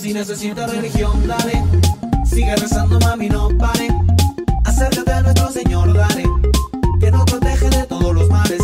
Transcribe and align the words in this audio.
Si 0.00 0.12
necesitas 0.12 0.70
religión, 0.70 1.26
dale. 1.26 1.62
Sigue 2.24 2.54
rezando, 2.56 3.00
mami, 3.00 3.28
no 3.28 3.48
pare. 3.58 3.88
Acércate 4.64 5.10
a 5.12 5.22
nuestro 5.22 5.50
Señor, 5.50 5.92
dale. 5.94 6.24
Que 7.00 7.10
nos 7.10 7.24
protege 7.24 7.70
de 7.70 7.84
todos 7.86 8.14
los 8.14 8.28
males. 8.28 8.62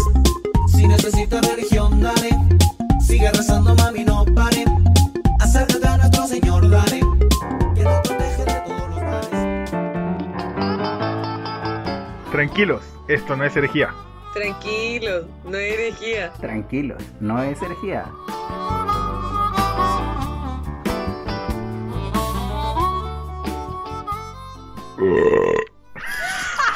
Si 0.69 0.87
necesitas 0.87 1.45
religión, 1.49 2.01
dale. 2.03 2.31
Sigue 3.01 3.31
rezando, 3.33 3.75
mami, 3.75 4.05
no 4.05 4.25
pare. 4.35 4.65
Acércate 5.41 5.89
a 5.89 5.97
nuestro 5.97 6.27
Señor, 6.27 6.69
dale. 6.69 7.01
Que 7.75 7.83
nos 7.83 8.01
protege 8.01 8.45
de 8.45 8.61
todos 8.67 8.91
los 8.91 9.03
males. 9.03 9.71
Tranquilos, 12.31 12.83
esto 13.09 13.37
no 13.37 13.45
es 13.45 13.57
herejía. 13.57 13.95
Tranquilo, 14.35 15.27
no 15.45 15.57
hay 15.57 15.71
herejía. 15.73 16.33
Tranquilos, 16.35 17.03
no 17.21 17.43
es 17.43 17.61
herejía. 17.63 18.05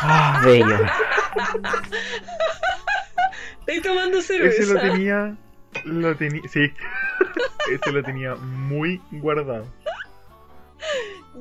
Ah, 0.02 0.40
bello. 0.44 0.76
Estoy 3.66 3.80
tomando 3.82 4.18
Ese 4.18 4.38
cerveza. 4.38 4.74
lo 4.74 4.80
tenía. 4.80 5.36
Lo 5.84 6.16
tenía. 6.16 6.42
Sí. 6.48 6.72
Ese 7.72 7.92
lo 7.92 8.02
tenía 8.02 8.34
muy 8.36 9.00
guardado. 9.10 9.66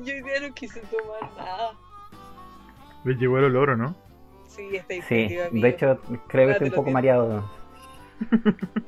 Yo 0.02 0.14
hoy 0.14 0.22
día 0.22 0.40
no 0.48 0.52
quise 0.54 0.80
tomar 0.80 1.30
nada. 1.36 1.72
Le 3.04 3.14
llegó 3.14 3.38
el 3.38 3.44
olor, 3.44 3.70
¿o 3.70 3.76
no? 3.76 3.96
Sí, 4.48 4.74
está 4.76 4.94
Sí, 5.06 5.38
amigo. 5.38 5.44
de 5.52 5.68
hecho 5.68 6.00
creo 6.28 6.46
que 6.46 6.52
estoy 6.52 6.68
un 6.68 6.74
poco 6.74 6.84
bien. 6.86 6.94
mareado. 6.94 7.50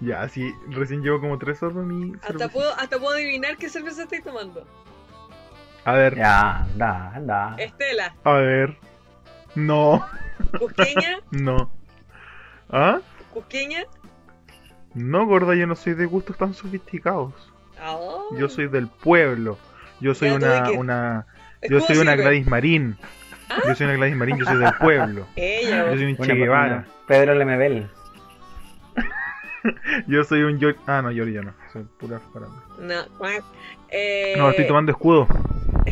Ya, 0.00 0.28
sí. 0.28 0.52
Recién 0.70 1.00
llevo 1.00 1.20
como 1.20 1.38
tres 1.38 1.58
sorbos 1.58 1.86
mi 1.86 2.12
Hasta 2.14 2.26
cerveza. 2.26 2.48
puedo, 2.48 2.74
hasta 2.74 2.98
puedo 2.98 3.14
adivinar 3.14 3.56
qué 3.56 3.68
cerveza 3.68 4.02
estoy 4.02 4.20
tomando. 4.20 4.66
A 5.84 5.92
ver, 5.92 6.16
Ya, 6.16 6.58
anda, 6.62 7.12
anda. 7.14 7.54
Estela, 7.58 8.14
a 8.24 8.32
ver. 8.34 8.76
No, 9.54 10.06
cusqueña, 10.58 11.18
no. 11.30 11.70
¿Ah? 12.70 13.00
cusqueña. 13.32 13.84
No, 14.94 15.26
gorda, 15.26 15.54
yo 15.54 15.66
no 15.66 15.74
soy 15.76 15.94
de 15.94 16.06
gustos 16.06 16.36
tan 16.36 16.52
sofisticados. 16.54 17.32
Ah, 17.80 17.96
Yo 18.36 18.48
soy 18.48 18.68
del 18.68 18.88
pueblo. 18.88 19.56
Yo 20.00 20.14
soy 20.14 20.30
Ya, 20.30 20.34
¿tú 20.38 20.40
de 20.44 20.78
una, 20.78 20.80
una. 20.80 21.26
¿Es 21.60 21.70
Yo 21.70 21.80
soy 21.80 21.98
una? 21.98 22.14
Gladys 22.16 22.46
Marín. 22.46 22.96
Yo 23.66 23.74
soy 23.74 23.86
una 23.86 23.96
Gladys 23.96 24.16
Marín, 24.16 24.38
yo 24.38 24.44
soy 24.44 24.58
del 24.58 24.72
pueblo. 24.74 25.26
Ella, 25.36 25.86
Yo 25.90 25.96
soy 25.96 26.04
un 26.12 26.16
Che 26.16 26.34
Guevara. 26.34 26.84
Pedro 27.06 27.34
Lemebel. 27.34 27.88
Yo 30.06 30.24
soy 30.24 30.42
un 30.42 30.58
Yor... 30.58 30.76
Ah, 30.86 31.02
no, 31.02 31.10
ya 31.10 31.24
no. 31.42 31.52
Soy 31.72 31.84
pura 31.98 32.18
farándula. 32.32 32.62
no. 32.78 33.26
Eh, 33.90 34.34
No, 34.38 34.50
estoy 34.50 34.66
tomando 34.66 34.92
escudo. 34.92 35.26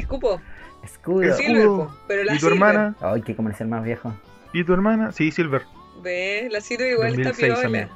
Escupo. 0.00 0.40
Escudo. 0.84 1.34
Silver, 1.34 1.66
po, 1.66 1.94
pero 2.06 2.24
la 2.24 2.32
¿Y 2.32 2.38
tu 2.38 2.46
Silver. 2.46 2.52
hermana? 2.54 2.94
Ay, 3.00 3.22
qué 3.22 3.34
comercial 3.36 3.68
más 3.68 3.82
viejo. 3.84 4.14
¿Y 4.52 4.64
tu 4.64 4.72
hermana? 4.72 5.12
Sí, 5.12 5.30
Silver. 5.30 5.62
Ve, 6.02 6.48
la 6.50 6.60
Silver 6.60 6.92
igual 6.92 7.08
2006 7.08 7.28
está 7.32 7.46
piola. 7.46 7.62
también. 7.62 7.88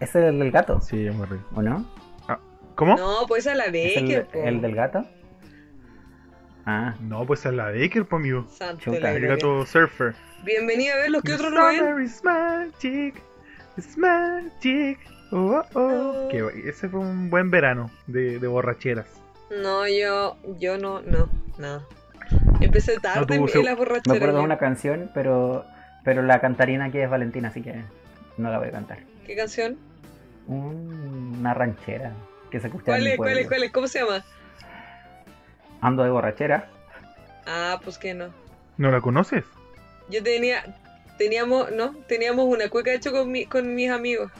¿Ese 0.00 0.18
es 0.20 0.24
el 0.26 0.38
del 0.38 0.50
gato? 0.50 0.80
Sí, 0.80 1.06
es 1.06 1.14
muy 1.14 1.26
rico. 1.26 1.44
¿O 1.54 1.62
no? 1.62 1.86
¿Cómo? 2.74 2.96
No, 2.96 3.26
pues 3.28 3.46
a 3.46 3.54
la 3.54 3.64
¿Es 3.66 3.96
el, 3.96 4.04
Becker, 4.06 4.26
po. 4.26 4.38
el 4.42 4.60
del 4.62 4.74
gato? 4.74 5.04
Ah, 6.64 6.94
No, 7.00 7.26
pues 7.26 7.44
es 7.44 7.52
la 7.52 7.66
Baker, 7.70 8.06
po, 8.06 8.16
amigo. 8.16 8.46
Chuta, 8.78 9.12
El 9.12 9.26
gato 9.26 9.66
surfer. 9.66 10.14
Bienvenido 10.44 10.94
a 10.94 10.98
ver 10.98 11.10
los 11.10 11.22
que 11.22 11.34
otros 11.34 11.52
no 11.52 11.66
ven. 11.66 11.78
summer 11.78 12.00
is 12.02 12.22
magic. 12.24 13.22
It's 13.76 13.96
magic. 13.98 14.98
Oh, 15.32 15.62
oh. 15.74 15.80
Oh. 15.80 16.28
Qué 16.30 16.42
bu- 16.42 16.68
ese 16.68 16.88
fue 16.88 17.00
un 17.00 17.30
buen 17.30 17.50
verano 17.50 17.90
de, 18.06 18.38
de 18.38 18.46
borracheras. 18.46 19.21
No, 19.60 19.86
yo, 19.88 20.36
yo 20.58 20.78
no, 20.78 21.02
no, 21.02 21.28
no. 21.58 21.82
Empecé 22.60 22.98
tarde 23.00 23.34
en, 23.36 23.44
la 23.64 23.70
me 23.72 23.74
borrachera. 23.76 24.16
acuerdo 24.16 24.38
de 24.38 24.44
una 24.44 24.58
canción, 24.58 25.10
pero 25.12 25.64
pero 26.04 26.22
la 26.22 26.40
cantarina 26.40 26.86
aquí 26.86 26.98
es 26.98 27.10
Valentina, 27.10 27.48
así 27.48 27.62
que 27.62 27.82
no 28.38 28.50
la 28.50 28.58
voy 28.58 28.68
a 28.68 28.72
cantar. 28.72 28.98
¿Qué 29.26 29.36
canción? 29.36 29.78
Un- 30.46 31.36
Una 31.40 31.54
ranchera 31.54 32.12
que 32.50 32.60
se 32.60 32.68
escucha 32.68 32.84
¿Cuál 32.86 33.06
es, 33.06 33.16
cuál 33.16 33.38
es, 33.38 33.48
cuál 33.48 33.62
es? 33.64 33.72
¿Cómo 33.72 33.88
se 33.88 34.00
llama? 34.00 34.24
Ando 35.80 36.04
de 36.04 36.10
borrachera. 36.10 36.68
Ah, 37.46 37.80
pues 37.82 37.98
que 37.98 38.14
no. 38.14 38.28
¿No 38.78 38.90
la 38.90 39.00
conoces? 39.00 39.44
Yo 40.08 40.22
tenía, 40.22 40.64
teníamos, 41.18 41.72
no, 41.72 41.94
teníamos 42.08 42.46
una 42.46 42.68
cueca 42.68 42.92
hecho 42.92 43.12
con, 43.12 43.30
mi, 43.30 43.46
con 43.46 43.74
mis 43.74 43.90
amigos. 43.90 44.30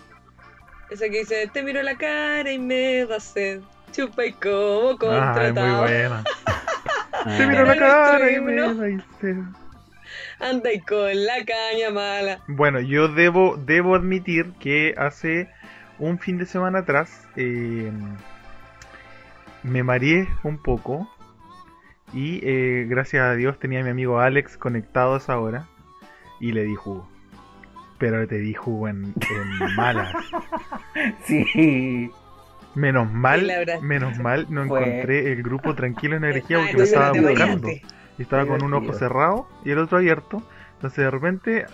Esa 0.90 1.06
que 1.08 1.20
dice, 1.20 1.48
te 1.52 1.62
miro 1.62 1.82
la 1.82 1.96
cara 1.96 2.50
y 2.52 2.58
me 2.58 3.04
da 3.06 3.18
sed. 3.18 3.60
Chupa 3.92 4.24
y 4.26 4.32
como 4.32 4.50
Ah, 4.50 4.92
es 4.92 4.98
muy 4.98 4.98
contratado. 4.98 5.78
buena. 5.82 6.24
Ah, 7.12 7.34
Te 7.38 7.46
miro 7.46 7.64
la 7.64 7.76
cara 7.76 8.30
y 8.32 8.40
me. 8.40 8.60
Anda 10.40 10.72
y 10.72 10.80
con 10.80 11.24
la 11.24 11.34
caña 11.44 11.90
mala. 11.92 12.40
Bueno, 12.48 12.80
yo 12.80 13.06
debo, 13.08 13.56
debo 13.56 13.94
admitir 13.94 14.52
que 14.58 14.94
hace 14.98 15.48
un 15.98 16.18
fin 16.18 16.38
de 16.38 16.46
semana 16.46 16.80
atrás 16.80 17.28
eh, 17.36 17.92
me 19.62 19.82
mareé 19.84 20.26
un 20.42 20.60
poco 20.60 21.08
y 22.12 22.40
eh, 22.42 22.86
gracias 22.88 23.22
a 23.24 23.34
Dios 23.34 23.58
tenía 23.60 23.80
a 23.80 23.84
mi 23.84 23.90
amigo 23.90 24.18
Alex 24.18 24.56
conectado 24.56 25.14
a 25.14 25.18
esa 25.18 25.38
hora 25.38 25.66
y 26.40 26.50
le 26.52 26.64
di 26.64 26.74
jugo. 26.74 27.08
Pero 27.98 28.26
te 28.26 28.38
di 28.38 28.52
jugo 28.52 28.88
en, 28.88 29.14
en 29.30 29.76
malas. 29.76 30.12
Sí. 31.24 32.10
Menos 32.74 33.10
mal, 33.12 33.52
menos 33.82 34.16
mal 34.18 34.46
no 34.48 34.64
Fue- 34.66 34.80
encontré 34.82 35.32
el 35.32 35.42
grupo 35.42 35.74
Tranquilo 35.74 36.16
en 36.16 36.24
Energía 36.24 36.58
porque 36.58 36.76
me 36.76 36.82
estaba 36.84 37.12
buscando. 37.12 37.68
Y 38.18 38.22
estaba 38.22 38.46
con 38.46 38.62
un 38.62 38.74
ojo 38.74 38.92
cerrado 38.92 39.46
y 39.64 39.70
el 39.70 39.78
otro 39.78 39.98
abierto. 39.98 40.42
Entonces 40.74 41.04
de 41.04 41.10
repente, 41.10 41.66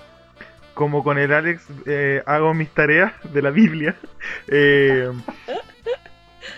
como 0.75 1.03
con 1.03 1.19
el 1.19 1.33
Alex 1.33 1.67
eh, 1.87 2.23
hago 2.27 2.53
mis 2.55 2.71
tareas 2.71 3.13
de 3.33 3.43
la 3.43 3.51
Biblia, 3.51 3.97
eh, 4.49 5.11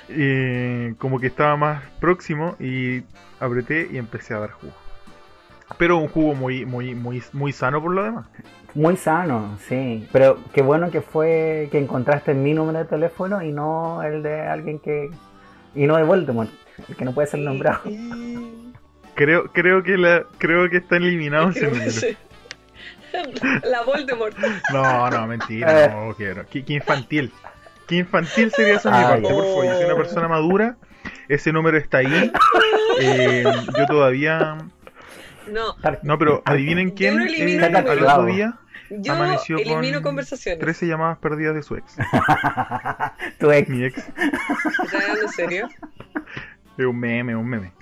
eh, 0.09 0.95
como 0.99 1.21
que 1.21 1.29
estaba 1.29 1.56
más 1.56 1.83
próximo 2.00 2.56
y 2.59 3.03
apreté 3.39 3.89
y 3.91 3.99
empecé 3.99 4.34
a 4.34 4.39
dar 4.41 4.50
jugo. 4.50 4.73
Pero 5.79 5.99
un 5.99 6.09
jugo 6.09 6.34
muy, 6.34 6.67
muy, 6.67 6.95
muy, 6.95 7.23
muy 7.33 7.53
sano 7.53 7.81
por 7.81 7.93
lo 7.93 8.03
demás. 8.03 8.27
Muy 8.75 8.97
sano, 8.97 9.58
sí. 9.69 10.08
Pero 10.12 10.38
qué 10.53 10.62
bueno 10.62 10.91
que 10.91 11.00
fue 11.00 11.69
que 11.72 11.78
encontraste 11.78 12.34
mi 12.34 12.54
número 12.54 12.78
de 12.78 12.84
teléfono 12.84 13.42
y 13.42 13.53
no 13.53 14.03
el 14.03 14.22
de 14.22 14.42
alguien 14.42 14.78
que. 14.78 15.10
Y 15.75 15.86
no 15.86 15.97
de 15.97 16.03
Voldemort, 16.04 16.50
el 16.88 16.97
que 16.97 17.04
no 17.04 17.12
puede 17.12 17.28
ser 17.28 17.41
nombrado. 17.41 17.81
Creo, 19.14 19.53
creo 19.53 19.82
que 19.82 19.98
la, 19.98 20.25
creo 20.38 20.70
que 20.70 20.78
está 20.78 20.97
eliminado 20.97 21.50
ese 21.50 21.66
número. 21.70 21.91
sí. 21.91 22.16
La 23.64 23.82
Voldemort. 23.82 24.34
No, 24.72 25.10
no, 25.10 25.26
mentira, 25.26 25.88
no 26.06 26.14
quiero. 26.14 26.47
Qué, 26.48 26.64
qué 26.64 26.75
infantil. 26.75 27.31
Qué 27.87 27.97
infantil 27.97 28.50
sería 28.52 28.76
eso 28.76 28.88
de 28.88 28.97
mi 28.97 29.02
Ah, 29.04 29.08
parte, 29.08 29.28
por 29.28 29.44
favor. 29.44 29.64
Yo 29.66 29.75
soy 29.75 29.84
una 29.84 29.97
persona 29.97 30.28
madura. 30.28 30.76
Ese 31.28 31.52
número 31.52 31.76
está 31.76 31.98
ahí. 31.98 32.32
Eh, 33.00 33.44
yo 33.76 33.87
todavía. 33.87 34.56
No, 35.53 35.77
No, 36.03 36.19
pero 36.19 36.43
adivinen 36.44 36.91
quién 36.91 37.16
no 37.16 37.22
al 37.22 37.72
números. 37.72 38.12
otro 38.12 38.25
día 38.27 38.59
yo 38.91 39.12
Amaneció 39.12 39.56
elimino 39.56 39.99
con 39.99 40.11
conversaciones. 40.11 40.61
13 40.61 40.88
llamadas 40.88 41.19
perdidas 41.19 41.55
de 41.55 41.62
su 41.62 41.77
ex. 41.77 41.97
tu 43.38 43.50
ex. 43.53 43.69
Mi 43.69 43.84
ex. 43.84 43.99
¿Estás 43.99 44.94
hablando 44.94 45.22
en 45.22 45.28
serio? 45.28 45.69
Es 46.77 46.84
un 46.84 46.99
meme, 46.99 47.37
un 47.37 47.49
meme. 47.49 47.72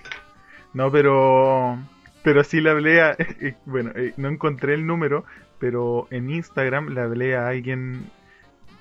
No, 0.74 0.92
pero. 0.92 1.78
Pero 2.22 2.44
sí 2.44 2.60
le 2.60 2.70
hablé 2.70 3.00
a. 3.00 3.16
Bueno, 3.64 3.92
eh, 3.94 4.12
no 4.18 4.28
encontré 4.28 4.74
el 4.74 4.86
número, 4.86 5.24
pero 5.58 6.08
en 6.10 6.30
Instagram 6.30 6.88
le 6.90 7.00
hablé 7.00 7.36
a 7.36 7.48
alguien 7.48 8.10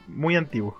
muy 0.07 0.35
antiguo. 0.35 0.77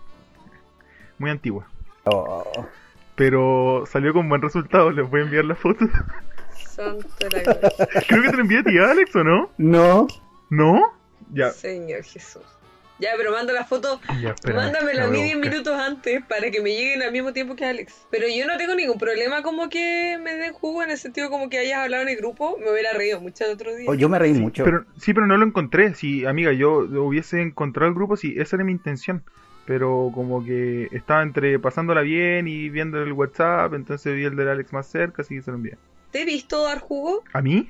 Muy 1.18 1.31
antigua. 1.31 1.68
Oh, 2.03 2.68
Pero 3.16 3.85
salió 3.88 4.13
con 4.13 4.27
buen 4.30 4.42
resultado, 4.42 4.92
les 4.92 5.09
voy 5.09 5.21
a 5.21 5.24
enviar 5.24 5.45
la 5.45 5.56
foto. 5.56 5.86
Santo 6.77 7.07
la 7.31 7.39
gloria. 7.41 7.71
Creo 8.07 8.21
que 8.24 8.29
te 8.29 8.35
la 8.38 8.41
envié 8.41 8.59
a 8.59 8.63
ti, 8.63 8.77
Alex, 8.77 9.15
¿o 9.15 9.24
no? 9.24 9.50
No. 9.57 10.07
¿No? 10.50 10.94
Ya, 11.33 11.51
Señor 11.51 12.03
Jesús. 12.03 12.44
Ya, 13.00 13.09
pero 13.15 13.31
manda 13.31 13.53
la 13.53 13.63
foto. 13.63 14.00
ya, 14.21 14.29
espera. 14.31 14.56
Mándamela 14.56 15.03
a 15.03 15.07
mí 15.07 15.18
voy 15.19 15.25
10 15.25 15.35
buscar. 15.35 15.51
minutos 15.51 15.79
antes 15.79 16.24
para 16.25 16.50
que 16.50 16.62
me 16.62 16.71
lleguen 16.71 17.03
al 17.03 17.12
mismo 17.12 17.31
tiempo 17.31 17.56
que 17.56 17.63
Alex. 17.65 18.07
Pero 18.09 18.25
yo 18.27 18.47
no 18.47 18.57
tengo 18.57 18.74
ningún 18.74 18.97
problema 18.97 19.44
como 19.44 19.69
que 19.69 20.18
me 20.19 20.35
den 20.35 20.51
jugo 20.53 20.81
en 20.81 20.89
el 20.89 20.97
sentido 20.97 21.29
como 21.29 21.47
que 21.50 21.59
hayas 21.59 21.79
hablado 21.79 22.01
en 22.03 22.09
el 22.09 22.18
grupo. 22.18 22.57
Me 22.57 22.71
hubiera 22.71 22.94
reído 22.94 23.21
mucho 23.21 23.45
el 23.45 23.51
otro 23.51 23.75
día. 23.75 23.88
Oh, 23.88 23.94
yo 23.94 24.09
me 24.09 24.18
reí 24.18 24.33
mucho. 24.33 24.63
Pero, 24.63 24.85
sí, 25.00 25.13
pero 25.13 25.27
no 25.27 25.38
lo 25.38 25.45
encontré. 25.45 25.94
Sí, 25.94 26.25
amiga, 26.25 26.53
yo 26.53 26.80
hubiese 26.80 27.41
encontrado 27.41 27.89
el 27.89 27.94
grupo, 27.94 28.18
sí, 28.18 28.33
esa 28.38 28.56
era 28.56 28.65
mi 28.65 28.71
intención. 28.71 29.23
Pero 29.68 30.12
como 30.15 30.44
que 30.44 30.88
estaba 30.91 31.21
entre 31.21 31.59
pasándola 31.59 32.01
bien 32.01 32.47
y 32.47 32.69
viendo 32.69 33.03
el 33.03 33.12
WhatsApp, 33.12 33.73
entonces 33.73 34.15
vi 34.15 34.23
el 34.23 34.35
del 34.35 34.47
Alex 34.47 34.73
más 34.73 34.88
cerca, 34.88 35.21
así 35.21 35.35
que 35.35 35.41
se 35.44 35.51
lo 35.51 35.57
envié. 35.57 35.77
¿Te 36.12 36.21
he 36.21 36.25
visto 36.25 36.63
dar 36.63 36.80
jugo? 36.80 37.24
¿A 37.33 37.42
mí? 37.42 37.69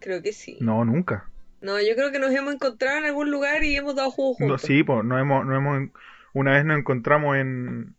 Creo 0.00 0.22
que 0.22 0.32
sí. 0.32 0.58
No, 0.60 0.84
nunca. 0.84 1.28
No, 1.60 1.80
yo 1.80 1.94
creo 1.94 2.10
que 2.10 2.18
nos 2.18 2.32
hemos 2.32 2.54
encontrado 2.54 2.98
en 2.98 3.04
algún 3.04 3.30
lugar 3.30 3.62
y 3.62 3.76
hemos 3.76 3.94
dado 3.94 4.10
jugo 4.10 4.36
No, 4.40 4.46
juntos. 4.46 4.62
sí, 4.62 4.82
pues, 4.82 5.04
no 5.04 5.18
hemos, 5.18 5.46
no 5.46 5.56
hemos, 5.56 5.90
una 6.34 6.52
vez 6.52 6.64
nos 6.64 6.78
encontramos 6.78 7.36
en, 7.36 7.94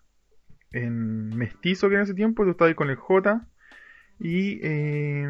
en 0.71 1.29
Mestizo, 1.29 1.87
que 1.89 1.95
en 1.95 2.01
ese 2.01 2.13
tiempo 2.13 2.43
tú 2.43 2.51
estabas 2.51 2.75
con 2.75 2.89
el 2.89 2.97
J. 2.97 3.47
Y 4.19 4.59
eh, 4.63 5.25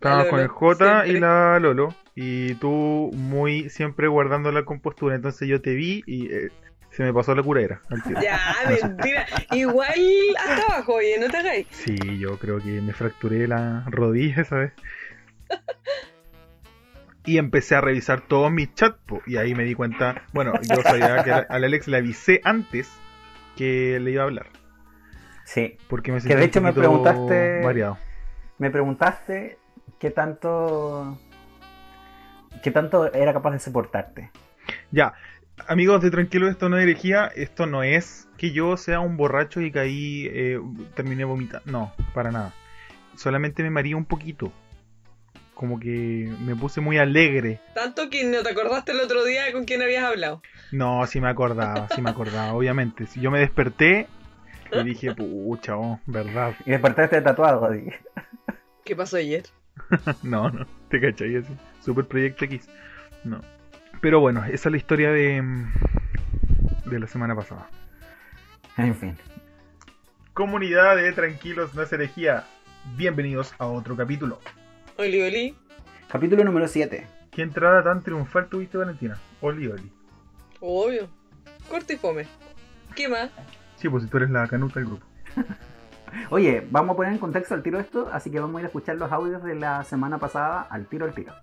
con 0.00 0.40
el 0.40 0.48
J 0.48 1.06
y 1.06 1.18
la 1.18 1.58
Lolo. 1.58 1.94
Y 2.14 2.54
tú 2.56 3.10
muy 3.14 3.70
siempre 3.70 4.08
guardando 4.08 4.52
la 4.52 4.64
compostura. 4.64 5.14
Entonces 5.14 5.48
yo 5.48 5.60
te 5.60 5.74
vi 5.74 6.02
y 6.06 6.32
eh, 6.32 6.50
se 6.96 7.02
me 7.02 7.12
pasó 7.12 7.34
la 7.34 7.42
curadera 7.42 7.80
al 7.90 8.02
tiro. 8.02 8.20
Ya, 8.22 8.40
mentira. 8.82 9.26
Igual 9.52 10.00
hasta 10.38 10.72
abajo, 10.74 10.94
oye, 10.94 11.18
no 11.20 11.28
te 11.28 11.36
hagáis. 11.36 11.66
Sí, 11.70 11.96
yo 12.18 12.38
creo 12.38 12.58
que 12.58 12.80
me 12.80 12.92
fracturé 12.92 13.46
la 13.46 13.84
rodilla 13.86 14.42
esa 14.42 14.56
vez. 14.56 14.72
Y 17.24 17.38
empecé 17.38 17.74
a 17.74 17.80
revisar 17.80 18.20
todos 18.20 18.52
mis 18.52 18.72
chats, 18.74 18.98
po, 19.04 19.20
y 19.26 19.36
ahí 19.36 19.54
me 19.54 19.64
di 19.64 19.74
cuenta, 19.74 20.22
bueno, 20.32 20.52
yo 20.62 20.80
sabía 20.82 21.24
que 21.24 21.32
al 21.32 21.64
Alex 21.64 21.88
le 21.88 21.96
avisé 21.96 22.40
antes 22.44 22.88
que 23.56 23.98
le 24.00 24.12
iba 24.12 24.22
a 24.22 24.26
hablar, 24.26 24.46
Sí. 25.44 25.76
porque 25.88 26.12
me 26.12 26.18
Que 26.18 26.22
sentí 26.22 26.34
de 26.36 26.42
un 26.42 26.48
hecho 26.48 26.60
me 26.60 26.72
preguntaste- 26.72 27.64
variado. 27.64 27.98
Me 28.58 28.70
preguntaste 28.70 29.58
qué 29.98 30.10
tanto. 30.10 31.18
qué 32.62 32.70
tanto 32.70 33.12
era 33.12 33.32
capaz 33.32 33.50
de 33.50 33.58
soportarte. 33.58 34.30
Ya, 34.92 35.12
amigos 35.66 36.02
de 36.02 36.10
Tranquilo, 36.10 36.48
esto 36.48 36.68
no 36.68 36.76
es 36.78 36.84
herejía, 36.84 37.26
esto 37.34 37.66
no 37.66 37.82
es 37.82 38.28
que 38.36 38.52
yo 38.52 38.76
sea 38.76 39.00
un 39.00 39.16
borracho 39.16 39.60
y 39.60 39.70
caí, 39.70 40.28
eh, 40.30 40.60
terminé 40.94 41.24
vomitando, 41.24 41.70
no, 41.70 41.92
para 42.14 42.30
nada. 42.30 42.52
Solamente 43.16 43.62
me 43.62 43.70
mareé 43.70 43.94
un 43.94 44.04
poquito, 44.04 44.52
como 45.54 45.80
que 45.80 46.30
me 46.44 46.54
puse 46.54 46.80
muy 46.80 46.98
alegre. 46.98 47.60
Tanto 47.74 48.10
que 48.10 48.24
no 48.24 48.42
te 48.42 48.50
acordaste 48.50 48.92
el 48.92 49.00
otro 49.00 49.24
día 49.24 49.50
con 49.52 49.64
quién 49.64 49.82
habías 49.82 50.04
hablado. 50.04 50.42
No, 50.70 51.06
sí 51.06 51.20
me 51.20 51.28
acordaba, 51.28 51.88
sí 51.94 52.02
me 52.02 52.10
acordaba, 52.10 52.52
obviamente. 52.54 53.06
Si 53.06 53.20
yo 53.20 53.30
me 53.30 53.40
desperté 53.40 54.06
y 54.70 54.84
dije, 54.84 55.14
pucha, 55.14 55.76
oh, 55.78 56.00
verdad. 56.06 56.54
Y 56.66 56.70
despertaste 56.70 57.22
tatuado. 57.22 57.64
así. 57.64 57.84
¿Qué 58.84 58.94
pasó 58.94 59.16
ayer? 59.16 59.44
No, 60.22 60.50
no, 60.50 60.66
te 60.90 61.00
cachai 61.00 61.36
así. 61.36 61.54
Super 61.82 62.06
Proyecto 62.06 62.44
X. 62.46 62.68
No. 63.24 63.40
Pero 64.00 64.20
bueno, 64.20 64.44
esa 64.44 64.68
es 64.68 64.70
la 64.70 64.76
historia 64.76 65.10
de, 65.10 65.42
de 66.84 67.00
la 67.00 67.06
semana 67.06 67.34
pasada. 67.34 67.68
En 68.76 68.94
fin. 68.94 69.16
Comunidad 70.34 70.96
de 70.96 71.12
Tranquilos 71.12 71.74
No 71.74 71.82
es 71.82 71.92
herejía. 71.92 72.44
Bienvenidos 72.96 73.54
a 73.58 73.66
otro 73.66 73.96
capítulo. 73.96 74.38
Oli, 74.98 75.22
oli. 75.22 75.56
Capítulo 76.08 76.44
número 76.44 76.68
7. 76.68 77.06
¿Qué 77.30 77.42
entrada 77.42 77.82
tan 77.82 78.02
triunfal 78.02 78.48
tuviste, 78.48 78.78
Valentina? 78.78 79.18
Oli, 79.40 79.66
Oli. 79.66 79.90
Obvio. 80.60 81.08
Corto 81.68 81.92
y 81.92 81.96
fome. 81.96 82.26
¿Qué 82.94 83.08
más? 83.08 83.30
Sí, 83.76 83.88
pues 83.88 84.04
si 84.04 84.08
tú 84.08 84.18
eres 84.18 84.30
la 84.30 84.46
canuta 84.46 84.78
del 84.78 84.88
grupo. 84.88 85.06
Oye, 86.30 86.66
vamos 86.70 86.94
a 86.94 86.96
poner 86.96 87.12
en 87.12 87.18
contexto 87.18 87.54
al 87.54 87.62
tiro 87.62 87.80
esto, 87.80 88.08
así 88.12 88.30
que 88.30 88.40
vamos 88.40 88.56
a 88.56 88.60
ir 88.60 88.64
a 88.66 88.68
escuchar 88.68 88.96
los 88.96 89.10
audios 89.10 89.42
de 89.42 89.54
la 89.54 89.82
semana 89.84 90.18
pasada 90.18 90.62
al 90.62 90.86
tiro 90.86 91.04
al 91.04 91.14
tiro. 91.14 91.34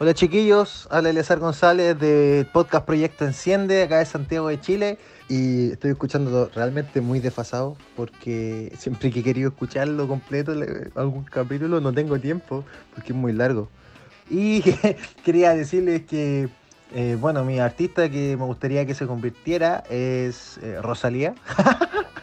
Hola 0.00 0.14
chiquillos, 0.14 0.86
habla 0.92 1.10
Eleazar 1.10 1.40
González 1.40 1.98
del 1.98 2.46
podcast 2.46 2.86
Proyecto 2.86 3.24
Enciende, 3.24 3.82
acá 3.82 3.98
de 3.98 4.06
Santiago 4.06 4.48
de 4.48 4.60
Chile. 4.60 4.98
Y 5.28 5.72
estoy 5.72 5.90
escuchando 5.90 6.48
realmente 6.54 7.00
muy 7.00 7.18
desfasado 7.18 7.76
porque 7.96 8.72
siempre 8.78 9.10
que 9.10 9.20
he 9.20 9.22
querido 9.24 9.48
escucharlo 9.50 10.06
completo, 10.06 10.54
le- 10.54 10.90
algún 10.94 11.24
capítulo, 11.24 11.80
no 11.80 11.92
tengo 11.92 12.18
tiempo 12.20 12.64
porque 12.94 13.12
es 13.12 13.18
muy 13.18 13.32
largo. 13.32 13.68
Y 14.30 14.62
quería 15.24 15.54
decirles 15.54 16.02
que, 16.06 16.48
eh, 16.94 17.16
bueno, 17.20 17.44
mi 17.44 17.58
artista 17.58 18.08
que 18.08 18.36
me 18.36 18.44
gustaría 18.44 18.86
que 18.86 18.94
se 18.94 19.06
convirtiera 19.06 19.82
es 19.90 20.58
eh, 20.62 20.80
Rosalía. 20.80 21.34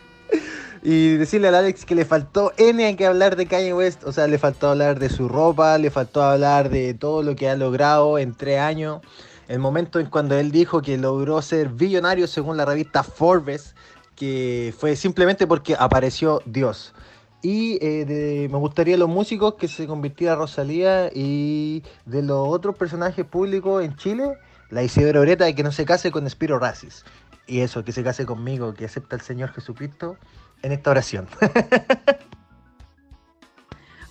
Y 0.87 1.17
decirle 1.17 1.47
al 1.47 1.55
Alex 1.55 1.83
que 1.83 1.95
le 1.95 2.05
faltó 2.05 2.53
N 2.57 2.87
en 2.87 2.95
que 2.95 3.07
hablar 3.07 3.35
de 3.35 3.47
Kanye 3.47 3.73
West. 3.73 4.03
O 4.03 4.11
sea, 4.11 4.27
le 4.27 4.37
faltó 4.37 4.69
hablar 4.69 4.99
de 4.99 5.09
su 5.09 5.27
ropa, 5.27 5.79
le 5.79 5.89
faltó 5.89 6.21
hablar 6.21 6.69
de 6.69 6.93
todo 6.93 7.23
lo 7.23 7.35
que 7.35 7.49
ha 7.49 7.55
logrado 7.55 8.19
en 8.19 8.35
tres 8.35 8.59
años. 8.59 9.01
El 9.47 9.57
momento 9.57 9.99
en 9.99 10.05
cuando 10.11 10.37
él 10.37 10.51
dijo 10.51 10.83
que 10.83 10.97
logró 10.99 11.41
ser 11.41 11.69
billonario 11.69 12.27
según 12.27 12.55
la 12.55 12.65
revista 12.65 13.01
Forbes, 13.01 13.73
que 14.15 14.75
fue 14.77 14.95
simplemente 14.95 15.47
porque 15.47 15.75
apareció 15.77 16.43
Dios. 16.45 16.93
Y 17.41 17.79
eh, 17.83 18.05
de- 18.05 18.49
me 18.51 18.59
gustaría 18.59 18.95
los 18.95 19.09
músicos 19.09 19.55
que 19.55 19.67
se 19.67 19.87
convirtiera 19.87 20.35
Rosalía 20.35 21.09
y 21.11 21.81
de 22.05 22.21
los 22.21 22.47
otros 22.47 22.75
personajes 22.75 23.25
públicos 23.25 23.83
en 23.83 23.95
Chile, 23.95 24.37
la 24.69 24.83
Isidora 24.83 25.19
Oreta 25.19 25.49
y 25.49 25.55
que 25.55 25.63
no 25.63 25.71
se 25.71 25.83
case 25.83 26.11
con 26.11 26.29
Spiro 26.29 26.59
Racis. 26.59 27.03
Y 27.47 27.61
eso, 27.61 27.83
que 27.83 27.91
se 27.91 28.03
case 28.03 28.27
conmigo, 28.27 28.75
que 28.75 28.85
acepta 28.85 29.15
al 29.15 29.21
Señor 29.21 29.49
Jesucristo 29.51 30.17
en 30.61 30.71
esta 30.71 30.91
oración. 30.91 31.27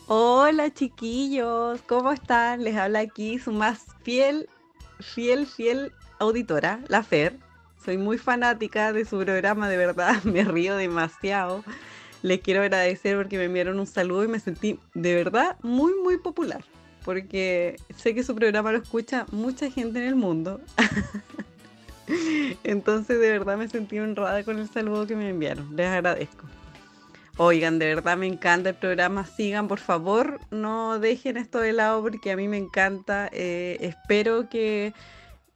Hola 0.06 0.72
chiquillos, 0.72 1.80
¿cómo 1.86 2.12
están? 2.12 2.62
Les 2.62 2.76
habla 2.76 3.00
aquí 3.00 3.38
su 3.38 3.52
más 3.52 3.86
fiel, 4.02 4.48
fiel, 5.00 5.46
fiel 5.46 5.92
auditora, 6.18 6.80
la 6.88 7.02
Fer. 7.02 7.38
Soy 7.84 7.98
muy 7.98 8.18
fanática 8.18 8.92
de 8.92 9.04
su 9.04 9.18
programa, 9.18 9.68
de 9.68 9.76
verdad, 9.76 10.22
me 10.24 10.44
río 10.44 10.76
demasiado. 10.76 11.64
Les 12.22 12.40
quiero 12.40 12.62
agradecer 12.62 13.16
porque 13.16 13.38
me 13.38 13.44
enviaron 13.44 13.78
un 13.80 13.86
saludo 13.86 14.24
y 14.24 14.28
me 14.28 14.40
sentí 14.40 14.78
de 14.94 15.14
verdad 15.14 15.56
muy, 15.62 15.92
muy 16.02 16.18
popular. 16.18 16.64
Porque 17.04 17.76
sé 17.96 18.14
que 18.14 18.22
su 18.22 18.34
programa 18.34 18.72
lo 18.72 18.78
escucha 18.78 19.26
mucha 19.30 19.70
gente 19.70 19.98
en 19.98 20.06
el 20.06 20.16
mundo. 20.16 20.60
Entonces 22.64 23.18
de 23.18 23.30
verdad 23.30 23.56
me 23.56 23.68
sentí 23.68 23.98
honrada 23.98 24.42
con 24.44 24.58
el 24.58 24.68
saludo 24.68 25.06
que 25.06 25.16
me 25.16 25.28
enviaron. 25.28 25.74
Les 25.76 25.88
agradezco. 25.88 26.46
Oigan, 27.36 27.80
de 27.80 27.86
verdad 27.86 28.16
me 28.16 28.26
encanta 28.26 28.70
el 28.70 28.76
programa. 28.76 29.26
Sigan, 29.26 29.66
por 29.66 29.80
favor, 29.80 30.40
no 30.50 31.00
dejen 31.00 31.36
esto 31.36 31.58
de 31.58 31.72
lado 31.72 32.00
porque 32.02 32.30
a 32.30 32.36
mí 32.36 32.46
me 32.46 32.58
encanta. 32.58 33.28
Eh, 33.32 33.76
espero 33.80 34.48
que 34.48 34.94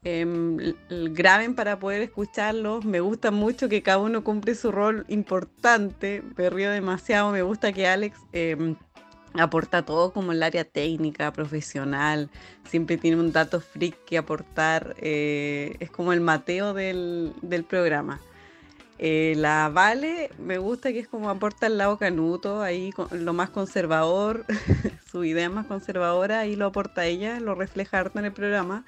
em, 0.03 0.75
graben 0.89 1.55
para 1.55 1.79
poder 1.79 2.03
escucharlos. 2.03 2.85
Me 2.85 2.99
gusta 2.99 3.31
mucho 3.31 3.69
que 3.69 3.83
cada 3.83 3.99
uno 3.99 4.25
cumple 4.25 4.57
su 4.57 4.73
rol 4.73 5.05
importante. 5.09 6.25
Me 6.37 6.51
río 6.51 6.73
demasiado. 6.73 7.31
Me 7.31 7.43
gusta 7.43 7.73
que 7.73 7.87
Alex 7.87 8.19
em, 8.33 8.75
aporta 9.39 9.85
todo 9.85 10.13
como 10.13 10.33
el 10.33 10.43
área 10.43 10.65
técnica, 10.65 11.33
profesional. 11.33 12.31
Siempre 12.65 12.97
tiene 12.97 13.19
un 13.19 13.33
dato 13.33 13.61
freak 13.61 14.05
que 14.05 14.19
aportar. 14.19 14.95
eh, 14.99 15.77
es 15.81 15.91
como 15.91 16.13
el 16.13 16.21
Mateo 16.21 16.75
del, 16.75 17.33
del 17.43 17.65
programa. 17.65 18.21
Eh, 19.01 19.35
la 19.37 19.69
Vale 19.69 20.31
me 20.39 20.59
gusta 20.59 20.93
que 20.93 20.99
es 20.99 21.07
como 21.09 21.31
aporta 21.31 21.69
el 21.69 21.79
lado 21.79 21.99
canuto, 21.99 22.63
ahí 22.63 22.93
lo 23.13 23.33
más 23.33 23.49
conservador, 23.51 24.45
su 25.11 25.23
idea 25.25 25.49
más 25.49 25.67
conservadora, 25.67 26.41
ahí 26.41 26.57
lo 26.57 26.67
aporta 26.67 27.07
ella, 27.07 27.39
lo 27.39 27.55
refleja 27.55 28.01
harto 28.01 28.19
en 28.19 28.25
el 28.25 28.33
programa. 28.33 28.85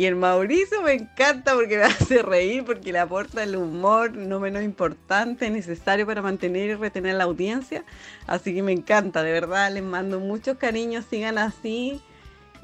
Y 0.00 0.06
el 0.06 0.16
Mauricio 0.16 0.80
me 0.80 0.94
encanta 0.94 1.52
porque 1.52 1.76
me 1.76 1.84
hace 1.84 2.22
reír, 2.22 2.64
porque 2.64 2.90
le 2.90 2.98
aporta 2.98 3.42
el 3.42 3.54
humor 3.54 4.16
no 4.16 4.40
menos 4.40 4.62
importante, 4.62 5.50
necesario 5.50 6.06
para 6.06 6.22
mantener 6.22 6.70
y 6.70 6.74
retener 6.74 7.16
la 7.16 7.24
audiencia. 7.24 7.84
Así 8.26 8.54
que 8.54 8.62
me 8.62 8.72
encanta, 8.72 9.22
de 9.22 9.30
verdad, 9.30 9.70
les 9.70 9.82
mando 9.82 10.18
muchos 10.18 10.56
cariños, 10.56 11.04
sigan 11.04 11.36
así. 11.36 12.00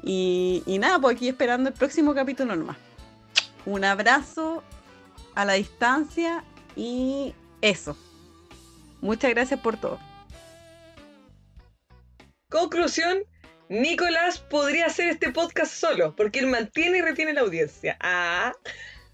Y, 0.01 0.63
nada, 0.79 0.97
pues 0.97 1.15
aquí 1.15 1.29
esperando 1.29 1.69
el 1.69 1.75
próximo 1.75 2.15
capítulo 2.15 2.55
nomás. 2.55 2.77
Un 3.67 3.85
abrazo 3.85 4.63
a 5.35 5.45
la 5.45 5.53
distancia 5.53 6.43
y 6.75 7.35
eso. 7.61 7.95
Muchas 8.99 9.29
gracias 9.29 9.59
por 9.59 9.77
todo. 9.77 9.99
Conclusión, 12.49 13.19
Nicolás 13.69 14.39
podría 14.39 14.85
hacer 14.85 15.09
este 15.09 15.31
podcast 15.31 15.71
solo, 15.73 16.15
porque 16.15 16.39
él 16.39 16.47
mantiene 16.47 16.99
y 16.99 17.01
retiene 17.01 17.33
la 17.33 17.41
audiencia. 17.41 17.97
Ah, 17.99 18.53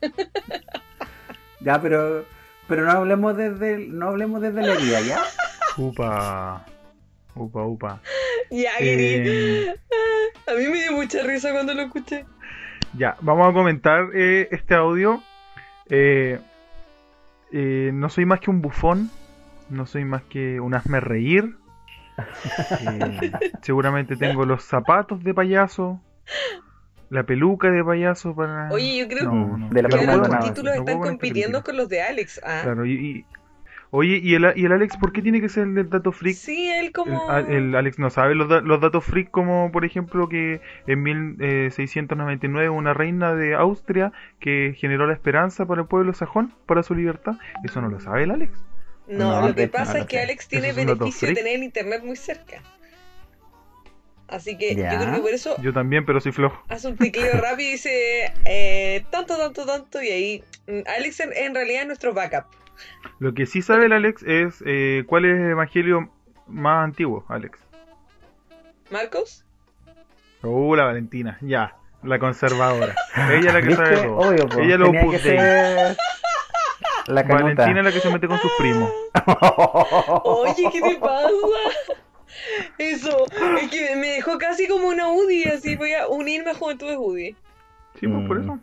Ya, 1.62 1.81
pero 1.81 2.25
pero 2.67 2.83
no 2.86 2.91
hablemos 2.91 3.36
desde 3.38 3.75
el- 3.75 3.98
no 3.98 4.10
hablemos 4.10 4.41
desde 4.41 4.62
la 4.62 4.74
herida, 4.74 5.01
¿ya? 5.01 5.24
Upa. 5.77 6.65
Upa, 7.36 7.63
upa. 7.65 8.01
ya, 8.51 8.72
querido. 8.77 9.31
Eh, 9.33 9.75
A 10.48 10.53
mí 10.53 10.67
me 10.67 10.81
dio 10.83 10.91
mucha 10.91 11.24
risa 11.24 11.51
cuando 11.51 11.74
lo 11.74 11.83
escuché. 11.83 12.25
Ya, 12.98 13.15
vamos 13.22 13.50
a 13.50 13.53
comentar 13.53 14.07
eh, 14.13 14.50
este 14.51 14.75
audio. 14.75 15.24
Eh, 15.89 16.39
eh, 17.51 17.91
no 17.93 18.10
soy 18.10 18.25
más 18.25 18.39
que 18.39 18.50
un 18.51 18.62
bufón, 18.62 19.10
no 19.69 19.86
soy 19.86 20.05
más 20.05 20.22
que 20.24 20.60
un 20.60 20.75
hazme 20.75 21.00
reír. 21.00 21.55
Eh, 22.82 23.32
seguramente 23.62 24.15
tengo 24.15 24.46
los 24.46 24.63
zapatos 24.63 25.24
de 25.24 25.34
payaso, 25.34 26.01
la 27.10 27.24
peluca 27.24 27.70
de 27.72 27.84
payaso 27.84 28.36
para... 28.36 28.70
Oye, 28.72 28.98
yo 29.00 29.08
creo 29.08 29.24
No, 29.24 29.58
no, 29.58 29.70
De 29.70 29.82
la 29.82 29.89
yo 29.89 30.00
que 30.00 30.08
más, 30.08 30.43
títulos 30.43 30.74
no 30.75 30.79
están 30.79 31.00
compitiendo 31.00 31.63
con 31.63 31.77
los 31.77 31.89
de 31.89 32.01
Alex. 32.01 32.41
Ah, 32.43 32.62
Claro, 32.63 32.86
y, 32.86 32.93
y- 32.93 33.25
Oye, 33.96 34.20
¿y 34.24 34.34
el, 34.34 34.51
¿y 34.55 34.65
el 34.65 34.72
Alex 34.72 34.98
por 34.98 35.12
qué 35.12 35.22
tiene 35.22 35.39
que 35.39 35.50
ser 35.50 35.67
el 35.67 35.75
del 35.75 35.88
dato 35.88 36.12
freak? 36.12 36.36
Sí, 36.36 36.67
él 36.67 36.88
El, 36.88 36.91
como... 36.93 37.29
a- 37.29 37.41
el 37.41 37.75
Alex 37.75 38.00
no 38.00 38.10
sabe 38.10 38.34
los, 38.34 38.50
da- 38.50 38.62
los 38.62 38.82
datos 38.82 39.05
freak 39.05 39.29
como 39.29 39.72
por 39.72 39.86
ejemplo 39.86 40.27
que 40.27 40.62
en 40.88 41.03
1699 41.03 42.70
una 42.70 42.96
reina 42.96 43.36
de 43.36 43.53
Austria 43.53 44.12
que 44.39 44.75
generó 44.79 45.05
la 45.05 45.13
esperanza 45.13 45.67
para 45.67 45.82
el 45.84 45.88
pueblo 45.88 46.12
sajón, 46.13 46.55
para 46.65 46.82
su 46.82 46.96
libertad. 46.96 47.34
Eso 47.63 47.82
no 47.82 47.89
lo 47.89 48.00
sabe 48.00 48.24
el 48.24 48.32
Alex. 48.32 48.51
No, 49.07 49.41
No, 49.41 49.48
lo 49.50 49.55
que 49.55 49.67
pasa 49.67 49.93
no 49.95 50.00
es 50.00 50.05
que 50.05 50.17
sé. 50.17 50.24
Alex 50.24 50.48
tiene 50.48 50.72
beneficio 50.74 51.27
de 51.27 51.33
tener 51.36 51.55
el 51.55 51.63
internet 51.63 52.03
muy 52.03 52.15
cerca. 52.15 52.62
Así 54.27 54.57
que 54.57 54.75
Ya. 54.75 54.93
yo 54.93 55.00
creo 55.01 55.15
que 55.15 55.22
por 55.22 55.31
eso 55.31 55.62
Yo 55.62 55.74
también, 55.74 56.05
pero 56.05 56.19
soy 56.19 56.31
flojo. 56.31 56.63
hace 56.69 56.88
un 56.88 56.98
tecleo 56.98 57.33
rápido 57.41 57.69
y 57.69 57.72
dice 57.74 58.33
eh, 58.45 59.03
tanto, 59.12 59.38
tanto, 59.38 59.65
tanto. 59.65 60.01
Y 60.01 60.07
ahí 60.10 60.43
mm, 60.67 60.79
Alex 60.98 61.19
en, 61.19 61.33
en 61.33 61.53
realidad 61.55 61.81
es 61.81 61.88
nuestro 61.88 62.13
backup. 62.13 62.45
Lo 63.19 63.33
que 63.33 63.45
sí 63.45 63.62
sabe 63.62 63.86
el 63.86 63.93
Alex 63.93 64.24
es 64.24 64.63
eh, 64.65 65.03
cuál 65.05 65.25
es 65.25 65.36
el 65.39 65.51
evangelio 65.51 66.10
más 66.48 66.83
antiguo, 66.86 67.25
Alex. 67.29 67.60
¿Marcos? 68.89 69.45
Uh, 70.41 70.75
la 70.75 70.86
Valentina, 70.86 71.38
ya, 71.41 71.75
la 72.03 72.19
conservadora. 72.19 72.95
Ella 73.15 73.48
es 73.50 73.53
la 73.53 73.62
que 73.62 73.67
¿Viste? 73.67 73.86
sabe 73.86 73.98
todo. 74.07 74.17
Obvio. 74.17 74.48
Ella 74.62 74.77
lo 74.77 74.91
Dei. 74.91 75.19
ser 75.19 75.98
La 77.07 77.24
canuta. 77.25 77.43
Valentina 77.63 77.79
es 77.81 77.86
la 77.86 77.91
que 77.91 78.00
se 78.00 78.10
mete 78.10 78.27
con 78.27 78.39
sus 78.39 78.51
primos. 78.57 78.89
Oye, 80.24 80.69
¿qué 80.72 80.81
te 80.81 80.95
pasa? 80.98 81.27
Eso, 82.77 83.25
es 83.62 83.69
que 83.69 83.95
me 83.95 84.07
dejó 84.10 84.38
casi 84.38 84.67
como 84.67 84.88
una 84.88 85.10
UDI, 85.10 85.45
así 85.45 85.75
voy 85.75 85.93
a 85.93 86.07
unirme 86.07 86.51
a 86.51 86.55
Juventudes 86.55 86.98
UDI. 86.98 87.36
Sí, 88.00 88.07
pues 88.07 88.27
por 88.27 88.39
Mm. 88.39 88.43
eso. 88.43 88.60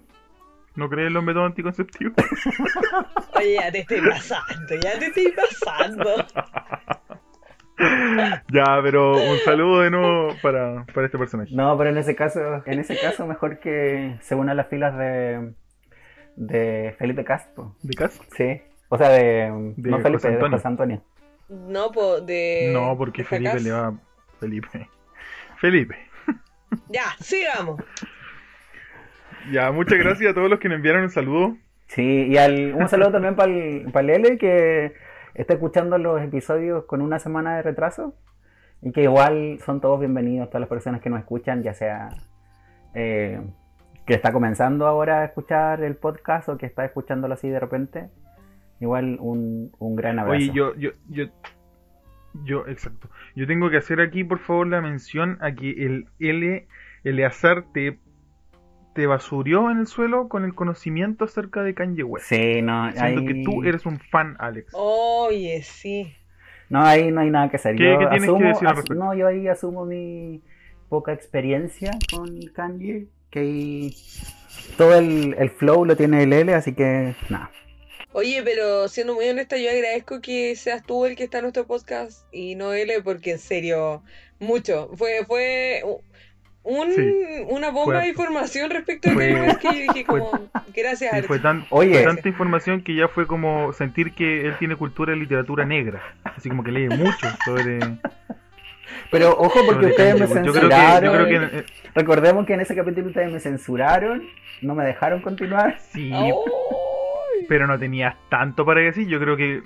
¿No 0.77 0.89
crees 0.89 1.09
en 1.09 1.15
los 1.15 1.23
métodos 1.25 1.47
anticonceptivos? 1.47 2.15
Oye, 3.35 3.55
ya 3.55 3.71
te 3.73 3.81
estoy 3.81 4.01
pasando, 4.01 4.75
ya 4.83 4.99
te 4.99 5.07
estoy 5.07 5.33
pasando. 5.33 6.15
ya, 8.53 8.81
pero 8.83 9.13
un 9.13 9.39
saludo 9.39 9.81
de 9.81 9.91
nuevo 9.91 10.35
para, 10.43 10.85
para 10.95 11.07
este 11.07 11.19
personaje. 11.19 11.51
No, 11.55 11.77
pero 11.79 11.91
en 11.91 11.99
ese 11.99 12.15
caso, 12.15 12.41
en 12.67 12.79
ese 12.79 12.99
caso 12.99 13.27
mejor 13.27 13.59
que 13.59 14.17
se 14.21 14.35
una 14.35 14.53
a 14.53 14.55
las 14.55 14.69
filas 14.69 14.97
de, 14.97 15.53
de 16.41 16.95
Felipe 16.99 17.23
Castro. 17.23 17.77
¿De 17.83 17.95
casa? 17.95 18.23
Sí. 18.35 18.63
O 18.89 18.97
sea, 18.97 19.11
de, 19.11 19.75
De 19.77 19.91
no 19.91 19.99
Felipe, 20.01 20.13
José 20.13 20.29
de 20.29 20.35
Antonio. 20.35 20.57
José 20.57 20.69
Antonio. 20.69 21.03
No, 21.49 21.93
po, 21.93 22.21
de. 22.21 22.71
no, 22.73 22.97
porque 22.97 23.23
de 23.23 23.29
Felipe 23.29 23.61
le 23.61 23.71
va. 23.73 23.95
Felipe. 24.41 24.69
Felipe. 25.59 25.97
Ya, 26.89 27.03
sigamos. 27.19 27.83
Ya, 29.51 29.73
muchas 29.73 29.99
gracias 29.99 30.31
a 30.31 30.35
todos 30.35 30.49
los 30.49 30.61
que 30.61 30.69
nos 30.69 30.77
enviaron 30.77 31.03
un 31.03 31.11
saludo. 31.11 31.57
Sí, 31.89 32.29
y 32.29 32.37
al, 32.37 32.75
un 32.75 32.89
saludo 32.89 33.11
también 33.11 33.35
para 33.35 33.51
el, 33.51 34.07
Lele 34.07 34.39
que 34.39 34.95
está 35.35 35.55
escuchando 35.55 35.99
los 35.99 36.23
episodios 36.23 36.85
con 36.85 37.03
una 37.03 37.19
semana 37.19 37.57
de 37.57 37.63
retraso 37.63 38.15
y 38.83 38.93
que 38.93 39.03
igual 39.03 39.59
son 39.67 39.81
todos 39.81 39.99
bienvenidos, 39.99 40.49
todas 40.49 40.61
las 40.61 40.69
personas 40.69 41.01
que 41.01 41.11
nos 41.11 41.19
escuchan, 41.19 41.65
ya 41.65 41.75
sea 41.75 42.11
eh, 42.95 43.41
que 44.11 44.17
está 44.17 44.33
comenzando 44.33 44.89
ahora 44.89 45.21
a 45.21 45.25
escuchar 45.27 45.85
el 45.85 45.95
podcast 45.95 46.49
o 46.49 46.59
que 46.59 46.67
está 46.67 46.85
escuchándolo 46.85 47.35
así 47.35 47.49
de 47.49 47.61
repente. 47.61 48.09
Igual 48.81 49.19
un, 49.21 49.71
un 49.79 49.95
gran 49.95 50.19
abrazo. 50.19 50.37
Oye, 50.37 50.51
yo, 50.53 50.75
yo, 50.75 50.91
yo, 51.09 51.27
yo, 52.45 52.67
exacto. 52.67 53.09
Yo 53.37 53.47
tengo 53.47 53.71
que 53.71 53.77
hacer 53.77 54.01
aquí, 54.01 54.25
por 54.25 54.41
favor, 54.41 54.67
la 54.67 54.81
mención 54.81 55.39
a 55.41 55.53
que 55.53 55.71
el 55.71 56.07
L, 56.19 56.67
Eleazar 57.05 57.67
te, 57.73 58.01
te 58.97 59.07
basurió 59.07 59.71
en 59.71 59.79
el 59.79 59.87
suelo 59.87 60.29
con 60.29 60.45
el 60.45 60.55
conocimiento 60.55 61.27
acerca 61.27 61.63
de 61.63 61.75
Kanye 61.75 62.03
West. 62.03 62.27
Sí, 62.27 62.63
no, 62.63 62.91
Siento 62.91 63.21
ahí, 63.21 63.27
que 63.27 63.43
tú 63.45 63.63
eres 63.63 63.87
un 63.87 64.01
fan, 64.01 64.35
Alex. 64.41 64.73
Oye, 64.75 65.63
sí. 65.63 66.13
no, 66.69 66.83
ahí 66.83 67.13
no 67.13 67.21
hay 67.21 67.31
nada 67.31 67.49
que 67.49 67.57
hacer. 67.59 67.77
¿Qué- 67.77 67.85
yo 67.85 67.99
qué 68.01 68.07
tienes 68.07 68.29
que 68.29 68.49
asumo, 68.49 68.75
decir 68.75 68.97
no, 68.97 69.15
yo 69.15 69.29
ahí 69.29 69.47
asumo 69.47 69.87
mi 69.87 70.43
poca 70.89 71.13
experiencia 71.13 71.93
con 72.13 72.27
Kanye, 72.53 73.07
que 73.31 73.39
ahí 73.41 73.97
todo 74.77 74.95
el, 74.99 75.35
el 75.39 75.51
flow 75.51 75.85
lo 75.85 75.97
tiene 75.97 76.23
el 76.23 76.33
L, 76.33 76.55
así 76.55 76.75
que 76.75 77.15
nada. 77.29 77.51
Oye, 78.13 78.43
pero 78.43 78.89
siendo 78.89 79.15
muy 79.15 79.29
honesta, 79.29 79.57
yo 79.57 79.71
agradezco 79.71 80.21
que 80.21 80.57
seas 80.57 80.83
tú 80.83 81.07
el 81.07 81.15
que 81.17 81.25
está 81.25 81.39
en 81.39 81.43
nuestro 81.45 81.67
podcast 81.67 82.27
y 82.33 82.57
no 82.57 82.73
él, 82.73 82.91
porque 83.05 83.33
en 83.33 83.39
serio, 83.39 84.03
mucho. 84.41 84.91
Fue, 84.97 85.25
fue 85.29 85.83
un, 86.65 86.93
Sí, 86.93 87.03
una 87.49 87.71
bomba 87.71 87.95
fue 87.95 88.03
de 88.03 88.09
información 88.09 88.69
respecto 88.71 89.11
a 89.11 89.13
Fue- 89.13 89.33
West 89.33 89.61
que 89.61 89.69
yo 89.69 89.73
dije 89.93 90.05
fue- 90.05 90.19
como, 90.21 90.51
gracias 90.75 91.15
Sí, 91.21 91.23
fue, 91.23 91.39
tan, 91.39 91.65
Oye. 91.71 91.95
fue 91.95 92.03
tanta 92.03 92.29
información 92.29 92.83
que 92.83 92.95
ya 92.97 93.07
fue 93.09 93.27
como 93.29 93.73
sentir 93.73 94.13
que 94.15 94.41
él 94.47 94.57
tiene 94.59 94.75
cultura 94.77 95.15
y 95.15 95.21
literatura 95.21 95.65
negra. 95.65 96.03
Así 96.25 96.49
como 96.49 96.65
que 96.65 96.73
lee 96.73 96.89
mucho 96.89 97.29
sobre. 97.45 97.79
Pero 99.11 99.31
ojo 99.31 99.61
porque 99.67 99.73
sobre 99.73 99.87
ustedes 99.91 100.15
me 100.15 100.21
West. 100.27 100.35
Yo 100.35 100.53
creo 100.53 100.53
que, 100.53 100.61
censuraron. 100.61 101.05
yo 101.05 101.13
creo 101.27 101.51
que 101.51 101.65
Recordemos 101.95 102.47
que 102.47 102.55
en 102.55 102.61
ese 102.61 102.75
capítulo 102.77 103.09
ustedes 103.09 103.33
me 103.33 103.41
censuraron, 103.41 104.23
no 104.63 104.75
me 104.75 104.85
dejaron 104.85 105.21
continuar. 105.23 105.79
sí, 105.93 106.13
pero 107.49 107.67
no 107.67 107.79
tenías 107.79 108.15
tanto 108.29 108.65
para 108.65 108.81
decir. 108.81 109.09
Yo 109.09 109.19
creo 109.19 109.37
que 109.37 109.63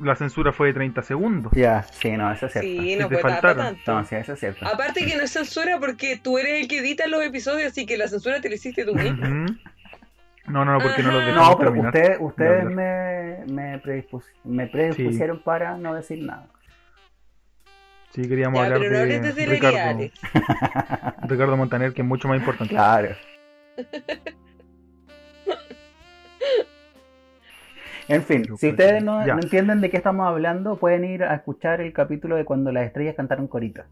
la 0.00 0.14
censura 0.14 0.52
fue 0.52 0.68
de 0.68 0.74
30 0.74 1.02
segundos. 1.02 1.52
Ya, 1.54 1.82
sí, 1.82 2.12
no, 2.12 2.32
eso 2.32 2.46
es 2.46 2.52
cierto. 2.52 2.70
Sí, 2.70 2.96
no 2.96 3.08
te 3.08 3.18
fue 3.18 3.32
tanto. 3.32 3.92
No, 3.92 4.04
sí, 4.04 4.14
eso 4.14 4.32
es 4.32 4.40
cierto. 4.40 4.66
Aparte 4.66 5.04
que 5.04 5.16
no 5.16 5.22
es 5.22 5.30
censura 5.32 5.78
porque 5.78 6.18
tú 6.22 6.38
eres 6.38 6.62
el 6.62 6.68
que 6.68 6.78
edita 6.78 7.06
los 7.08 7.22
episodios, 7.24 7.72
así 7.72 7.84
que 7.84 7.98
la 7.98 8.08
censura 8.08 8.40
te 8.40 8.48
la 8.48 8.54
hiciste 8.54 8.84
tú 8.84 8.94
mismo. 8.94 9.26
No, 10.46 10.64
no, 10.64 10.72
no, 10.72 10.78
porque 10.78 11.02
no 11.02 11.12
los 11.12 11.26
dejamos 11.26 11.50
No, 11.50 11.58
pero 11.58 11.72
ustedes, 11.72 12.16
ustedes 12.20 12.64
me, 12.64 13.44
me, 13.52 13.82
predispus- 13.82 14.24
me 14.44 14.66
predispusieron 14.66 15.40
para 15.42 15.76
no 15.76 15.94
decir 15.94 16.24
nada. 16.24 16.46
Sí, 18.18 18.28
queríamos 18.28 18.58
Ya, 18.58 18.64
hablar 18.64 18.80
pero 18.80 18.98
no 18.98 19.32
de 19.32 20.10
Ricardo, 21.28 21.56
Montaner, 21.56 21.92
que 21.94 22.02
es 22.02 22.08
mucho 22.08 22.26
más 22.26 22.38
importante. 22.38 22.74
Claro. 22.74 23.14
En 28.08 28.22
fin, 28.22 28.42
Yo 28.42 28.56
si 28.56 28.70
ustedes 28.70 29.04
no, 29.04 29.22
entienden 29.22 29.82
de 29.82 29.90
qué 29.90 29.98
estamos 29.98 30.26
hablando, 30.26 30.76
pueden 30.76 31.04
ir 31.04 31.24
a 31.24 31.34
escuchar 31.34 31.82
el 31.82 31.92
capítulo 31.92 32.36
de 32.36 32.46
cuando 32.46 32.72
las 32.72 32.86
estrellas 32.86 33.14
cantaron 33.14 33.48
corita. 33.48 33.84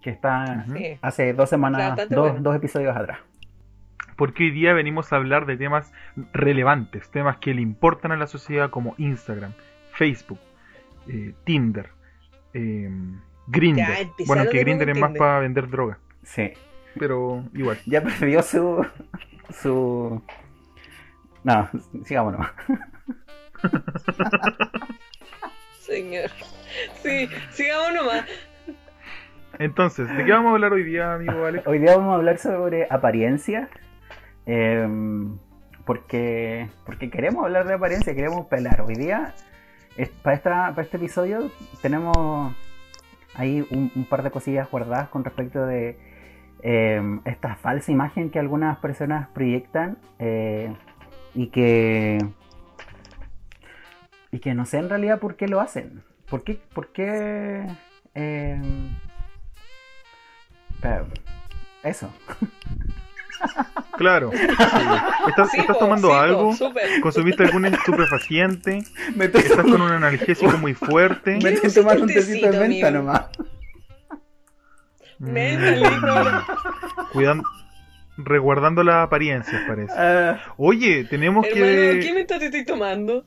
Que 0.00 0.08
está. 0.08 0.64
Sí. 0.72 0.98
hace 1.02 1.34
dos 1.34 1.50
semanas, 1.50 1.88
Bastante 1.90 2.14
dos, 2.14 2.30
bueno. 2.30 2.42
dos 2.42 2.56
episodios 2.56 2.96
atrás. 2.96 3.18
Porque 4.16 4.44
hoy 4.44 4.52
día 4.52 4.72
venimos 4.72 5.12
a 5.12 5.16
hablar 5.16 5.44
de 5.44 5.58
temas 5.58 5.92
relevantes, 6.32 7.10
temas 7.10 7.36
que 7.36 7.52
le 7.52 7.60
importan 7.60 8.10
a 8.10 8.16
la 8.16 8.26
sociedad 8.26 8.70
como 8.70 8.94
Instagram, 8.96 9.52
Facebook, 9.92 10.40
eh, 11.06 11.34
Tinder, 11.44 11.90
eh, 12.54 12.90
Grindr. 13.48 13.78
Ya, 13.78 14.00
empezaron 14.00 14.26
Bueno, 14.26 14.50
que 14.50 14.58
Grindr 14.60 14.88
es 14.90 14.98
más 14.98 15.12
para 15.16 15.40
vender 15.40 15.68
droga, 15.68 15.98
Sí. 16.22 16.52
pero 16.98 17.44
igual. 17.54 17.78
Ya 17.86 18.02
perdió 18.02 18.42
su. 18.42 18.86
su. 19.60 20.22
No, 21.42 21.68
sigámonos. 22.04 22.46
Señor. 25.80 26.30
Sí, 27.02 27.28
sigamos 27.52 27.92
nomás. 27.94 28.24
Entonces, 29.58 30.08
¿de 30.16 30.24
qué 30.24 30.32
vamos 30.32 30.50
a 30.50 30.54
hablar 30.54 30.72
hoy 30.72 30.82
día, 30.82 31.14
amigo 31.14 31.44
Alex? 31.44 31.66
Hoy 31.66 31.78
día 31.78 31.96
vamos 31.96 32.12
a 32.12 32.16
hablar 32.16 32.38
sobre 32.38 32.86
apariencia. 32.90 33.68
eh, 34.46 34.88
porque, 35.84 36.68
porque 36.86 37.10
queremos 37.10 37.44
hablar 37.44 37.66
de 37.66 37.74
apariencia, 37.74 38.14
queremos 38.14 38.46
pelar. 38.46 38.80
Hoy 38.80 38.94
día, 38.94 39.34
para, 40.22 40.36
esta, 40.36 40.70
para 40.70 40.82
este 40.82 40.96
episodio, 40.96 41.50
tenemos 41.82 42.54
ahí 43.34 43.66
un, 43.70 44.06
par 44.08 44.22
de 44.22 44.30
cosillas 44.30 44.70
guardadas 44.70 45.08
con 45.08 45.24
respecto 45.24 45.66
de 45.66 45.98
eh, 46.62 47.20
esta 47.24 47.56
falsa 47.56 47.92
imagen 47.92 48.30
que 48.30 48.38
algunas 48.38 48.78
personas 48.78 49.28
proyectan 49.28 49.98
eh, 50.18 50.74
y 51.34 51.48
que. 51.48 52.18
y 54.30 54.38
que 54.38 54.54
no 54.54 54.66
sé 54.66 54.78
en 54.78 54.88
realidad 54.88 55.18
por 55.18 55.36
qué 55.36 55.48
lo 55.48 55.60
hacen. 55.60 56.02
¿Por 56.28 56.42
qué? 56.42 56.58
Por 56.74 56.92
qué 56.92 57.66
pero, 60.84 61.06
eso. 61.82 62.10
Claro. 63.96 64.30
sí. 64.32 64.46
¿Estás, 65.28 65.50
Sí, 65.50 65.60
estás 65.60 65.76
po, 65.76 65.84
tomando 65.84 66.08
sí, 66.08 66.14
algo? 66.14 66.56
¿Consumiste 67.02 67.44
algún 67.44 67.66
estupefaciente? 67.66 68.82
Me 69.14 69.26
estoy, 69.26 69.42
¿Estás 69.42 69.64
con 69.64 69.80
un 69.82 69.90
analgésico 69.92 70.58
muy 70.58 70.74
fuerte? 70.74 71.38
me 71.42 71.50
estoy 71.50 71.72
tomando 71.72 72.02
un 72.04 72.08
tecito 72.12 72.50
de 72.50 72.58
menta 72.58 72.88
amigo. 72.88 72.90
nomás. 72.90 73.26
Menta. 75.18 76.44
Cuidando, 77.12 77.44
resguardando 78.16 78.82
las 78.82 79.06
apariencias, 79.06 79.62
parece. 79.66 79.92
Ah, 79.96 80.40
Oye, 80.56 81.04
tenemos 81.04 81.46
Hermano, 81.46 81.64
¿qué 82.00 82.00
que... 82.00 82.12
menta 82.14 82.38
te 82.38 82.46
estoy 82.46 82.64
tomando? 82.64 83.24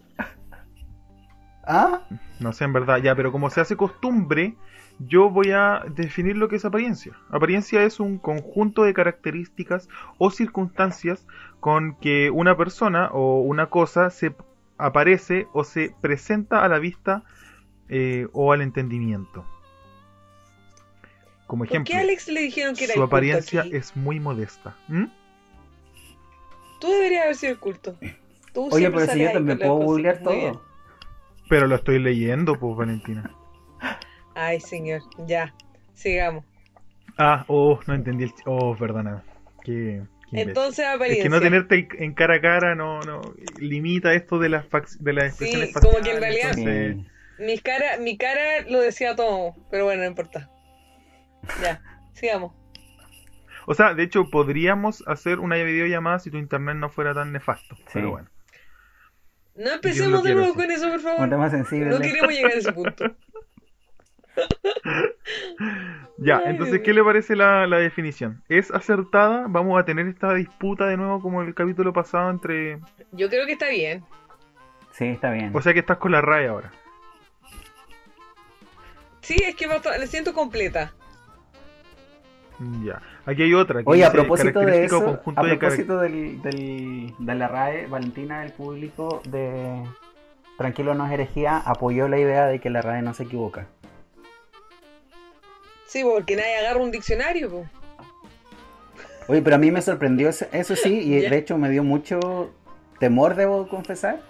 ¿Ah? 1.64 2.02
No 2.40 2.54
sé, 2.54 2.64
en 2.66 2.74
verdad, 2.74 2.98
ya, 3.02 3.16
pero 3.16 3.32
como 3.32 3.50
se 3.50 3.62
hace 3.62 3.76
costumbre, 3.76 4.56
yo 5.00 5.30
voy 5.30 5.52
a 5.52 5.84
definir 5.96 6.38
lo 6.38 6.50
que 6.50 6.56
es 6.56 6.66
apariencia. 6.66 7.14
Apariencia 7.30 7.84
es 7.84 8.00
un 8.00 8.18
conjunto 8.18 8.84
de 8.84 8.94
características 8.94 9.90
o 10.18 10.32
circunstancias 10.32 11.28
con 11.60 11.96
que 12.00 12.30
una 12.30 12.58
persona 12.58 13.10
o 13.12 13.42
una 13.42 13.70
cosa 13.70 14.10
se 14.10 14.36
aparece 14.78 15.48
o 15.54 15.64
se 15.64 15.94
presenta 16.02 16.64
a 16.64 16.68
la 16.68 16.80
vista 16.80 17.24
eh, 17.90 18.28
o 18.34 18.54
al 18.54 18.62
entendimiento. 18.62 19.46
Como 21.46 21.64
¿Por 21.64 21.68
ejemplo, 21.68 21.92
qué 21.92 21.98
a 21.98 22.02
Alex 22.02 22.28
le 22.28 22.42
dijeron 22.42 22.76
que 22.76 22.86
era 22.86 22.94
su 22.94 23.00
el 23.00 23.04
culto 23.04 23.16
apariencia 23.16 23.62
aquí? 23.62 23.76
es 23.76 23.96
muy 23.96 24.20
modesta. 24.20 24.76
¿Mm? 24.88 25.06
Tú 26.82 26.88
deberías 26.92 27.24
haber 27.24 27.36
sido 27.36 27.52
el 27.54 27.60
culto. 27.60 27.96
Tú 28.54 28.70
Oye, 28.72 28.90
pero 28.92 29.12
si 29.12 29.20
yo 29.20 29.32
también 29.32 29.58
puedo 29.60 29.76
googlear 29.76 30.22
todo. 30.22 30.62
Pero 31.50 31.68
lo 31.68 31.76
estoy 31.76 32.00
leyendo, 32.00 32.60
pues, 32.60 32.76
Valentina. 32.76 33.32
Ay, 34.38 34.60
señor. 34.60 35.02
Ya. 35.26 35.54
Sigamos. 35.94 36.46
Ah, 37.18 37.44
oh, 37.48 37.80
no 37.88 37.96
entendí 37.96 38.26
el... 38.26 38.34
Oh, 38.46 38.76
perdóname. 38.78 39.22
Qué. 39.64 40.04
Entonces, 40.32 40.86
Es 40.86 40.94
apariencia. 40.96 41.24
que 41.24 41.30
no 41.30 41.40
tenerte 41.40 41.88
en 42.00 42.14
cara 42.14 42.36
a 42.36 42.42
cara 42.42 42.76
no, 42.76 43.00
no 43.02 43.22
limita 43.58 44.14
esto 44.14 44.38
de 44.40 44.50
las, 44.50 44.66
fac- 44.70 44.98
de 45.00 45.14
las 45.14 45.36
Sí, 45.38 45.46
expresiones 45.46 45.74
como 45.74 45.92
que 46.04 46.12
en 46.12 46.20
faciales, 46.22 46.22
realidad- 46.22 46.58
entonces- 46.58 46.96
Sí. 47.38 47.44
Mi 47.44 47.58
cara, 47.60 47.98
mi 48.00 48.18
cara 48.18 48.62
lo 48.68 48.80
decía 48.82 49.16
todo, 49.16 49.56
pero 49.72 49.86
bueno, 49.86 50.02
no 50.02 50.08
importa. 50.10 50.50
Ya, 51.62 51.82
sigamos. 52.14 52.54
O 53.68 53.74
sea, 53.76 53.94
de 53.94 54.04
hecho, 54.04 54.30
podríamos 54.32 55.04
hacer 55.08 55.40
una 55.40 55.56
videollamada 55.56 56.18
si 56.20 56.32
tu 56.32 56.38
internet 56.38 56.76
no 56.78 56.90
fuera 56.90 57.14
tan 57.14 57.32
nefasto. 57.32 57.78
Pero 57.94 58.10
bueno. 58.12 58.30
No 59.56 59.72
empecemos 59.72 60.24
de 60.24 60.34
nuevo 60.36 60.54
con 60.56 60.70
eso, 60.72 60.86
por 60.88 60.96
Un 60.98 61.00
favor. 61.02 61.30
tema 61.30 61.50
sensible. 61.50 61.90
No 61.90 62.00
queremos 62.00 62.32
llegar 62.32 62.52
a 62.52 62.56
ese 62.56 62.74
punto. 62.74 63.06
Ya, 66.20 66.38
Ay, 66.38 66.44
entonces, 66.52 66.82
¿qué 66.84 66.94
le 66.94 67.04
parece 67.04 67.36
la, 67.36 67.68
la 67.68 67.78
definición? 67.78 68.42
¿Es 68.50 68.72
acertada? 68.72 69.46
¿Vamos 69.48 69.80
a 69.80 69.86
tener 69.86 70.08
esta 70.08 70.34
disputa 70.34 70.88
de 70.88 70.98
nuevo 70.98 71.22
como 71.22 71.44
el 71.44 71.54
capítulo 71.54 71.94
pasado 71.94 72.32
entre... 72.32 72.80
Yo 73.12 73.30
creo 73.30 73.46
que 73.46 73.52
está 73.52 73.70
bien. 73.70 74.04
Sí, 74.92 75.06
está 75.06 75.30
bien. 75.32 75.52
O 75.56 75.62
sea 75.62 75.74
que 75.74 75.80
estás 75.80 75.98
con 75.98 76.12
la 76.12 76.22
RAE 76.22 76.48
ahora. 76.48 76.72
Sí, 79.22 79.36
es 79.46 79.56
que 79.56 79.68
la 79.68 80.08
siento 80.08 80.34
completa. 80.34 80.92
Ya. 82.84 83.00
Aquí 83.28 83.44
hay 83.44 83.54
otra. 83.54 83.82
Oye, 83.86 84.04
a 84.04 84.12
propósito 84.12 84.62
de 84.62 84.86
eso, 84.86 85.04
conjunto 85.04 85.42
a 85.42 85.44
de 85.46 85.56
propósito 85.58 86.00
del, 86.00 86.42
del- 86.42 87.14
de 87.20 87.36
la 87.36 87.48
RAE, 87.48 87.86
Valentina 87.88 88.40
del 88.42 88.54
público 88.54 89.22
de 89.30 89.84
Tranquilo 90.58 90.96
no 90.96 91.06
es 91.06 91.12
herejía 91.12 91.58
apoyó 91.58 92.08
la 92.08 92.18
idea 92.18 92.48
de 92.48 92.60
que 92.60 92.72
la 92.72 92.82
RAE 92.82 93.04
no 93.04 93.14
se 93.14 93.24
equivoca. 93.24 93.68
Sí, 95.88 96.04
porque 96.04 96.36
nadie 96.36 96.58
agarra 96.58 96.82
un 96.82 96.92
diccionario. 96.92 97.50
po. 97.50 97.66
Oye, 99.28 99.42
pero 99.42 99.56
a 99.56 99.60
mí 99.60 99.72
me 99.72 99.82
sorprendió 99.82 100.30
eso, 100.30 100.46
eso 100.52 100.76
sí, 100.76 101.00
y 101.00 101.20
de 101.30 101.38
hecho 101.38 101.58
me 101.58 101.70
dio 101.70 101.84
mucho 101.84 102.54
temor, 103.00 103.36
debo 103.36 103.68
confesar, 103.68 104.22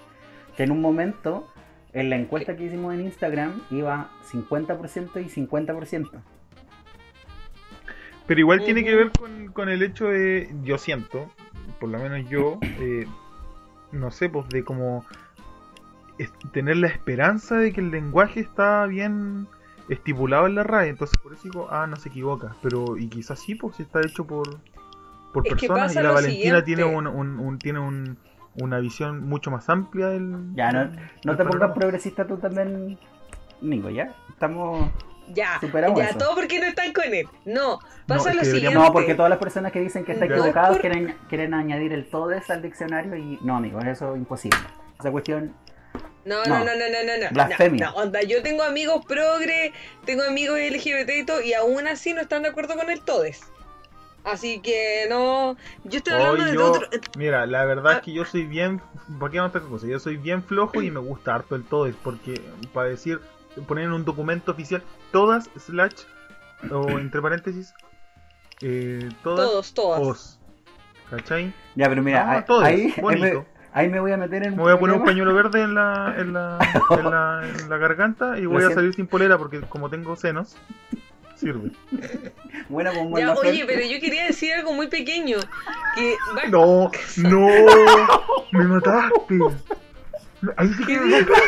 que 0.56 0.64
en 0.64 0.72
un 0.72 0.82
momento 0.82 1.48
en 1.94 2.10
la 2.10 2.16
encuesta 2.16 2.56
que 2.56 2.66
hicimos 2.66 2.94
en 2.94 3.02
Instagram 3.02 3.62
iba 3.72 4.10
50% 4.32 5.22
y 5.26 5.30
50%. 5.30 6.10
Pero 8.26 8.40
igual 8.42 8.64
tiene 8.66 8.84
que 8.84 8.94
ver 8.96 9.12
con, 9.18 9.48
con 9.54 9.70
el 9.70 9.82
hecho 9.84 10.08
de, 10.08 10.54
yo 10.64 10.78
siento, 10.78 11.32
por 11.80 11.90
lo 11.90 11.98
menos 12.00 12.30
yo, 12.30 12.60
eh, 12.80 13.06
no 13.92 14.12
sé, 14.12 14.30
pues 14.30 14.50
de 14.50 14.64
como 14.64 15.06
es- 16.18 16.34
tener 16.52 16.78
la 16.78 16.88
esperanza 16.88 17.56
de 17.56 17.72
que 17.72 17.80
el 17.82 17.90
lenguaje 17.92 18.42
está 18.42 18.86
bien 18.86 19.48
estipulado 19.90 20.48
en 20.48 20.56
la 20.56 20.64
RAE, 20.64 20.90
entonces 20.90 21.18
por 21.18 21.34
eso 21.34 21.44
digo, 21.44 21.68
ah, 21.72 21.88
no 21.88 21.96
se 21.96 22.10
equivoca, 22.10 22.56
pero 22.62 22.98
y 22.98 23.08
quizás 23.08 23.40
sí, 23.40 23.56
pues 23.56 23.76
si 23.78 23.84
está 23.84 24.02
hecho 24.02 24.26
por, 24.26 24.60
por 25.34 25.46
Es 25.48 25.54
personas 25.54 25.96
y 25.96 26.00
la 26.00 26.12
Valentina 26.12 26.60
siguiente. 26.60 26.64
tiene, 26.64 26.84
un, 26.84 27.08
un- 27.08 27.40
un- 27.40 27.60
tiene 27.60 27.80
un- 27.80 28.18
una 28.62 28.80
visión 28.80 29.28
mucho 29.30 29.52
más 29.52 29.70
amplia 29.70 30.08
del... 30.08 30.54
Ya, 30.56 30.72
no, 30.72 30.86
no 30.86 31.36
del 31.36 31.38
te 31.38 31.46
pongas 31.46 31.72
progresista 31.74 32.26
tú 32.26 32.38
también, 32.38 32.98
Nico, 33.62 33.90
¿ya? 33.90 34.14
Estamos... 34.30 34.90
Ya, 35.34 35.60
Superamos 35.60 36.00
ya, 36.00 36.08
eso. 36.10 36.20
todo 36.20 36.36
porque 36.36 36.58
no 36.58 36.66
están 36.68 36.94
con 36.94 37.04
él. 37.14 37.28
No, 37.46 37.80
pasa 38.08 38.30
es 38.30 38.36
lo 38.38 38.42
que 38.44 38.48
siguiente. 38.48 38.80
No, 38.80 38.94
porque 38.94 39.14
todas 39.14 39.30
las 39.30 39.38
personas 39.40 39.74
que 39.74 39.82
dicen 39.82 40.06
que 40.06 40.14
está 40.14 40.26
No, 40.26 40.36
equivocado 40.36 40.72
por- 40.72 40.82
quieren, 40.82 41.16
quieren 41.28 41.54
añadir 41.54 41.92
el 41.92 42.10
todes 42.10 42.50
al 42.50 42.62
diccionario 42.62 43.16
y 43.18 43.38
no, 43.42 43.58
amigos, 43.58 43.84
eso 43.86 44.14
es 44.14 44.18
imposible. 44.20 44.58
Esa 44.98 45.12
cuestión, 45.12 45.54
No, 46.28 46.44
No. 46.46 46.60
no, 46.60 46.66
no, 46.66 46.74
no, 46.76 47.04
no, 47.06 47.24
no. 47.24 47.30
Blasfemia. 47.32 47.86
No, 47.88 47.92
no, 47.92 47.98
onda, 48.00 48.22
yo 48.22 48.44
tengo 48.44 48.64
amigos 48.64 49.06
progre, 49.06 49.72
tengo 50.06 50.24
amigos 50.24 50.60
LGBT 50.60 51.10
y 51.20 51.26
todo, 51.26 51.42
y 51.42 51.54
aún 51.54 51.88
así 51.88 52.14
no 52.14 52.22
están 52.22 52.44
de 52.44 52.50
acuerdo 52.50 52.76
con 52.76 52.90
el 52.90 53.02
todes. 53.02 53.42
Así 54.24 54.60
que 54.60 55.06
no. 55.10 55.56
Yo 55.86 56.00
estoy 56.00 56.14
hablando 56.14 56.44
Hoy 56.44 56.50
de 56.52 56.56
yo- 56.58 56.72
otro. 56.72 56.88
Mira, 57.18 57.46
la 57.46 57.64
verdad 57.64 57.94
Ah. 57.94 57.98
es 57.98 58.02
que 58.02 58.12
yo 58.14 58.26
soy 58.26 58.44
bien. 58.44 58.82
¿Para 59.20 59.32
qué 59.32 59.38
vamos 59.40 59.56
a 59.56 59.58
otra 59.60 59.70
cosa? 59.70 59.88
Yo 59.88 60.00
soy 60.00 60.18
bien 60.18 60.44
flojo 60.44 60.82
y 60.82 60.92
me 60.92 61.00
gusta 61.00 61.34
harto 61.36 61.56
el 61.56 61.64
todes. 61.64 61.96
Porque 62.04 62.42
para 62.74 62.90
decir, 62.90 63.22
poner 63.68 63.86
en 63.86 63.94
un 63.94 64.04
documento 64.04 64.52
oficial, 64.52 64.84
todas, 65.14 65.50
slash, 65.58 65.94
o 66.70 66.90
entre 67.00 67.22
paréntesis, 67.22 67.74
eh, 68.62 69.08
todas, 69.24 69.48
Todos, 69.48 69.74
todas. 69.74 70.02
os. 70.02 70.40
¿Cachai? 71.10 71.54
ya, 71.76 71.88
pero 71.88 72.04
mira, 72.04 72.26
No, 72.26 72.32
ahí, 72.34 72.44
todes, 72.46 72.68
ahí, 72.68 72.82
ahí 72.98 73.02
bonito. 73.02 73.46
Me, 73.78 73.84
ahí 73.84 73.90
me 73.90 74.00
voy 74.00 74.12
a 74.12 74.18
meter 74.18 74.44
en 74.44 74.56
Me 74.56 74.64
voy 74.64 74.74
a 74.74 74.80
poner 74.80 74.98
un 74.98 75.06
pañuelo 75.06 75.34
verde 75.34 75.62
en 75.62 75.74
la, 75.76 76.16
en 76.18 76.34
la, 76.34 76.58
en 76.92 77.12
la, 77.12 77.42
en 77.62 77.70
la 77.70 77.78
garganta 77.78 78.38
y 78.38 78.42
Lo 78.44 78.50
voy 78.50 78.58
a 78.58 78.62
siento. 78.62 78.76
salir 78.76 78.94
sin 78.96 79.08
polera 79.08 79.38
porque 79.38 79.62
como 79.62 79.90
tengo 79.90 80.16
senos, 80.16 80.58
sirve. 81.36 81.72
Bueno, 82.70 82.92
pues, 82.92 83.24
Ya, 83.24 83.34
buena 83.34 83.34
oye, 83.36 83.64
pero 83.66 83.82
yo 83.82 84.00
quería 84.00 84.26
decir 84.26 84.54
algo 84.54 84.74
muy 84.74 84.88
pequeño. 84.88 85.38
Que 85.96 86.16
No, 86.50 86.92
no, 87.18 87.48
me 88.52 88.64
mataste. 88.66 89.40
Ahí 90.58 90.68
sí 90.74 90.86
que 90.86 90.94
¿Qué 90.94 91.00
me 91.00 91.22
mataste. 91.22 91.44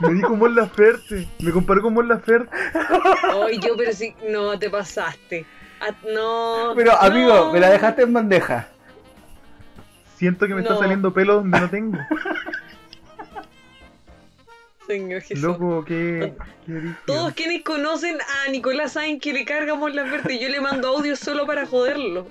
Me 0.00 0.12
di 0.12 0.20
como 0.22 0.46
en 0.46 0.56
la 0.56 0.66
Ferte. 0.66 1.26
Me 1.38 1.50
comparó 1.52 1.80
con 1.80 1.94
Mon 1.94 2.06
Laferte. 2.06 2.50
Ay, 3.46 3.58
yo, 3.60 3.76
pero 3.76 3.92
sí, 3.92 4.14
no, 4.28 4.58
te 4.58 4.68
pasaste. 4.68 5.46
Ah, 5.80 5.94
no. 6.12 6.72
Pero, 6.76 7.00
amigo, 7.00 7.34
no. 7.34 7.52
me 7.52 7.60
la 7.60 7.70
dejaste 7.70 8.02
en 8.02 8.12
bandeja. 8.12 8.68
Siento 10.16 10.46
que 10.46 10.54
me 10.54 10.62
está 10.62 10.76
saliendo 10.78 11.12
pelo 11.12 11.34
donde 11.36 11.60
no 11.60 11.70
tengo. 11.70 11.98
Señor 14.86 15.20
Jesús. 15.22 15.42
Loco, 15.42 15.84
qué. 15.84 16.32
Todos 17.06 17.34
quienes 17.34 17.62
conocen 17.64 18.18
a 18.20 18.50
Nicolás 18.50 18.92
saben 18.92 19.18
que 19.18 19.32
le 19.32 19.44
cargamos 19.44 19.92
la 19.94 20.04
verde 20.04 20.34
y 20.34 20.38
yo 20.40 20.48
le 20.48 20.60
mando 20.60 20.88
audio 20.88 21.16
solo 21.16 21.44
para 21.46 21.66
joderlo. 21.66 22.26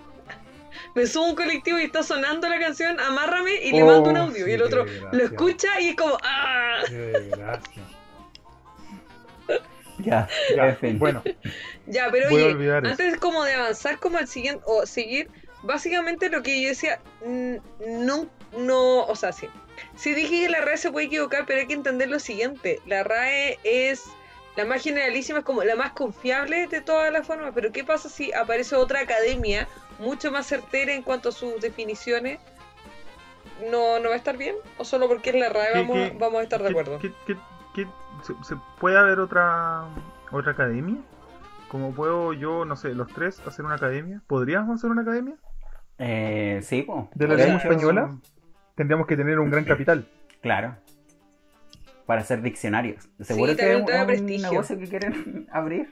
Me 0.96 1.06
subo 1.06 1.26
a 1.26 1.30
un 1.30 1.36
colectivo 1.36 1.78
y 1.80 1.84
está 1.84 2.04
sonando 2.04 2.48
la 2.48 2.58
canción 2.60 2.98
Amárrame 3.00 3.52
y 3.64 3.72
le 3.74 3.84
Oh, 3.84 3.88
mando 3.88 4.10
un 4.12 4.18
audio. 4.18 4.46
sí, 4.46 4.52
y 4.52 4.54
el 4.54 4.62
otro 4.62 4.86
lo 5.12 5.24
escucha 5.24 5.80
y 5.82 5.90
es 5.90 5.96
como 5.98 6.18
¡Ah! 6.24 6.78
Qué 6.88 6.94
desgracia. 6.96 7.84
Ya, 10.00 10.28
Ya, 10.56 10.70
en 10.70 10.78
fin. 10.78 11.00
Bueno, 11.00 11.24
Ya, 11.88 12.10
pero 12.12 12.28
oye, 12.30 12.74
antes 12.76 13.18
como 13.18 13.44
de 13.46 13.54
avanzar 13.54 13.98
como 14.00 14.18
al 14.18 14.28
siguiente, 14.28 14.62
o 14.66 14.86
seguir, 14.86 15.30
básicamente 15.66 16.30
lo 16.30 16.42
que 16.44 16.62
yo 16.62 16.70
decía, 16.70 17.00
mm, 17.26 17.56
no, 18.06 18.28
no, 18.58 19.04
o 19.06 19.16
sea, 19.16 19.32
sí. 19.32 19.48
Sí 19.96 20.14
dije 20.14 20.46
que 20.46 20.50
la 20.50 20.62
RAE 20.62 20.78
se 20.78 20.92
puede 20.92 21.08
equivocar, 21.08 21.46
pero 21.46 21.60
hay 21.60 21.68
que 21.68 21.74
entender 21.74 22.10
lo 22.10 22.20
siguiente. 22.20 22.80
La 22.86 23.04
RAE 23.04 23.60
es 23.64 24.04
la 24.56 24.64
más 24.66 24.82
generalísima, 24.82 25.40
es 25.40 25.46
como 25.46 25.64
la 25.64 25.76
más 25.76 25.92
confiable 25.92 26.68
de 26.68 26.80
todas 26.82 27.12
las 27.12 27.28
formas, 27.28 27.52
pero 27.54 27.72
¿qué 27.74 27.84
pasa 27.84 28.08
si 28.08 28.32
aparece 28.34 28.76
otra 28.76 29.02
academia 29.02 29.68
mucho 30.00 30.32
más 30.32 30.48
certera 30.48 30.94
en 30.94 31.02
cuanto 31.02 31.30
a 31.30 31.32
sus 31.34 31.60
definiciones? 31.60 32.40
¿No, 33.70 34.00
no 34.00 34.10
va 34.10 34.16
a 34.16 34.18
estar 34.18 34.38
bien? 34.38 34.56
¿O 34.78 34.86
solo 34.86 35.08
porque 35.08 35.30
es 35.32 35.36
la 35.38 35.50
RAE 35.50 35.72
¿Qué- 35.74 35.80
vamos, 35.80 35.96
qué- 35.96 36.18
vamos 36.18 36.40
a 36.40 36.44
estar 36.44 36.62
de 36.62 36.68
¿qué- 36.68 36.72
acuerdo? 36.72 37.00
qué- 37.00 37.88
se, 38.24 38.34
se 38.44 38.56
puede 38.80 38.98
haber 38.98 39.20
otra 39.20 39.84
otra 40.32 40.54
academia? 40.54 40.98
Como 41.68 41.94
puedo 41.94 42.32
yo, 42.34 42.64
no 42.66 42.76
sé, 42.78 42.90
los 42.96 43.08
tres 43.14 43.42
hacer 43.46 43.66
una 43.66 43.76
academia? 43.76 44.22
¿Podríamos 44.28 44.76
hacer 44.80 44.90
una 44.90 45.02
academia? 45.02 45.36
Eh, 45.98 46.60
sí, 46.64 46.82
pues. 46.84 47.06
¿De 47.16 47.28
la 47.28 47.36
lengua 47.36 47.58
española? 47.58 48.18
Tendríamos 48.76 49.08
que 49.08 49.16
tener 49.16 49.40
un 49.40 49.50
gran 49.50 49.64
capital. 49.66 50.08
Claro. 50.42 50.76
Para 52.06 52.22
hacer 52.22 52.44
diccionarios. 52.44 53.10
Seguro 53.20 53.54
Sí, 53.54 53.58
que 53.58 53.74
es 53.74 54.20
un, 54.22 54.26
negocio 54.28 54.78
que 54.78 54.88
quieren 54.88 55.48
abrir. 55.52 55.90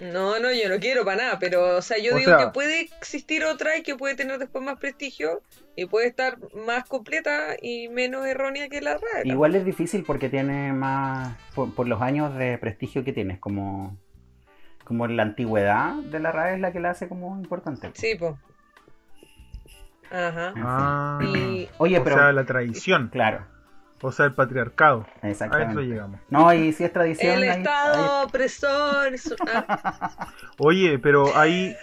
No, 0.00 0.40
no, 0.40 0.52
yo 0.52 0.68
no 0.68 0.80
quiero 0.80 1.04
para 1.04 1.18
nada, 1.22 1.38
pero 1.38 1.76
o 1.76 1.82
sea, 1.82 1.98
yo 1.98 2.16
O 2.16 2.18
digo 2.18 2.32
sea- 2.32 2.46
que 2.46 2.52
puede 2.52 2.80
existir 2.80 3.44
otra 3.44 3.76
y 3.76 3.84
que 3.84 3.94
puede 3.94 4.16
tener 4.16 4.40
después 4.40 4.64
más 4.64 4.80
prestigio 4.80 5.42
y 5.76 5.86
puede 5.86 6.08
estar 6.08 6.38
más 6.66 6.82
completa 6.88 7.54
y 7.62 7.88
menos 7.88 8.26
errónea 8.26 8.68
que 8.68 8.80
la 8.80 8.94
RAE. 8.94 9.22
Igual 9.26 9.54
es 9.54 9.64
difícil 9.64 10.02
porque 10.02 10.28
tiene 10.28 10.72
más. 10.72 11.36
Por, 11.54 11.72
por 11.72 11.86
los 11.86 12.02
años 12.02 12.36
de 12.36 12.58
prestigio 12.58 13.04
que 13.04 13.12
tienes. 13.12 13.38
Como. 13.38 13.96
Como 14.82 15.06
la 15.06 15.22
antigüedad 15.22 15.94
de 15.94 16.18
la 16.18 16.32
RAE 16.32 16.54
es 16.56 16.60
la 16.60 16.72
que 16.72 16.80
la 16.80 16.90
hace 16.90 17.06
como 17.08 17.36
importante. 17.38 17.92
Sí, 17.94 18.16
pues. 18.18 18.34
Ajá. 20.14 20.52
Ah, 20.56 21.18
Y 21.22 21.68
Oye, 21.78 21.98
o 21.98 22.04
pero. 22.04 22.16
sea, 22.16 22.32
la 22.32 22.44
tradición, 22.44 23.08
Claro, 23.08 23.44
o 24.00 24.12
sea, 24.12 24.26
el 24.26 24.32
patriarcado. 24.34 25.06
A 25.22 25.28
eso 25.28 25.44
exactamente. 25.44 25.82
llegamos. 25.82 26.20
No, 26.30 26.52
y 26.52 26.72
si 26.72 26.84
es 26.84 26.92
tradición. 26.92 27.36
el 27.38 27.42
ahí- 27.50 27.58
Estado 27.58 28.22
opresor. 28.24 29.18
su- 29.18 29.34
ah, 29.52 30.28
Oye, 30.58 30.98
pero 30.98 31.36
hay. 31.36 31.74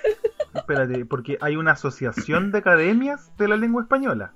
Espérate, 0.53 1.05
porque 1.05 1.37
hay 1.41 1.55
una 1.55 1.71
asociación 1.73 2.51
de 2.51 2.59
academias 2.59 3.31
de 3.37 3.47
la 3.47 3.55
lengua 3.57 3.81
española. 3.83 4.33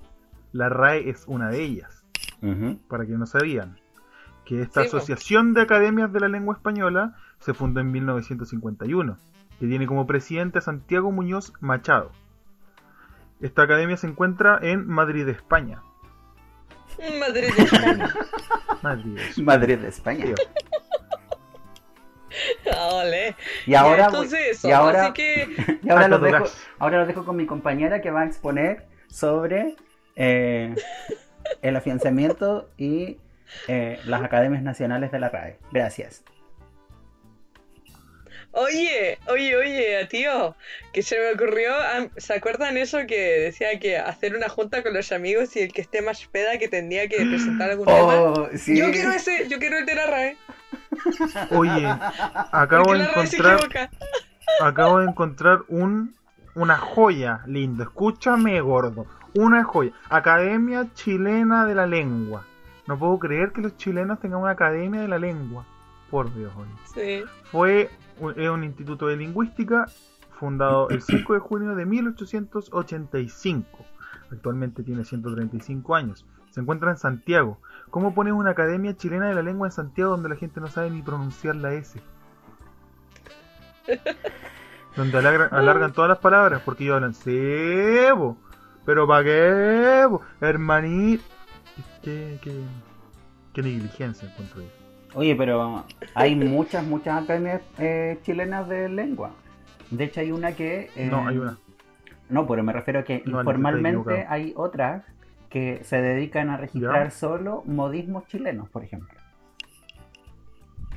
La 0.52 0.68
RAE 0.68 1.10
es 1.10 1.24
una 1.26 1.48
de 1.50 1.62
ellas. 1.62 2.04
Para 2.88 3.04
quienes 3.04 3.18
no 3.20 3.26
sabían, 3.26 3.78
que 4.44 4.62
esta 4.62 4.82
Sí. 4.82 4.86
Asociación 4.88 5.52
de 5.54 5.62
Academias 5.62 6.12
de 6.12 6.20
la 6.20 6.28
Lengua 6.28 6.54
Española 6.54 7.16
se 7.40 7.52
fundó 7.54 7.80
en 7.80 7.90
1951, 7.90 9.16
que 9.58 9.66
tiene 9.66 9.86
como 9.86 10.06
presidente 10.06 10.58
a 10.58 10.62
Santiago 10.62 11.10
Muñoz 11.10 11.52
Machado. 11.60 12.12
Esta 13.40 13.62
academia 13.62 13.96
se 13.96 14.06
encuentra 14.06 14.58
en 14.62 14.86
Madrid, 14.86 15.28
España. 15.28 15.82
Madrid 17.20 17.52
de 17.54 17.62
España. 17.62 18.14
Madrid, 18.82 19.18
España. 19.18 19.46
Madrid 19.46 19.78
de 19.78 19.88
España. 19.88 20.24
Ah, 22.70 22.88
ole. 22.96 23.34
Y 23.64 23.74
ahora, 23.74 23.96
Ya, 23.96 24.04
entonces 24.06 24.40
eso, 24.50 24.68
y 24.68 24.72
ahora, 24.72 25.04
así 25.04 25.12
que 25.14 25.78
y 25.82 25.88
ahora 25.88 26.04
Alto 26.04 26.18
los 26.18 26.32
dejo, 26.32 26.44
ahora 26.78 26.98
los 26.98 27.08
dejo 27.08 27.24
con 27.24 27.36
mi 27.36 27.46
compañera 27.46 28.02
que 28.02 28.10
va 28.10 28.22
a 28.22 28.26
exponer 28.26 28.86
sobre 29.08 29.76
eh, 30.16 30.74
el 31.62 31.76
afianzamiento 31.76 32.68
y 32.76 33.18
eh, 33.68 34.00
las 34.04 34.22
academias 34.22 34.62
nacionales 34.62 35.12
de 35.12 35.20
la 35.20 35.28
RAE. 35.28 35.58
Gracias. 35.72 36.24
Oye, 38.58 39.18
oye, 39.28 39.54
oye, 39.54 40.06
tío, 40.06 40.56
que 40.94 41.02
se 41.02 41.18
me 41.18 41.32
ocurrió, 41.34 41.74
¿se 42.16 42.32
acuerdan 42.32 42.78
eso 42.78 43.00
que 43.06 43.38
decía 43.38 43.78
que 43.78 43.98
hacer 43.98 44.34
una 44.34 44.48
junta 44.48 44.82
con 44.82 44.94
los 44.94 45.12
amigos 45.12 45.54
y 45.56 45.60
el 45.60 45.74
que 45.74 45.82
esté 45.82 46.00
más 46.00 46.24
peda 46.26 46.58
que 46.58 46.66
tendría 46.66 47.06
que 47.06 47.16
presentar 47.16 47.68
algún 47.68 47.84
tema? 47.84 48.14
Oh, 48.14 48.48
sí. 48.56 48.78
Yo 48.78 48.90
quiero 48.90 49.10
ese, 49.10 49.46
yo 49.50 49.58
quiero 49.58 49.76
el 49.76 49.84
de 49.84 49.94
la 49.94 50.06
RAE. 50.06 50.36
Oye, 51.50 51.86
acabo 51.86 52.94
de 52.94 53.00
encontrar, 53.04 53.58
equivoca. 53.58 53.90
acabo 54.62 55.00
de 55.00 55.06
encontrar 55.06 55.58
un, 55.68 56.14
una 56.54 56.78
joya, 56.78 57.42
lindo. 57.46 57.82
Escúchame, 57.82 58.58
gordo. 58.62 59.06
Una 59.34 59.64
joya. 59.64 59.92
Academia 60.08 60.86
Chilena 60.94 61.66
de 61.66 61.74
la 61.74 61.86
Lengua. 61.86 62.46
No 62.86 62.98
puedo 62.98 63.18
creer 63.18 63.52
que 63.52 63.60
los 63.60 63.76
chilenos 63.76 64.18
tengan 64.18 64.40
una 64.40 64.52
academia 64.52 65.02
de 65.02 65.08
la 65.08 65.18
lengua. 65.18 65.66
Por 66.10 66.32
Dios, 66.34 66.52
oye. 66.56 66.70
Sí. 66.94 67.24
Fue 67.50 67.90
es 68.36 68.48
un 68.48 68.64
instituto 68.64 69.06
de 69.06 69.16
lingüística 69.16 69.86
fundado 70.38 70.88
el 70.90 71.02
5 71.02 71.34
de 71.34 71.40
junio 71.40 71.74
de 71.74 71.86
1885. 71.86 73.66
Actualmente 74.30 74.82
tiene 74.82 75.04
135 75.04 75.94
años. 75.94 76.26
Se 76.50 76.60
encuentra 76.60 76.90
en 76.90 76.96
Santiago. 76.96 77.60
¿Cómo 77.90 78.14
pones 78.14 78.32
una 78.32 78.50
academia 78.50 78.96
chilena 78.96 79.28
de 79.28 79.34
la 79.34 79.42
lengua 79.42 79.68
en 79.68 79.72
Santiago 79.72 80.12
donde 80.12 80.28
la 80.28 80.36
gente 80.36 80.60
no 80.60 80.68
sabe 80.68 80.90
ni 80.90 81.02
pronunciar 81.02 81.56
la 81.56 81.74
S? 81.74 82.00
Donde 84.96 85.18
alargan, 85.18 85.48
alargan 85.52 85.92
todas 85.92 86.08
las 86.08 86.18
palabras 86.18 86.62
porque 86.64 86.84
ellos 86.84 86.96
hablan 86.96 87.14
cebo. 87.14 88.36
Pero 88.84 89.06
pa' 89.06 89.22
qué, 89.22 90.08
hermanito. 90.40 91.24
Qué, 92.02 92.38
qué, 92.40 92.62
qué 93.52 93.62
negligencia 93.62 94.28
encuentro 94.28 94.62
yo. 94.62 94.68
Oye, 95.16 95.34
pero 95.34 95.84
hay 96.14 96.36
muchas, 96.36 96.84
muchas 96.84 97.24
academias 97.24 97.62
eh, 97.78 98.18
chilenas 98.22 98.68
de 98.68 98.88
lengua. 98.90 99.30
De 99.90 100.04
hecho, 100.04 100.20
hay 100.20 100.30
una 100.30 100.52
que. 100.52 100.90
eh, 100.94 101.08
No, 101.10 101.26
hay 101.26 101.38
una. 101.38 101.58
No, 102.28 102.46
pero 102.46 102.62
me 102.62 102.72
refiero 102.72 103.00
a 103.00 103.04
que 103.04 103.22
No, 103.24 103.38
informalmente 103.40 104.26
hay 104.28 104.52
otras 104.56 105.04
que 105.48 105.80
se 105.84 106.02
dedican 106.02 106.50
a 106.50 106.56
registrar 106.58 107.04
Ya. 107.04 107.10
solo 107.10 107.62
modismos 107.66 108.26
chilenos, 108.26 108.68
por 108.68 108.84
ejemplo. 108.84 109.18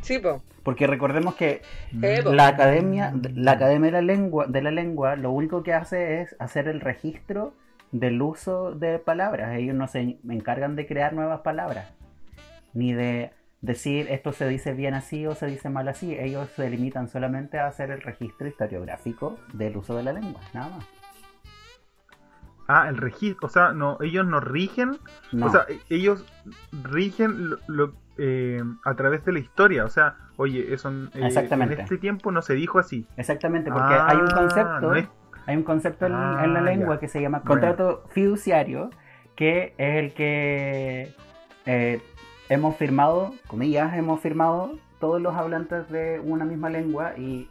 Sí, 0.01 0.19
po. 0.19 0.41
Porque 0.63 0.85
recordemos 0.87 1.35
que 1.35 1.61
Eh, 2.01 2.21
la 2.25 2.47
academia, 2.47 3.13
la 3.35 3.51
academia 3.53 3.87
de 3.91 3.93
la 3.93 4.01
lengua, 4.01 4.47
de 4.47 4.61
la 4.61 4.71
lengua, 4.71 5.15
lo 5.15 5.31
único 5.31 5.63
que 5.63 5.73
hace 5.73 6.21
es 6.21 6.35
hacer 6.39 6.67
el 6.67 6.81
registro 6.81 7.53
del 7.91 8.21
uso 8.21 8.71
de 8.73 8.99
palabras. 8.99 9.55
Ellos 9.57 9.75
no 9.75 9.87
se 9.87 10.17
encargan 10.27 10.75
de 10.75 10.85
crear 10.87 11.13
nuevas 11.13 11.41
palabras, 11.41 11.93
ni 12.73 12.93
de 12.93 13.31
decir 13.61 14.07
esto 14.09 14.31
se 14.31 14.47
dice 14.47 14.73
bien 14.73 14.93
así 14.93 15.25
o 15.27 15.35
se 15.35 15.45
dice 15.47 15.69
mal 15.69 15.87
así. 15.87 16.15
Ellos 16.17 16.49
se 16.55 16.69
limitan 16.69 17.07
solamente 17.07 17.59
a 17.59 17.67
hacer 17.67 17.91
el 17.91 18.01
registro 18.01 18.47
historiográfico 18.47 19.37
del 19.53 19.77
uso 19.77 19.95
de 19.97 20.03
la 20.03 20.13
lengua, 20.13 20.41
nada 20.53 20.69
más. 20.77 20.85
Ah, 22.67 22.87
el 22.87 22.97
registro. 22.97 23.47
O 23.47 23.49
sea, 23.49 23.71
no, 23.73 23.97
ellos 24.01 24.25
no 24.27 24.39
rigen 24.39 24.91
No. 25.31 25.47
O 25.47 25.49
sea, 25.49 25.65
e- 25.67 25.79
ellos 25.89 26.23
rigen 26.83 27.49
lo, 27.49 27.57
lo- 27.67 27.93
eh, 28.21 28.61
a 28.85 28.93
través 28.95 29.23
de 29.25 29.31
la 29.31 29.39
historia. 29.39 29.85
O 29.85 29.89
sea, 29.89 30.15
oye, 30.37 30.73
eso 30.73 30.89
en, 30.89 31.05
eh, 31.15 31.25
Exactamente. 31.27 31.75
en 31.75 31.79
este 31.81 31.97
tiempo 31.97 32.31
no 32.31 32.41
se 32.41 32.53
dijo 32.53 32.77
así. 32.77 33.07
Exactamente, 33.17 33.71
porque 33.71 33.93
Ah, 33.95 34.07
hay 34.09 34.17
un 34.17 34.27
concepto, 34.29 34.81
no 34.81 34.93
es- 34.95 35.07
hay 35.47 35.55
un 35.55 35.63
concepto 35.63 36.05
en, 36.05 36.13
Ah, 36.13 36.41
en 36.43 36.53
la 36.53 36.61
lengua 36.61 36.95
ya. 36.95 36.99
que 36.99 37.07
se 37.07 37.21
llama 37.21 37.39
Bueno. 37.39 37.49
contrato 37.61 38.03
fiduciario, 38.09 38.89
que 39.35 39.73
es 39.77 39.95
el 40.03 40.13
que 40.13 41.13
eh, 41.65 42.01
hemos 42.49 42.75
firmado, 42.75 43.33
comillas, 43.47 43.95
hemos 43.95 44.19
firmado 44.19 44.77
todos 44.99 45.21
los 45.21 45.35
hablantes 45.35 45.89
de 45.89 46.19
una 46.19 46.45
misma 46.45 46.69
lengua 46.69 47.13
y 47.17 47.49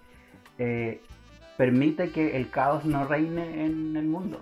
eh, 0.58 1.00
permite 1.56 2.10
que 2.10 2.36
el 2.36 2.50
caos 2.50 2.84
no 2.84 3.06
reine 3.06 3.64
en 3.64 3.96
el 3.96 4.06
mundo. 4.06 4.40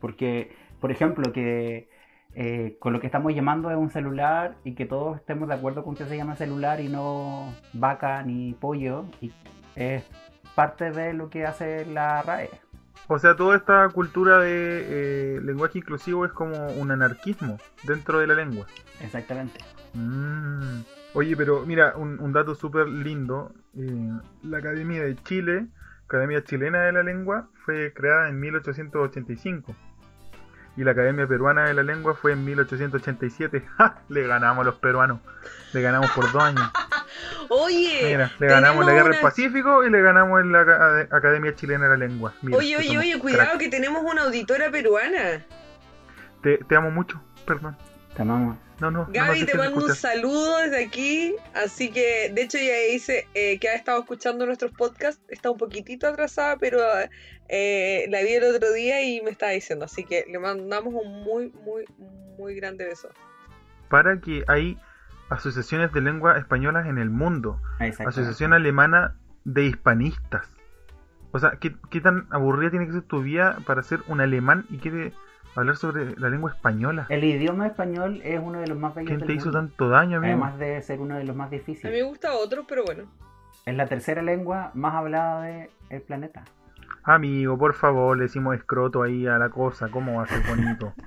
Porque, 0.00 0.52
por 0.80 0.92
ejemplo, 0.92 1.32
que 1.32 1.88
eh, 2.34 2.76
con 2.78 2.92
lo 2.92 3.00
que 3.00 3.06
estamos 3.06 3.34
llamando 3.34 3.70
es 3.70 3.76
un 3.76 3.90
celular 3.90 4.56
y 4.64 4.74
que 4.74 4.86
todos 4.86 5.16
estemos 5.16 5.48
de 5.48 5.54
acuerdo 5.54 5.84
con 5.84 5.94
que 5.94 6.04
se 6.04 6.16
llama 6.16 6.36
celular 6.36 6.80
y 6.80 6.88
no 6.88 7.52
vaca 7.72 8.22
ni 8.22 8.52
pollo, 8.54 9.06
es 9.74 10.04
parte 10.54 10.90
de 10.90 11.12
lo 11.12 11.30
que 11.30 11.46
hace 11.46 11.86
la 11.86 12.22
RAE. 12.22 12.50
O 13.12 13.18
sea, 13.18 13.36
toda 13.36 13.56
esta 13.56 13.88
cultura 13.90 14.38
de 14.38 15.36
eh, 15.36 15.40
lenguaje 15.42 15.78
inclusivo 15.78 16.24
es 16.24 16.32
como 16.32 16.68
un 16.68 16.90
anarquismo 16.90 17.58
dentro 17.82 18.18
de 18.18 18.26
la 18.26 18.34
lengua. 18.34 18.66
Exactamente. 19.00 19.60
Mm. 19.94 20.80
Oye, 21.14 21.36
pero 21.36 21.66
mira, 21.66 21.94
un, 21.96 22.18
un 22.20 22.32
dato 22.32 22.54
súper 22.54 22.88
lindo. 22.88 23.52
eh, 23.76 24.10
la 24.42 24.58
Academia 24.58 25.02
de 25.02 25.14
Chile, 25.16 25.66
Academia 26.06 26.42
Chilena 26.42 26.82
de 26.84 26.92
la 26.92 27.02
Lengua, 27.02 27.48
fue 27.66 27.92
creada 27.92 28.28
en 28.30 28.40
1885. 28.40 29.74
Y 30.78 30.84
la 30.84 30.92
Academia 30.92 31.26
Peruana 31.26 31.64
de 31.64 31.74
la 31.74 31.82
Lengua 31.82 32.14
fue 32.14 32.32
en 32.32 32.46
1887. 32.46 33.62
¡Ja! 33.76 34.02
Le 34.08 34.26
ganamos 34.26 34.62
a 34.62 34.64
los 34.70 34.76
peruanos. 34.76 35.20
Le 35.74 35.82
ganamos 35.82 36.10
por 36.12 36.32
dos 36.32 36.42
años. 36.42 36.70
Oye, 37.48 38.00
Mira, 38.04 38.32
le 38.38 38.46
ganamos 38.46 38.84
la 38.86 38.92
Guerra 38.92 39.04
del 39.08 39.12
una- 39.14 39.22
Pacífico 39.22 39.84
y 39.84 39.90
le 39.90 40.00
ganamos 40.02 40.40
en 40.40 40.52
la 40.52 40.60
Aca- 40.60 41.08
Academia 41.16 41.54
Chilena 41.54 41.84
de 41.88 41.98
la 41.98 42.06
Lengua. 42.06 42.34
Mira, 42.42 42.58
Oye, 42.58 42.76
oye, 42.76 42.98
oye, 42.98 43.18
cuidado 43.18 43.50
crack. 43.50 43.58
que 43.60 43.68
tenemos 43.68 44.02
una 44.04 44.22
auditora 44.22 44.70
peruana. 44.70 45.44
Te, 46.42 46.58
te 46.58 46.76
amo 46.76 46.90
mucho, 46.90 47.22
perdón. 47.46 47.76
Te 48.16 48.22
amamos. 48.22 48.58
No, 48.80 48.90
no. 48.90 49.06
Gaby, 49.10 49.44
te 49.46 49.56
mando 49.56 49.84
un 49.86 49.94
saludo 49.94 50.58
desde 50.58 50.84
aquí. 50.84 51.34
Así 51.54 51.90
que, 51.92 52.30
de 52.34 52.42
hecho, 52.42 52.58
ya 52.58 52.74
dice 52.90 53.28
eh, 53.32 53.58
que 53.60 53.68
ha 53.68 53.74
estado 53.74 54.00
escuchando 54.00 54.44
nuestros 54.44 54.72
podcasts. 54.72 55.22
Está 55.28 55.50
un 55.50 55.56
poquitito 55.56 56.08
atrasada, 56.08 56.56
pero 56.56 56.80
eh, 57.48 58.06
la 58.10 58.22
vi 58.22 58.32
el 58.34 58.44
otro 58.44 58.72
día 58.72 59.00
y 59.02 59.20
me 59.22 59.30
estaba 59.30 59.52
diciendo. 59.52 59.84
Así 59.84 60.04
que 60.04 60.24
le 60.28 60.38
mandamos 60.40 60.92
un 60.94 61.22
muy, 61.22 61.50
muy, 61.64 61.84
muy 62.36 62.54
grande 62.56 62.84
beso. 62.86 63.08
Para 63.88 64.20
que 64.20 64.42
hay 64.48 64.76
asociaciones 65.32 65.92
de 65.92 66.00
lengua 66.00 66.36
españolas 66.38 66.86
en 66.86 66.98
el 66.98 67.10
mundo. 67.10 67.60
Exactamente. 67.80 68.08
Asociación 68.20 68.52
Alemana 68.52 69.14
de 69.44 69.64
Hispanistas. 69.66 70.48
O 71.32 71.38
sea, 71.38 71.52
¿qué, 71.60 71.74
qué 71.90 72.00
tan 72.00 72.26
aburrida 72.30 72.70
tiene 72.70 72.86
que 72.86 72.92
ser 72.92 73.02
tu 73.02 73.22
vida 73.22 73.56
para 73.66 73.82
ser 73.82 74.00
un 74.08 74.20
alemán 74.20 74.66
y 74.70 74.76
quiere 74.78 75.12
hablar 75.56 75.76
sobre 75.76 76.14
la 76.18 76.28
lengua 76.28 76.50
española? 76.52 77.06
El 77.08 77.24
idioma 77.24 77.66
español 77.66 78.20
es 78.22 78.38
uno 78.42 78.60
de 78.60 78.66
los 78.68 78.78
más 78.78 78.94
bellos 78.94 79.08
¿Quién 79.08 79.18
del 79.20 79.26
te 79.28 79.34
hizo 79.34 79.46
mundo. 79.46 79.58
tanto 79.60 79.88
daño, 79.88 80.18
amigo? 80.18 80.32
Además 80.32 80.58
de 80.58 80.82
ser 80.82 81.00
uno 81.00 81.16
de 81.16 81.24
los 81.24 81.34
más 81.34 81.46
A 81.46 81.50
mí 81.50 81.56
me 81.56 81.58
difíciles. 81.58 82.04
gusta 82.04 82.34
otro, 82.34 82.64
pero 82.68 82.84
bueno. 82.84 83.04
Es 83.64 83.74
la 83.76 83.86
tercera 83.86 84.22
lengua 84.22 84.72
más 84.74 84.94
hablada 84.94 85.42
del 85.42 86.02
planeta. 86.06 86.44
Amigo, 87.04 87.56
por 87.58 87.74
favor, 87.74 88.16
le 88.16 88.24
decimos 88.24 88.54
escroto 88.54 89.02
ahí 89.02 89.26
a 89.26 89.38
la 89.38 89.48
cosa. 89.48 89.88
¿Cómo 89.88 90.16
va 90.18 90.24
a 90.24 90.26
ser 90.26 90.42
bonito? 90.48 90.92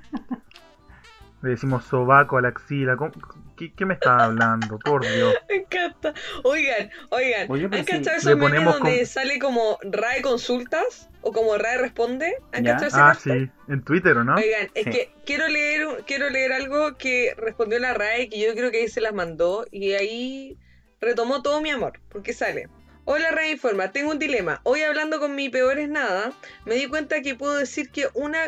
le 1.46 1.52
decimos 1.52 1.84
sobaco 1.84 2.36
a 2.38 2.42
la 2.42 2.48
axila. 2.48 2.96
¿cómo- 2.96 3.12
¿Qué, 3.56 3.72
qué 3.72 3.86
me 3.86 3.94
estás 3.94 4.20
hablando? 4.22 4.78
Por 4.78 5.00
Dios. 5.02 5.34
Me 5.48 5.56
encanta. 5.56 6.12
Oigan, 6.44 6.90
oigan. 7.10 7.50
Oye, 7.50 7.64
¿Han 7.64 7.84
cachado 7.84 8.16
esos 8.18 8.36
memes 8.36 8.64
donde 8.64 8.98
con- 8.98 9.06
sale 9.06 9.38
como 9.38 9.78
RAE 9.82 10.20
consultas? 10.20 11.08
O 11.22 11.32
como 11.32 11.56
RAE 11.56 11.78
responde. 11.78 12.36
¿Han 12.52 12.64
Ya. 12.64 12.72
cachado 12.76 12.88
ese 12.88 13.00
Ah, 13.00 13.14
sí. 13.14 13.50
En 13.68 13.82
Twitter, 13.82 14.16
¿o 14.18 14.24
no? 14.24 14.34
Oigan, 14.34 14.68
es 14.74 14.84
Sí. 14.84 14.90
que 14.90 15.10
quiero 15.24 15.48
leer, 15.48 15.86
quiero 16.06 16.28
leer 16.28 16.52
algo 16.52 16.96
que 16.98 17.34
respondió 17.38 17.78
la 17.78 17.94
RAE, 17.94 18.28
que 18.28 18.38
yo 18.38 18.52
creo 18.54 18.70
que 18.70 18.78
ahí 18.82 18.88
se 18.88 19.00
las 19.00 19.14
mandó, 19.14 19.64
y 19.70 19.92
ahí 19.94 20.58
retomó 21.00 21.42
todo 21.42 21.60
mi 21.62 21.70
amor, 21.70 22.00
porque 22.10 22.32
sale. 22.34 22.68
Hola 23.06 23.30
RAE 23.30 23.52
Informa, 23.52 23.90
tengo 23.92 24.10
un 24.10 24.18
dilema. 24.18 24.60
Hoy 24.64 24.82
hablando 24.82 25.18
con 25.20 25.34
mi 25.34 25.48
peor 25.48 25.78
es 25.78 25.88
nada, 25.88 26.32
me 26.66 26.74
di 26.74 26.88
cuenta 26.88 27.22
que 27.22 27.34
puedo 27.36 27.54
decir 27.56 27.90
que 27.90 28.08
una 28.14 28.38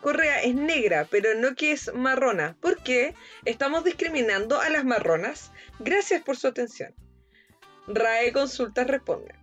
correa 0.00 0.42
es 0.42 0.54
negra, 0.54 1.06
pero 1.10 1.34
no 1.34 1.54
que 1.54 1.72
es 1.72 1.92
marrona. 1.94 2.56
¿Por 2.60 2.82
qué? 2.82 3.14
Estamos 3.44 3.84
discriminando 3.84 4.60
a 4.60 4.68
las 4.70 4.84
marronas. 4.84 5.52
Gracias 5.78 6.22
por 6.22 6.36
su 6.36 6.48
atención. 6.48 6.94
RAE 7.86 8.32
Consultas 8.32 8.86
responde. 8.86 9.34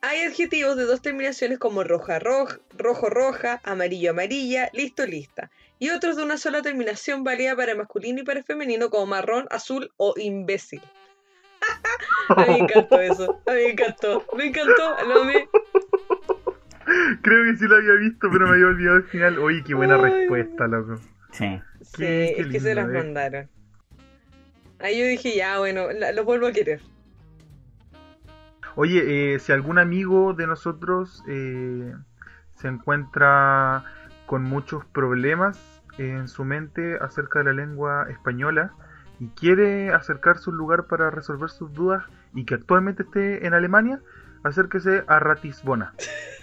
hay 0.00 0.20
adjetivos 0.20 0.76
de 0.76 0.84
dos 0.84 1.00
terminaciones 1.00 1.58
como 1.58 1.82
roja 1.82 2.18
roja, 2.18 2.58
rojo 2.76 3.08
roja, 3.08 3.60
amarillo 3.64 4.10
amarilla, 4.10 4.68
listo 4.72 5.06
lista. 5.06 5.50
Y 5.78 5.90
otros 5.90 6.16
de 6.16 6.24
una 6.24 6.38
sola 6.38 6.62
terminación 6.62 7.24
válida 7.24 7.56
para 7.56 7.74
masculino 7.74 8.20
y 8.20 8.24
para 8.24 8.42
femenino 8.42 8.90
como 8.90 9.06
marrón, 9.06 9.46
azul 9.50 9.92
o 9.96 10.14
imbécil. 10.16 10.82
a 12.28 12.44
mí 12.44 12.52
me 12.52 12.58
encantó 12.58 13.00
eso. 13.00 13.40
A 13.46 13.52
mí 13.52 13.62
me 13.62 13.70
encantó. 13.70 14.24
Me 14.36 14.46
encantó. 14.46 14.96
Lo 15.06 15.22
amé. 15.22 15.48
Creo 17.22 17.44
que 17.44 17.56
sí 17.56 17.66
lo 17.66 17.76
había 17.76 17.94
visto, 17.94 18.28
pero 18.30 18.46
me 18.46 18.52
había 18.54 18.66
olvidado 18.66 18.96
el 18.98 19.04
final. 19.04 19.38
Oye, 19.38 19.62
qué 19.64 19.74
buena 19.74 19.96
Ay. 19.96 20.02
respuesta, 20.02 20.66
loco. 20.66 20.96
Sí. 21.32 21.60
Sí, 21.82 21.96
Qué- 21.96 22.32
qué 22.36 22.42
es 22.42 22.46
que 22.48 22.60
se 22.60 22.74
las 22.74 22.88
eh. 22.88 22.92
mandaron. 22.92 23.48
Ahí 24.80 24.98
yo 24.98 25.06
dije, 25.06 25.34
ya, 25.36 25.58
bueno, 25.58 25.90
la- 25.92 26.12
los 26.12 26.24
vuelvo 26.24 26.46
a 26.46 26.52
querer. 26.52 26.80
Oye, 28.76 29.34
eh, 29.34 29.38
si 29.38 29.52
algún 29.52 29.78
amigo 29.78 30.34
de 30.34 30.46
nosotros 30.46 31.22
eh, 31.28 31.94
se 32.56 32.68
encuentra 32.68 33.84
con 34.26 34.42
muchos 34.42 34.84
problemas 34.86 35.82
en 35.98 36.26
su 36.28 36.44
mente 36.44 36.98
acerca 37.00 37.38
de 37.38 37.44
la 37.46 37.52
lengua 37.52 38.06
española 38.10 38.72
y 39.20 39.28
quiere 39.28 39.90
acercarse 39.90 40.50
a 40.50 40.52
un 40.52 40.58
lugar 40.58 40.86
para 40.86 41.10
resolver 41.10 41.50
sus 41.50 41.72
dudas 41.72 42.04
y 42.34 42.44
que 42.44 42.54
actualmente 42.54 43.04
esté 43.04 43.46
en 43.46 43.54
Alemania, 43.54 44.00
acérquese 44.42 45.04
a 45.06 45.18
Ratisbona. 45.20 45.94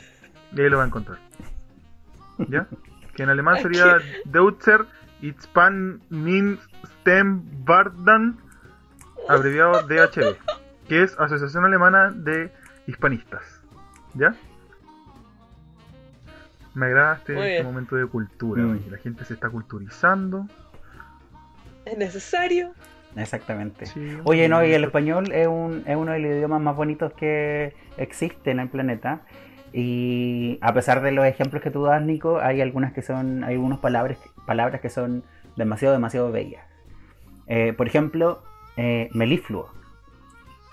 Y 0.53 0.61
ahí 0.61 0.69
lo 0.69 0.77
va 0.77 0.83
a 0.83 0.87
encontrar. 0.87 1.17
¿Ya? 2.49 2.67
Que 3.15 3.23
en 3.23 3.29
alemán 3.29 3.61
sería 3.61 3.97
Deutzer 4.23 4.85
Itzpan 5.21 6.01
Bardan, 7.65 8.37
abreviado 9.27 9.81
DHB 9.85 10.37
que 10.87 11.03
es 11.03 11.17
Asociación 11.19 11.65
Alemana 11.65 12.11
de 12.11 12.51
Hispanistas. 12.87 13.61
¿Ya? 14.13 14.33
Me 16.73 16.85
agrada 16.87 17.15
este, 17.15 17.51
este 17.51 17.63
momento 17.63 17.95
de 17.95 18.05
cultura, 18.07 18.61
Mm. 18.63 18.79
la 18.89 18.97
gente 18.97 19.25
se 19.25 19.33
está 19.33 19.49
culturizando. 19.49 20.47
¿Es 21.85 21.97
necesario? 21.97 22.73
Exactamente. 23.15 23.85
Sí, 23.87 24.17
Oye, 24.23 24.47
no, 24.47 24.65
y 24.65 24.73
el 24.73 24.83
español 24.85 25.31
es, 25.33 25.47
un, 25.47 25.83
es 25.85 25.95
uno 25.97 26.13
de 26.13 26.19
los 26.19 26.31
idiomas 26.31 26.61
más 26.61 26.75
bonitos 26.75 27.11
que 27.13 27.73
existe 27.97 28.51
en 28.51 28.59
el 28.59 28.69
planeta. 28.69 29.21
Y 29.73 30.57
a 30.61 30.73
pesar 30.73 31.01
de 31.01 31.11
los 31.11 31.25
ejemplos 31.25 31.61
que 31.61 31.71
tú 31.71 31.83
das, 31.83 32.01
Nico, 32.01 32.39
hay 32.39 32.61
algunas 32.61 32.91
que 32.93 33.01
son, 33.01 33.43
hay 33.43 33.55
algunas 33.55 33.79
palabras, 33.79 34.17
palabras 34.45 34.81
que 34.81 34.89
son 34.89 35.23
demasiado, 35.55 35.93
demasiado 35.93 36.31
bellas. 36.31 36.65
Eh, 37.47 37.73
por 37.73 37.87
ejemplo, 37.87 38.43
eh, 38.77 39.09
melifluo. 39.13 39.71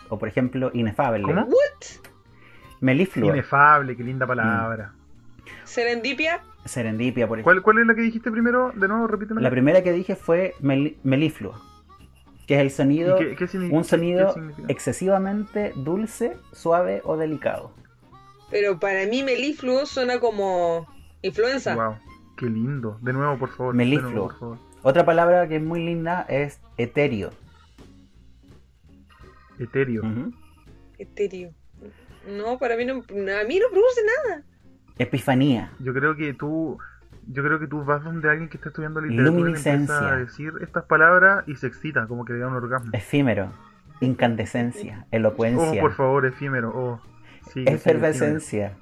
O 0.08 0.18
por 0.18 0.28
ejemplo, 0.28 0.70
inefable. 0.74 1.22
¿Cómo? 1.22 1.42
¿What? 1.42 1.86
Melifluo. 2.80 3.30
Inefable, 3.30 3.96
qué 3.96 4.02
linda 4.04 4.26
palabra. 4.26 4.94
¿Serendipia? 5.64 6.40
Serendipia, 6.64 7.26
por 7.26 7.38
ejemplo. 7.38 7.44
¿Cuál, 7.44 7.62
¿Cuál 7.62 7.78
es 7.78 7.86
la 7.86 7.94
que 7.94 8.02
dijiste 8.02 8.30
primero? 8.30 8.72
De 8.74 8.88
nuevo, 8.88 9.06
repíteme. 9.06 9.40
La 9.40 9.50
primera 9.50 9.82
que 9.82 9.92
dije 9.92 10.16
fue 10.16 10.54
mel- 10.60 10.96
melifluo. 11.02 11.54
Que 12.46 12.54
es 12.54 12.60
el 12.60 12.70
sonido, 12.70 13.18
qué, 13.18 13.36
qué 13.36 13.44
un 13.70 13.84
sonido 13.84 14.34
excesivamente 14.68 15.72
dulce, 15.76 16.36
suave 16.52 17.02
o 17.04 17.16
delicado. 17.18 17.72
Pero 18.50 18.78
para 18.78 19.06
mí 19.06 19.22
melifluo 19.22 19.86
suena 19.86 20.18
como 20.20 20.86
influenza. 21.22 21.74
Wow, 21.74 21.96
qué 22.36 22.46
lindo. 22.46 22.98
De 23.02 23.12
nuevo, 23.12 23.38
por 23.38 23.50
favor. 23.50 23.74
Melifluo. 23.74 24.10
Nuevo, 24.10 24.28
por 24.28 24.38
favor. 24.38 24.58
Otra 24.82 25.04
palabra 25.04 25.48
que 25.48 25.56
es 25.56 25.62
muy 25.62 25.84
linda 25.84 26.22
es 26.28 26.60
etéreo. 26.76 27.30
Etéreo. 29.58 30.02
Etéreo. 30.98 31.52
No, 32.28 32.58
para 32.58 32.76
mí 32.76 32.84
no, 32.84 32.94
a 32.94 33.44
mí 33.44 33.58
no 33.58 33.66
produce 33.70 34.00
nada. 34.26 34.42
Epifanía. 34.98 35.72
Yo 35.80 35.92
creo 35.94 36.16
que 36.16 36.34
tú, 36.34 36.78
yo 37.26 37.42
creo 37.42 37.58
que 37.58 37.66
tú 37.66 37.84
vas 37.84 38.04
donde 38.04 38.28
alguien 38.30 38.48
que 38.48 38.56
está 38.56 38.68
estudiando 38.68 39.00
literatura 39.00 39.50
y 39.50 39.54
empieza 39.54 40.12
a 40.12 40.16
decir 40.16 40.52
estas 40.60 40.84
palabras 40.84 41.44
y 41.46 41.56
se 41.56 41.66
excita, 41.66 42.06
como 42.06 42.24
que 42.24 42.34
le 42.34 42.40
da 42.40 42.48
un 42.48 42.54
orgasmo. 42.54 42.90
Efímero. 42.92 43.50
Incandescencia. 44.00 45.04
Oh, 45.04 45.08
Elocuencia. 45.16 45.80
por 45.80 45.94
favor, 45.94 46.26
efímero. 46.26 46.72
Oh, 46.74 47.00
sí. 47.52 47.64
Efervescencia. 47.66 48.76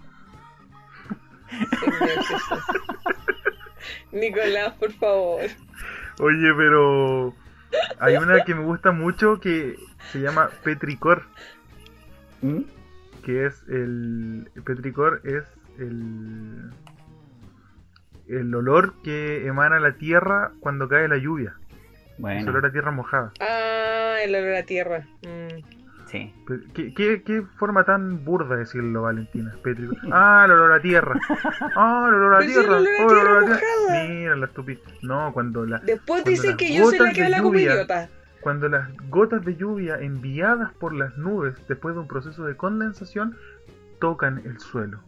Nicolás, 4.12 4.74
por 4.74 4.92
favor. 4.92 5.42
Oye, 6.18 6.54
pero 6.56 7.34
hay 7.98 8.16
una 8.16 8.44
que 8.44 8.54
me 8.54 8.64
gusta 8.64 8.92
mucho 8.92 9.40
que 9.40 9.76
se 10.12 10.20
llama 10.20 10.50
petricor, 10.62 11.24
¿Mm? 12.42 12.60
que 13.24 13.46
es 13.46 13.62
el 13.68 14.50
petricor 14.64 15.20
es 15.24 15.44
el 15.78 16.70
el 18.28 18.54
olor 18.54 18.94
que 19.02 19.46
emana 19.46 19.78
la 19.78 19.92
tierra 19.92 20.52
cuando 20.60 20.88
cae 20.88 21.08
la 21.08 21.16
lluvia. 21.16 21.54
Es 21.58 22.18
Bueno, 22.18 22.50
olor 22.50 22.66
a 22.66 22.72
tierra 22.72 22.90
mojada. 22.90 23.32
Ah, 23.40 24.16
el 24.22 24.34
olor 24.34 24.54
a 24.54 24.62
tierra. 24.64 25.06
Mm. 25.22 25.85
Sí. 26.06 26.32
¿Qué, 26.74 26.94
qué, 26.94 27.22
qué 27.22 27.42
forma 27.58 27.84
tan 27.84 28.24
burda 28.24 28.54
de 28.54 28.60
decirlo, 28.60 29.02
Valentina? 29.02 29.54
Ah, 30.12 30.44
el 30.46 30.52
olor 30.52 30.72
a 30.72 30.80
tierra. 30.80 31.20
Ah, 31.76 32.06
el 32.08 32.14
olor 32.14 32.34
a 32.34 32.46
tierra. 32.46 32.78
Oh, 32.78 33.10
el 33.10 33.18
olor 33.18 33.52
a. 33.52 34.04
Mira 34.08 34.36
la 34.36 34.46
estupidez. 34.46 34.82
No, 35.02 35.32
cuando 35.32 35.66
la 35.66 35.78
Después 35.78 36.22
Cuando 36.22 36.30
dicen 36.30 36.56
que 36.56 36.74
yo 36.74 36.90
soy 36.90 36.98
la 36.98 37.12
que 37.12 37.24
habla 37.24 37.42
como 37.42 37.58
idiota. 37.58 38.08
Cuando 38.40 38.68
las 38.68 38.88
gotas 39.08 39.44
de 39.44 39.56
lluvia 39.56 39.96
enviadas 39.96 40.72
por 40.74 40.94
las 40.94 41.16
nubes 41.16 41.54
después 41.68 41.94
de 41.94 42.02
un 42.02 42.06
proceso 42.06 42.44
de 42.44 42.56
condensación 42.56 43.36
tocan 44.00 44.42
el 44.44 44.60
suelo. 44.60 45.00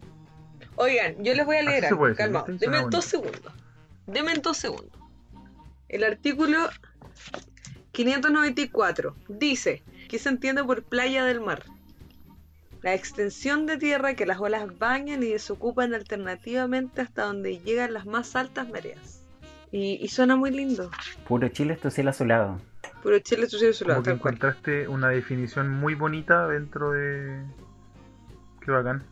Oigan, 0.75 1.23
yo 1.23 1.33
les 1.33 1.45
voy 1.45 1.57
a 1.57 1.63
leer 1.63 1.83
decir, 1.83 2.15
Calma, 2.15 2.43
denme 2.47 2.81
dos 2.89 3.05
segundos. 3.05 3.53
Denme 4.07 4.33
dos 4.35 4.57
segundos. 4.57 4.99
El 5.87 6.03
artículo 6.03 6.69
594 7.91 9.15
dice 9.27 9.83
que 10.09 10.19
se 10.19 10.27
entiende 10.27 10.63
por 10.65 10.83
playa 10.83 11.23
del 11.23 11.39
mar. 11.39 11.63
La 12.81 12.93
extensión 12.93 13.65
de 13.65 13.77
tierra 13.77 14.13
que 14.15 14.25
las 14.25 14.39
olas 14.39 14.77
bañan 14.77 15.23
y 15.23 15.27
desocupan 15.27 15.93
alternativamente 15.93 17.01
hasta 17.01 17.23
donde 17.23 17.59
llegan 17.59 17.93
las 17.93 18.05
más 18.05 18.35
altas 18.35 18.69
mareas. 18.69 19.23
Y, 19.71 19.99
y 20.01 20.07
suena 20.09 20.35
muy 20.35 20.51
lindo. 20.51 20.89
Puro 21.27 21.47
Chile 21.49 21.73
es 21.75 21.79
tu 21.79 21.91
cielo 21.91 22.09
azulado. 22.09 22.59
Puro 23.03 23.19
Chile, 23.19 23.47
tu 23.47 23.57
cielo, 23.57 23.73
su 23.73 23.85
lado, 23.85 24.01
Como 24.01 24.03
que 24.03 24.19
cual. 24.19 24.33
encontraste 24.33 24.87
una 24.87 25.09
definición 25.09 25.69
muy 25.69 25.95
bonita 25.95 26.47
dentro 26.47 26.91
de... 26.91 27.45
Qué 28.61 28.71
bacán. 28.71 29.03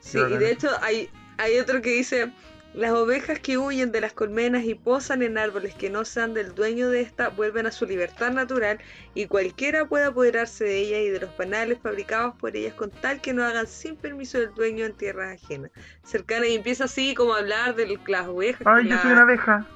Sí, 0.00 0.18
bacán 0.18 0.34
y 0.34 0.38
de 0.38 0.50
eso. 0.50 0.66
hecho 0.68 0.68
hay, 0.82 1.08
hay 1.38 1.58
otro 1.58 1.80
que 1.80 1.90
dice, 1.90 2.32
las 2.74 2.92
ovejas 2.92 3.40
que 3.40 3.58
huyen 3.58 3.90
de 3.90 4.00
las 4.00 4.12
colmenas 4.12 4.64
y 4.64 4.74
posan 4.74 5.22
en 5.22 5.38
árboles 5.38 5.74
que 5.74 5.90
no 5.90 6.04
sean 6.04 6.34
del 6.34 6.54
dueño 6.54 6.88
de 6.88 7.00
esta 7.00 7.28
vuelven 7.28 7.66
a 7.66 7.72
su 7.72 7.84
libertad 7.84 8.30
natural 8.30 8.78
y 9.14 9.26
cualquiera 9.26 9.86
puede 9.86 10.04
apoderarse 10.06 10.64
de 10.64 10.78
ellas 10.78 11.00
y 11.00 11.08
de 11.10 11.20
los 11.20 11.30
panales 11.30 11.78
fabricados 11.82 12.36
por 12.36 12.56
ellas 12.56 12.74
con 12.74 12.90
tal 12.90 13.20
que 13.20 13.32
no 13.34 13.44
hagan 13.44 13.66
sin 13.66 13.96
permiso 13.96 14.38
del 14.38 14.54
dueño 14.54 14.84
en 14.84 14.92
tierras 14.94 15.34
ajenas. 15.42 15.72
Cercana 16.04 16.46
y 16.46 16.54
empieza 16.54 16.84
así 16.84 17.14
como 17.14 17.34
a 17.34 17.38
hablar 17.38 17.74
de 17.74 17.98
las 18.06 18.28
ovejas, 18.28 18.66
Ay, 18.66 18.84
yo 18.88 18.94
la- 18.94 19.02
soy 19.02 19.12
una 19.12 19.22
abeja. 19.22 19.66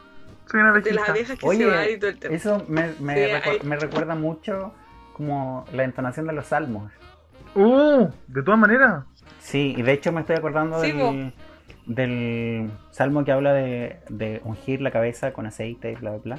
Soy 0.51 0.61
una 0.61 0.73
de 0.73 0.79
abejita. 0.79 1.01
las 1.01 1.09
abejas 1.09 1.39
que 1.39 1.47
Oye, 1.47 1.59
se 1.59 1.67
van 1.67 1.91
y 1.91 1.97
todo 1.99 2.11
el 2.11 2.19
tema. 2.19 2.35
Eso 2.37 2.65
me, 2.69 2.93
me, 3.01 3.15
Sí, 3.15 3.33
recu- 3.33 3.51
hay- 3.61 3.67
me 3.67 3.77
recuerda 3.77 4.15
mucho 4.15 4.73
como 5.15 5.65
la 5.73 5.85
entonación 5.85 6.27
de 6.27 6.33
los 6.33 6.47
salmos. 6.47 6.93
¡Uh! 7.55 8.09
De 8.29 8.43
todas 8.43 8.61
maneras. 8.61 9.05
Sí, 9.41 9.75
y 9.77 9.83
de 9.83 9.93
hecho 9.93 10.13
me 10.13 10.21
estoy 10.21 10.37
acordando 10.37 10.81
Sí, 10.83 10.93
del, 10.93 11.33
del 11.87 12.71
salmo 12.91 13.25
que 13.25 13.33
habla 13.33 13.53
de, 13.53 14.01
de 14.09 14.41
ungir 14.45 14.81
la 14.81 14.91
cabeza 14.91 15.33
con 15.33 15.47
aceite 15.47 15.93
y 15.93 15.95
bla, 15.97 16.11
bla, 16.13 16.19
bla. 16.21 16.39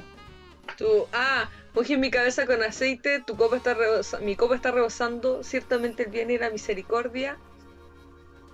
Tú, 0.76 0.86
ah, 1.12 1.48
unge 1.74 1.96
mi 1.96 2.10
cabeza 2.10 2.44
con 2.46 2.62
aceite, 2.62 3.22
tu 3.24 3.36
copa 3.36 3.56
está 3.56 3.74
rebosa- 3.74 4.20
mi 4.20 4.34
copa 4.36 4.56
está 4.56 4.72
rebosando, 4.72 5.42
ciertamente 5.44 6.02
el 6.04 6.10
bien 6.10 6.30
y 6.30 6.38
la 6.38 6.50
misericordia 6.50 7.36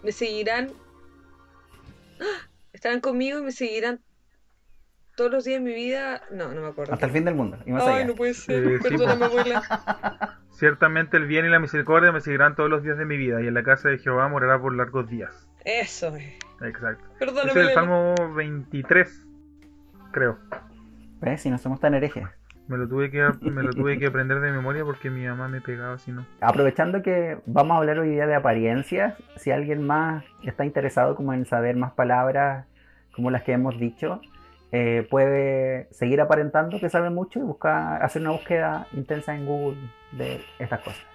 me 0.02 0.12
seguirán, 0.12 0.70
¡Ah! 2.20 2.48
estarán 2.72 3.00
conmigo 3.00 3.38
y 3.38 3.42
me 3.42 3.52
seguirán 3.52 4.00
todos 5.16 5.30
los 5.30 5.44
días 5.44 5.62
de 5.62 5.70
mi 5.70 5.74
vida. 5.74 6.22
No, 6.30 6.52
no 6.52 6.60
me 6.62 6.68
acuerdo. 6.68 6.92
Hasta 6.92 7.06
el 7.06 7.12
fin 7.12 7.24
del 7.24 7.34
mundo. 7.34 7.58
Y 7.66 7.72
más 7.72 7.82
Ay, 7.84 7.96
allá. 7.96 8.04
no 8.06 8.14
puede 8.14 8.34
ser, 8.34 8.64
Eh, 8.66 8.78
sí, 8.82 8.88
perdóname, 8.88 9.18
po. 9.28 9.38
abuela. 9.38 9.62
Ciertamente 10.52 11.16
el 11.16 11.26
bien 11.26 11.44
y 11.46 11.48
la 11.48 11.58
misericordia 11.58 12.12
me 12.12 12.20
seguirán 12.20 12.54
todos 12.56 12.70
los 12.70 12.82
días 12.82 12.96
de 12.98 13.04
mi 13.04 13.16
vida 13.16 13.40
y 13.42 13.46
en 13.46 13.54
la 13.54 13.62
casa 13.62 13.88
de 13.88 13.98
Jehová 13.98 14.28
morará 14.28 14.60
por 14.60 14.74
largos 14.74 15.08
días. 15.08 15.48
Eso 15.64 16.14
es. 16.16 16.34
Exacto. 16.62 17.04
Perdóname, 17.18 17.50
es 17.50 17.68
el. 17.68 17.74
Salmo 17.74 18.14
23, 18.34 19.26
creo. 20.12 20.38
¿Ves? 21.20 21.42
Si 21.42 21.50
no 21.50 21.58
somos 21.58 21.80
tan 21.80 21.94
herejes. 21.94 22.24
Me 22.68 22.78
lo 22.78 22.88
tuve 22.88 23.10
que 23.10 23.28
me 23.42 23.62
lo 23.62 23.70
tuve 23.70 23.98
que 23.98 24.06
aprender 24.08 24.40
de 24.40 24.52
memoria 24.52 24.84
porque 24.84 25.10
mi 25.10 25.26
mamá 25.26 25.48
me 25.48 25.60
pegaba 25.60 25.98
si 25.98 26.12
no. 26.12 26.24
Aprovechando 26.40 27.02
que 27.02 27.38
vamos 27.46 27.74
a 27.74 27.78
hablar 27.78 27.98
hoy 27.98 28.10
día 28.10 28.26
de 28.26 28.34
apariencias, 28.34 29.14
si 29.36 29.50
alguien 29.50 29.86
más 29.86 30.24
está 30.42 30.64
interesado 30.64 31.16
como 31.16 31.32
en 31.34 31.44
saber 31.44 31.76
más 31.76 31.92
palabras 31.92 32.66
como 33.14 33.30
las 33.30 33.42
que 33.42 33.52
hemos 33.52 33.78
dicho, 33.78 34.20
eh, 34.70 35.06
puede 35.10 35.88
seguir 35.90 36.20
aparentando 36.20 36.80
que 36.80 36.88
sabe 36.88 37.10
mucho 37.10 37.40
y 37.40 37.42
buscar 37.42 38.02
hacer 38.02 38.22
una 38.22 38.30
búsqueda 38.30 38.86
intensa 38.92 39.34
en 39.34 39.44
Google 39.44 39.76
de 40.12 40.40
estas 40.58 40.80
cosas. 40.80 41.11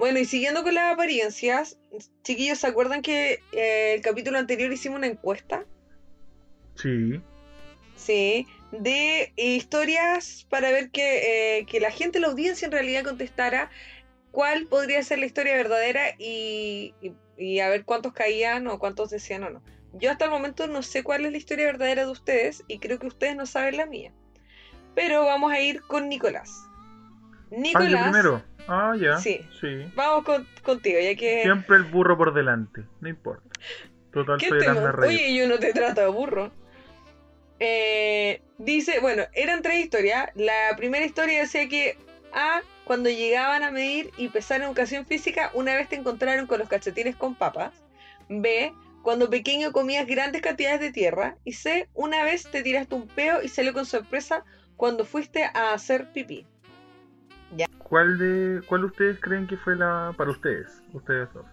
Bueno, 0.00 0.18
y 0.18 0.24
siguiendo 0.24 0.62
con 0.62 0.72
las 0.74 0.94
apariencias, 0.94 1.76
chiquillos, 2.24 2.58
¿se 2.58 2.66
acuerdan 2.66 3.02
que 3.02 3.38
eh, 3.52 3.92
el 3.92 4.00
capítulo 4.00 4.38
anterior 4.38 4.72
hicimos 4.72 4.96
una 4.96 5.08
encuesta? 5.08 5.66
Sí. 6.74 7.20
Sí, 7.96 8.46
de 8.72 9.30
historias 9.36 10.46
para 10.48 10.70
ver 10.70 10.90
que, 10.90 11.58
eh, 11.58 11.66
que 11.66 11.80
la 11.80 11.90
gente, 11.90 12.18
la 12.18 12.28
audiencia 12.28 12.64
en 12.64 12.72
realidad 12.72 13.04
contestara 13.04 13.70
cuál 14.32 14.66
podría 14.68 15.02
ser 15.02 15.18
la 15.18 15.26
historia 15.26 15.54
verdadera 15.54 16.14
y, 16.18 16.94
y- 17.02 17.12
y 17.36 17.60
a 17.60 17.68
ver 17.68 17.84
cuántos 17.84 18.14
caían 18.14 18.68
o 18.68 18.78
cuántos 18.78 19.10
decían 19.10 19.44
o 19.44 19.50
no. 19.50 19.62
Yo 19.92 20.10
hasta 20.10 20.24
el 20.24 20.30
momento 20.30 20.66
no 20.66 20.82
sé 20.82 21.02
cuál 21.02 21.26
es 21.26 21.32
la 21.32 21.36
historia 21.36 21.66
verdadera 21.66 22.06
de 22.06 22.10
ustedes 22.10 22.64
y 22.68 22.78
creo 22.78 22.98
que 22.98 23.08
ustedes 23.08 23.36
no 23.36 23.44
saben 23.44 23.76
la 23.76 23.84
mía. 23.84 24.14
Pero 24.94 25.26
vamos 25.26 25.52
a 25.52 25.60
ir 25.60 25.82
con 25.82 26.08
Nicolás. 26.08 26.50
Ah, 26.54 27.46
Nicolás, 27.50 28.04
primero. 28.12 28.42
Ah, 28.72 28.94
ya. 28.96 29.18
Sí. 29.18 29.40
Sí. 29.60 29.90
vamos 29.96 30.24
con- 30.24 30.46
contigo, 30.62 31.00
ya 31.00 31.16
que... 31.16 31.42
Siempre 31.42 31.76
el 31.76 31.82
burro 31.84 32.16
por 32.16 32.32
delante. 32.32 32.84
No 33.00 33.08
importa. 33.08 33.48
Total, 34.12 34.38
¿Qué 34.38 34.48
soy 34.48 34.60
reír. 34.60 35.18
Oye, 35.18 35.36
yo 35.36 35.48
no 35.48 35.58
te 35.58 35.72
trato 35.72 36.00
de 36.00 36.06
burro. 36.06 36.52
Eh, 37.58 38.42
dice, 38.58 39.00
bueno, 39.00 39.24
eran 39.34 39.62
tres 39.62 39.80
historias. 39.84 40.30
La 40.34 40.74
primera 40.76 41.04
historia 41.04 41.40
decía 41.40 41.68
que 41.68 41.98
A, 42.32 42.62
cuando 42.84 43.10
llegaban 43.10 43.62
a 43.64 43.72
medir 43.72 44.10
y 44.16 44.28
pesar 44.28 44.58
en 44.60 44.66
educación 44.68 45.04
física, 45.04 45.50
una 45.52 45.74
vez 45.74 45.88
te 45.88 45.96
encontraron 45.96 46.46
con 46.46 46.60
los 46.60 46.68
calcetines 46.68 47.16
con 47.16 47.34
papas. 47.34 47.72
B, 48.28 48.72
cuando 49.02 49.28
pequeño 49.28 49.72
comías 49.72 50.06
grandes 50.06 50.42
cantidades 50.42 50.80
de 50.80 50.92
tierra. 50.92 51.36
Y 51.44 51.52
C, 51.54 51.88
una 51.92 52.22
vez 52.24 52.44
te 52.50 52.62
tiraste 52.62 52.94
un 52.94 53.08
peo 53.08 53.42
y 53.42 53.48
salió 53.48 53.72
con 53.72 53.84
sorpresa 53.84 54.44
cuando 54.76 55.04
fuiste 55.04 55.44
a 55.44 55.72
hacer 55.72 56.12
pipí. 56.12 56.46
¿Cuál 57.78 58.18
de 58.18 58.62
cuál 58.66 58.84
ustedes 58.84 59.18
creen 59.20 59.46
que 59.48 59.56
fue 59.56 59.74
la 59.76 60.12
para 60.16 60.30
ustedes? 60.30 60.82
Ustedes 60.92 61.32
dos. 61.34 61.44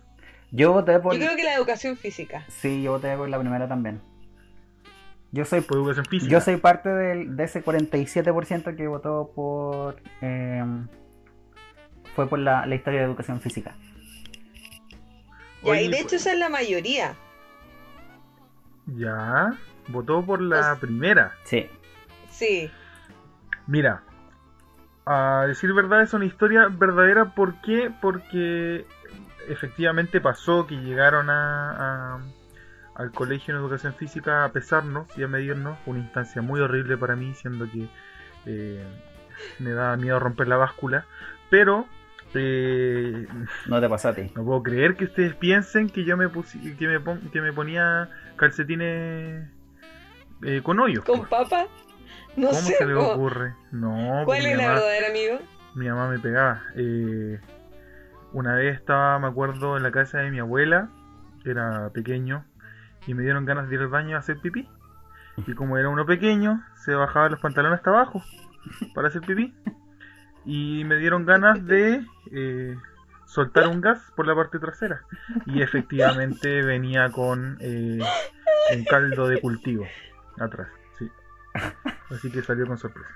Yo 0.52 0.72
voté 0.72 1.00
por. 1.00 1.14
Yo 1.14 1.20
creo 1.20 1.36
que 1.36 1.44
la 1.44 1.56
educación 1.56 1.98
física. 1.98 2.46
Sí, 2.48 2.84
yo 2.84 2.92
voté 2.94 3.16
por 3.18 3.28
la 3.28 3.40
primera 3.40 3.68
también. 3.68 4.02
Yo 5.32 5.44
soy, 5.46 5.62
Por 5.62 5.78
educación 5.78 6.06
física. 6.06 6.32
yo 6.32 6.40
soy 6.40 6.58
parte 6.58 6.90
del- 6.90 7.36
de 7.36 7.44
ese 7.44 7.64
47% 7.64 8.76
que 8.76 8.88
votó 8.88 9.32
por. 9.36 10.02
eh, 10.22 10.64
fue 12.16 12.28
por 12.28 12.40
la, 12.40 12.66
la 12.66 12.76
historia 12.76 13.00
de 13.02 13.06
educación 13.08 13.42
física. 13.42 13.76
Ya, 15.64 15.72
Oye, 15.72 15.82
y 15.82 15.86
de 15.86 15.90
pues- 15.92 16.02
hecho 16.04 16.16
esa 16.18 16.32
es 16.34 16.38
la 16.40 16.50
mayoría. 16.50 17.16
Ya. 18.86 19.54
Votó 19.90 20.26
por 20.26 20.42
la 20.42 20.70
Pues- 20.70 20.80
primera. 20.80 21.34
Sí. 21.44 21.68
Sí. 22.30 22.70
Mira, 23.66 24.04
a 25.08 25.46
decir 25.48 25.74
verdad 25.74 26.02
es 26.02 26.14
una 26.14 26.26
historia 26.26 26.68
verdadera. 26.70 27.26
¿Por 27.36 27.62
qué? 27.62 27.92
Porque 28.02 28.86
efectivamente 29.48 30.20
pasó 30.22 30.68
que 30.68 30.76
llegaron 30.76 31.30
a, 31.30 32.16
a- 32.16 32.20
al 32.96 33.12
colegio 33.12 33.54
en 33.54 33.60
educación 33.62 33.94
física 33.94 34.44
a 34.44 34.52
pesarnos 34.52 35.08
y 35.18 35.24
a 35.24 35.28
medirnos. 35.28 35.78
Una 35.86 36.00
instancia 36.00 36.42
muy 36.42 36.60
horrible 36.60 36.98
para 36.98 37.16
mí, 37.16 37.34
siendo 37.36 37.70
que 37.72 37.88
eh, 38.46 38.84
me 39.60 39.72
da 39.72 39.96
miedo 39.98 40.20
romper 40.20 40.48
la 40.48 40.58
báscula. 40.58 41.06
Pero 41.50 41.86
eh, 42.34 43.28
No 43.68 43.80
te 43.80 43.88
ti. 44.16 44.32
no 44.36 44.44
puedo 44.44 44.62
creer 44.64 44.96
que 44.96 45.06
ustedes 45.06 45.36
piensen 45.36 45.90
que 45.90 46.04
yo 46.04 46.18
me, 46.18 46.28
pusi- 46.28 46.76
que 46.78 46.88
me, 46.88 47.00
pon- 47.00 47.22
que 47.32 47.40
me 47.42 47.54
ponía 47.54 48.10
calcetines 48.36 49.48
eh, 50.44 50.62
con 50.64 50.80
hoyos. 50.80 51.06
¿Con 51.06 51.20
pues. 51.20 51.30
papa? 51.30 51.66
No 52.38 52.48
¿Cómo 52.50 52.62
sé. 52.62 52.76
se 52.76 52.86
le 52.86 52.94
ocurre? 52.96 53.54
No, 53.72 54.22
¿Cuál 54.26 54.26
pues 54.26 54.40
es 54.40 54.46
mi 54.46 54.52
la 54.52 54.58
mamá- 54.64 54.74
verdadera, 54.76 55.08
amigo? 55.08 55.40
mi 55.76 55.90
mamá 55.90 56.08
me 56.10 56.20
pegaba. 56.20 56.64
Eh, 56.76 57.40
una 58.34 58.56
vez 58.56 58.76
estaba, 58.76 59.18
me 59.20 59.28
acuerdo, 59.28 59.78
en 59.78 59.84
la 59.84 59.92
casa 59.92 60.20
de 60.20 60.30
mi 60.32 60.40
abuela, 60.40 60.90
era 61.46 61.90
pequeño, 61.94 62.46
y 63.08 63.14
me 63.14 63.24
dieron 63.24 63.46
ganas 63.46 63.70
de 63.70 63.76
ir 63.76 63.82
al 63.82 63.88
baño 63.88 64.16
a 64.16 64.20
hacer 64.20 64.40
pipí. 64.40 64.68
Y 65.46 65.54
como 65.54 65.78
era 65.78 65.90
uno 65.90 66.06
pequeño, 66.06 66.64
se 66.76 66.94
bajaba 66.96 67.30
los 67.30 67.40
pantalones 67.40 67.78
hasta 67.78 67.90
abajo 67.92 68.24
para 68.96 69.08
hacer 69.08 69.22
pipí. 69.22 69.54
Y 70.46 70.84
me 70.86 70.96
dieron 70.98 71.26
ganas 71.26 71.66
de 71.66 72.04
eh, 72.32 72.78
soltar 73.26 73.68
un 73.68 73.82
gas 73.82 74.12
por 74.16 74.26
la 74.28 74.36
parte 74.36 74.60
trasera. 74.60 75.02
Y 75.46 75.62
efectivamente 75.62 76.64
venía 76.64 77.10
con 77.12 77.58
eh, 77.62 78.00
un 78.76 78.84
caldo 78.86 79.28
de 79.28 79.40
cultivo 79.42 79.86
atrás. 80.40 80.68
Sí. 81.54 81.90
Así 82.10 82.32
que 82.32 82.42
salió 82.42 82.66
con 82.68 82.78
sorpresa. 82.78 83.10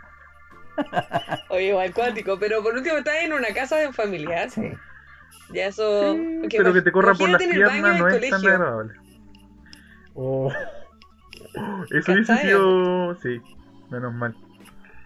Oye, 1.49 1.67
igual 1.67 1.93
cuático, 1.93 2.37
pero 2.39 2.61
por 2.63 2.73
último 2.75 2.97
estás 2.97 3.23
en 3.23 3.33
una 3.33 3.53
casa 3.53 3.77
de 3.77 3.87
un 3.87 3.93
familiar. 3.93 4.49
Sí. 4.49 4.71
Ya 5.53 5.67
eso. 5.67 6.13
Sí, 6.13 6.47
pero 6.49 6.73
que 6.73 6.81
te 6.81 6.91
corra 6.91 7.13
por 7.13 7.29
las 7.29 7.41
piernas 7.41 7.99
no 7.99 8.07
es 8.07 8.29
tan 8.29 8.45
agradable. 8.45 8.93
Oh. 10.13 10.51
Eso 11.91 12.13
hubiese 12.13 12.37
sido. 12.37 13.15
Sí, 13.21 13.41
menos 13.89 14.13
mal. 14.13 14.35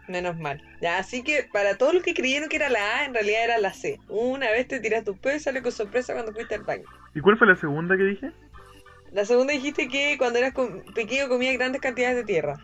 Menos 0.07 0.37
mal. 0.37 0.61
Ya, 0.81 0.99
así 0.99 1.23
que 1.23 1.49
para 1.51 1.77
todos 1.77 1.95
los 1.95 2.03
que 2.03 2.13
creyeron 2.13 2.47
que 2.49 2.57
era 2.57 2.69
la 2.69 2.99
A, 2.99 3.05
en 3.05 3.13
realidad 3.13 3.43
era 3.43 3.57
la 3.57 3.73
C. 3.73 3.99
Una 4.07 4.51
vez 4.51 4.67
te 4.67 4.79
tiraste 4.79 5.11
un 5.11 5.17
pedo 5.17 5.35
y 5.35 5.39
salió 5.39 5.63
con 5.63 5.71
sorpresa 5.71 6.13
cuando 6.13 6.31
fuiste 6.31 6.55
al 6.55 6.63
baño. 6.63 6.85
¿Y 7.15 7.21
cuál 7.21 7.37
fue 7.37 7.47
la 7.47 7.55
segunda 7.55 7.97
que 7.97 8.03
dije? 8.03 8.31
La 9.11 9.25
segunda 9.25 9.53
dijiste 9.53 9.87
que 9.87 10.17
cuando 10.17 10.37
eras 10.39 10.53
pequeño 10.93 11.27
comías 11.27 11.57
grandes 11.57 11.81
cantidades 11.81 12.17
de 12.17 12.23
tierra. 12.23 12.57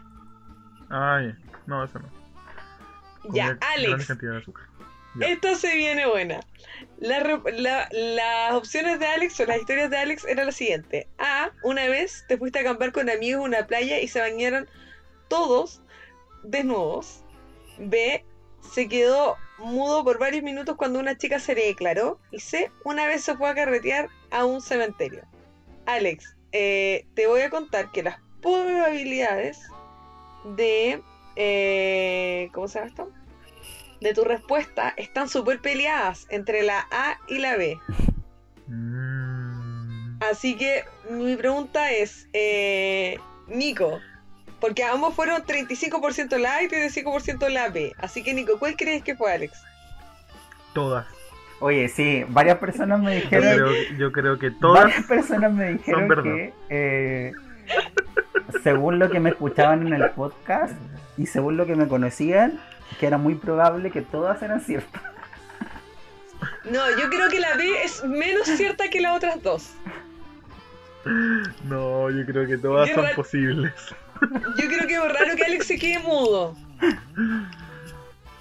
Ay, 0.91 1.33
no, 1.67 1.83
eso 1.83 1.99
no. 1.99 2.09
Ya, 3.33 3.57
Comía 3.57 3.57
Alex, 3.73 4.05
cantidades 4.07 4.37
de 4.37 4.41
azúcar. 4.41 4.65
Ya. 5.15 5.27
Esto 5.27 5.55
se 5.55 5.75
viene 5.75 6.05
buena. 6.07 6.39
La 6.99 7.19
re- 7.19 7.41
la- 7.59 7.89
las 7.91 8.53
opciones 8.53 8.99
de 8.99 9.07
Alex 9.07 9.39
o 9.41 9.45
las 9.45 9.57
historias 9.59 9.89
de 9.89 9.97
Alex 9.97 10.23
eran 10.25 10.45
las 10.47 10.55
siguientes. 10.55 11.05
A, 11.19 11.51
una 11.63 11.87
vez 11.87 12.23
te 12.27 12.37
fuiste 12.37 12.59
a 12.59 12.61
acampar 12.61 12.91
con 12.93 13.09
amigos 13.09 13.41
en 13.41 13.47
una 13.53 13.67
playa 13.67 13.99
y 13.99 14.07
se 14.07 14.21
bañaron 14.21 14.67
todos 15.27 15.81
desnudos. 16.43 17.23
B, 17.77 18.23
se 18.73 18.87
quedó 18.87 19.35
mudo 19.57 20.03
por 20.03 20.17
varios 20.17 20.43
minutos 20.43 20.75
cuando 20.77 20.99
una 20.99 21.17
chica 21.17 21.39
se 21.39 21.55
le 21.55 21.67
declaró. 21.67 22.19
Y 22.31 22.39
C, 22.39 22.71
una 22.85 23.05
vez 23.07 23.23
se 23.23 23.35
fue 23.35 23.49
a 23.49 23.55
carretear 23.55 24.07
a 24.31 24.45
un 24.45 24.61
cementerio. 24.61 25.23
Alex, 25.87 26.35
eh, 26.53 27.05
te 27.15 27.27
voy 27.27 27.41
a 27.41 27.49
contar 27.49 27.91
que 27.91 28.01
las 28.03 28.17
probabilidades 28.41 29.59
de... 30.43 31.01
eh, 31.35 32.49
¿Cómo 32.53 32.67
se 32.67 32.79
llama 32.79 32.89
esto? 32.89 33.09
de 34.01 34.15
tu 34.15 34.23
respuesta 34.23 34.95
están 34.97 35.29
súper 35.29 35.59
peleadas 35.61 36.25
entre 36.31 36.63
la 36.63 36.87
A 36.91 37.19
y 37.27 37.37
la 37.37 37.55
B. 37.55 37.77
Mm, 38.67 40.17
Así 40.31 40.55
que 40.57 40.83
mi 41.09 41.35
pregunta 41.35 41.91
es, 41.91 42.27
eh, 42.33 43.19
Nico, 43.47 43.99
porque 44.59 44.83
ambos 44.83 45.13
fueron 45.13 45.43
35% 45.43 46.37
la 46.39 46.55
A 46.55 46.63
y 46.63 46.67
35% 46.67 47.47
la 47.49 47.69
B. 47.69 47.93
Así 47.99 48.23
que 48.23 48.33
Nico, 48.33 48.57
¿cuál 48.59 48.75
crees 48.75 49.03
que 49.03 49.15
fue 49.15 49.31
Alex? 49.33 49.53
todas. 50.73 51.05
Oye, 51.59 51.87
sí, 51.89 52.23
varias 52.29 52.57
personas 52.57 52.99
me 53.01 53.17
Yo 53.19 53.21
dijeron. 53.21 53.53
creo, 53.53 53.97
yo 53.99 54.11
creo 54.11 54.39
que 54.39 54.49
todas. 54.51 54.85
Varias 54.85 55.05
personas 55.05 55.53
me 55.53 55.73
dijeron 55.73 56.23
que, 56.23 56.53
eh, 56.69 57.33
según 58.63 58.99
lo 58.99 59.09
que 59.09 59.19
me 59.19 59.29
escuchaban 59.31 59.85
en 59.87 59.93
el 59.93 60.09
podcast 60.11 60.73
y 61.17 61.25
según 61.25 61.57
lo 61.57 61.65
que 61.65 61.75
me 61.75 61.87
conocían, 61.87 62.59
que 62.99 63.07
era 63.07 63.17
muy 63.17 63.35
probable 63.35 63.91
que 63.91 64.01
todas 64.01 64.41
eran 64.41 64.61
ciertas. 64.61 65.01
No, 66.65 66.89
yo 66.99 67.09
creo 67.09 67.29
que 67.29 67.39
la 67.39 67.55
B 67.55 67.83
es 67.83 68.03
menos 68.05 68.47
cierta 68.47 68.89
que 68.89 69.01
las 69.01 69.15
otras 69.17 69.41
dos. 69.43 69.73
No, 71.63 72.09
yo 72.09 72.25
creo 72.25 72.45
que 72.47 72.57
todas 72.57 72.87
Qué 72.89 72.95
son 72.95 73.05
ra- 73.05 73.15
posibles. 73.15 73.73
Yo 74.21 74.67
creo 74.67 74.87
que 74.87 74.93
es 74.93 75.13
raro 75.19 75.35
que 75.35 75.43
Alex 75.45 75.65
se 75.65 75.79
quede 75.79 75.99
mudo. 75.99 76.55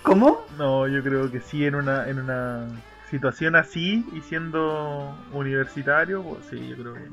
¿Cómo? 0.03 0.45
No, 0.59 0.87
yo 0.89 1.03
creo 1.03 1.31
que 1.31 1.41
sí, 1.41 1.65
en 1.67 1.75
una, 1.75 2.09
en 2.09 2.19
una 2.19 2.67
situación 3.11 3.57
así 3.57 4.05
y 4.13 4.21
siendo 4.21 5.17
universitario, 5.33 6.23
pues 6.23 6.41
sí, 6.51 6.69
yo 6.69 6.77
creo 6.77 6.95
que. 6.95 7.09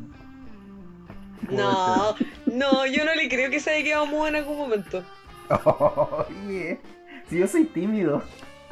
No, 1.49 2.15
no, 2.45 2.85
yo 2.85 3.05
no 3.05 3.15
le 3.15 3.29
creo 3.29 3.49
que 3.49 3.59
se 3.59 3.71
haya 3.71 3.83
quedado 3.83 4.05
mudo 4.07 4.27
en 4.27 4.35
algún 4.37 4.57
momento. 4.57 5.03
Oye, 6.29 6.79
si 7.29 7.39
yo 7.39 7.47
soy 7.47 7.65
tímido. 7.65 8.21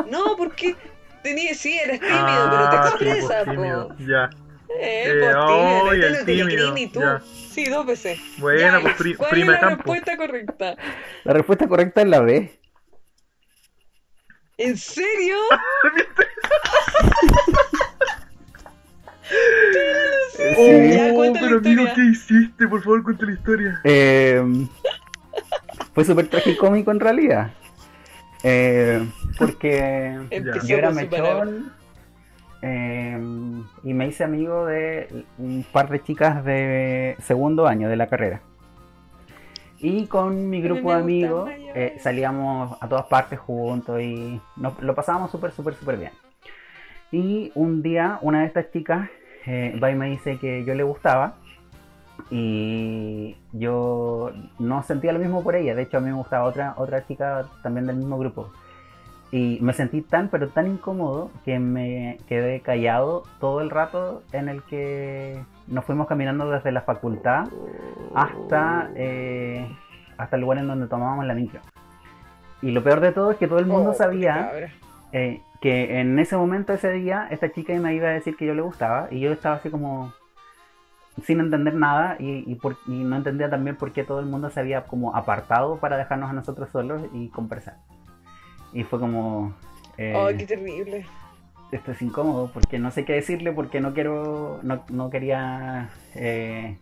No, 0.09 0.35
porque 0.37 0.75
tenía, 1.23 1.53
sí, 1.55 1.77
eres 1.79 1.99
tímido, 2.01 2.19
Ah, 2.19 2.49
pero 2.51 2.69
te 2.69 2.77
pues, 2.77 3.17
expresas, 3.17 3.45
tímido. 3.45 3.87
po. 3.89 3.95
Ya. 3.99 4.29
Eh, 4.77 5.03
Eh, 5.07 5.19
pues 5.21 5.35
tímido, 5.45 5.89
ay, 5.89 5.99
este 6.01 6.19
el 6.19 6.25
tímido, 6.25 6.73
ni 6.73 6.87
tú. 6.87 6.99
ya. 6.99 7.21
Sí, 7.51 7.65
dos 7.65 7.85
veces. 7.85 8.19
Bueno, 8.39 8.59
Ya, 8.77 8.81
pues 8.81 8.95
pri- 8.95 9.15
¿Cuál 9.15 9.29
prima 9.31 9.53
es 9.55 9.61
la 9.61 9.67
campo. 9.69 9.83
respuesta 9.93 10.17
correcta? 10.17 10.75
La 11.23 11.33
respuesta 11.33 11.67
correcta 11.67 12.01
es 12.01 12.07
la 12.09 12.19
B. 12.19 12.59
¿En 14.57 14.77
serio? 14.77 15.37
Sí. 20.55 20.93
Ya, 20.93 21.11
Oh, 21.13 21.23
la 21.23 21.39
pero 21.39 21.57
amigo. 21.57 21.83
¿qué 21.95 22.05
hiciste? 22.05 22.67
Por 22.67 22.81
favor, 22.83 23.03
cuenta 23.03 23.25
la 23.25 23.31
historia. 23.33 23.81
Eh, 23.83 24.43
fue 25.93 26.03
súper 26.03 26.27
tragicómico 26.27 26.91
en 26.91 26.99
realidad. 26.99 27.51
Eh, 28.43 29.03
porque 29.39 30.19
Empezó 30.29 30.67
yo 30.67 30.77
era 30.77 30.91
mechón 30.91 31.73
eh, 32.61 33.19
y 33.83 33.93
me 33.93 34.07
hice 34.07 34.23
amigo 34.23 34.65
de 34.65 35.25
un 35.37 35.65
par 35.71 35.89
de 35.89 36.03
chicas 36.03 36.43
de 36.45 37.15
segundo 37.23 37.67
año 37.67 37.89
de 37.89 37.95
la 37.95 38.07
carrera. 38.07 38.41
Y 39.79 40.07
con 40.07 40.49
mi 40.49 40.61
grupo 40.61 40.91
de 40.91 40.99
amigos 40.99 41.49
eh, 41.75 41.97
salíamos 41.99 42.77
a 42.81 42.87
todas 42.87 43.05
partes 43.05 43.39
juntos 43.39 44.01
y 44.01 44.39
nos, 44.55 44.79
lo 44.81 44.95
pasábamos 44.95 45.31
súper, 45.31 45.51
súper, 45.51 45.75
súper 45.75 45.97
bien. 45.97 46.11
Y 47.11 47.51
un 47.55 47.81
día 47.81 48.19
una 48.21 48.41
de 48.41 48.47
estas 48.47 48.71
chicas 48.71 49.09
eh, 49.45 49.95
me 49.95 50.09
dice 50.09 50.37
que 50.37 50.63
yo 50.63 50.73
le 50.73 50.83
gustaba 50.83 51.35
y 52.29 53.35
yo 53.51 54.31
no 54.59 54.83
sentía 54.83 55.11
lo 55.11 55.19
mismo 55.19 55.43
por 55.43 55.55
ella. 55.55 55.75
De 55.75 55.83
hecho 55.83 55.97
a 55.97 56.01
mí 56.01 56.09
me 56.09 56.15
gustaba 56.15 56.45
otra, 56.45 56.73
otra 56.77 57.05
chica 57.05 57.45
también 57.61 57.87
del 57.87 57.97
mismo 57.97 58.17
grupo. 58.17 58.51
Y 59.31 59.57
me 59.61 59.73
sentí 59.73 60.01
tan, 60.01 60.29
pero 60.29 60.49
tan 60.49 60.67
incómodo 60.67 61.29
que 61.43 61.59
me 61.59 62.17
quedé 62.27 62.61
callado 62.61 63.23
todo 63.39 63.61
el 63.61 63.69
rato 63.69 64.23
en 64.31 64.49
el 64.49 64.63
que 64.63 65.43
nos 65.67 65.83
fuimos 65.83 66.07
caminando 66.07 66.49
desde 66.49 66.71
la 66.71 66.81
facultad 66.81 67.45
hasta, 68.13 68.91
eh, 68.95 69.67
hasta 70.17 70.35
el 70.35 70.41
lugar 70.41 70.59
en 70.59 70.67
donde 70.67 70.87
tomábamos 70.87 71.25
la 71.25 71.33
micro. 71.33 71.59
Y 72.61 72.71
lo 72.71 72.83
peor 72.83 72.99
de 73.01 73.11
todo 73.11 73.31
es 73.31 73.37
que 73.37 73.47
todo 73.47 73.59
el 73.59 73.65
mundo 73.65 73.91
Oh, 73.91 73.93
sabía 73.93 74.51
eh, 75.11 75.41
que 75.61 75.99
en 75.99 76.19
ese 76.19 76.35
momento, 76.37 76.73
ese 76.73 76.91
día, 76.91 77.27
esta 77.31 77.51
chica 77.51 77.73
me 77.73 77.93
iba 77.95 78.07
a 78.09 78.11
decir 78.11 78.35
que 78.35 78.45
yo 78.45 78.53
le 78.53 78.61
gustaba 78.61 79.07
y 79.11 79.19
yo 79.19 79.31
estaba 79.31 79.55
así 79.55 79.69
como 79.69 80.13
sin 81.23 81.39
entender 81.39 81.73
nada 81.75 82.17
y, 82.19 82.43
y 82.51 82.55
por- 82.55 82.77
y 82.87 83.03
no 83.03 83.15
entendía 83.15 83.49
también 83.49 83.77
por 83.77 83.91
qué 83.93 84.03
todo 84.03 84.19
el 84.19 84.25
mundo 84.25 84.49
se 84.49 84.59
había 84.59 84.83
como 84.85 85.15
apartado 85.15 85.77
para 85.79 85.95
dejarnos 85.97 86.29
a 86.29 86.33
nosotros 86.33 86.69
solos 86.71 87.03
y 87.13 87.29
conversar. 87.29 87.77
Y 88.73 88.83
fue 88.83 88.99
como... 88.99 89.53
eh, 89.97 90.13
Oh, 90.15 90.27
qué 90.37 90.45
terrible. 90.45 91.05
esto 91.71 91.91
es 91.93 92.01
incómodo 92.01 92.51
porque 92.53 92.79
no 92.79 92.91
sé 92.91 93.05
qué 93.05 93.13
decirle 93.13 93.53
porque 93.53 93.79
no 93.79 93.93
quiero 93.93 94.59
no, 94.61 94.83
no 94.89 95.09
quería 95.09 95.89
eh, 96.15 96.77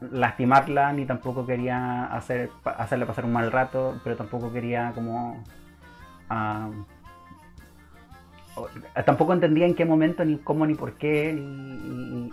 lastimarla 0.00 0.92
ni 0.92 1.06
tampoco 1.06 1.46
quería 1.46 2.04
hacer 2.06 2.50
hacerle 2.76 3.06
pasar 3.06 3.24
un 3.24 3.32
mal 3.32 3.50
rato 3.50 3.98
pero 4.04 4.16
tampoco 4.16 4.52
quería 4.52 4.92
como 4.94 5.42
ah, 6.28 6.68
tampoco 9.04 9.32
entendía 9.32 9.66
en 9.66 9.74
qué 9.74 9.84
momento 9.84 10.24
ni 10.24 10.38
cómo 10.38 10.66
ni 10.66 10.74
por 10.74 10.94
qué 10.94 11.32
ni- 11.32 12.28
y- 12.28 12.30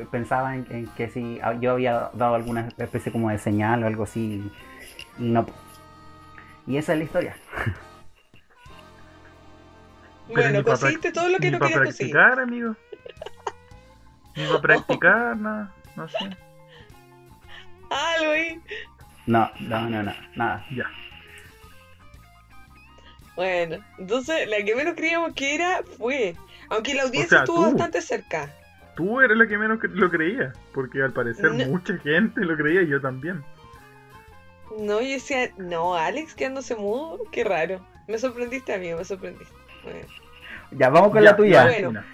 y 0.00 0.04
pensaba 0.04 0.54
en, 0.56 0.66
en 0.70 0.86
que 0.88 1.08
si 1.08 1.40
yo 1.60 1.72
había 1.72 2.10
dado 2.14 2.34
alguna 2.34 2.68
especie 2.78 3.10
como 3.12 3.30
de 3.30 3.38
señal 3.38 3.82
o 3.82 3.86
algo 3.86 4.04
así 4.04 4.50
y 5.18 5.22
no 5.22 5.46
y 6.66 6.76
esa 6.76 6.92
es 6.92 6.98
la 6.98 7.04
historia 7.04 7.36
Bueno, 10.28 10.58
pa' 10.58 10.70
conseguiste 10.72 11.12
todo 11.12 11.28
lo 11.28 11.38
que 11.38 11.50
no 11.52 11.58
para 11.58 11.70
querías 11.70 11.86
conseguir. 11.86 12.12
practicar, 12.14 12.40
amigo. 12.42 12.76
Ni 14.36 14.44
para 14.46 14.60
practicar, 14.60 15.36
nada. 15.36 15.72
No 15.94 16.08
sé. 16.08 16.16
Algo 17.90 18.32
ahí. 18.32 18.60
no 19.26 19.48
no 19.60 19.88
no 19.88 20.02
no 20.02 20.12
nada 20.34 20.64
Ya. 20.74 20.84
Bueno, 23.36 23.76
entonces 23.98 24.48
la 24.48 24.64
que 24.64 24.74
menos 24.74 24.94
creíamos 24.96 25.32
que 25.34 25.54
era 25.54 25.82
fue. 25.98 26.34
Aunque 26.70 26.94
la 26.94 27.02
audiencia 27.04 27.28
sea, 27.28 27.38
estuvo 27.40 27.58
tú. 27.58 27.70
bastante 27.72 28.00
cerca. 28.00 28.50
Tú 28.96 29.20
eres 29.20 29.36
la 29.36 29.46
que 29.46 29.58
menos 29.58 29.78
lo 29.82 30.10
creía. 30.10 30.52
Porque 30.72 31.02
al 31.02 31.12
parecer 31.12 31.52
No. 31.52 31.66
mucha 31.66 31.96
gente 31.98 32.40
lo 32.40 32.56
creía 32.56 32.82
y 32.82 32.88
yo 32.88 33.00
también. 33.00 33.44
No, 34.78 35.00
yo 35.00 35.08
decía, 35.08 35.50
no, 35.58 35.94
Alex 35.94 36.34
quedándose 36.34 36.74
mudo, 36.74 37.20
qué 37.30 37.44
raro. 37.44 37.80
Me 38.08 38.18
sorprendiste, 38.18 38.74
amigo, 38.74 38.98
me 38.98 39.04
sorprendiste. 39.04 39.52
Bueno. 39.84 40.00
ya 40.72 40.88
vamos 40.90 41.10
con 41.12 41.22
Ya, 41.22 41.30
la 41.30 41.36
tuya 41.36 41.62
Bueno. 41.64 41.88
Valentina. 41.92 42.06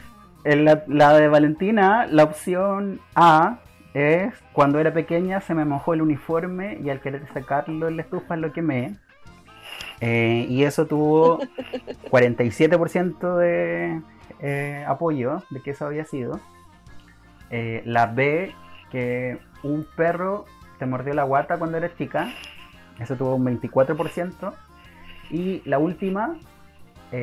En 0.44 0.64
la, 0.64 0.84
la 0.88 1.14
de 1.18 1.28
Valentina, 1.28 2.06
la 2.10 2.24
opción 2.24 3.00
A 3.14 3.60
es 3.94 4.34
cuando 4.52 4.80
era 4.80 4.92
pequeña 4.92 5.40
se 5.40 5.54
me 5.54 5.64
mojó 5.64 5.94
el 5.94 6.02
uniforme 6.02 6.78
y 6.82 6.90
al 6.90 7.00
querer 7.00 7.22
sacarlo 7.32 7.86
en 7.88 7.96
la 7.96 8.02
estufa 8.02 8.36
lo 8.36 8.52
quemé. 8.52 8.96
Eh, 10.04 10.46
y 10.48 10.64
eso 10.64 10.86
tuvo 10.86 11.38
47% 12.10 13.36
de 13.36 14.02
eh, 14.40 14.84
apoyo 14.86 15.44
de 15.50 15.60
que 15.60 15.70
eso 15.70 15.86
había 15.86 16.04
sido. 16.04 16.40
Eh, 17.50 17.82
la 17.86 18.06
B, 18.06 18.52
que 18.90 19.38
un 19.62 19.86
perro 19.96 20.44
te 20.80 20.86
mordió 20.86 21.14
la 21.14 21.22
guata 21.22 21.56
cuando 21.56 21.78
eras 21.78 21.94
chica. 21.96 22.34
Eso 22.98 23.14
tuvo 23.16 23.36
un 23.36 23.46
24%. 23.46 24.52
Y 25.30 25.62
la 25.64 25.78
última, 25.78 26.36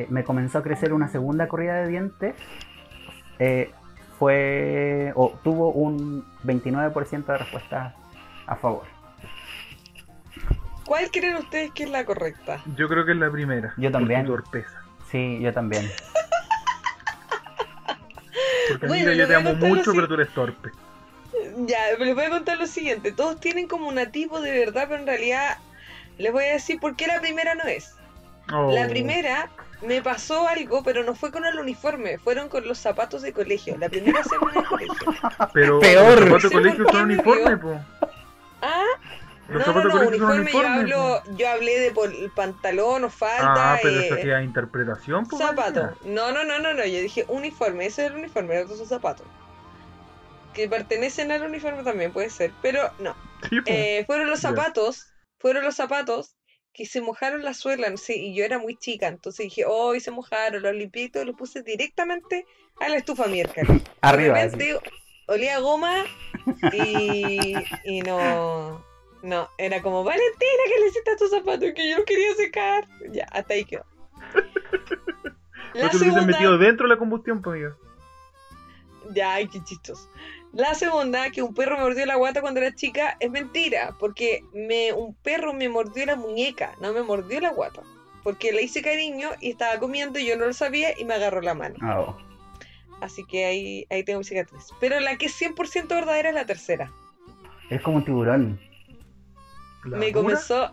me 0.08 0.24
comenzó 0.24 0.58
a 0.58 0.62
crecer 0.62 0.92
una 0.92 1.08
segunda 1.08 1.48
corrida 1.48 1.74
de 1.82 1.88
dientes 1.88 2.34
fue 4.18 5.12
o 5.14 5.32
tuvo 5.44 5.70
un 5.70 6.24
29% 6.44 7.24
de 7.24 7.38
respuestas 7.38 7.94
a 8.46 8.56
favor. 8.56 8.99
¿Cuál 10.90 11.08
creen 11.12 11.36
ustedes 11.36 11.70
que 11.70 11.84
es 11.84 11.90
la 11.90 12.04
correcta? 12.04 12.60
Yo 12.74 12.88
creo 12.88 13.06
que 13.06 13.12
es 13.12 13.16
la 13.16 13.30
primera. 13.30 13.72
Yo 13.76 13.92
también. 13.92 14.26
torpeza. 14.26 14.82
Sí, 15.08 15.38
yo 15.40 15.52
también. 15.52 15.88
Porque 18.68 18.86
Bueno, 18.88 19.04
mira, 19.04 19.14
yo 19.14 19.28
te 19.28 19.36
amo 19.36 19.54
mucho, 19.54 19.92
pero 19.94 20.08
tú 20.08 20.14
eres 20.14 20.30
torpe. 20.30 20.70
Ya, 21.58 21.78
les 21.96 22.12
voy 22.12 22.24
a 22.24 22.30
contar 22.30 22.58
lo 22.58 22.66
siguiente. 22.66 23.12
Todos 23.12 23.38
tienen 23.38 23.68
como 23.68 23.86
un 23.86 23.94
nativo 23.94 24.40
de 24.40 24.50
verdad, 24.50 24.86
pero 24.88 25.00
en 25.00 25.06
realidad 25.06 25.58
les 26.18 26.32
voy 26.32 26.42
a 26.42 26.54
decir 26.54 26.80
por 26.80 26.96
qué 26.96 27.06
la 27.06 27.20
primera 27.20 27.54
no 27.54 27.62
es. 27.68 27.94
Oh. 28.52 28.72
La 28.72 28.88
primera 28.88 29.48
me 29.82 30.02
pasó 30.02 30.48
algo, 30.48 30.82
pero 30.82 31.04
no 31.04 31.14
fue 31.14 31.30
con 31.30 31.46
el 31.46 31.56
uniforme, 31.56 32.18
fueron 32.18 32.48
con 32.48 32.66
los 32.66 32.78
zapatos 32.78 33.22
de 33.22 33.32
colegio. 33.32 33.78
La 33.78 33.88
primera 33.88 34.24
semana 34.24 34.62
de 34.62 34.66
colegio. 34.66 35.14
Pero 35.54 35.78
Peor. 35.78 36.28
los 36.28 36.42
zapatos 36.42 36.42
de 36.42 36.50
colegio 36.50 36.84
son 36.90 37.02
uniforme, 37.02 37.56
po. 37.58 37.80
Ah, 38.62 38.84
Los 39.50 39.66
no, 39.66 39.74
no, 39.74 39.84
no, 39.84 40.08
uniforme, 40.08 40.52
yo, 40.52 40.66
hablo, 40.66 41.22
po. 41.24 41.32
yo 41.36 41.48
hablé 41.50 41.80
de 41.80 41.90
pol- 41.90 42.32
pantalón 42.34 43.04
o 43.04 43.10
falda. 43.10 43.74
Ah, 43.74 43.78
pero 43.82 44.00
eh, 44.00 44.06
eso 44.06 44.16
queda 44.16 44.42
interpretación, 44.42 45.26
po. 45.26 45.38
Zapato. 45.38 45.96
No, 46.04 46.30
no, 46.32 46.44
no, 46.44 46.58
no, 46.60 46.72
no. 46.72 46.84
Yo 46.84 47.00
dije 47.00 47.24
uniforme. 47.28 47.86
Ese 47.86 48.04
es 48.04 48.10
el 48.12 48.16
uniforme, 48.18 48.54
los 48.54 48.64
otros 48.64 48.78
son 48.78 48.88
zapatos. 48.88 49.26
Que 50.54 50.68
pertenecen 50.68 51.30
al 51.32 51.42
uniforme 51.42 51.82
también 51.82 52.12
puede 52.12 52.30
ser, 52.30 52.52
pero 52.62 52.90
no. 52.98 53.14
Sí, 53.48 53.60
po. 53.60 53.70
Eh, 53.70 54.04
fueron 54.06 54.30
los 54.30 54.40
zapatos, 54.40 55.06
fueron 55.38 55.64
los 55.64 55.74
zapatos 55.74 56.36
que 56.72 56.86
se 56.86 57.00
mojaron 57.00 57.42
la 57.42 57.52
suela, 57.54 57.94
sí, 57.96 58.14
y 58.14 58.34
yo 58.34 58.44
era 58.44 58.58
muy 58.58 58.76
chica, 58.76 59.08
entonces 59.08 59.44
dije, 59.46 59.64
oh, 59.66 59.94
y 59.96 60.00
se 60.00 60.12
mojaron, 60.12 60.62
los 60.62 60.72
limpié 60.72 61.04
y 61.04 61.08
todo, 61.08 61.24
los 61.24 61.34
puse 61.34 61.62
directamente 61.62 62.46
a 62.78 62.88
la 62.88 62.96
estufa 62.96 63.26
miércoles. 63.26 63.82
Arriba. 64.00 64.34
De 64.38 64.40
así. 64.42 64.56
repente 64.56 64.90
olía 65.26 65.56
a 65.56 65.60
goma 65.60 66.04
y, 66.72 67.54
y 67.84 68.00
no, 68.02 68.84
no, 69.22 69.48
era 69.58 69.82
como, 69.82 70.04
Valentina, 70.04 70.62
que 70.72 70.80
le 70.80 70.86
hiciste 70.88 71.10
a 71.12 71.16
tus 71.16 71.30
zapatos 71.30 71.70
que 71.74 71.90
yo 71.90 72.04
quería 72.04 72.34
secar. 72.34 72.86
Ya, 73.12 73.26
hasta 73.32 73.54
ahí 73.54 73.64
quedó. 73.64 73.84
La 75.74 75.84
No 75.84 75.90
te 75.90 75.98
segunda, 75.98 76.22
metido 76.22 76.58
dentro 76.58 76.86
de 76.88 76.94
la 76.94 76.98
combustión, 76.98 77.42
pues, 77.42 77.54
amigo. 77.62 77.76
ya, 79.14 79.34
ay, 79.34 79.48
qué 79.48 79.62
chistoso. 79.62 80.08
La 80.52 80.74
segunda, 80.74 81.30
que 81.30 81.42
un 81.42 81.54
perro 81.54 81.76
me 81.76 81.84
mordió 81.84 82.04
la 82.06 82.16
guata 82.16 82.40
cuando 82.40 82.58
era 82.60 82.74
chica, 82.74 83.16
es 83.20 83.30
mentira, 83.30 83.94
porque 84.00 84.42
me, 84.52 84.92
un 84.92 85.14
perro 85.14 85.52
me 85.52 85.68
mordió 85.68 86.04
la 86.06 86.16
muñeca, 86.16 86.74
no 86.80 86.92
me 86.92 87.02
mordió 87.02 87.40
la 87.40 87.52
guata. 87.52 87.82
Porque 88.24 88.52
le 88.52 88.62
hice 88.62 88.82
cariño 88.82 89.30
y 89.40 89.50
estaba 89.50 89.78
comiendo 89.78 90.18
y 90.18 90.26
yo 90.26 90.36
no 90.36 90.46
lo 90.46 90.52
sabía 90.52 90.98
y 90.98 91.04
me 91.04 91.14
agarró 91.14 91.40
la 91.40 91.54
mano. 91.54 91.76
Oh. 91.84 92.16
Así 93.00 93.24
que 93.24 93.46
ahí, 93.46 93.86
ahí 93.90 94.02
tengo 94.04 94.18
mi 94.18 94.24
cicatriz. 94.24 94.66
Pero 94.80 94.98
la 95.00 95.16
que 95.16 95.26
es 95.26 95.40
100% 95.40 95.88
verdadera 95.88 96.30
es 96.30 96.34
la 96.34 96.44
tercera. 96.46 96.92
Es 97.70 97.80
como 97.80 97.98
un 97.98 98.04
tiburón. 98.04 98.60
¿La 99.84 99.96
me 99.96 100.12
comenzó, 100.12 100.72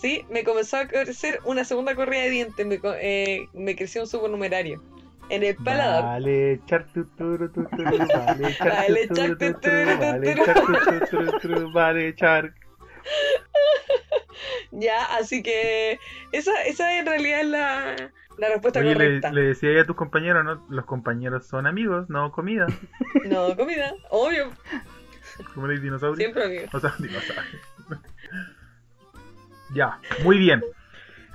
sí, 0.00 0.24
me 0.30 0.44
comenzó 0.44 0.78
a 0.78 0.86
crecer 0.88 1.40
una 1.44 1.64
segunda 1.64 1.94
correa 1.94 2.24
de 2.24 2.30
dientes, 2.30 2.66
me, 2.66 2.80
eh, 3.00 3.46
me 3.52 3.76
creció 3.76 4.02
un 4.02 4.08
supernumerario. 4.08 4.82
En 5.28 5.44
el 5.44 5.54
paladar. 5.56 6.02
Vale, 6.02 6.60
char 6.66 6.92
tu, 6.92 7.04
turu, 7.16 7.48
tu, 7.50 7.64
turu, 7.64 7.84
vale, 7.84 8.54
char 8.56 8.68
Vale, 8.68 9.06
tu, 9.06 9.14
char 9.14 9.26
turu, 9.28 9.38
tu, 9.38 9.52
tu, 9.52 9.60
turu, 9.60 9.98
vale, 9.98 10.34
char 10.34 10.54
tu, 10.60 10.72
tu, 10.72 11.06
turu, 11.06 11.38
turu, 11.40 11.72
vale, 11.72 12.14
char. 12.16 12.54
Ya, 14.72 15.04
así 15.16 15.42
que 15.42 15.98
esa, 16.32 16.62
esa 16.64 16.98
en 16.98 17.06
realidad 17.06 17.40
es 17.40 17.46
la, 17.46 17.96
la 18.38 18.48
respuesta 18.48 18.80
Oye, 18.80 18.88
le, 18.88 18.94
correcta. 18.94 19.32
le 19.32 19.42
decía 19.42 19.70
ahí 19.70 19.78
a 19.78 19.86
tus 19.86 19.96
compañeros, 19.96 20.44
¿no? 20.44 20.66
Los 20.70 20.84
compañeros 20.86 21.46
son 21.46 21.66
amigos, 21.66 22.08
no 22.08 22.32
comida. 22.32 22.66
No, 23.24 23.54
comida, 23.56 23.94
obvio, 24.10 24.50
Como 25.54 25.66
los 25.66 25.80
dinosaurios. 25.80 26.18
siempre 26.18 26.44
amigo. 26.44 26.64
O 26.72 26.80
sea, 26.80 26.94
dinosaurios. 26.98 27.62
Ya, 29.74 30.00
muy 30.22 30.38
bien. 30.38 30.62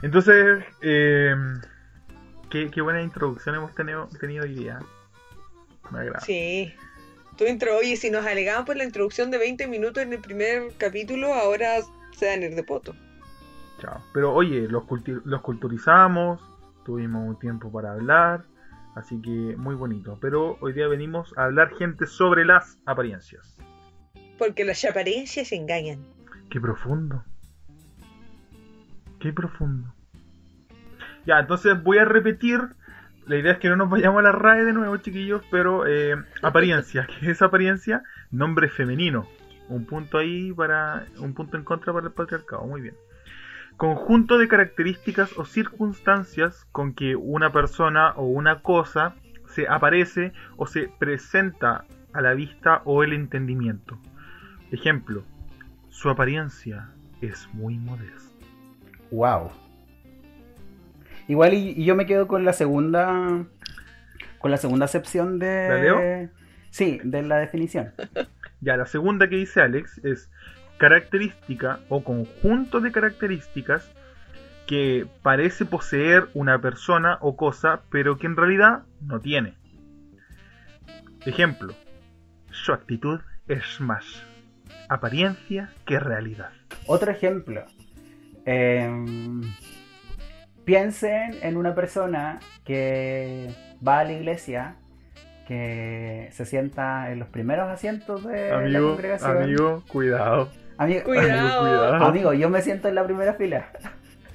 Entonces, 0.01 0.63
eh, 0.81 1.35
qué, 2.49 2.69
qué 2.71 2.81
buena 2.81 3.01
introducción 3.01 3.55
hemos 3.55 3.73
tenido, 3.75 4.07
tenido 4.19 4.43
hoy 4.43 4.53
día. 4.53 4.79
Me 5.91 5.99
agrada. 5.99 6.19
Sí. 6.21 6.73
Tu 7.37 7.45
intro, 7.45 7.77
oye, 7.77 7.95
si 7.97 8.09
nos 8.09 8.25
alegaban 8.25 8.65
por 8.65 8.77
la 8.77 8.83
introducción 8.83 9.29
de 9.31 9.37
20 9.37 9.67
minutos 9.67 10.01
en 10.03 10.13
el 10.13 10.19
primer 10.19 10.71
capítulo, 10.77 11.33
ahora 11.33 11.75
se 12.15 12.29
a 12.29 12.35
ir 12.35 12.55
de 12.55 12.63
poto. 12.63 12.95
Chao. 13.79 14.03
Pero 14.13 14.33
oye, 14.33 14.67
los, 14.67 14.83
culti- 14.83 15.21
los 15.23 15.41
culturizamos, 15.41 16.41
tuvimos 16.83 17.27
un 17.27 17.39
tiempo 17.39 17.71
para 17.71 17.91
hablar, 17.91 18.43
Así 18.95 19.21
que 19.21 19.29
muy 19.29 19.75
bonito. 19.75 20.17
Pero 20.19 20.57
hoy 20.59 20.73
día 20.73 20.87
venimos 20.87 21.31
a 21.37 21.43
hablar, 21.43 21.69
gente, 21.77 22.07
sobre 22.07 22.45
las 22.45 22.79
apariencias. 22.87 23.55
Porque 24.39 24.65
las 24.65 24.83
apariencias 24.85 25.51
engañan. 25.51 26.03
Qué 26.49 26.59
profundo. 26.59 27.23
Qué 29.19 29.33
profundo. 29.33 29.93
Ya, 31.25 31.39
entonces 31.39 31.81
voy 31.83 31.97
a 31.97 32.05
repetir. 32.05 32.61
La 33.25 33.35
idea 33.35 33.53
es 33.53 33.57
que 33.59 33.67
no 33.67 33.75
nos 33.75 33.89
vayamos 33.89 34.19
a 34.19 34.23
la 34.23 34.31
RAE 34.31 34.63
de 34.63 34.71
nuevo, 34.71 34.95
chiquillos, 34.97 35.41
pero 35.51 35.85
eh, 35.85 36.15
apariencia. 36.41 37.07
¿Qué 37.19 37.31
es 37.31 37.41
apariencia? 37.41 38.03
Nombre 38.31 38.69
femenino. 38.69 39.27
Un 39.67 39.85
punto 39.85 40.17
ahí 40.17 40.53
para. 40.53 41.05
Un 41.19 41.33
punto 41.33 41.57
en 41.57 41.63
contra 41.63 41.91
para 41.91 42.07
el 42.07 42.13
patriarcado. 42.13 42.65
Muy 42.65 42.81
bien. 42.81 42.95
Conjunto 43.75 44.37
de 44.37 44.47
características 44.47 45.37
o 45.37 45.45
circunstancias 45.45 46.65
con 46.71 46.93
que 46.93 47.15
una 47.15 47.51
persona 47.51 48.13
o 48.15 48.25
una 48.25 48.61
cosa 48.61 49.13
se 49.45 49.67
aparece 49.67 50.33
o 50.55 50.65
se 50.65 50.89
presenta 50.97 51.85
a 52.13 52.21
la 52.21 52.33
vista 52.33 52.81
o 52.85 53.03
el 53.03 53.13
entendimiento. 53.13 53.99
Ejemplo, 54.71 55.23
su 55.89 56.09
apariencia 56.09 56.89
es 57.21 57.47
muy 57.53 57.77
modesta. 57.77 58.26
Wow. 59.11 59.51
Igual 61.27 61.53
y, 61.53 61.73
y 61.77 61.85
yo 61.85 61.95
me 61.95 62.05
quedo 62.05 62.27
con 62.27 62.45
la 62.45 62.53
segunda. 62.53 63.45
Con 64.39 64.51
la 64.51 64.57
segunda 64.57 64.85
acepción 64.85 65.39
de. 65.39 65.69
¿La 65.69 65.75
leo? 65.75 66.29
Sí, 66.69 66.99
de 67.03 67.23
la 67.23 67.37
definición. 67.37 67.93
Ya, 68.59 68.75
la 68.75 68.87
segunda 68.87 69.29
que 69.29 69.35
dice 69.35 69.61
Alex 69.61 69.99
es 70.03 70.31
característica 70.79 71.79
o 71.89 72.03
conjunto 72.03 72.79
de 72.79 72.91
características 72.91 73.87
que 74.65 75.07
parece 75.21 75.65
poseer 75.65 76.27
una 76.33 76.59
persona 76.59 77.19
o 77.21 77.37
cosa, 77.37 77.81
pero 77.91 78.17
que 78.17 78.25
en 78.25 78.35
realidad 78.35 78.83
no 79.01 79.19
tiene. 79.19 79.53
Ejemplo, 81.25 81.73
su 82.49 82.73
actitud 82.73 83.19
es 83.47 83.79
más 83.79 84.23
apariencia 84.89 85.69
que 85.85 85.99
realidad. 85.99 86.49
Otro 86.85 87.11
ejemplo. 87.11 87.65
Em, 88.49 89.41
piensen 90.63 91.35
en 91.41 91.57
una 91.57 91.75
persona 91.75 92.39
que 92.63 93.53
va 93.85 93.99
a 93.99 94.03
la 94.05 94.13
iglesia, 94.13 94.75
que 95.47 96.29
se 96.31 96.45
sienta 96.45 97.11
en 97.11 97.19
los 97.19 97.27
primeros 97.27 97.69
asientos 97.69 98.25
de 98.25 98.49
la 98.49 98.57
Amigo, 98.59 98.89
congregación. 98.91 99.43
amigo, 99.43 99.83
cuidado. 99.89 100.49
Amigo, 100.77 101.03
Cuidado. 101.03 101.59
cuidado. 101.61 101.95
amigo, 102.05 102.33
yo 102.33 102.49
me 102.49 102.61
siento 102.61 102.87
en 102.87 102.95
la 102.95 103.03
primera 103.03 103.33
fila. 103.33 103.67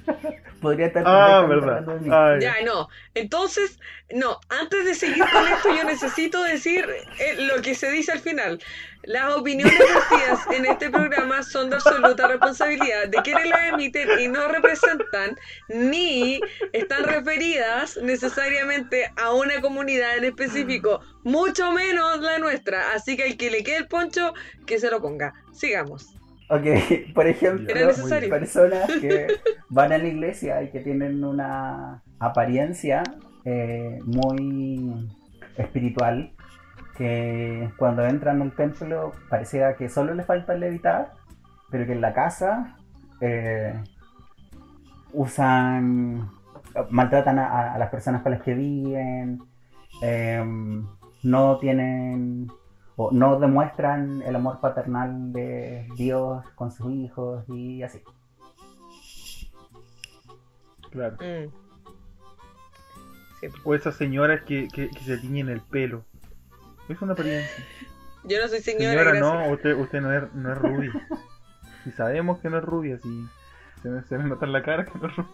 Podría 0.61 0.87
estar 0.87 1.03
Ah, 1.05 1.45
verdad. 1.47 1.85
Ay, 2.09 2.41
Ya, 2.41 2.55
no. 2.63 2.87
Entonces, 3.13 3.79
no, 4.11 4.39
antes 4.49 4.85
de 4.85 4.95
seguir 4.95 5.23
con 5.29 5.47
esto, 5.47 5.75
yo 5.75 5.83
necesito 5.83 6.41
decir 6.43 6.87
eh, 7.19 7.35
lo 7.39 7.61
que 7.61 7.75
se 7.75 7.91
dice 7.91 8.13
al 8.13 8.19
final. 8.19 8.59
Las 9.03 9.35
opiniones 9.35 9.77
vertidas 9.77 10.39
en 10.53 10.65
este 10.65 10.89
programa 10.89 11.43
son 11.43 11.69
de 11.69 11.75
absoluta 11.75 12.25
responsabilidad 12.27 13.09
de 13.09 13.17
quienes 13.21 13.49
las 13.49 13.73
emiten 13.73 14.07
y 14.17 14.29
no 14.29 14.47
representan 14.47 15.37
ni 15.67 16.39
están 16.71 17.03
referidas 17.03 17.97
necesariamente 17.97 19.11
a 19.17 19.33
una 19.33 19.59
comunidad 19.59 20.15
en 20.17 20.23
específico, 20.23 21.01
mucho 21.23 21.73
menos 21.73 22.21
la 22.21 22.39
nuestra. 22.39 22.93
Así 22.93 23.17
que 23.17 23.23
al 23.23 23.35
que 23.35 23.51
le 23.51 23.63
quede 23.63 23.77
el 23.77 23.87
poncho, 23.89 24.33
que 24.65 24.79
se 24.79 24.89
lo 24.89 25.01
ponga. 25.01 25.33
Sigamos. 25.51 26.15
Ok, 26.49 26.65
por 27.13 27.27
ejemplo, 27.27 27.67
personas 28.29 28.91
que 29.01 29.27
van 29.69 29.91
a 29.93 29.97
la 29.97 30.07
iglesia 30.07 30.61
y 30.63 30.71
que 30.71 30.79
tienen 30.79 31.23
una 31.23 32.03
apariencia 32.19 33.03
eh, 33.45 33.99
muy 34.05 35.09
espiritual, 35.57 36.33
que 36.97 37.69
cuando 37.77 38.05
entran 38.05 38.41
al 38.41 38.55
templo 38.55 39.13
pareciera 39.29 39.75
que 39.75 39.89
solo 39.89 40.13
les 40.13 40.25
falta 40.25 40.55
levitar, 40.55 41.13
pero 41.71 41.85
que 41.85 41.93
en 41.93 42.01
la 42.01 42.13
casa 42.13 42.77
eh, 43.21 43.73
usan, 45.11 46.29
maltratan 46.89 47.39
a, 47.39 47.73
a 47.73 47.77
las 47.77 47.89
personas 47.89 48.21
con 48.21 48.31
las 48.31 48.41
que 48.41 48.53
viven, 48.53 49.39
em, 50.01 50.85
no 51.23 51.57
tienen 51.57 52.47
o 52.95 53.11
no 53.11 53.39
demuestran 53.39 54.21
el 54.21 54.35
amor 54.35 54.59
paternal 54.59 55.33
de 55.33 55.87
Dios 55.97 56.45
con 56.55 56.71
sus 56.71 56.91
hijos 56.93 57.43
y 57.49 57.81
así. 57.83 58.01
claro. 60.91 61.15
Mm. 61.15 61.49
Sí. 63.41 63.47
O 63.65 63.75
esas 63.75 63.95
señoras 63.95 64.43
que, 64.43 64.67
que, 64.69 64.89
que 64.89 64.99
se 64.99 65.17
tiñen 65.17 65.49
el 65.49 65.59
pelo. 65.61 66.05
Es 66.87 67.01
una 67.01 67.13
apariencia. 67.13 67.65
Yo 68.25 68.41
no 68.41 68.47
soy 68.47 68.61
señora, 68.61 68.91
Señora, 68.93 69.11
gracias. 69.19 69.47
no, 69.47 69.51
usted, 69.53 69.77
usted 69.77 70.01
no, 70.01 70.13
es, 70.13 70.33
no 70.33 70.51
es 70.53 70.57
rubia. 70.59 70.91
Y 71.85 71.91
sabemos 71.91 72.39
que 72.39 72.49
no 72.49 72.59
es 72.59 72.63
rubia, 72.63 72.97
si 72.99 73.27
se, 73.81 73.89
me- 73.89 74.01
se 74.03 74.17
nota 74.17 74.45
en 74.45 74.53
la 74.53 74.63
cara 74.63 74.85
que 74.85 74.97
no 74.97 75.07
es 75.07 75.15
rubia. 75.17 75.29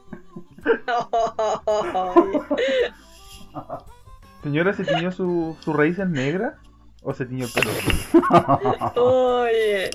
Señora, 4.43 4.73
¿se 4.73 4.85
tiñó 4.85 5.11
su, 5.11 5.55
sus 5.59 5.75
raíces 5.75 6.07
negras? 6.09 6.53
¿O 7.01 7.13
se 7.13 7.25
tiñó 7.25 7.45
el 7.45 7.51
pelo? 7.51 7.71
Oye, 8.95 9.89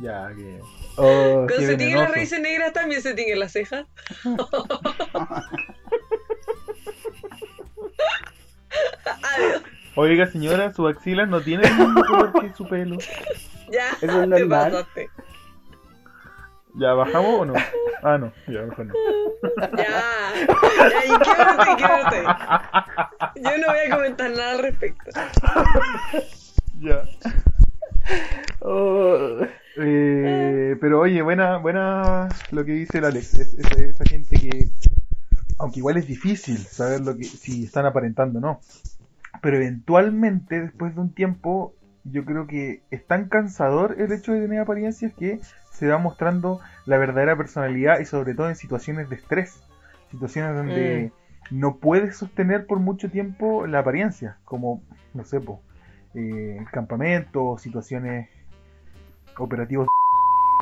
Ya, 0.00 0.28
que. 0.36 0.60
Oh, 0.96 1.46
cuando 1.48 1.66
se 1.66 1.76
tiñen 1.76 1.98
las 1.98 2.10
raíces 2.10 2.40
negras 2.40 2.72
también 2.72 3.00
se 3.02 3.14
tiñen 3.14 3.38
las 3.40 3.52
cejas. 3.52 3.86
Adiós. 9.36 9.62
Oiga, 9.94 10.26
señora, 10.26 10.72
sus 10.72 10.90
axilas 10.90 11.28
no 11.28 11.40
tienen 11.42 11.66
el 11.66 11.74
mismo 11.78 12.04
color 12.04 12.32
que 12.40 12.54
su 12.54 12.66
pelo. 12.66 12.96
Ya, 13.70 13.90
Eso 14.00 14.06
es 14.06 14.10
te 14.10 14.26
normal. 14.26 14.48
pasaste. 14.72 15.10
¿Ya 16.74 16.92
bajamos 16.94 17.40
o 17.40 17.44
no? 17.44 17.54
Ah, 18.04 18.18
no, 18.18 18.32
ya, 18.48 18.62
mejor 18.62 18.86
no. 18.86 18.94
Ya, 19.78 20.32
ya, 20.90 21.04
y 21.06 21.18
quédate, 21.20 21.76
quédate. 21.76 22.22
Yo 23.36 23.58
no 23.58 23.66
voy 23.68 23.78
a 23.86 23.94
comentar 23.94 24.30
nada 24.32 24.50
al 24.52 24.58
respecto. 24.58 25.10
Ya. 26.80 27.04
oh. 28.60 29.38
Eh, 29.76 30.76
pero 30.80 30.98
oye, 31.00 31.22
buena, 31.22 31.58
buena 31.58 32.28
lo 32.50 32.64
que 32.64 32.72
dice 32.72 32.98
el 32.98 33.04
Alex. 33.04 33.34
Es, 33.34 33.54
es- 33.54 33.78
esa 33.78 34.04
gente 34.04 34.36
que, 34.36 34.68
aunque 35.60 35.78
igual 35.78 35.96
es 35.96 36.08
difícil 36.08 36.58
saber 36.58 37.02
lo 37.02 37.16
que, 37.16 37.22
si 37.24 37.64
están 37.66 37.86
aparentando 37.86 38.40
o 38.40 38.42
no. 38.42 38.60
Pero 39.40 39.56
eventualmente, 39.58 40.60
después 40.60 40.94
de 40.96 41.00
un 41.02 41.14
tiempo, 41.14 41.74
yo 42.02 42.24
creo 42.24 42.48
que 42.48 42.82
es 42.90 43.06
tan 43.06 43.28
cansador 43.28 43.94
el 44.00 44.10
hecho 44.12 44.32
de 44.32 44.40
tener 44.42 44.58
apariencias 44.60 45.12
que 45.14 45.38
se 45.82 45.88
va 45.88 45.98
mostrando 45.98 46.60
la 46.86 46.96
verdadera 46.96 47.36
personalidad 47.36 47.98
y 47.98 48.04
sobre 48.04 48.34
todo 48.34 48.48
en 48.48 48.54
situaciones 48.54 49.10
de 49.10 49.16
estrés. 49.16 49.60
Situaciones 50.12 50.54
donde 50.54 51.10
no 51.50 51.78
puedes 51.78 52.16
sostener 52.16 52.68
por 52.68 52.78
mucho 52.78 53.10
tiempo 53.10 53.66
la 53.66 53.80
apariencia, 53.80 54.38
como, 54.44 54.80
no 55.12 55.24
sé, 55.24 55.40
po, 55.40 55.60
eh, 56.14 56.64
campamentos, 56.70 57.62
situaciones 57.62 58.28
operativos. 59.36 59.88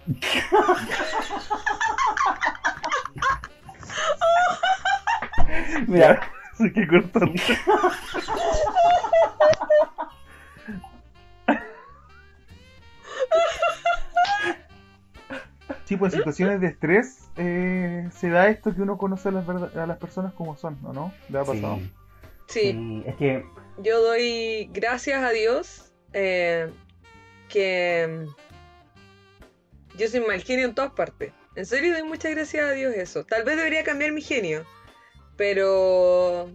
Mira, 5.87 6.19
Hay 6.61 6.73
que 6.73 6.89
cortarlo. 6.89 7.35
Sí, 15.91 15.97
pues 15.97 16.15
en 16.15 16.21
situaciones 16.21 16.61
de 16.61 16.69
estrés 16.69 17.31
eh, 17.37 18.09
se 18.13 18.29
da 18.29 18.47
esto 18.47 18.73
que 18.73 18.81
uno 18.81 18.97
conoce 18.97 19.31
a 19.31 19.33
las, 19.33 19.49
a 19.49 19.87
las 19.89 19.99
personas 19.99 20.33
como 20.35 20.57
son, 20.57 20.79
¿o 20.85 20.93
no? 20.93 21.13
¿Le 21.29 21.41
ha 21.41 21.43
pasado? 21.43 21.81
sí, 21.81 21.91
Sí, 22.47 22.61
sí, 22.71 23.03
es 23.07 23.17
que 23.17 23.45
yo 23.79 24.01
doy 24.01 24.71
gracias 24.73 25.21
a 25.21 25.31
Dios 25.31 25.91
eh, 26.13 26.71
que 27.49 28.25
mm, 28.25 29.99
yo 29.99 30.07
soy 30.07 30.21
mal 30.21 30.41
genio 30.45 30.67
en 30.67 30.77
todas 30.77 30.93
partes. 30.93 31.33
En 31.57 31.67
serio, 31.67 31.93
doy 31.93 32.05
muchas 32.05 32.37
gracias 32.37 32.65
a 32.65 32.71
Dios 32.71 32.95
eso. 32.95 33.25
Tal 33.25 33.43
vez 33.43 33.57
debería 33.57 33.83
cambiar 33.83 34.13
mi 34.13 34.23
genio, 34.23 34.65
pero 35.37 36.53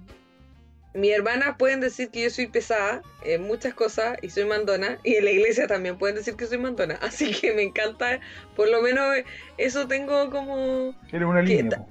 mis 0.96 1.12
hermanas 1.12 1.56
pueden 1.60 1.82
decir 1.82 2.10
que 2.10 2.24
yo 2.24 2.30
soy 2.30 2.48
pesada 2.48 3.02
en 3.24 3.44
muchas 3.44 3.74
cosas 3.74 4.18
y 4.22 4.30
soy 4.30 4.46
mandona, 4.46 4.98
y 5.04 5.16
en 5.16 5.26
la 5.26 5.32
iglesia 5.32 5.68
también 5.68 5.98
pueden 5.98 6.16
decir 6.16 6.36
que 6.36 6.46
soy 6.48 6.58
mandona. 6.58 6.96
Así 7.02 7.32
que 7.34 7.54
me 7.54 7.64
encanta, 7.64 8.20
por 8.56 8.70
lo 8.70 8.82
menos 8.82 9.06
eso 9.58 9.88
tengo 9.88 10.30
como 10.30 10.96
Eres 11.12 11.28
una 11.28 11.42
¿Qué 11.42 11.48
línea. 11.48 11.86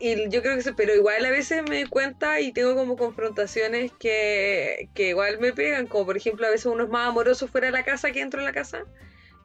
y 0.00 0.28
yo 0.28 0.42
creo 0.42 0.56
que 0.56 0.62
sí, 0.62 0.70
pero 0.76 0.94
igual 0.94 1.24
a 1.24 1.30
veces 1.30 1.62
me 1.68 1.76
doy 1.80 1.88
cuenta 1.88 2.40
y 2.40 2.52
tengo 2.52 2.74
como 2.74 2.96
confrontaciones 2.96 3.92
que, 3.92 4.88
que 4.94 5.10
igual 5.10 5.38
me 5.38 5.52
pegan, 5.52 5.86
como 5.86 6.06
por 6.06 6.16
ejemplo 6.16 6.46
a 6.46 6.50
veces 6.50 6.66
uno 6.66 6.84
es 6.84 6.90
más 6.90 7.08
amoroso 7.08 7.46
fuera 7.46 7.68
de 7.68 7.72
la 7.72 7.84
casa 7.84 8.10
que 8.10 8.18
dentro 8.20 8.40
de 8.40 8.46
la 8.46 8.52
casa. 8.52 8.84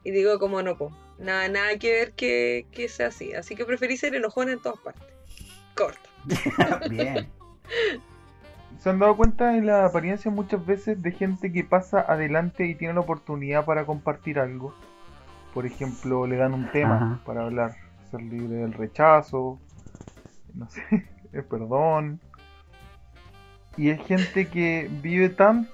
Y 0.04 0.10
digo 0.10 0.38
como 0.38 0.62
no, 0.62 0.76
po, 0.76 0.90
nada, 1.18 1.48
nada 1.48 1.76
que 1.78 1.92
ver 1.92 2.12
que, 2.12 2.66
que 2.72 2.88
sea 2.88 3.08
así. 3.08 3.32
Así 3.34 3.54
que 3.54 3.64
preferí 3.64 3.96
ser 3.96 4.14
enojona 4.14 4.52
en 4.52 4.62
todas 4.62 4.78
partes. 4.80 5.06
Corta. 5.74 6.08
Bien. 6.88 7.28
¿Se 8.78 8.90
han 8.90 8.98
dado 8.98 9.16
cuenta 9.16 9.56
en 9.56 9.66
la 9.66 9.84
apariencia 9.86 10.30
muchas 10.30 10.64
veces 10.64 11.02
de 11.02 11.12
gente 11.12 11.52
que 11.52 11.64
pasa 11.64 12.00
adelante 12.00 12.66
y 12.66 12.74
tiene 12.74 12.94
la 12.94 13.00
oportunidad 13.00 13.64
para 13.64 13.84
compartir 13.86 14.38
algo? 14.38 14.72
Por 15.52 15.66
ejemplo, 15.66 16.26
le 16.26 16.36
dan 16.36 16.54
un 16.54 16.70
tema 16.70 16.96
Ajá. 16.96 17.20
para 17.24 17.42
hablar, 17.42 17.72
ser 18.10 18.22
libre 18.22 18.56
del 18.58 18.72
rechazo, 18.72 19.58
no 20.54 20.68
sé, 20.68 20.82
el 21.32 21.44
perdón. 21.44 22.20
Y 23.76 23.90
es 23.90 24.00
gente 24.06 24.48
que 24.48 24.88
vive 25.02 25.28
tan, 25.28 25.68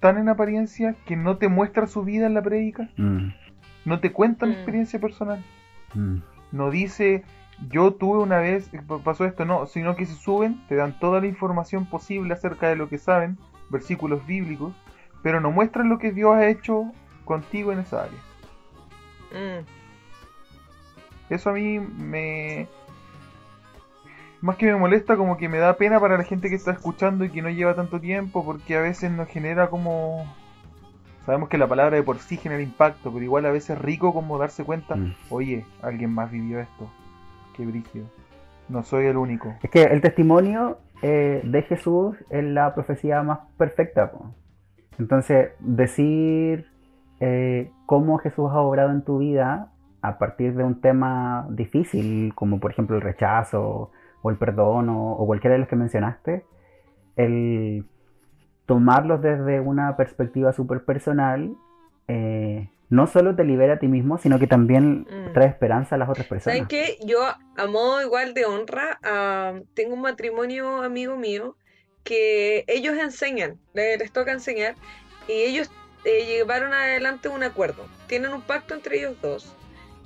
tan 0.00 0.18
en 0.18 0.28
apariencia 0.28 0.94
que 1.06 1.16
no 1.16 1.36
te 1.38 1.48
muestra 1.48 1.86
su 1.86 2.02
vida 2.04 2.26
en 2.26 2.34
la 2.34 2.42
prédica, 2.42 2.88
Mm, 2.96 3.28
no 3.84 4.00
te 4.00 4.12
cuenta 4.12 4.46
la 4.46 4.52
Mm. 4.52 4.56
experiencia 4.56 5.00
personal 5.00 5.42
mm. 5.94 6.16
no 6.52 6.70
dice 6.70 7.24
yo 7.68 7.92
tuve 7.92 8.18
una 8.18 8.38
vez, 8.38 8.72
eh, 8.72 8.80
pa- 8.86 8.98
pasó 8.98 9.24
esto, 9.24 9.44
no, 9.44 9.66
sino 9.66 9.96
que 9.96 10.06
se 10.06 10.14
suben, 10.14 10.60
te 10.68 10.76
dan 10.76 10.98
toda 10.98 11.20
la 11.20 11.26
información 11.26 11.86
posible 11.86 12.32
acerca 12.34 12.68
de 12.68 12.76
lo 12.76 12.88
que 12.88 12.98
saben, 12.98 13.36
versículos 13.68 14.24
bíblicos, 14.26 14.72
pero 15.22 15.40
no 15.40 15.50
muestran 15.50 15.88
lo 15.88 15.98
que 15.98 16.12
Dios 16.12 16.34
ha 16.34 16.48
hecho 16.48 16.84
contigo 17.24 17.72
en 17.72 17.80
esa 17.80 18.04
área. 18.04 18.18
Mm. 19.32 19.64
Eso 21.34 21.50
a 21.50 21.52
mí 21.52 21.78
me... 21.78 22.66
Más 24.40 24.56
que 24.56 24.66
me 24.66 24.76
molesta, 24.76 25.16
como 25.16 25.36
que 25.36 25.50
me 25.50 25.58
da 25.58 25.76
pena 25.76 26.00
para 26.00 26.16
la 26.16 26.24
gente 26.24 26.48
que 26.48 26.54
está 26.54 26.70
escuchando 26.70 27.24
y 27.24 27.30
que 27.30 27.42
no 27.42 27.50
lleva 27.50 27.74
tanto 27.74 28.00
tiempo, 28.00 28.42
porque 28.44 28.76
a 28.76 28.80
veces 28.80 29.10
nos 29.12 29.28
genera 29.28 29.68
como... 29.68 30.24
Sabemos 31.26 31.50
que 31.50 31.58
la 31.58 31.68
palabra 31.68 31.96
de 31.96 32.02
por 32.02 32.18
sí 32.18 32.38
genera 32.38 32.62
impacto, 32.62 33.12
pero 33.12 33.22
igual 33.22 33.44
a 33.44 33.50
veces 33.52 33.70
es 33.76 33.78
rico 33.82 34.14
como 34.14 34.38
darse 34.38 34.64
cuenta, 34.64 34.96
Mm. 34.96 35.14
oye, 35.28 35.66
alguien 35.82 36.12
más 36.14 36.30
vivió 36.30 36.58
esto. 36.58 36.90
Qué 37.56 37.66
brígido. 37.66 38.06
No 38.68 38.82
soy 38.82 39.06
el 39.06 39.16
único. 39.16 39.54
Es 39.62 39.70
que 39.70 39.82
el 39.84 40.00
testimonio 40.00 40.78
eh, 41.02 41.40
de 41.44 41.62
Jesús 41.62 42.16
es 42.30 42.44
la 42.44 42.74
profecía 42.74 43.22
más 43.22 43.40
perfecta. 43.56 44.12
Entonces, 44.98 45.50
decir 45.60 46.66
eh, 47.20 47.70
cómo 47.86 48.18
Jesús 48.18 48.50
ha 48.50 48.60
obrado 48.60 48.90
en 48.90 49.02
tu 49.02 49.18
vida 49.18 49.72
a 50.02 50.18
partir 50.18 50.54
de 50.54 50.64
un 50.64 50.80
tema 50.80 51.46
difícil, 51.50 52.34
como 52.34 52.60
por 52.60 52.70
ejemplo 52.70 52.96
el 52.96 53.02
rechazo 53.02 53.90
o 54.22 54.30
el 54.30 54.36
perdón 54.36 54.88
o, 54.88 55.12
o 55.12 55.26
cualquiera 55.26 55.54
de 55.54 55.60
los 55.60 55.68
que 55.68 55.76
mencionaste, 55.76 56.44
el 57.16 57.86
tomarlos 58.70 59.20
desde 59.20 59.58
una 59.58 59.96
perspectiva 59.96 60.52
súper 60.52 60.84
personal, 60.84 61.56
eh, 62.06 62.70
no 62.90 63.06
solo 63.06 63.34
te 63.36 63.44
libera 63.44 63.74
a 63.74 63.78
ti 63.78 63.86
mismo, 63.88 64.18
sino 64.18 64.38
que 64.38 64.46
también 64.46 65.06
Mm. 65.08 65.32
trae 65.32 65.46
esperanza 65.48 65.94
a 65.94 65.98
las 65.98 66.08
otras 66.08 66.26
personas. 66.26 66.56
¿Saben 66.56 66.66
qué? 66.66 66.98
Yo, 67.04 67.20
a 67.56 67.66
modo 67.66 68.02
igual 68.02 68.34
de 68.34 68.44
honra, 68.44 68.98
tengo 69.74 69.94
un 69.94 70.00
matrimonio 70.02 70.82
amigo 70.82 71.16
mío 71.16 71.56
que 72.04 72.64
ellos 72.66 72.96
enseñan, 72.98 73.58
le- 73.74 73.96
les, 73.96 74.12
toca 74.12 74.32
enseñar, 74.32 74.74
y 75.28 75.32
ellos 75.32 75.70
eh, 76.04 76.24
llevaron 76.26 76.72
adelante 76.72 77.28
un 77.28 77.42
acuerdo. 77.42 77.86
Tienen 78.06 78.32
un 78.32 78.42
pacto 78.42 78.74
entre 78.74 78.98
ellos 78.98 79.16
dos. 79.22 79.54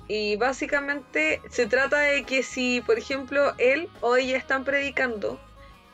Y 0.07 0.35
básicamente 0.35 1.41
se 1.49 1.65
trata 1.65 1.99
de 1.99 2.23
que 2.25 2.43
si, 2.43 2.81
por 2.85 2.99
ejemplo, 2.99 3.53
él 3.57 3.89
o 4.01 4.15
ella 4.17 4.37
están 4.37 4.63
predicando 4.63 5.39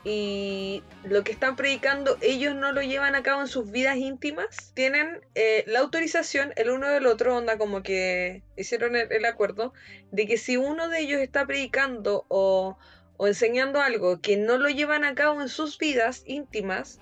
y 0.04 0.84
lo 1.04 1.24
que 1.24 1.32
están 1.32 1.56
predicando 1.56 2.18
ellos 2.22 2.56
no 2.56 2.72
lo 2.72 2.82
llevan 2.82 3.16
a 3.16 3.24
cabo 3.24 3.42
en 3.42 3.48
sus 3.48 3.70
vidas 3.70 3.98
íntimas, 3.98 4.72
tienen 4.74 5.22
eh, 5.36 5.64
la 5.68 5.80
autorización 5.80 6.54
el 6.56 6.72
uno 6.72 6.90
del 6.90 7.06
otro, 7.06 7.38
onda 7.38 7.58
como 7.58 7.84
que 7.84 8.44
hicieron 8.58 8.96
el, 8.96 9.12
el 9.12 9.26
acuerdo, 9.26 9.74
de 10.12 10.26
que 10.26 10.38
si 10.38 10.58
uno 10.58 10.90
de 10.90 11.00
ellos 11.02 11.22
está 11.22 11.46
predicando 11.46 12.26
o, 12.30 12.78
o 13.18 13.28
enseñando 13.28 13.82
algo 13.82 14.20
que 14.22 14.38
no 14.38 14.58
lo 14.58 14.70
llevan 14.70 15.04
a 15.04 15.14
cabo 15.14 15.42
en 15.42 15.50
sus 15.50 15.78
vidas 15.78 16.24
íntimas, 16.26 17.00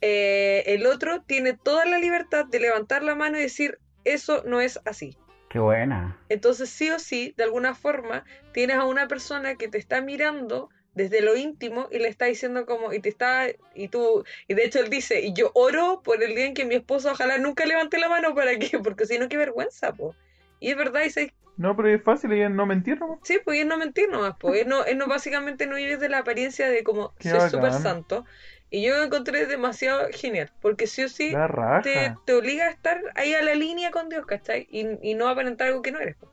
eh, 0.00 0.62
el 0.66 0.86
otro 0.86 1.22
tiene 1.22 1.54
toda 1.54 1.84
la 1.84 1.98
libertad 1.98 2.46
de 2.46 2.60
levantar 2.60 3.02
la 3.02 3.14
mano 3.14 3.36
y 3.38 3.42
decir, 3.42 3.78
eso 4.04 4.42
no 4.46 4.60
es 4.60 4.80
así. 4.84 5.18
Qué 5.50 5.58
buena. 5.58 6.18
Entonces, 6.28 6.70
sí 6.70 6.90
o 6.90 6.98
sí, 6.98 7.34
de 7.36 7.44
alguna 7.44 7.74
forma, 7.74 8.24
tienes 8.52 8.76
a 8.76 8.84
una 8.84 9.08
persona 9.08 9.56
que 9.56 9.68
te 9.68 9.78
está 9.78 10.00
mirando 10.00 10.68
desde 10.98 11.22
lo 11.22 11.36
íntimo 11.36 11.88
y 11.90 11.98
le 11.98 12.08
está 12.08 12.26
diciendo 12.26 12.66
como, 12.66 12.92
y 12.92 13.00
te 13.00 13.08
está, 13.08 13.46
y 13.74 13.88
tú, 13.88 14.24
y 14.48 14.54
de 14.54 14.64
hecho 14.64 14.80
él 14.80 14.90
dice, 14.90 15.20
y 15.20 15.32
yo 15.32 15.50
oro 15.54 16.02
por 16.04 16.22
el 16.22 16.34
día 16.34 16.46
en 16.46 16.54
que 16.54 16.64
mi 16.66 16.74
esposo 16.74 17.12
ojalá 17.12 17.38
nunca 17.38 17.64
levante 17.64 17.98
la 17.98 18.08
mano 18.08 18.34
para 18.34 18.58
que, 18.58 18.78
porque 18.84 19.06
si 19.06 19.18
no, 19.18 19.28
qué 19.28 19.36
vergüenza, 19.36 19.92
po. 19.92 20.14
Y 20.60 20.70
es 20.70 20.76
verdad, 20.76 21.02
y 21.04 21.10
se- 21.10 21.32
No, 21.56 21.74
pero 21.76 21.88
es 21.88 22.02
fácil, 22.02 22.32
ella 22.32 22.48
no 22.48 22.66
mentir 22.66 22.98
nomás. 22.98 23.20
sí, 23.22 23.38
pues 23.44 23.56
y 23.56 23.60
es 23.60 23.66
no 23.66 23.78
mentir 23.78 24.08
nomás, 24.10 24.34
pues, 24.38 24.62
él 24.62 24.68
no, 24.68 24.84
él 24.84 24.98
no 24.98 25.06
básicamente 25.06 25.66
no 25.66 25.76
vive 25.76 25.96
de 25.96 26.08
la 26.08 26.18
apariencia 26.18 26.68
de 26.68 26.82
como 26.84 27.12
ser 27.20 27.40
súper 27.50 27.72
santo. 27.72 28.24
Y 28.70 28.82
yo 28.82 28.96
lo 28.98 29.04
encontré 29.04 29.46
demasiado 29.46 30.08
genial, 30.12 30.50
porque 30.60 30.86
sí 30.86 31.02
o 31.04 31.08
sí 31.08 31.34
te, 31.82 32.12
te 32.26 32.34
obliga 32.34 32.66
a 32.66 32.70
estar 32.70 33.00
ahí 33.14 33.32
a 33.34 33.42
la 33.42 33.54
línea 33.54 33.90
con 33.90 34.08
Dios, 34.10 34.26
¿cachai? 34.26 34.66
Y, 34.70 34.86
y 35.00 35.14
no 35.14 35.28
aparentar 35.28 35.68
algo 35.68 35.80
que 35.80 35.92
no 35.92 36.00
eres. 36.00 36.16
po. 36.16 36.28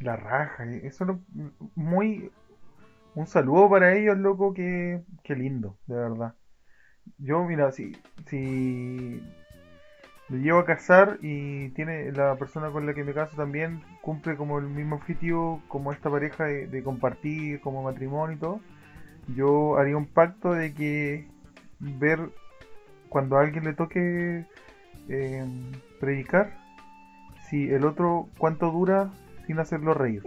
La 0.00 0.16
raja. 0.16 0.64
Eso 0.82 1.04
es 1.04 1.10
muy... 1.74 2.30
Un 3.14 3.26
saludo 3.26 3.70
para 3.70 3.94
ellos, 3.94 4.18
loco, 4.18 4.52
que, 4.52 5.02
lindo, 5.28 5.76
de 5.86 5.94
verdad. 5.94 6.34
Yo, 7.18 7.44
mira, 7.44 7.70
si, 7.70 7.92
si 8.26 9.22
me 10.28 10.38
llevo 10.38 10.58
a 10.58 10.64
casar 10.64 11.18
y 11.22 11.68
tiene 11.70 12.10
la 12.12 12.34
persona 12.36 12.70
con 12.70 12.86
la 12.86 12.94
que 12.94 13.04
me 13.04 13.12
caso 13.12 13.36
también 13.36 13.82
cumple 14.00 14.36
como 14.36 14.58
el 14.58 14.66
mismo 14.66 14.96
objetivo 14.96 15.62
como 15.68 15.92
esta 15.92 16.10
pareja 16.10 16.44
de, 16.44 16.66
de 16.66 16.82
compartir 16.82 17.60
como 17.60 17.82
matrimonio 17.82 18.36
y 18.36 18.40
todo, 18.40 18.60
yo 19.36 19.78
haría 19.78 19.96
un 19.96 20.06
pacto 20.06 20.52
de 20.52 20.74
que 20.74 21.28
ver 21.78 22.18
cuando 23.08 23.36
a 23.36 23.42
alguien 23.42 23.64
le 23.64 23.74
toque 23.74 24.44
eh, 25.08 25.44
predicar, 26.00 26.52
si 27.48 27.70
el 27.70 27.84
otro 27.84 28.28
cuánto 28.38 28.72
dura 28.72 29.10
sin 29.46 29.58
hacerlo 29.60 29.94
reír. 29.94 30.22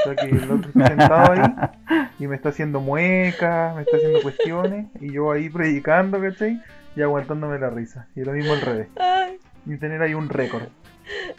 O 0.00 0.04
sea 0.04 0.16
que 0.16 0.34
el 0.34 0.50
otro 0.50 0.70
está 0.70 0.86
sentado 0.88 1.32
ahí 1.32 2.08
y 2.18 2.26
me 2.26 2.36
está 2.36 2.48
haciendo 2.50 2.80
muecas, 2.80 3.74
me 3.76 3.82
está 3.82 3.96
haciendo 3.96 4.22
cuestiones 4.22 4.86
y 5.00 5.12
yo 5.12 5.32
ahí 5.32 5.48
predicando, 5.48 6.20
¿cachai? 6.20 6.60
Y 6.96 7.02
aguantándome 7.02 7.58
la 7.58 7.70
risa. 7.70 8.06
Y 8.16 8.20
lo 8.20 8.32
mismo 8.32 8.52
al 8.52 8.60
revés. 8.60 8.88
Ay, 8.96 9.38
Y 9.66 9.76
tener 9.76 10.02
ahí 10.02 10.14
un 10.14 10.28
récord. 10.28 10.64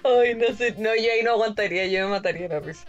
ay, 0.03 0.36
no 0.36 0.55
sé, 0.55 0.76
no, 0.78 0.95
yo 0.95 1.12
ahí 1.12 1.24
no 1.24 1.32
aguantaría, 1.32 1.88
yo 1.88 2.05
me 2.05 2.12
mataría 2.12 2.47
la 2.47 2.59
risa. 2.59 2.86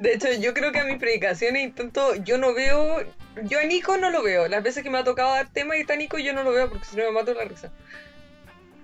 De 0.00 0.12
hecho, 0.12 0.28
yo 0.40 0.52
creo 0.52 0.72
que 0.72 0.80
a 0.80 0.84
mis 0.84 0.98
predicaciones 0.98 1.62
intento, 1.62 2.14
yo 2.16 2.36
no 2.36 2.54
veo, 2.54 2.98
yo 3.44 3.58
a 3.58 3.64
Nico 3.64 3.96
no 3.96 4.10
lo 4.10 4.22
veo. 4.22 4.46
Las 4.48 4.62
veces 4.62 4.82
que 4.82 4.90
me 4.90 4.98
ha 4.98 5.04
tocado 5.04 5.30
dar 5.30 5.48
tema 5.48 5.76
y 5.76 5.80
está 5.80 5.96
Nico, 5.96 6.18
yo 6.18 6.34
no 6.34 6.42
lo 6.42 6.52
veo 6.52 6.68
porque 6.68 6.84
si 6.84 6.96
no 6.96 7.04
me 7.04 7.12
mato 7.12 7.32
la 7.32 7.44
risa. 7.44 7.70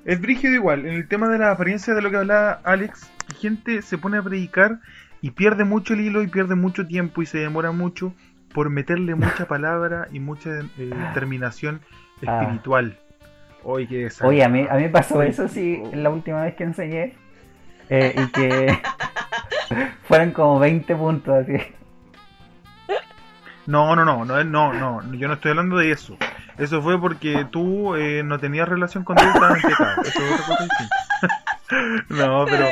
Es 0.04 0.20
brígido 0.20 0.54
igual, 0.54 0.86
en 0.86 0.94
el 0.94 1.06
tema 1.06 1.28
de 1.28 1.38
la 1.38 1.52
apariencia 1.52 1.94
de 1.94 2.02
lo 2.02 2.10
que 2.10 2.16
hablaba 2.16 2.60
Alex, 2.64 3.08
gente 3.38 3.82
se 3.82 3.98
pone 3.98 4.18
a 4.18 4.22
predicar 4.22 4.80
y 5.22 5.30
pierde 5.30 5.64
mucho 5.64 5.94
el 5.94 6.00
hilo 6.02 6.22
y 6.22 6.26
pierde 6.26 6.54
mucho 6.54 6.86
tiempo 6.86 7.22
y 7.22 7.26
se 7.26 7.38
demora 7.38 7.72
mucho 7.72 8.12
por 8.52 8.68
meterle 8.68 9.14
mucha 9.14 9.46
palabra 9.48 10.08
y 10.12 10.20
mucha 10.20 10.50
eh, 10.78 10.90
terminación 11.14 11.80
Ah. 12.26 12.40
espiritual. 12.42 12.98
Oye, 13.64 13.86
qué 13.88 14.08
Oye, 14.22 14.44
a 14.44 14.48
mí, 14.48 14.66
a 14.70 14.74
mí 14.74 14.88
pasó 14.88 15.22
eso 15.22 15.48
sí 15.48 15.82
la 15.94 16.10
última 16.10 16.42
vez 16.42 16.54
que 16.54 16.64
enseñé. 16.64 17.14
eh, 17.88 18.14
y 18.16 18.26
que 18.32 18.78
fueron 20.04 20.30
como 20.32 20.58
20 20.58 20.94
puntos 20.96 21.34
así. 21.42 21.56
No, 23.66 23.94
no, 23.94 24.04
no, 24.04 24.24
no, 24.24 24.42
no, 24.44 24.72
no, 24.72 25.14
yo 25.14 25.28
no 25.28 25.34
estoy 25.34 25.50
hablando 25.52 25.76
de 25.76 25.92
eso. 25.92 26.16
Eso 26.58 26.82
fue 26.82 27.00
porque 27.00 27.46
tú 27.50 27.94
eh, 27.94 28.22
no 28.24 28.38
tenías 28.38 28.68
relación 28.68 29.04
con 29.04 29.16
Dios 29.16 29.28
y 29.28 29.34
estabas 29.34 29.64
en 29.64 29.70
pecado. 29.70 30.02
Eso 30.02 30.20
es 30.20 30.32
otra 30.32 30.46
cosa 30.46 30.62
distinta. 30.64 30.96
no, 32.08 32.44
pero... 32.48 32.66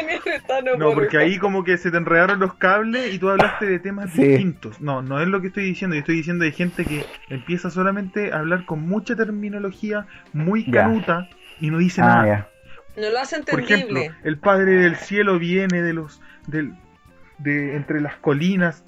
No 0.65 0.77
No, 0.77 0.87
por- 0.87 0.95
porque 0.95 1.19
ahí 1.19 1.39
como 1.39 1.65
que 1.65 1.79
se 1.79 1.91
te 1.91 1.97
enredaron 1.97 2.41
los 2.41 2.55
cables 2.55 3.15
y 3.15 3.19
tú 3.19 3.29
hablaste 3.31 3.67
de 3.67 3.79
temas 3.79 4.11
Sí. 4.13 4.23
distintos. 4.27 4.81
No, 4.81 5.01
no 5.03 5.21
es 5.21 5.29
lo 5.29 5.41
que 5.41 5.47
estoy 5.49 5.65
diciendo. 5.65 5.95
Yo 5.97 6.01
estoy 6.01 6.17
diciendo 6.17 6.45
de 6.45 6.53
gente 6.53 6.85
que 6.85 7.05
empieza 7.29 7.71
solamente 7.71 8.33
a 8.33 8.39
hablar 8.41 8.65
con 8.67 8.81
mucha 8.87 9.17
terminología 9.17 10.07
muy 10.33 10.71
canuta 10.71 11.29
y 11.61 11.71
no 11.71 11.79
dice 11.79 12.03
Ah, 12.03 12.07
nada. 12.07 12.49
No 12.97 13.09
lo 13.11 13.19
hace 13.21 13.41
Por 13.43 13.61
entendible. 13.61 14.01
ejemplo, 14.07 14.21
el 14.29 14.39
Padre 14.39 14.73
del 14.73 14.97
Cielo 14.97 15.39
viene 15.39 15.81
de 15.83 15.93
los 15.95 16.21
del, 16.47 16.75
de 17.39 17.77
entre 17.77 18.01
las 18.01 18.17
colinas 18.17 18.85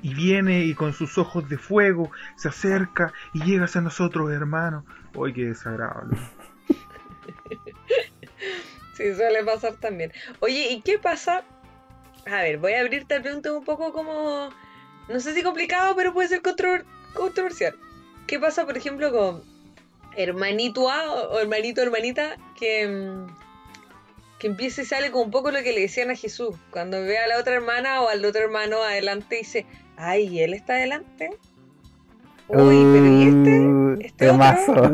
y 0.00 0.14
viene 0.14 0.60
y 0.64 0.74
con 0.74 0.92
sus 0.92 1.18
ojos 1.18 1.48
de 1.48 1.58
fuego 1.58 2.10
se 2.36 2.48
acerca 2.48 3.12
y 3.34 3.42
llega 3.42 3.64
hacia 3.64 3.80
nosotros, 3.80 4.30
hermano. 4.30 4.84
Uy, 5.14 5.32
qué 5.32 5.46
desagradable. 5.46 6.16
Sí, 8.98 9.14
suele 9.14 9.44
pasar 9.44 9.76
también. 9.76 10.12
Oye, 10.40 10.68
¿y 10.72 10.80
qué 10.82 10.98
pasa? 10.98 11.44
A 12.26 12.42
ver, 12.42 12.58
voy 12.58 12.72
a 12.72 12.80
abrirte 12.80 13.14
la 13.16 13.22
pregunta 13.22 13.52
un 13.52 13.64
poco 13.64 13.92
como, 13.92 14.50
no 15.08 15.20
sé 15.20 15.32
si 15.34 15.42
complicado, 15.44 15.94
pero 15.96 16.12
puede 16.12 16.28
ser 16.28 16.42
contro- 16.42 16.84
controversial. 17.14 17.74
¿Qué 18.26 18.38
pasa, 18.40 18.66
por 18.66 18.76
ejemplo, 18.76 19.12
con 19.12 19.42
hermanito 20.16 20.90
A 20.90 21.12
o 21.12 21.34
o 21.34 21.38
hermanito 21.38 21.80
hermanita 21.80 22.36
que, 22.58 23.14
que 24.40 24.46
empieza 24.48 24.82
y 24.82 24.84
sale 24.84 25.12
con 25.12 25.22
un 25.22 25.30
poco 25.30 25.52
lo 25.52 25.62
que 25.62 25.72
le 25.72 25.80
decían 25.82 26.10
a 26.10 26.16
Jesús? 26.16 26.56
Cuando 26.72 27.00
ve 27.00 27.18
a 27.18 27.28
la 27.28 27.38
otra 27.38 27.54
hermana 27.54 28.02
o 28.02 28.08
al 28.08 28.24
otro 28.24 28.42
hermano 28.42 28.82
adelante 28.82 29.36
dice, 29.36 29.64
Ay, 29.96 30.40
él 30.42 30.54
está 30.54 30.74
adelante. 30.74 31.30
Uy, 32.48 32.82
pero 32.92 33.06
¿y 33.06 33.22
este? 33.28 33.60
Uh, 33.60 33.98
¿Este 34.00 34.30
otro? 34.30 34.42
temazo. 34.42 34.90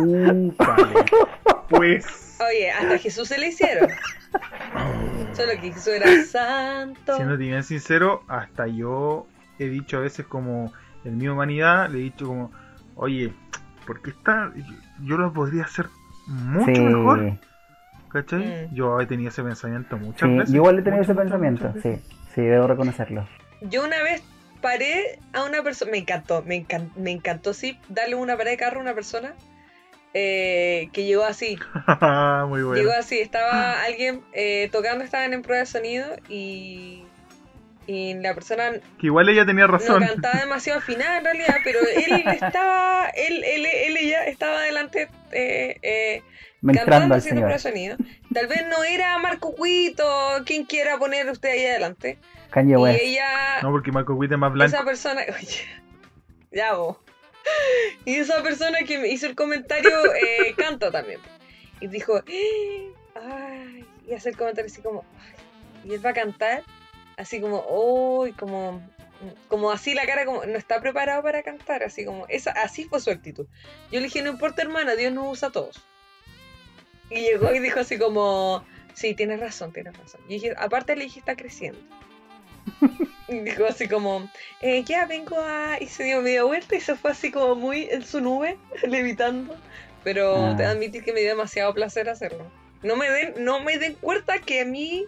Pues, 1.69 2.05
Oye, 2.41 2.71
hasta 2.71 2.99
Jesús 2.99 3.29
se 3.29 3.39
le 3.39 3.49
hicieron. 3.49 3.89
Solo 5.35 5.53
que 5.61 5.73
Jesús 5.73 5.89
era 5.89 6.07
santo. 6.25 7.17
siendo 7.17 7.37
bien 7.37 7.63
sincero, 7.65 8.23
hasta 8.29 8.67
yo 8.67 9.27
he 9.59 9.69
dicho 9.69 9.97
a 9.99 10.01
veces 10.01 10.27
como 10.27 10.73
en 11.05 11.19
mi 11.19 11.29
humanidad, 11.29 11.89
le 11.91 11.99
he 11.99 12.03
dicho 12.03 12.27
como, 12.27 12.53
oye, 12.97 13.33
¿por 13.87 14.01
qué 14.03 14.11
está? 14.11 14.53
Yo 15.03 15.17
lo 15.17 15.33
podría 15.33 15.65
hacer 15.65 15.87
mucho 16.27 16.73
Sí, 16.75 16.81
mejor, 16.81 17.39
¿cachai? 18.11 18.69
Mm. 18.71 18.75
Yo 18.75 19.01
he 19.01 19.07
tenido 19.07 19.29
ese 19.31 19.43
pensamiento 19.43 19.97
muchas 19.99 20.29
sí, 20.29 20.37
veces. 20.37 20.51
yo 20.51 20.57
igual 20.57 20.79
he 20.79 20.83
tenido 20.83 21.03
muchas, 21.03 21.11
ese 21.11 21.21
pensamiento, 21.21 21.75
sí, 21.83 21.97
sí, 22.35 22.41
debo 22.43 22.67
reconocerlo. 22.67 23.29
Yo 23.61 23.85
una 23.85 24.03
vez 24.03 24.23
paré 24.61 25.19
a 25.33 25.45
una 25.45 25.63
persona, 25.63 25.91
me 25.91 25.99
encantó, 25.99 26.43
me 26.43 26.57
encantó, 26.57 27.01
me 27.01 27.11
encantó 27.11 27.53
sí, 27.55 27.79
darle 27.89 28.15
una 28.15 28.35
parada 28.37 28.51
de 28.53 28.57
carro 28.57 28.79
a 28.79 28.83
una 28.83 28.95
persona 28.95 29.35
eh, 30.15 30.89
que 30.93 31.05
llegó 31.05 31.25
así, 31.25 31.59
Muy 32.49 32.63
bueno. 32.63 32.75
llegó 32.75 32.93
así, 32.93 33.19
estaba 33.21 33.83
alguien 33.83 34.23
eh, 34.33 34.69
tocando, 34.73 35.05
estaban 35.05 35.33
en 35.33 35.43
prueba 35.43 35.61
de 35.61 35.67
sonido 35.67 36.17
y, 36.29 37.03
y 37.87 38.15
la 38.15 38.33
persona 38.35 38.73
Que 38.99 39.07
igual 39.09 39.29
ella 39.29 39.45
tenía 39.45 39.67
no 39.67 39.73
razón. 39.73 40.05
cantaba 40.07 40.41
demasiado 40.41 40.79
afinada 40.79 41.19
en 41.19 41.25
realidad, 41.25 41.57
pero 41.65 41.81
él 41.81 42.25
estaba, 42.41 43.09
él, 43.11 43.43
él, 43.45 43.67
él 43.67 43.97
ella 43.97 44.25
estaba 44.27 44.59
adelante 44.59 45.09
eh, 45.33 45.77
eh, 45.83 46.23
cantando 46.73 47.15
haciendo 47.17 47.41
prueba 47.43 47.55
de 47.55 47.59
sonido. 47.59 47.97
Tal 48.33 48.47
vez 48.47 48.65
no 48.69 48.83
era 48.85 49.19
Marco 49.19 49.55
Cuito, 49.55 50.05
quien 50.47 50.65
quiera 50.65 50.97
poner 50.99 51.29
usted 51.29 51.51
ahí 51.51 51.67
adelante. 51.67 52.19
Kanye 52.51 52.75
Y 52.75 52.77
West. 52.77 53.01
ella 53.03 53.27
No, 53.63 53.71
porque 53.73 53.91
Marco 53.93 54.15
Witt 54.15 54.31
es 54.33 54.39
más 54.39 54.53
blanco. 54.53 54.75
esa 54.77 54.85
persona, 54.85 55.23
oye, 55.37 55.65
ya 56.53 56.75
vos. 56.75 56.97
Y 58.05 58.17
esa 58.17 58.43
persona 58.43 58.79
que 58.87 58.99
me 58.99 59.09
hizo 59.09 59.27
el 59.27 59.35
comentario 59.35 60.15
eh, 60.15 60.55
canta 60.57 60.91
también. 60.91 61.21
Y 61.81 61.89
dijo, 61.89 62.23
"Eh, 62.27 62.93
ay, 63.15 63.85
y 64.07 64.15
hace 64.15 64.31
el 64.31 64.37
comentario 64.37 64.71
así 64.71 64.83
como, 64.83 65.05
ay, 65.19 65.91
y 65.91 65.95
él 65.95 66.05
va 66.05 66.11
a 66.11 66.15
cantar, 66.15 66.63
así 67.17 67.41
como, 67.41 67.65
uy, 67.69 68.33
como, 68.33 68.83
como 69.49 69.71
así 69.71 69.95
la 69.95 70.07
cara, 70.07 70.25
como, 70.25 70.45
no 70.45 70.57
está 70.57 70.81
preparado 70.81 71.23
para 71.23 71.43
cantar, 71.43 71.83
así 71.83 72.05
como, 72.05 72.27
esa, 72.29 72.53
así 72.53 72.85
fue 72.85 73.01
su 73.01 73.11
actitud. 73.11 73.47
Yo 73.91 74.01
le 74.01 74.07
dije, 74.07 74.23
no 74.23 74.31
importa 74.31 74.63
hermana, 74.63 74.97
Dios 74.97 75.13
nos 75.13 75.33
usa 75.33 75.49
a 75.49 75.53
todos. 75.53 75.83
Y 77.11 77.21
llegó 77.21 77.53
y 77.53 77.59
dijo 77.59 77.81
así 77.81 77.99
como, 77.99 78.65
sí, 78.95 79.15
tienes 79.15 79.41
razón, 79.41 79.73
tienes 79.73 79.97
razón. 79.97 80.21
Y 80.29 80.35
dije, 80.35 80.55
aparte 80.57 80.97
le 80.97 81.05
dije, 81.05 81.21
está 81.21 81.37
creciendo. 81.37 81.81
Dijo 83.45 83.65
así 83.67 83.89
como, 83.89 84.29
eh, 84.61 84.85
ya 84.85 85.07
vengo 85.07 85.37
a... 85.39 85.77
Y 85.81 85.87
se 85.87 86.05
dio 86.05 86.21
media 86.23 86.45
vuelta 86.45 86.77
y 86.77 86.81
se 86.81 86.95
fue 86.95 87.11
así 87.11 87.31
como 87.31 87.55
muy 87.57 87.89
en 87.91 88.05
su 88.05 88.21
nube, 88.21 88.57
levitando. 88.87 89.55
Pero 90.05 90.37
Ah. 90.37 90.55
te 90.57 90.65
admitir 90.65 91.03
que 91.03 91.13
me 91.13 91.21
dio 91.21 91.31
demasiado 91.31 91.73
placer 91.75 92.09
hacerlo. 92.09 92.45
No 92.83 92.97
me 92.97 93.09
den, 93.09 93.35
no 93.45 93.61
me 93.61 93.79
den 93.79 93.95
cuenta 94.01 94.39
que 94.39 94.61
a 94.61 94.65
mí 94.67 95.05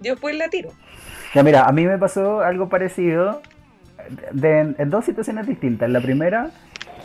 yo 0.00 0.12
después 0.12 0.36
la 0.36 0.48
tiro. 0.48 0.70
Ya 1.34 1.42
mira, 1.42 1.64
a 1.64 1.72
mí 1.72 1.84
me 1.84 1.98
pasó 1.98 2.40
algo 2.40 2.68
parecido 2.68 3.42
de- 4.30 4.74
en 4.78 4.90
dos 4.90 5.04
situaciones 5.04 5.46
distintas. 5.48 5.90
La 5.90 6.00
primera, 6.00 6.50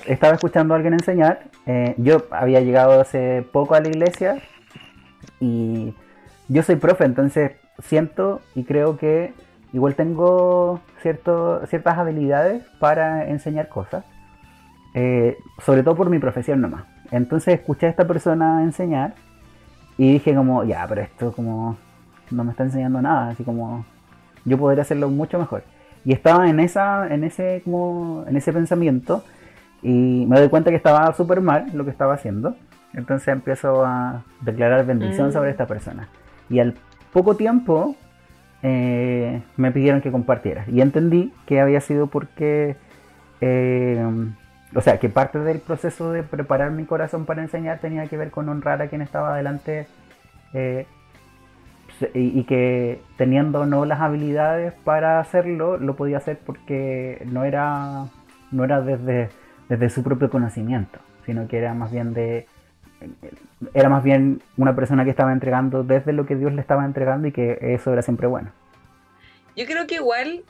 estaba 0.05 0.35
escuchando 0.35 0.73
a 0.73 0.77
alguien 0.77 0.93
enseñar. 0.93 1.43
eh, 1.65 1.93
yo 1.97 2.25
había 2.31 2.59
llegado 2.61 2.99
hace 3.01 3.43
poco 3.51 3.73
a 3.75 3.79
la 3.79 3.87
iglesia 3.87 4.41
y 5.39 5.93
yo 6.47 6.63
soy 6.63 6.75
profe, 6.75 7.05
entonces 7.05 7.51
siento 7.83 8.41
y 8.55 8.63
creo 8.63 8.97
que 8.97 9.33
igual 9.73 9.95
tengo 9.95 10.79
cierto, 11.01 11.65
ciertas 11.67 11.97
habilidades 11.97 12.63
para 12.79 13.27
enseñar 13.29 13.67
cosas. 13.69 14.03
eh, 14.93 15.37
sobre 15.65 15.83
todo 15.83 15.95
por 15.95 16.09
mi 16.09 16.19
profesión 16.19 16.59
nomás. 16.59 16.83
Entonces 17.11 17.53
escuché 17.59 17.85
a 17.85 17.89
esta 17.89 18.05
persona 18.05 18.61
enseñar 18.63 19.13
y 19.97 20.11
dije 20.13 20.35
como, 20.35 20.63
ya, 20.65 20.85
pero 20.87 21.01
esto 21.01 21.31
como 21.31 21.77
no 22.29 22.43
me 22.43 22.51
está 22.51 22.63
enseñando 22.63 23.01
nada, 23.01 23.29
así 23.29 23.43
como 23.45 23.85
yo 24.43 24.57
podría 24.57 24.81
hacerlo 24.81 25.09
mucho 25.09 25.39
mejor. 25.39 25.63
Y 26.03 26.11
estaba 26.13 26.49
en 26.49 26.59
esa, 26.59 27.07
en 27.13 27.23
ese, 27.23 27.61
como, 27.63 28.25
en 28.27 28.35
ese 28.35 28.51
pensamiento 28.51 29.23
y 29.81 30.25
me 30.27 30.37
doy 30.39 30.49
cuenta 30.49 30.71
que 30.71 30.75
estaba 30.77 31.13
súper 31.13 31.39
mal 31.41 31.67
lo 31.73 31.85
que 31.85 31.91
estaba 31.91 32.13
haciendo. 32.15 32.55
Entonces 32.93 33.29
empiezo 33.29 33.85
a 33.85 34.23
declarar 34.41 34.85
bendición 34.85 35.29
Mm. 35.29 35.31
sobre 35.31 35.51
esta 35.51 35.67
persona. 35.67 36.09
Y 36.49 36.59
al 36.59 36.73
poco 37.13 37.35
tiempo 37.35 37.95
me 38.63 39.71
pidieron 39.71 40.01
que 40.01 40.11
compartiera. 40.11 40.65
Y 40.67 40.81
entendí 40.81 41.33
que 41.45 41.61
había 41.61 41.81
sido 41.81 42.07
porque, 42.07 42.75
eh, 43.41 44.05
o 44.75 44.81
sea, 44.81 44.99
que 44.99 45.09
parte 45.09 45.39
del 45.39 45.59
proceso 45.59 46.11
de 46.11 46.23
preparar 46.23 46.71
mi 46.71 46.85
corazón 46.85 47.25
para 47.25 47.41
enseñar 47.41 47.79
tenía 47.79 48.07
que 48.07 48.17
ver 48.17 48.31
con 48.31 48.49
honrar 48.49 48.81
a 48.81 48.87
quien 48.87 49.01
estaba 49.01 49.33
adelante 49.33 49.87
eh, 50.53 50.85
y, 52.13 52.39
y 52.39 52.43
que 52.45 53.01
teniendo 53.17 53.65
no 53.65 53.85
las 53.85 54.01
habilidades 54.01 54.73
para 54.83 55.19
hacerlo, 55.19 55.77
lo 55.77 55.95
podía 55.95 56.17
hacer 56.17 56.39
porque 56.45 57.25
no 57.31 57.43
era, 57.43 58.05
no 58.51 58.63
era 58.63 58.81
desde, 58.81 59.29
desde 59.69 59.89
su 59.89 60.03
propio 60.03 60.29
conocimiento, 60.29 60.99
sino 61.25 61.47
que 61.47 61.57
era 61.57 61.73
más 61.73 61.91
bien 61.91 62.13
de 62.13 62.47
era 63.73 63.89
más 63.89 64.03
bien 64.03 64.41
una 64.57 64.75
persona 64.75 65.03
que 65.03 65.09
estaba 65.09 65.33
entregando 65.33 65.83
desde 65.83 66.13
lo 66.13 66.25
que 66.25 66.35
Dios 66.35 66.53
le 66.53 66.61
estaba 66.61 66.85
entregando 66.85 67.27
y 67.27 67.31
que 67.31 67.57
eso 67.61 67.91
era 67.93 68.01
siempre 68.01 68.27
bueno. 68.27 68.51
Yo 69.55 69.65
creo 69.65 69.87
que 69.87 69.95
igual, 69.95 70.43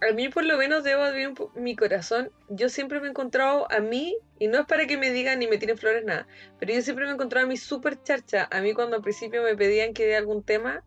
a 0.00 0.12
mí 0.14 0.28
por 0.28 0.44
lo 0.44 0.56
menos 0.56 0.84
debo 0.84 1.02
abrir 1.02 1.32
mi 1.54 1.76
corazón. 1.76 2.30
Yo 2.48 2.68
siempre 2.68 3.00
me 3.00 3.06
he 3.06 3.10
encontrado 3.10 3.70
a 3.70 3.80
mí, 3.80 4.16
y 4.38 4.48
no 4.48 4.58
es 4.60 4.66
para 4.66 4.86
que 4.86 4.96
me 4.96 5.10
digan 5.10 5.38
ni 5.38 5.46
me 5.46 5.58
tiren 5.58 5.76
flores 5.78 6.04
nada, 6.04 6.26
pero 6.58 6.72
yo 6.72 6.82
siempre 6.82 7.04
me 7.04 7.10
he 7.10 7.14
encontrado 7.14 7.46
a 7.46 7.48
mí 7.48 7.56
súper 7.56 8.02
charcha. 8.02 8.48
A 8.50 8.60
mí 8.60 8.72
cuando 8.72 8.96
al 8.96 9.02
principio 9.02 9.42
me 9.42 9.56
pedían 9.56 9.92
que 9.92 10.06
dé 10.06 10.16
algún 10.16 10.42
tema, 10.42 10.82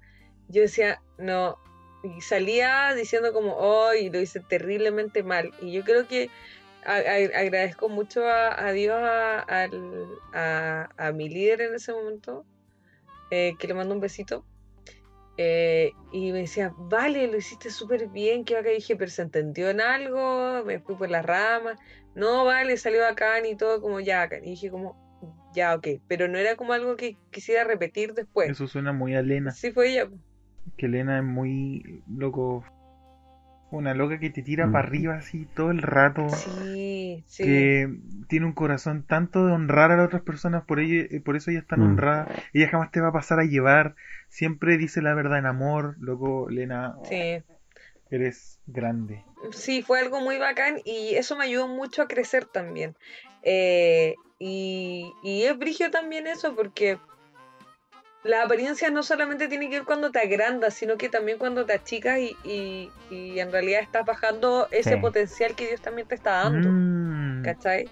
yo 0.49 0.61
decía, 0.61 1.01
no, 1.17 1.57
y 2.03 2.21
salía 2.21 2.93
diciendo 2.93 3.33
como, 3.33 3.55
oh, 3.55 3.93
y 3.93 4.09
lo 4.09 4.19
hice 4.19 4.39
terriblemente 4.39 5.23
mal. 5.23 5.51
Y 5.61 5.71
yo 5.71 5.83
creo 5.83 6.07
que 6.07 6.29
a- 6.85 6.97
a- 6.97 7.39
agradezco 7.41 7.89
mucho 7.89 8.27
a, 8.27 8.71
Dios, 8.71 8.97
a, 8.97 9.39
al- 9.41 10.05
a- 10.33 10.89
a 10.97 11.11
mi 11.11 11.29
líder 11.29 11.61
en 11.61 11.75
ese 11.75 11.93
momento, 11.93 12.45
eh, 13.31 13.53
que 13.59 13.67
le 13.67 13.73
mando 13.73 13.93
un 13.95 14.01
besito. 14.01 14.45
Eh, 15.37 15.91
y 16.13 16.31
me 16.31 16.39
decía, 16.39 16.73
vale, 16.77 17.27
lo 17.27 17.37
hiciste 17.37 17.69
súper 17.69 18.07
bien, 18.07 18.45
que 18.45 18.55
acá 18.55 18.69
dije, 18.69 18.95
pero 18.95 19.11
se 19.11 19.21
entendió 19.21 19.69
en 19.69 19.81
algo, 19.81 20.63
me 20.65 20.79
fui 20.79 20.95
por 20.95 21.09
las 21.09 21.25
ramas, 21.25 21.77
no, 22.15 22.45
vale, 22.45 22.77
salió 22.77 23.01
bacán 23.01 23.45
y 23.45 23.57
todo 23.57 23.81
como 23.81 23.99
ya, 23.99 24.19
bacán. 24.19 24.45
Y 24.45 24.51
dije 24.51 24.69
como, 24.71 24.95
ya, 25.53 25.75
ok, 25.75 25.87
pero 26.07 26.27
no 26.27 26.37
era 26.37 26.55
como 26.55 26.71
algo 26.73 26.95
que 26.95 27.17
quisiera 27.31 27.65
repetir 27.65 28.13
después. 28.13 28.49
Eso 28.49 28.67
suena 28.67 28.93
muy 28.93 29.15
a 29.15 29.21
Lena. 29.21 29.51
Sí 29.51 29.71
fue 29.71 29.91
ella. 29.91 30.09
Que 30.77 30.87
Lena 30.87 31.17
es 31.17 31.23
muy 31.23 32.03
loco. 32.07 32.63
Una 33.75 33.93
loca 33.93 34.19
que 34.19 34.29
te 34.29 34.41
tira 34.41 34.67
Mm. 34.67 34.71
para 34.71 34.87
arriba 34.87 35.15
así 35.15 35.45
todo 35.55 35.71
el 35.71 35.81
rato. 35.81 36.29
Sí, 36.29 37.23
sí. 37.27 37.43
Que 37.43 37.89
tiene 38.27 38.45
un 38.45 38.53
corazón 38.53 39.03
tanto 39.05 39.45
de 39.45 39.53
honrar 39.53 39.91
a 39.91 39.97
las 39.97 40.07
otras 40.07 40.21
personas, 40.23 40.63
por 40.65 40.79
ello, 40.79 41.03
eh, 41.09 41.21
por 41.21 41.35
eso 41.35 41.51
ella 41.51 41.59
es 41.59 41.67
tan 41.67 41.79
Mm. 41.81 41.83
honrada. 41.83 42.27
Ella 42.53 42.69
jamás 42.69 42.91
te 42.91 43.01
va 43.01 43.09
a 43.09 43.13
pasar 43.13 43.39
a 43.39 43.43
llevar. 43.45 43.95
Siempre 44.29 44.77
dice 44.77 45.01
la 45.01 45.13
verdad 45.13 45.39
en 45.39 45.45
amor. 45.45 45.95
Loco, 45.99 46.47
Lena, 46.49 46.95
Sí. 47.03 47.43
eres 48.09 48.59
grande. 48.65 49.23
Sí, 49.51 49.81
fue 49.81 49.99
algo 49.99 50.21
muy 50.21 50.37
bacán 50.37 50.79
y 50.85 51.15
eso 51.15 51.35
me 51.35 51.43
ayudó 51.45 51.67
mucho 51.67 52.01
a 52.01 52.07
crecer 52.07 52.45
también. 52.45 52.95
Eh, 53.43 54.15
y, 54.39 55.11
y 55.23 55.43
es 55.43 55.57
brigio 55.57 55.91
también 55.91 56.25
eso 56.27 56.55
porque 56.55 56.97
la 58.25 58.41
apariencia 58.43 58.89
no 58.89 59.03
solamente 59.03 59.47
tiene 59.47 59.69
que 59.69 59.75
ver 59.77 59.85
cuando 59.85 60.09
te 60.11 60.19
agrandas, 60.19 60.73
sino 60.73 60.97
que 60.97 61.09
también 61.09 61.37
cuando 61.37 61.63
te 61.65 61.73
achicas 61.73 62.17
y, 62.19 62.35
y- 62.43 62.89
y 63.11 63.39
en 63.39 63.51
realidad 63.51 63.81
estás 63.81 64.03
bajando 64.03 64.67
ese 64.71 64.95
Sí. 64.95 64.99
potencial 64.99 65.55
que 65.55 65.67
Dios 65.67 65.79
también 65.79 66.07
te 66.07 66.15
está 66.15 66.43
dando. 66.43 66.69
Mm. 66.71 67.43
¿Cachai? 67.43 67.87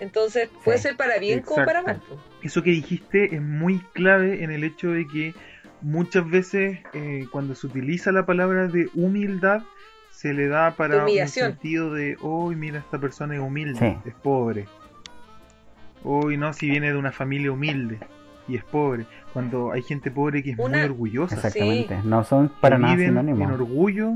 Entonces 0.00 0.48
puede 0.64 0.78
Sí. 0.78 0.82
ser 0.88 0.96
para 0.96 1.18
bien 1.18 1.42
como 1.42 1.64
para 1.64 1.80
mal. 1.82 2.00
Eso 2.42 2.62
que 2.64 2.70
dijiste 2.70 3.34
es 3.36 3.40
muy 3.40 3.78
clave 3.94 4.42
en 4.42 4.50
el 4.50 4.64
hecho 4.64 4.90
de 4.90 5.06
que 5.06 5.32
muchas 5.80 6.28
veces 6.28 6.80
eh, 6.92 7.26
cuando 7.30 7.54
se 7.54 7.68
utiliza 7.68 8.10
la 8.10 8.26
palabra 8.26 8.66
de 8.66 8.88
humildad 8.94 9.62
se 10.10 10.34
le 10.34 10.48
da 10.48 10.72
para 10.74 11.06
un 11.06 11.28
sentido 11.28 11.92
de, 11.94 12.16
hoy 12.20 12.56
mira, 12.56 12.80
esta 12.80 12.98
persona 12.98 13.34
es 13.34 13.40
humilde, 13.40 13.78
Sí. 13.78 14.08
es 14.08 14.14
pobre. 14.16 14.66
Hoy 16.04 16.36
no, 16.36 16.52
si 16.52 16.68
viene 16.68 16.90
de 16.92 16.96
una 16.98 17.12
familia 17.12 17.52
humilde 17.52 17.98
y 18.48 18.56
es 18.56 18.64
pobre. 18.64 19.06
Cuando 19.32 19.72
hay 19.72 19.82
gente 19.82 20.10
pobre 20.10 20.42
que 20.42 20.50
es 20.52 20.56
muy 20.58 20.72
orgullosa. 20.80 21.36
Exactamente. 21.36 21.98
No 22.04 22.22
son 22.24 22.50
para 22.60 22.76
que 22.76 22.82
nada 22.82 22.94
viven 22.94 23.16
en 23.28 23.42
orgullo. 23.50 24.12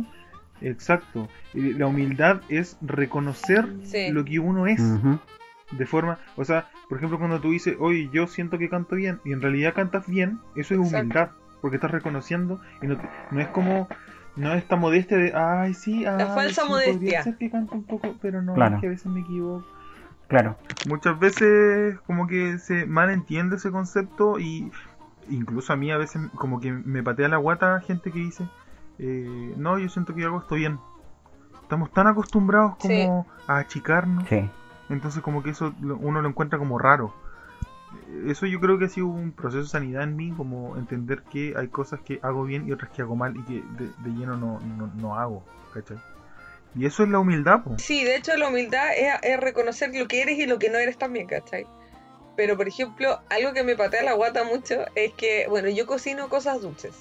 Exacto. 0.60 1.28
Y 1.54 1.72
La 1.74 1.86
humildad 1.86 2.40
es 2.48 2.76
reconocer 2.80 3.66
Sí. 3.84 4.10
lo 4.10 4.24
que 4.24 4.38
uno 4.38 4.66
es 4.66 4.82
de 5.72 5.84
forma, 5.86 6.18
o 6.36 6.44
sea, 6.44 6.68
por 6.88 6.98
ejemplo, 6.98 7.18
cuando 7.18 7.40
tú 7.40 7.50
dices, 7.50 7.76
oye, 7.80 8.08
yo 8.12 8.26
siento 8.28 8.56
que 8.56 8.68
canto 8.68 8.94
bien, 8.94 9.18
y 9.24 9.32
en 9.32 9.42
realidad 9.42 9.74
cantas 9.74 10.06
bien, 10.06 10.38
eso 10.54 10.74
es 10.74 10.80
Exacto. 10.80 10.98
humildad, 10.98 11.30
porque 11.60 11.76
estás 11.76 11.90
reconociendo, 11.90 12.60
y 12.82 12.86
no, 12.86 12.96
te- 12.96 13.08
no 13.32 13.40
es 13.40 13.48
como 13.48 13.88
No 14.36 14.52
esta 14.52 14.76
modestia 14.76 15.16
de, 15.16 15.32
ay, 15.34 15.72
sí, 15.72 16.04
ay, 16.04 16.24
falsa 16.26 16.62
sí, 16.64 16.68
modestia. 16.68 17.22
Ser 17.22 17.36
que 17.38 17.50
cante 17.50 17.74
un 17.74 17.84
poco, 17.84 18.16
pero 18.20 18.42
no, 18.42 18.52
Claro. 18.54 18.74
es 18.76 18.80
que 18.82 18.86
a 18.86 18.90
veces 18.90 19.06
me 19.06 19.20
equivoco. 19.20 19.66
Claro. 20.28 20.56
Muchas 20.86 21.18
veces 21.18 21.98
como 22.06 22.26
que 22.26 22.58
se 22.58 22.84
malentiende 22.84 23.56
ese 23.56 23.70
concepto 23.70 24.38
y 24.38 24.70
incluso 25.30 25.72
a 25.72 25.76
mí 25.76 25.90
a 25.90 25.96
veces 25.98 26.22
como 26.34 26.60
que 26.60 26.72
me 26.72 27.02
patea 27.02 27.28
la 27.28 27.36
guata 27.36 27.80
gente 27.80 28.10
que 28.10 28.18
dice, 28.18 28.46
eh, 28.98 29.54
no, 29.56 29.78
yo 29.78 29.88
siento 29.88 30.14
que 30.14 30.24
hago 30.24 30.38
esto 30.40 30.54
bien. 30.54 30.78
Estamos 31.62 31.92
tan 31.92 32.06
acostumbrados 32.06 32.76
como 32.76 33.26
a 33.48 33.58
achicarnos, 33.58 34.28
Sí. 34.28 34.48
entonces 34.88 35.22
como 35.22 35.42
que 35.42 35.50
eso 35.50 35.74
lo- 35.80 35.96
uno 35.96 36.22
lo 36.22 36.28
encuentra 36.28 36.58
como 36.58 36.78
raro. 36.78 37.12
Eso 38.26 38.46
yo 38.46 38.60
creo 38.60 38.78
que 38.78 38.86
ha 38.86 38.88
sido 38.88 39.06
un 39.06 39.32
proceso 39.32 39.62
de 39.62 39.68
sanidad 39.68 40.02
en 40.04 40.16
mí, 40.16 40.32
como 40.36 40.76
entender 40.76 41.22
que 41.22 41.54
hay 41.56 41.68
cosas 41.68 42.00
que 42.00 42.20
hago 42.22 42.44
bien 42.44 42.68
y 42.68 42.72
otras 42.72 42.90
que 42.90 43.02
hago 43.02 43.16
mal 43.16 43.36
y 43.36 43.42
que 43.44 43.54
de, 43.78 43.86
de 43.98 44.10
lleno 44.10 44.36
no, 44.36 44.60
no, 44.60 44.90
no 44.96 45.18
hago, 45.18 45.44
¿cachai? 45.72 45.98
Y 46.74 46.84
eso 46.84 47.02
es 47.04 47.08
la 47.08 47.18
humildad, 47.18 47.62
po. 47.64 47.74
Sí, 47.78 48.04
de 48.04 48.16
hecho 48.16 48.36
la 48.36 48.48
humildad 48.48 48.88
es, 48.96 49.14
es 49.22 49.40
reconocer 49.40 49.90
lo 49.94 50.06
que 50.08 50.20
eres 50.22 50.38
y 50.38 50.46
lo 50.46 50.58
que 50.58 50.68
no 50.68 50.78
eres 50.78 50.98
también, 50.98 51.26
¿cachai? 51.26 51.66
Pero 52.36 52.56
por 52.56 52.68
ejemplo, 52.68 53.20
algo 53.30 53.52
que 53.52 53.64
me 53.64 53.76
patea 53.76 54.02
la 54.02 54.12
guata 54.12 54.44
mucho 54.44 54.84
es 54.94 55.12
que, 55.14 55.46
bueno, 55.48 55.68
yo 55.68 55.86
cocino 55.86 56.28
cosas 56.28 56.60
dulces. 56.60 56.94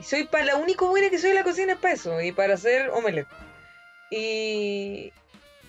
Y 0.00 0.04
soy 0.04 0.24
para 0.24 0.44
la 0.44 0.56
único 0.56 0.88
buena 0.88 1.10
que 1.10 1.18
soy 1.18 1.30
en 1.30 1.36
la 1.36 1.44
cocina 1.44 1.72
es 1.72 1.78
para 1.78 1.94
eso, 1.94 2.20
y 2.20 2.32
para 2.32 2.54
hacer 2.54 2.90
omelette. 2.90 3.26
Y 4.10 5.12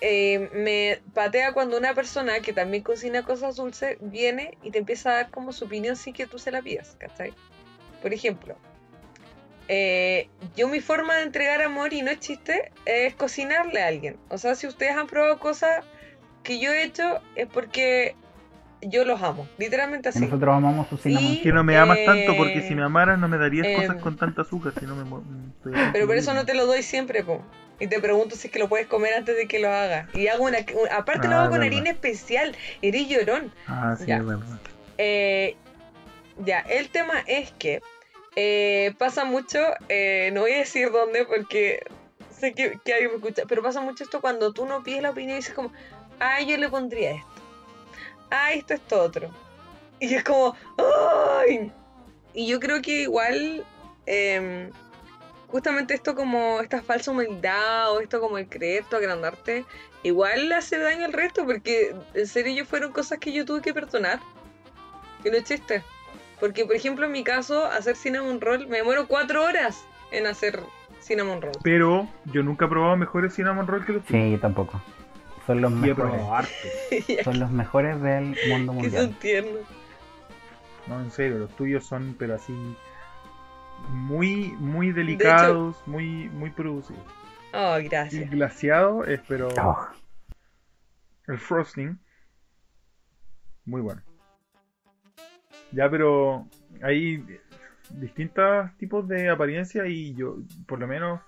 eh, 0.02 0.50
me 0.54 1.02
patea 1.14 1.52
cuando 1.54 1.78
una 1.78 1.96
persona 1.96 2.40
que 2.40 2.54
también 2.54 2.84
cocina 2.84 3.24
cosas 3.24 3.56
dulces 3.56 3.98
viene 4.00 4.58
y 4.62 4.72
te 4.72 4.78
empieza 4.78 5.10
a 5.10 5.14
dar 5.16 5.32
como 5.32 5.52
su 5.52 5.66
opinión 5.66 5.96
sin 5.96 6.14
que 6.14 6.28
tú 6.28 6.38
se 6.38 6.52
la 6.52 6.62
pidas, 6.62 6.96
¿cachai? 7.00 7.34
Por 8.02 8.14
ejemplo, 8.14 8.56
eh, 9.68 10.30
yo 10.56 10.68
mi 10.68 10.80
forma 10.80 11.18
de 11.18 11.24
entregar 11.24 11.62
amor, 11.62 11.94
y 11.94 12.02
no 12.02 12.12
es 12.12 12.20
chiste, 12.20 12.72
es 12.86 13.16
cocinarle 13.16 13.82
a 13.82 13.88
alguien. 13.88 14.18
O 14.30 14.38
sea, 14.38 14.56
si 14.56 14.68
ustedes 14.68 14.96
han 14.96 15.08
probado 15.08 15.40
cosas 15.40 15.84
que 16.44 16.60
yo 16.60 16.72
he 16.72 16.84
hecho, 16.84 17.22
es 17.36 17.48
porque 17.48 18.16
yo 18.82 19.06
los 19.06 19.22
amo. 19.22 19.48
Literalmente 19.58 20.10
así. 20.10 20.20
Nosotros 20.20 20.56
amamos 20.56 20.88
su 20.90 20.98
cinnamon. 20.98 21.34
Y- 21.34 21.42
Que 21.42 21.52
no 21.52 21.64
me 21.64 21.78
amas 21.78 21.98
Eh, 21.98 22.06
tanto 22.06 22.36
porque 22.38 22.62
si 22.62 22.76
me 22.76 22.84
amaras 22.84 23.20
no 23.20 23.28
me 23.28 23.38
darías 23.38 23.68
eh, 23.68 23.76
cosas 23.76 23.98
con 23.98 24.16
tanta 24.18 24.42
azúcar, 24.44 24.74
si 24.80 24.86
no 24.86 24.96
me... 24.96 25.04
estoy 25.58 25.74
Pero 25.94 26.08
por 26.08 26.16
eso 26.18 26.34
no 26.34 26.46
te 26.46 26.54
lo 26.54 26.66
doy 26.66 26.84
siempre, 26.84 27.24
po. 27.24 27.42
Y 27.80 27.88
te 27.88 28.00
pregunto 28.02 28.36
si 28.36 28.48
es 28.48 28.54
que 28.54 28.60
lo 28.60 28.68
puedes 28.70 28.88
comer 28.88 29.14
antes 29.14 29.36
de 29.38 29.48
que 29.48 29.60
lo 29.60 29.70
haga. 29.70 30.08
Y 30.14 30.28
hago 30.28 30.44
una... 30.46 30.58
un- 30.60 30.92
aparte 30.92 31.28
lo 31.28 31.36
Ah, 31.36 31.40
hago 31.42 31.52
con 31.52 31.60
verdad. 31.60 31.76
harina 31.78 31.90
especial. 31.92 32.56
Eres 32.82 33.08
llorón. 33.08 33.52
Ah, 33.68 33.96
sí, 33.98 34.06
Ya. 34.08 34.18
es 34.18 34.26
verdad. 34.26 34.60
Eh, 34.98 35.56
ya, 36.46 36.60
el 36.62 36.90
tema 36.90 37.14
es 37.28 37.52
que 37.52 37.82
eh, 38.36 38.94
pasa 38.98 39.26
mucho, 39.26 39.60
eh, 39.90 40.30
no 40.34 40.42
voy 40.42 40.52
a 40.54 40.58
decir 40.60 40.92
dónde 40.92 41.26
porque 41.26 41.84
sé 42.32 42.54
que, 42.54 42.80
que 42.86 42.94
alguien 42.94 43.12
me 43.12 43.18
escucha, 43.18 43.44
pero 43.48 43.62
pasa 43.62 43.82
mucho 43.82 44.04
esto 44.06 44.22
cuando 44.22 44.54
tú 44.54 44.66
no 44.66 44.82
pides 44.84 45.02
la 45.02 45.10
opinión 45.10 45.34
y 45.34 45.36
dices 45.38 45.54
como, 45.54 45.72
ay, 46.20 46.46
yo 46.46 46.56
le 46.58 46.70
pondría 46.70 47.12
esto, 47.12 47.28
ay, 48.30 48.60
esto, 48.60 48.74
esto, 48.74 49.02
otro. 49.02 49.30
Y 50.00 50.14
es 50.14 50.24
como, 50.24 50.56
ay. 51.48 51.72
Y 52.34 52.48
yo 52.48 52.60
creo 52.60 52.82
que 52.82 53.04
igual, 53.04 53.66
em, 54.06 54.72
justamente 55.48 55.94
esto 55.94 56.16
como 56.16 56.62
esta 56.62 56.82
falsa 56.82 57.12
humildad 57.12 57.92
o 57.92 58.00
esto 58.00 58.20
como 58.20 58.38
el 58.38 58.48
creer, 58.48 58.86
tu 58.86 58.96
agrandarte, 58.96 59.66
igual 60.04 60.50
le 60.50 60.56
hace 60.56 60.78
daño 60.78 61.06
al 61.06 61.14
resto 61.14 61.46
porque 61.46 61.96
en 62.14 62.28
serio 62.28 62.54
yo 62.54 62.66
fueron 62.66 62.92
cosas 62.92 63.20
que 63.20 63.32
yo 63.34 63.46
tuve 63.46 63.62
que 63.62 63.74
perdonar. 63.74 64.20
Que 65.24 65.32
no 65.32 65.38
es 65.38 65.44
chiste. 65.44 65.84
Porque, 66.40 66.66
por 66.66 66.76
ejemplo, 66.76 67.06
en 67.06 67.12
mi 67.12 67.24
caso, 67.24 67.66
hacer 67.66 67.98
cinnamon 67.98 68.40
roll, 68.40 68.68
me 68.68 68.78
demoro 68.78 69.08
cuatro 69.08 69.44
horas 69.44 69.84
en 70.12 70.26
hacer 70.26 70.62
cinnamon 71.02 71.42
roll. 71.42 71.58
Pero 71.64 72.08
yo 72.26 72.44
nunca 72.44 72.66
he 72.66 72.68
probado 72.70 72.96
mejores 72.96 73.34
cinnamon 73.34 73.68
roll 73.68 73.86
que 73.86 73.94
los 73.94 74.06
tuyos. 74.06 74.24
Sí, 74.24 74.32
yo 74.32 74.40
tampoco. 74.40 74.82
Son 75.50 75.62
los 75.62 75.72
mejores. 75.72 76.22
Son 77.24 77.40
los 77.40 77.50
mejores 77.50 78.00
del 78.04 78.38
mundo 78.50 78.72
mundial. 78.72 79.06
son 79.06 79.14
tiernos. 79.16 79.62
No, 80.86 81.02
en 81.02 81.10
serio, 81.10 81.40
los 81.40 81.56
tuyos 81.56 81.84
son, 81.84 82.16
pero 82.20 82.36
así... 82.36 82.54
Muy, 83.90 84.52
muy 84.60 84.92
delicados, 84.92 85.76
muy, 85.88 86.30
muy 86.30 86.52
producidos. 86.52 87.02
Oh, 87.56 87.80
Y 87.80 87.88
gracias. 87.88 88.30
glaciado 88.30 89.04
es, 89.06 89.22
pero... 89.28 89.48
Oh, 89.60 89.88
El 91.26 91.40
frosting. 91.40 92.00
Muy 93.66 93.82
bueno. 93.82 94.04
Ya, 95.72 95.90
pero 95.90 96.48
hay 96.84 97.26
distintos 97.90 98.70
tipos 98.78 99.08
de 99.08 99.30
apariencia 99.30 99.88
y 99.88 100.14
yo, 100.14 100.38
por 100.68 100.78
lo 100.78 100.86
menos, 100.86 101.22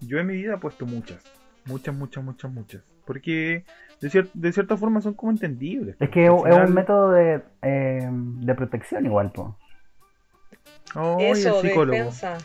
yo 0.00 0.18
en 0.18 0.26
mi 0.28 0.36
vida 0.36 0.54
he 0.54 0.58
puesto 0.58 0.86
muchas. 0.86 1.22
Muchas, 1.66 1.94
muchas, 1.94 2.24
muchas, 2.24 2.50
muchas. 2.50 2.82
Porque 3.08 3.64
de, 4.02 4.08
cier- 4.10 4.30
de 4.34 4.52
cierta 4.52 4.76
forma 4.76 5.00
son 5.00 5.14
como 5.14 5.32
entendibles. 5.32 5.96
es 5.98 6.10
que 6.10 6.26
es 6.26 6.30
un 6.30 6.74
método 6.74 7.10
de, 7.12 7.40
eh, 7.62 8.06
de 8.12 8.54
protección 8.54 9.06
igual, 9.06 9.32
po. 9.32 9.56
Oh, 10.94 11.16
Eso, 11.18 11.60
el 11.62 11.68
psicólogo. 11.68 11.96
defensa. 11.98 12.36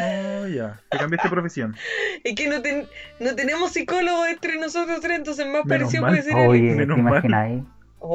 Oh, 0.00 0.46
ya. 0.46 0.80
Te 0.88 0.98
cambiaste 0.98 1.28
de 1.28 1.32
profesión. 1.32 1.74
Es 2.24 2.34
que 2.34 2.48
no, 2.48 2.62
ten- 2.62 2.86
no 3.20 3.34
tenemos 3.34 3.72
psicólogos 3.72 4.28
entre 4.28 4.56
nosotros 4.58 5.00
tres, 5.00 5.18
entonces 5.18 5.46
más 5.46 5.64
Menos 5.64 5.92
parecido 5.92 6.02
mal. 6.02 6.10
puede 6.12 6.22
ser. 6.22 6.48
Oye, 6.48 6.70
¿te 6.70 6.76
Menos 6.76 6.98
mal. 6.98 7.12
imaginas 7.12 7.44
ahí? 7.44 7.64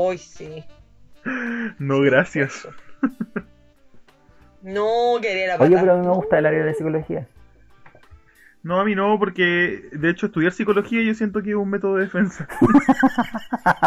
Ay, 0.10 0.18
sí. 0.18 0.64
No, 1.80 2.00
gracias. 2.02 2.68
No, 4.62 5.18
quería 5.22 5.58
la 5.58 5.64
Oye, 5.64 5.78
pero 5.80 5.94
a 5.94 5.98
mí 5.98 6.08
me 6.08 6.14
gusta 6.14 6.40
el 6.40 6.46
área 6.46 6.64
de 6.64 6.74
psicología. 6.74 7.28
No, 8.64 8.80
a 8.80 8.86
mí 8.86 8.94
no, 8.94 9.18
porque 9.18 9.90
de 9.92 10.10
hecho 10.12 10.28
estudiar 10.28 10.52
psicología 10.52 11.02
yo 11.02 11.16
siento 11.16 11.42
que 11.42 11.50
es 11.50 11.56
un 11.56 11.70
método 11.70 11.96
de 11.96 12.04
defensa. 12.04 12.48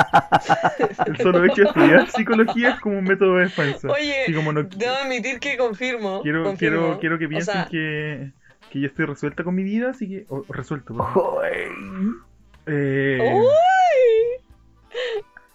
El 1.06 1.16
solo 1.18 1.44
hecho 1.44 1.62
de 1.62 1.68
estudiar 1.68 2.10
psicología 2.10 2.70
es 2.70 2.80
como 2.80 2.98
un 2.98 3.04
método 3.04 3.36
de 3.36 3.44
defensa. 3.44 3.88
Oye, 3.88 4.34
como 4.34 4.52
no- 4.52 4.62
debo 4.64 4.94
admitir 4.94 5.38
que 5.38 5.56
confirmo. 5.56 6.22
quiero, 6.22 6.42
confirmo. 6.44 6.80
quiero, 6.80 6.98
quiero 7.00 7.18
que 7.18 7.26
O 7.26 7.28
piensen 7.28 7.54
sea, 7.54 7.66
que, 7.66 8.32
que 8.70 8.80
yo 8.80 8.86
estoy 8.88 9.06
resuelta 9.06 9.44
con 9.44 9.54
mi 9.54 9.62
vida, 9.62 9.90
así 9.90 10.08
que. 10.08 10.26
O, 10.28 10.44
resuelto. 10.48 10.94
Joder. 10.94 11.68
Eh, 12.66 13.32
¡Uy! 13.32 14.44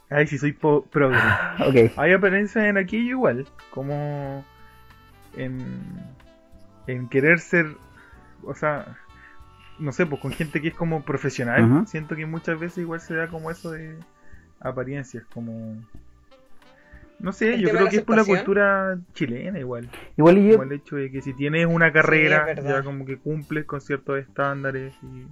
ay, 0.09 0.27
si 0.27 0.37
soy 0.37 0.53
progre. 0.53 1.17
Ok. 1.67 1.91
Hay 1.97 2.13
apariencias 2.13 2.65
en 2.65 2.77
aquello 2.77 3.09
igual, 3.09 3.47
como 3.71 4.45
en, 5.35 5.61
en 6.87 7.09
querer 7.09 7.39
ser, 7.39 7.67
o 8.43 8.53
sea, 8.55 8.97
no 9.79 9.91
sé, 9.91 10.05
pues 10.05 10.21
con 10.21 10.31
gente 10.31 10.61
que 10.61 10.69
es 10.69 10.73
como 10.75 11.03
profesional, 11.03 11.85
siento 11.87 12.15
que 12.15 12.25
muchas 12.25 12.59
veces 12.59 12.79
igual 12.79 12.99
se 13.01 13.15
da 13.15 13.27
como 13.27 13.49
eso 13.51 13.71
de 13.71 13.97
apariencias, 14.59 15.23
como... 15.33 15.75
No 17.19 17.33
sé, 17.33 17.55
¿El 17.55 17.61
yo 17.61 17.69
creo 17.71 17.89
que 17.89 17.97
es 17.97 18.01
por 18.03 18.15
la 18.15 18.23
cultura 18.23 18.97
chilena 19.13 19.59
igual. 19.59 19.89
Igual 20.15 20.37
y 20.37 20.47
yo, 20.47 20.57
Como 20.57 20.63
el 20.71 20.77
hecho 20.79 20.95
de 20.95 21.11
que 21.11 21.21
si 21.21 21.33
tienes 21.33 21.65
una 21.65 21.91
carrera, 21.91 22.53
ya 22.61 22.81
como 22.81 23.05
que 23.05 23.17
cumples 23.17 23.65
con 23.65 23.81
ciertos 23.81 24.19
estándares 24.19 24.93
y... 25.03 25.27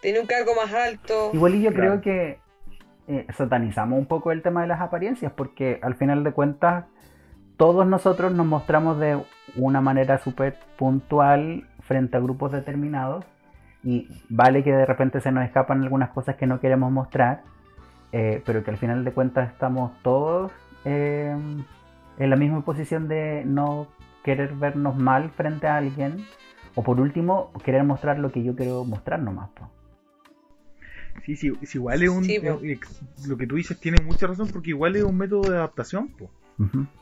Tiene 0.00 0.20
un 0.20 0.26
cargo 0.26 0.54
más 0.54 0.72
alto. 0.72 1.30
igual 1.34 1.56
y 1.56 1.62
yo 1.62 1.72
Claro. 1.72 2.00
creo 2.00 2.00
que 2.02 2.38
eh, 3.08 3.26
satanizamos 3.36 3.98
un 3.98 4.06
poco 4.06 4.30
el 4.30 4.42
tema 4.42 4.60
de 4.62 4.68
las 4.68 4.80
apariencias, 4.80 5.32
porque 5.32 5.80
al 5.82 5.96
final 5.96 6.22
de 6.22 6.30
cuentas 6.32 6.84
todos 7.58 7.86
nosotros 7.86 8.32
nos 8.32 8.46
mostramos 8.46 8.98
de 8.98 9.20
una 9.56 9.80
manera 9.80 10.18
súper 10.18 10.56
puntual 10.78 11.64
frente 11.80 12.16
a 12.16 12.20
grupos 12.20 12.52
determinados 12.52 13.24
y 13.82 14.08
vale 14.28 14.62
que 14.62 14.72
de 14.72 14.86
repente 14.86 15.20
se 15.20 15.32
nos 15.32 15.44
escapan 15.44 15.82
algunas 15.82 16.10
cosas 16.10 16.36
que 16.36 16.46
no 16.46 16.60
queremos 16.60 16.92
mostrar, 16.92 17.42
eh, 18.12 18.42
pero 18.46 18.62
que 18.62 18.70
al 18.70 18.76
final 18.76 19.04
de 19.04 19.12
cuentas 19.12 19.50
estamos 19.50 19.90
todos 20.02 20.52
eh, 20.84 21.36
en 22.18 22.30
la 22.30 22.36
misma 22.36 22.64
posición 22.64 23.08
de 23.08 23.42
no 23.44 23.88
querer 24.22 24.54
vernos 24.54 24.96
mal 24.96 25.30
frente 25.30 25.66
a 25.66 25.78
alguien 25.78 26.24
o 26.76 26.84
por 26.84 27.00
último 27.00 27.50
querer 27.64 27.82
mostrar 27.82 28.20
lo 28.20 28.30
que 28.30 28.44
yo 28.44 28.54
quiero 28.54 28.84
mostrar 28.84 29.20
nomás. 29.20 29.50
po. 29.50 29.68
Sí, 31.24 31.34
sí, 31.34 31.52
sí, 31.62 31.78
igual 31.78 32.02
es 32.04 32.08
un... 32.08 32.24
Sí, 32.24 32.38
po. 32.38 32.60
eh, 32.62 32.78
lo 33.26 33.36
que 33.36 33.48
tú 33.48 33.56
dices 33.56 33.80
tiene 33.80 33.98
mucha 34.04 34.28
razón 34.28 34.48
porque 34.52 34.70
igual 34.70 34.94
es 34.94 35.02
un 35.02 35.16
método 35.16 35.50
de 35.50 35.56
adaptación, 35.56 36.14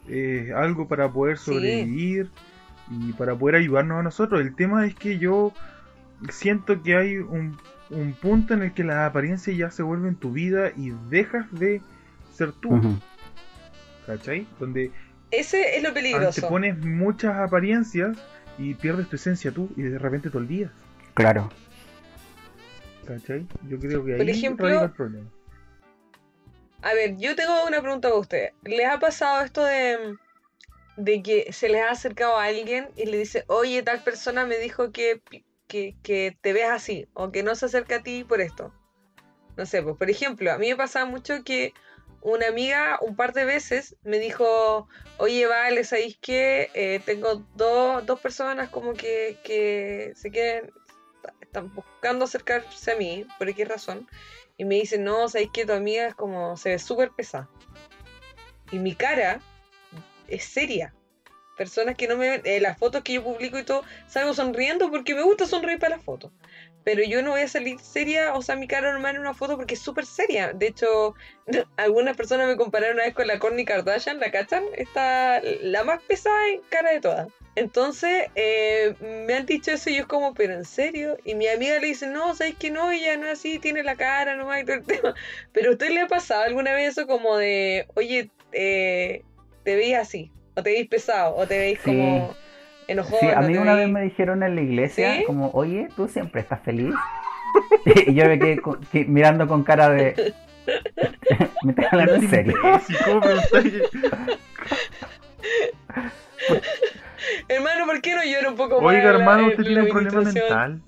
eh, 0.08 0.52
algo 0.54 0.86
para 0.88 1.10
poder 1.10 1.38
Sí. 1.38 1.52
sobrevivir 1.52 2.30
y 2.90 3.12
para 3.14 3.34
poder 3.34 3.56
ayudarnos 3.56 3.98
a 3.98 4.02
nosotros. 4.02 4.40
El 4.40 4.54
tema 4.54 4.86
es 4.86 4.94
que 4.94 5.18
yo 5.18 5.52
siento 6.30 6.82
que 6.82 6.96
hay 6.96 7.16
un, 7.16 7.56
un 7.90 8.12
punto 8.14 8.54
en 8.54 8.62
el 8.62 8.72
que 8.72 8.84
las 8.84 9.08
apariencias 9.08 9.56
ya 9.56 9.70
se 9.70 9.82
vuelven 9.82 10.16
tu 10.16 10.32
vida 10.32 10.70
y 10.76 10.92
dejas 11.10 11.46
de 11.52 11.80
ser 12.32 12.52
tú, 12.52 12.74
Ujú. 12.74 12.96
¿cachai? 14.06 14.46
Donde 14.60 14.90
Ese 15.30 15.76
es 15.76 15.82
lo 15.82 15.92
peligroso. 15.92 16.28
antepones 16.28 16.78
muchas 16.84 17.34
apariencias 17.36 18.16
y 18.58 18.74
pierdes 18.74 19.08
tu 19.08 19.16
esencia 19.16 19.50
tú 19.52 19.68
y 19.76 19.82
de 19.82 19.98
repente 19.98 20.30
te 20.30 20.36
olvidas, 20.38 20.70
Claro. 21.14 21.50
¿cachai? 23.06 23.46
Yo 23.68 23.78
creo 23.78 24.04
que 24.04 24.12
ahí 24.12 24.18
Por 24.18 24.28
ejemplo, 24.28 24.84
el 24.84 24.90
problema. 24.90 25.26
A 26.86 26.94
ver, 26.94 27.16
yo 27.16 27.34
tengo 27.34 27.64
una 27.66 27.80
pregunta 27.80 28.08
para 28.08 28.20
ustedes. 28.20 28.52
¿Les 28.62 28.86
ha 28.86 29.00
pasado 29.00 29.44
esto 29.44 29.64
de 29.64 30.16
de 30.96 31.20
que 31.20 31.52
se 31.52 31.68
les 31.68 31.82
ha 31.82 31.90
acercado 31.90 32.36
a 32.36 32.44
alguien 32.44 32.90
y 32.94 33.06
le 33.06 33.18
dice, 33.18 33.44
oye, 33.48 33.82
tal 33.82 34.04
persona 34.04 34.46
me 34.46 34.56
dijo 34.58 34.92
que, 34.92 35.20
que, 35.66 35.96
que 36.04 36.38
te 36.40 36.52
ves 36.52 36.70
así 36.70 37.08
o 37.12 37.32
que 37.32 37.42
no 37.42 37.56
se 37.56 37.66
acerca 37.66 37.96
a 37.96 38.02
ti 38.04 38.22
por 38.22 38.40
esto. 38.40 38.72
No 39.56 39.66
sé, 39.66 39.82
pues 39.82 39.96
por 39.96 40.10
ejemplo, 40.10 40.52
a 40.52 40.58
mí 40.58 40.68
me 40.68 40.76
pasaba 40.76 41.06
mucho 41.06 41.42
que 41.44 41.74
una 42.22 42.46
amiga 42.46 43.00
un 43.02 43.16
par 43.16 43.32
de 43.32 43.44
veces 43.44 43.96
me 44.04 44.20
dijo, 44.20 44.88
oye, 45.18 45.44
vale, 45.46 45.82
¿sabéis 45.82 46.16
qué? 46.20 46.70
Eh, 46.74 47.00
tengo 47.04 47.44
dos, 47.56 48.06
dos 48.06 48.20
personas 48.20 48.68
como 48.70 48.92
que, 48.94 49.38
que 49.42 50.12
se 50.14 50.30
quieren, 50.30 50.70
están 51.40 51.74
buscando 51.74 52.26
acercarse 52.26 52.92
a 52.92 52.96
mí, 52.96 53.26
por 53.38 53.52
qué 53.52 53.64
razón. 53.64 54.08
Y 54.58 54.64
me 54.64 54.76
dice, 54.76 54.98
no, 54.98 55.28
¿sabéis 55.28 55.50
que 55.52 55.66
tu 55.66 55.72
amiga 55.72 56.06
es 56.06 56.14
como, 56.14 56.56
se 56.56 56.70
ve 56.70 56.78
súper 56.78 57.10
pesada? 57.10 57.48
Y 58.72 58.78
mi 58.78 58.94
cara 58.94 59.40
es 60.28 60.44
seria. 60.44 60.94
Personas 61.56 61.96
que 61.96 62.08
no 62.08 62.16
me 62.16 62.28
ven, 62.28 62.42
eh, 62.44 62.60
las 62.60 62.78
fotos 62.78 63.02
que 63.02 63.14
yo 63.14 63.24
publico 63.24 63.58
y 63.58 63.64
todo, 63.64 63.82
salgo 64.06 64.34
sonriendo 64.34 64.90
porque 64.90 65.14
me 65.14 65.22
gusta 65.22 65.46
sonreír 65.46 65.78
para 65.78 65.96
las 65.96 66.04
fotos. 66.04 66.32
Pero 66.86 67.02
yo 67.02 67.20
no 67.20 67.32
voy 67.32 67.40
a 67.40 67.48
salir 67.48 67.80
seria, 67.80 68.32
o 68.34 68.42
sea, 68.42 68.54
mi 68.54 68.68
cara 68.68 68.92
normal 68.92 69.16
en 69.16 69.22
una 69.22 69.34
foto 69.34 69.56
porque 69.56 69.74
es 69.74 69.80
súper 69.80 70.06
seria. 70.06 70.52
De 70.52 70.68
hecho, 70.68 71.16
algunas 71.76 72.16
personas 72.16 72.46
me 72.46 72.56
compararon 72.56 72.94
una 72.94 73.06
vez 73.06 73.14
con 73.14 73.26
la 73.26 73.40
Kourtney 73.40 73.64
Kardashian, 73.64 74.20
¿la 74.20 74.30
cachan? 74.30 74.62
Está 74.76 75.42
la 75.42 75.82
más 75.82 76.00
pesada 76.04 76.48
en 76.48 76.60
cara 76.68 76.92
de 76.92 77.00
todas. 77.00 77.26
Entonces, 77.56 78.28
eh, 78.36 78.94
me 79.26 79.34
han 79.34 79.46
dicho 79.46 79.72
eso 79.72 79.90
y 79.90 79.96
yo 79.96 80.02
es 80.02 80.06
como, 80.06 80.32
pero 80.32 80.54
en 80.54 80.64
serio. 80.64 81.18
Y 81.24 81.34
mi 81.34 81.48
amiga 81.48 81.80
le 81.80 81.88
dice, 81.88 82.06
no, 82.06 82.36
¿sabes 82.36 82.54
que 82.54 82.70
no? 82.70 82.92
Ella 82.92 83.16
no 83.16 83.26
es 83.26 83.40
así, 83.40 83.58
tiene 83.58 83.82
la 83.82 83.96
cara 83.96 84.36
nomás 84.36 84.62
y 84.62 84.64
todo 84.66 84.76
el 84.76 84.84
tema. 84.86 85.14
Pero 85.52 85.70
¿a 85.70 85.72
usted 85.72 85.90
le 85.90 86.02
ha 86.02 86.06
pasado 86.06 86.42
alguna 86.42 86.72
vez 86.72 86.90
eso 86.90 87.08
como 87.08 87.36
de, 87.36 87.88
oye, 87.96 88.30
eh, 88.52 89.24
te 89.64 89.74
veis 89.74 89.96
así, 89.96 90.30
o 90.54 90.62
te 90.62 90.70
veis 90.70 90.86
pesado, 90.86 91.34
o 91.34 91.48
te 91.48 91.58
veis 91.58 91.80
Sí. 91.82 91.90
Enojón? 92.88 93.18
Sí, 93.20 93.26
a 93.28 93.40
mí 93.40 93.56
una 93.56 93.74
vez 93.74 93.88
me 93.88 94.02
dijeron 94.02 94.42
en 94.42 94.54
la 94.54 94.60
iglesia, 94.62 95.16
¿Sí? 95.16 95.24
como, 95.24 95.50
oye, 95.52 95.88
tú 95.96 96.08
siempre 96.08 96.40
estás 96.40 96.60
feliz. 96.62 96.94
y 98.06 98.14
yo 98.14 98.26
me 98.26 98.38
quedé 98.38 98.60
con- 98.60 98.80
que- 98.92 99.04
mirando 99.04 99.46
con 99.46 99.62
cara 99.64 99.88
de. 99.90 100.34
¿Me 101.62 101.72
estás 101.72 101.92
hablando 101.92 102.14
en 102.16 102.28
serio? 102.30 102.56
Hermano, 107.48 107.86
¿por 107.86 108.00
qué 108.00 108.14
no 108.14 108.22
llora 108.24 108.50
un 108.50 108.56
poco 108.56 108.80
más? 108.80 108.94
Oiga, 108.94 109.10
hermano, 109.10 109.46
usted 109.48 109.58
la 109.58 109.64
tiene 109.64 109.82
un 109.82 109.88
problema 109.88 110.20
mental. 110.20 110.82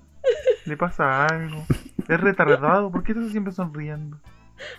Le 0.65 0.77
pasa 0.77 1.25
algo. 1.25 1.65
Es 2.07 2.19
retardado. 2.19 2.91
¿Por 2.91 3.03
qué 3.03 3.13
está 3.13 3.29
siempre 3.29 3.53
sonriendo? 3.53 4.17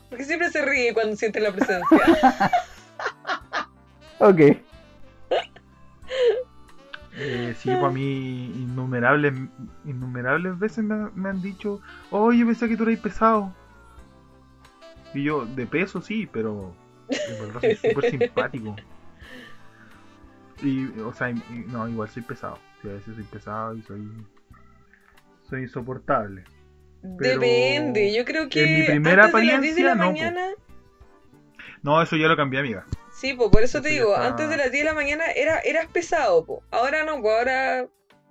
Porque 0.08 0.24
siempre 0.24 0.50
se 0.50 0.62
ríe 0.64 0.92
cuando 0.94 1.16
siente 1.16 1.40
la 1.40 1.52
presencia. 1.52 1.98
Ok. 4.22 4.38
Eh, 7.22 7.54
sí, 7.54 7.70
pues 7.76 7.90
a 7.90 7.92
mí 7.92 8.46
innumerables, 8.46 9.34
innumerables 9.84 10.58
veces 10.58 10.82
me, 10.82 11.10
me 11.14 11.28
han 11.28 11.42
dicho, 11.42 11.80
oye, 12.10 12.44
pensé 12.46 12.68
que 12.68 12.76
tú 12.76 12.84
eras 12.84 12.98
pesado. 12.98 13.54
Y 15.12 15.24
yo, 15.24 15.44
de 15.44 15.66
peso 15.66 16.00
sí, 16.00 16.26
pero 16.32 16.72
en 17.10 17.38
verdad 17.38 17.60
soy 17.60 17.76
súper 17.76 18.04
simpático. 18.10 18.74
Y, 20.62 20.86
o 21.00 21.12
sea, 21.12 21.30
y- 21.30 21.42
no, 21.68 21.88
igual 21.88 22.08
soy 22.08 22.22
pesado. 22.22 22.58
Sí, 22.80 22.88
a 22.88 22.92
veces 22.92 23.14
soy 23.14 23.24
pesado 23.24 23.74
y 23.76 23.82
soy, 23.82 24.10
soy 25.48 25.62
insoportable. 25.62 26.44
Pero 27.18 27.40
Depende, 27.40 28.14
yo 28.14 28.24
creo 28.24 28.48
que 28.48 28.64
en 28.64 28.72
mi 28.74 28.82
primera 28.82 29.24
antes 29.24 29.40
de 29.40 29.46
las 29.46 29.60
10 29.60 29.76
de 29.76 29.82
la 29.84 29.92
apariencia, 29.92 30.30
no, 30.30 30.32
po. 30.32 30.40
No, 31.82 32.02
eso 32.02 32.16
ya 32.16 32.28
lo 32.28 32.36
cambié, 32.36 32.60
amiga. 32.60 32.84
Sí, 33.20 33.34
po, 33.34 33.50
por 33.50 33.62
eso 33.62 33.82
te 33.82 33.90
digo, 33.90 34.14
está- 34.14 34.28
antes 34.28 34.48
de 34.48 34.56
las 34.56 34.70
10 34.72 34.84
de 34.84 34.90
la 34.90 34.94
mañana 34.94 35.24
era, 35.36 35.58
eras 35.60 35.86
pesado, 35.88 36.44
po. 36.44 36.62
ahora 36.70 37.04
no, 37.04 37.20
pues 37.20 37.34
ahora 37.38 37.86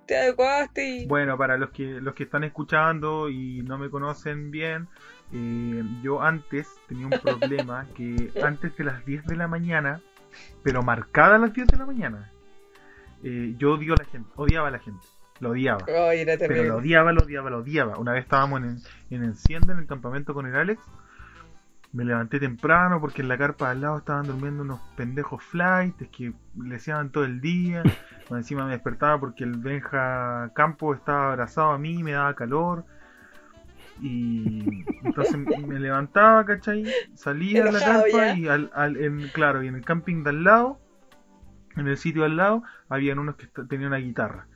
te 0.06 0.16
adecuaste 0.16 0.84
y... 0.88 1.06
Bueno, 1.06 1.38
para 1.38 1.56
los 1.56 1.70
que 1.70 1.84
los 1.84 2.14
que 2.14 2.24
están 2.24 2.42
escuchando 2.42 3.28
y 3.28 3.62
no 3.62 3.78
me 3.78 3.88
conocen 3.90 4.50
bien, 4.50 4.88
eh, 5.32 5.84
yo 6.02 6.20
antes 6.20 6.68
tenía 6.88 7.06
un 7.06 7.12
problema 7.20 7.86
que 7.96 8.32
antes 8.42 8.76
de 8.76 8.84
las 8.84 9.06
10 9.06 9.26
de 9.26 9.36
la 9.36 9.46
mañana, 9.46 10.00
pero 10.64 10.82
marcada 10.82 11.36
a 11.36 11.38
las 11.38 11.52
10 11.54 11.68
de 11.68 11.76
la 11.76 11.86
mañana, 11.86 12.32
eh, 13.22 13.54
yo 13.58 13.74
odio 13.74 13.94
a 13.94 13.96
la 13.98 14.04
gente, 14.04 14.28
odiaba 14.34 14.68
a 14.68 14.70
la 14.72 14.78
gente, 14.80 15.06
lo 15.38 15.50
odiaba. 15.50 15.84
Ay, 15.86 16.26
Pero 16.26 16.64
lo 16.64 16.76
odiaba, 16.78 17.12
lo 17.12 17.22
odiaba, 17.22 17.50
lo 17.50 17.58
odiaba. 17.58 17.96
Una 17.98 18.12
vez 18.12 18.24
estábamos 18.24 18.62
en, 18.62 18.78
en 19.10 19.24
Encienda, 19.24 19.72
en 19.72 19.78
el 19.78 19.86
campamento 19.86 20.34
con 20.34 20.46
el 20.46 20.56
Alex. 20.56 20.82
Me 21.92 22.04
levanté 22.04 22.38
temprano 22.38 23.00
porque 23.00 23.22
en 23.22 23.28
la 23.28 23.36
carpa 23.36 23.66
de 23.66 23.70
al 23.72 23.80
lado 23.80 23.98
estaban 23.98 24.26
durmiendo 24.26 24.62
unos 24.62 24.80
pendejos 24.96 25.42
flights 25.42 26.06
que 26.16 26.32
le 26.62 26.76
hacían 26.76 27.10
todo 27.10 27.24
el 27.24 27.40
día. 27.40 27.82
Encima 28.30 28.64
me 28.64 28.70
despertaba 28.72 29.18
porque 29.18 29.42
el 29.42 29.56
Benja 29.56 30.52
Campo 30.54 30.94
estaba 30.94 31.30
abrazado 31.32 31.72
a 31.72 31.78
mí 31.78 31.98
y 31.98 32.02
me 32.04 32.12
daba 32.12 32.34
calor. 32.34 32.84
Y 34.00 34.84
entonces 35.02 35.36
me 35.36 35.78
levantaba, 35.78 36.44
¿cachai? 36.46 36.86
Salía 37.14 37.64
de 37.64 37.72
la 37.72 37.80
carpa 37.80 38.08
ya. 38.08 38.34
y 38.34 38.48
al, 38.48 38.70
al- 38.74 38.96
en, 38.96 39.28
claro, 39.28 39.62
y 39.62 39.68
en 39.68 39.74
el 39.74 39.84
camping 39.84 40.22
de 40.22 40.30
al 40.30 40.44
lado, 40.44 40.78
en 41.76 41.86
el 41.88 41.98
sitio 41.98 42.22
de 42.22 42.28
al 42.28 42.36
lado, 42.36 42.62
habían 42.88 43.18
unos 43.18 43.34
que 43.36 43.46
tenían 43.64 43.88
una 43.88 43.98
guitarra. 43.98 44.46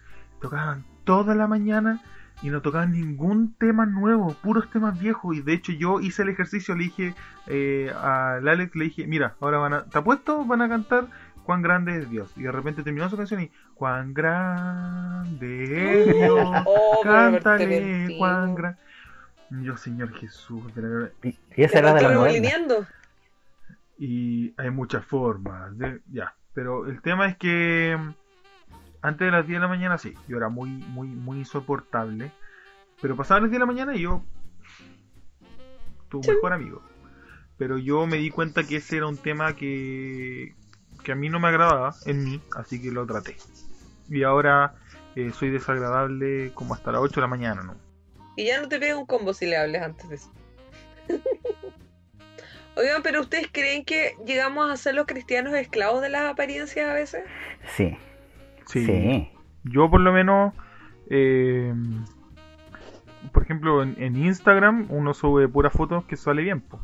Tocaban 0.41 0.85
toda 1.05 1.35
la 1.35 1.47
mañana 1.47 2.01
y 2.43 2.51
no 2.51 2.61
tocaban 2.63 2.93
ningún 2.93 3.55
tema 3.55 3.87
nuevo, 3.87 4.35
puros 4.43 4.71
temas 4.71 4.99
viejos. 4.99 5.37
Y 5.37 5.43
de 5.43 5.55
hecho 5.55 5.73
yo 5.73 6.01
hice 6.01 6.23
el 6.23 6.29
ejercicio, 6.31 6.75
le 6.75 6.85
dije 6.85 7.15
eh, 7.47 7.93
al 7.97 8.47
Alex, 8.47 8.75
le 8.75 8.85
dije, 8.85 9.07
mira, 9.07 9.35
ahora 9.41 9.59
van 9.59 9.75
a, 9.75 9.85
¿te 9.85 9.99
apuesto? 9.99 10.45
Van 10.45 10.63
a 10.63 10.69
cantar 10.69 11.07
cuán 11.45 11.63
grande 11.63 11.99
es 11.99 12.11
Dios. 12.11 12.33
Y 12.37 12.43
de 12.43 12.53
repente 12.53 12.83
terminó 12.83 13.09
su 13.09 13.17
canción 13.17 13.41
y, 13.41 13.51
cuán 13.75 14.15
grande 14.15 15.65
es 16.03 16.07
Dios. 16.17 16.63
Oh, 16.67 17.01
Cántale, 17.03 18.17
cuán 18.19 18.55
grande. 18.55 18.79
Yo, 19.63 19.77
Señor 19.77 20.13
Jesús, 20.15 20.75
de 20.75 20.83
la. 20.83 21.11
Y, 21.23 21.39
esa 21.57 21.79
era 21.79 21.95
de 21.95 22.03
la 22.03 22.89
y 23.97 24.53
hay 24.57 24.71
muchas 24.71 25.05
formas 25.05 25.79
de, 25.79 26.01
ya 26.11 26.35
pero 26.55 26.87
el 26.87 27.03
tema 27.03 27.27
es 27.27 27.37
que 27.37 27.99
antes 29.05 29.27
de 29.27 29.31
las 29.31 29.47
10 29.47 29.59
de 29.59 29.61
la 29.61 29.69
mañana 29.69 29.99
sí 29.99 30.15
yo 30.27 30.39
era 30.39 30.49
muy 30.49 30.71
muy 30.71 31.07
muy 31.09 31.39
insoportable 31.39 32.33
pero 33.03 33.15
pasaban 33.15 33.45
las 33.45 33.51
10 33.51 33.61
de 33.61 33.67
la 33.67 33.73
mañana 33.73 33.95
y 33.95 34.01
yo 34.01 34.25
tu 36.09 36.21
mejor 36.21 36.55
amigo 36.55 36.83
pero 37.59 37.77
yo 37.77 38.07
me 38.07 38.17
di 38.17 38.31
cuenta 38.31 38.65
que 38.65 38.77
ese 38.77 38.97
era 38.97 39.07
un 39.07 39.19
tema 39.19 39.55
que 39.55 40.55
que 41.05 41.13
a 41.13 41.15
mí 41.15 41.29
no 41.29 41.39
me 41.39 41.49
agradaba 41.49 41.95
en 42.07 42.25
mí 42.25 42.41
así 42.57 42.81
que 42.81 42.91
lo 42.91 43.07
traté 43.07 43.37
y 44.09 44.23
ahora 44.23 44.75
eh, 45.17 45.31
soy 45.33 45.51
desagradable 45.51 46.53
como 46.55 46.73
hasta 46.73 46.91
las 46.91 47.03
8 47.03 47.17
de 47.17 47.21
la 47.21 47.27
mañana 47.29 47.63
no 47.63 47.77
Y 48.37 48.47
ya 48.47 48.61
no 48.61 48.69
te 48.69 48.81
pega 48.81 48.97
un 48.97 49.07
combo 49.07 49.35
si 49.35 49.47
le 49.47 49.57
hables 49.57 49.83
antes 49.83 50.09
de 50.09 50.15
eso. 50.17 50.33
Oigan, 52.77 53.03
pero 53.05 53.21
¿ustedes 53.21 53.49
creen 53.53 53.85
que 53.85 54.17
llegamos 54.27 54.69
a 54.69 54.77
ser 54.77 54.97
los 54.97 55.07
cristianos 55.07 55.55
esclavos 55.55 56.03
de 56.03 56.09
las 56.09 56.29
apariencias 56.29 56.89
a 56.89 56.95
veces? 56.95 57.23
Sí. 57.77 57.97
Sí, 58.67 58.87
Sí. 58.87 59.29
Yo 59.65 59.91
por 59.91 60.01
lo 60.01 60.13
menos, 60.13 60.53
eh, 61.09 61.73
por 63.33 63.43
ejemplo, 63.43 63.83
en, 63.83 63.95
en 63.99 64.17
Instagram 64.17 64.87
uno 64.91 65.15
sube 65.15 65.49
puras 65.49 65.73
fotos 65.73 66.05
que 66.05 66.17
sale 66.17 66.43
bien. 66.43 66.61
po. 66.61 66.81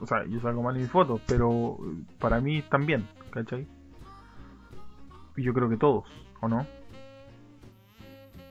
O 0.00 0.06
sea, 0.06 0.24
yo 0.26 0.40
saco 0.40 0.62
mal 0.62 0.76
mis 0.76 0.90
fotos, 0.90 1.20
pero 1.26 1.78
para 2.18 2.40
mí 2.40 2.58
están 2.58 2.86
bien, 2.86 3.06
¿cachai? 3.30 3.66
Y 5.36 5.42
yo 5.42 5.52
creo 5.54 5.68
que 5.68 5.76
todos, 5.76 6.04
¿o 6.40 6.48
no? 6.48 6.66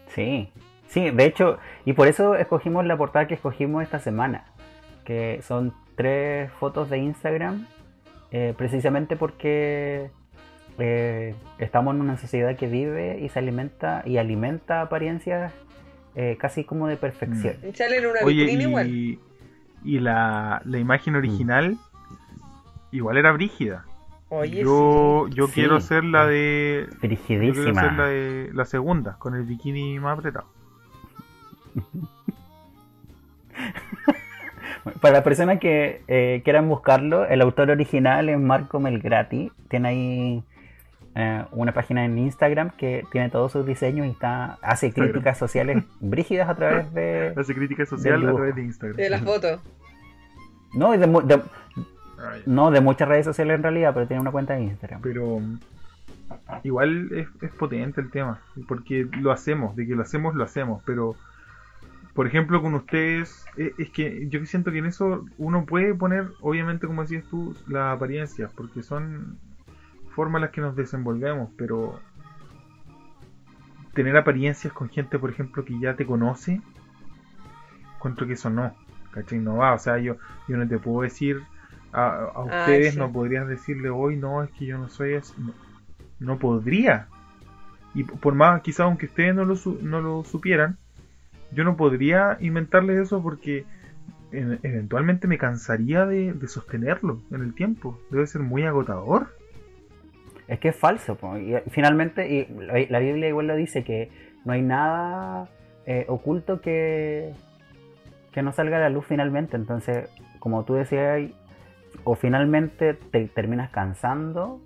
Sí, 0.08 0.50
sí, 0.88 1.10
de 1.10 1.26
hecho, 1.26 1.58
y 1.86 1.94
por 1.94 2.08
eso 2.08 2.36
escogimos 2.36 2.86
la 2.86 2.98
portada 2.98 3.28
que 3.28 3.36
escogimos 3.36 3.84
esta 3.84 4.00
semana, 4.00 4.46
que 5.06 5.42
son 5.42 5.74
tres 5.96 6.52
fotos 6.54 6.90
de 6.90 6.98
Instagram, 6.98 7.66
eh, 8.32 8.54
precisamente 8.58 9.16
porque 9.16 10.12
eh, 10.80 11.36
estamos 11.60 11.96
en 11.96 12.02
una 12.02 12.18
sociedad 12.18 12.56
que 12.56 12.68
vive 12.68 13.20
y 13.20 13.30
se 13.30 13.40
alimenta 13.40 14.02
y 14.06 14.18
alimenta 14.18 14.82
apariencias 14.82 15.54
eh, 16.16 16.38
casi 16.40 16.64
como 16.64 16.88
de 16.88 16.98
perfección. 16.98 17.56
Sale 17.74 17.98
en 17.98 18.06
una 18.08 18.20
Oye, 18.24 18.44
vitrina 18.44 18.64
igual. 18.64 18.88
y, 18.90 19.20
y 19.84 20.00
la, 20.00 20.62
la 20.66 20.78
imagen 20.80 21.16
original 21.16 21.78
igual 22.92 23.18
era 23.18 23.32
brígida. 23.32 23.86
Oye, 24.30 24.62
yo 24.62 25.28
yo 25.30 25.48
Sí. 25.48 25.54
quiero 25.54 25.78
hacer 25.78 26.04
la 26.04 26.26
de... 26.28 26.88
Yo 26.90 27.00
quiero 27.00 27.16
Frigidísima. 27.24 27.82
hacer 27.82 27.94
la 27.94 28.08
de 28.08 28.50
la 28.54 28.66
segunda, 28.66 29.16
con 29.20 29.36
el 29.36 29.44
bikini 29.44 30.00
más 30.00 30.18
apretado. 30.18 30.48
Para 35.02 35.16
las 35.16 35.24
personas 35.24 35.60
que 35.60 36.02
eh, 36.08 36.42
quieran 36.44 36.68
buscarlo, 36.70 37.26
el 37.26 37.42
autor 37.42 37.72
original 37.72 38.30
es 38.30 38.40
Marco 38.40 38.80
Melgrati. 38.80 39.52
Tiene 39.70 39.88
ahí 39.90 40.44
eh, 41.20 41.44
una 41.52 41.72
página 41.74 42.06
en 42.06 42.16
Instagram 42.18 42.70
que 42.78 43.04
tiene 43.12 43.30
todos 43.32 43.52
sus 43.52 43.66
diseños 43.66 44.06
y 44.06 44.12
está 44.12 44.60
hace 44.62 44.86
Instagram. 44.88 45.12
críticas 45.14 45.38
sociales 45.40 45.84
brígidas 46.00 46.48
a 46.48 46.56
través 46.56 46.94
de... 46.94 47.34
Hace 47.36 47.56
crítica 47.56 47.86
social 47.88 48.28
a 48.28 48.34
través 48.34 48.56
de 48.56 48.62
Instagram. 48.62 48.98
De 48.98 49.10
las 49.10 49.22
fotos. 49.24 49.60
No, 50.74 50.94
y 50.94 50.98
de, 50.98 51.08
mu- 51.08 51.22
de- 51.22 51.42
Ay, 52.20 52.44
no, 52.46 52.70
de 52.72 52.82
muchas 52.82 53.08
redes 53.08 53.26
sociales 53.26 53.56
en 53.56 53.64
realidad, 53.64 53.94
pero 53.96 54.06
tiene 54.08 54.22
una 54.22 54.32
cuenta 54.32 54.54
de 54.54 54.62
Instagram. 54.64 55.02
Pero 55.02 55.40
igual 56.64 57.10
es, 57.14 57.28
es 57.42 57.52
potente 57.52 58.02
el 58.02 58.12
tema, 58.12 58.40
porque 58.68 59.08
lo 59.20 59.32
hacemos, 59.32 59.76
de 59.76 59.88
que 59.88 59.96
lo 59.96 60.02
hacemos, 60.04 60.36
lo 60.36 60.44
hacemos, 60.44 60.84
pero 60.86 61.16
por 62.14 62.28
ejemplo 62.28 62.62
con 62.62 62.74
ustedes, 62.74 63.46
eh, 63.58 63.74
es 63.78 63.90
que 63.92 64.28
yo 64.30 64.44
siento 64.46 64.72
que 64.72 64.80
en 64.80 64.88
eso 64.88 65.26
uno 65.38 65.66
puede 65.66 65.94
poner, 65.94 66.28
obviamente 66.42 66.86
como 66.88 67.02
decías 67.04 67.24
tú, 67.30 67.56
las 67.68 67.96
apariencias, 67.96 68.52
porque 68.56 68.84
son 68.84 69.38
formas 70.18 70.40
en 70.40 70.42
las 70.42 70.52
que 70.52 70.62
nos 70.62 70.76
desenvolvemos, 70.76 71.52
pero 71.58 72.02
tener 73.94 74.18
apariencias 74.18 74.74
con 74.74 74.90
gente, 74.90 75.20
por 75.20 75.30
ejemplo, 75.30 75.64
que 75.64 75.80
ya 75.80 75.96
te 75.96 76.06
conoce, 76.08 76.60
encuentro 77.98 78.28
que 78.28 78.34
eso 78.34 78.50
no, 78.50 78.74
¿cachai? 79.12 79.40
No 79.40 79.58
va, 79.58 79.74
o 79.74 79.80
sea, 79.80 79.98
yo, 80.00 80.18
yo 80.48 80.58
no 80.58 80.68
te 80.68 80.78
puedo 80.80 81.02
decir 81.02 81.42
a, 81.92 82.32
a 82.36 82.44
ustedes, 82.44 82.94
sí. 82.94 83.00
no 83.00 83.12
podrías 83.12 83.48
decirle 83.48 83.90
hoy, 83.90 84.18
no, 84.18 84.44
es 84.44 84.50
que 84.52 84.66
yo 84.66 84.78
no 84.78 84.90
soy 84.90 85.16
así, 85.16 85.34
no, 85.38 85.54
no 86.20 86.40
podría. 86.40 87.08
Y 87.94 88.04
por 88.04 88.36
más, 88.36 88.62
quizás 88.62 88.82
aunque 88.82 89.08
ustedes 89.08 89.36
no 89.36 89.46
lo, 89.46 89.56
su- 89.56 89.80
no 89.82 90.02
lo 90.02 90.24
supieran, 90.24 90.78
yo 91.52 91.64
no 91.64 91.78
podría 91.78 92.38
inventarles 92.42 93.00
eso 93.00 93.22
porque 93.24 93.66
en- 94.32 94.60
eventualmente 94.64 95.28
me 95.28 95.38
cansaría 95.38 96.06
de, 96.06 96.34
de 96.34 96.48
sostenerlo 96.50 97.22
en 97.32 97.42
el 97.44 97.54
tiempo. 97.56 98.00
Debe 98.12 98.28
ser 98.28 98.42
muy 98.44 98.64
agotador. 98.64 99.30
Es 100.48 100.60
que 100.60 100.70
es 100.70 100.76
falso. 100.76 101.16
po, 101.16 101.38
Y, 101.38 101.56
eh, 101.56 101.64
finalmente, 101.70 102.28
y 102.30 102.48
la, 102.90 103.00
Biblia 103.00 103.28
igual 103.28 103.48
lo 103.48 103.56
dice, 103.56 103.84
que 103.84 104.10
no 104.46 104.54
hay 104.54 104.62
nada 104.62 105.50
eh, 105.86 106.06
oculto 106.08 106.62
que, 106.62 107.34
que 108.32 108.42
no 108.42 108.52
salga 108.52 108.78
a 108.78 108.82
la 108.82 108.90
luz 108.90 109.06
finalmente. 109.06 109.58
Entonces, 109.58 110.10
como 110.40 110.64
tú 110.64 110.76
decías, 110.76 111.30
o 112.04 112.16
finalmente 112.16 112.94
te 112.94 113.26
terminas 113.28 113.70
cansando 113.72 114.62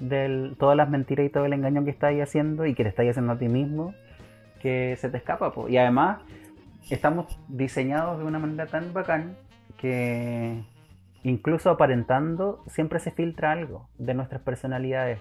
de 0.00 0.54
todas 0.58 0.76
las 0.76 0.88
mentiras 0.88 1.26
y 1.26 1.30
todo 1.30 1.44
el 1.44 1.52
engaño 1.52 1.84
que 1.84 1.90
estás 1.90 2.14
haciendo 2.20 2.66
y 2.66 2.74
que 2.74 2.84
te 2.84 2.90
estás 2.90 3.06
haciendo 3.08 3.32
a 3.32 3.38
ti 3.38 3.48
mismo, 3.48 3.94
que 4.62 4.96
se 4.96 5.08
te 5.10 5.16
escapa. 5.18 5.52
po. 5.52 5.68
Y 5.68 5.76
además, 5.76 6.20
estamos 6.88 7.26
diseñados 7.48 8.18
de 8.18 8.24
una 8.24 8.38
manera 8.38 8.66
tan 8.66 8.92
bacán 8.92 9.36
que 9.78 10.62
incluso 11.24 11.70
aparentando 11.70 12.62
siempre 12.66 13.00
se 13.00 13.10
filtra 13.10 13.52
algo 13.52 13.88
de 13.98 14.14
nuestras 14.14 14.42
personalidades. 14.42 15.20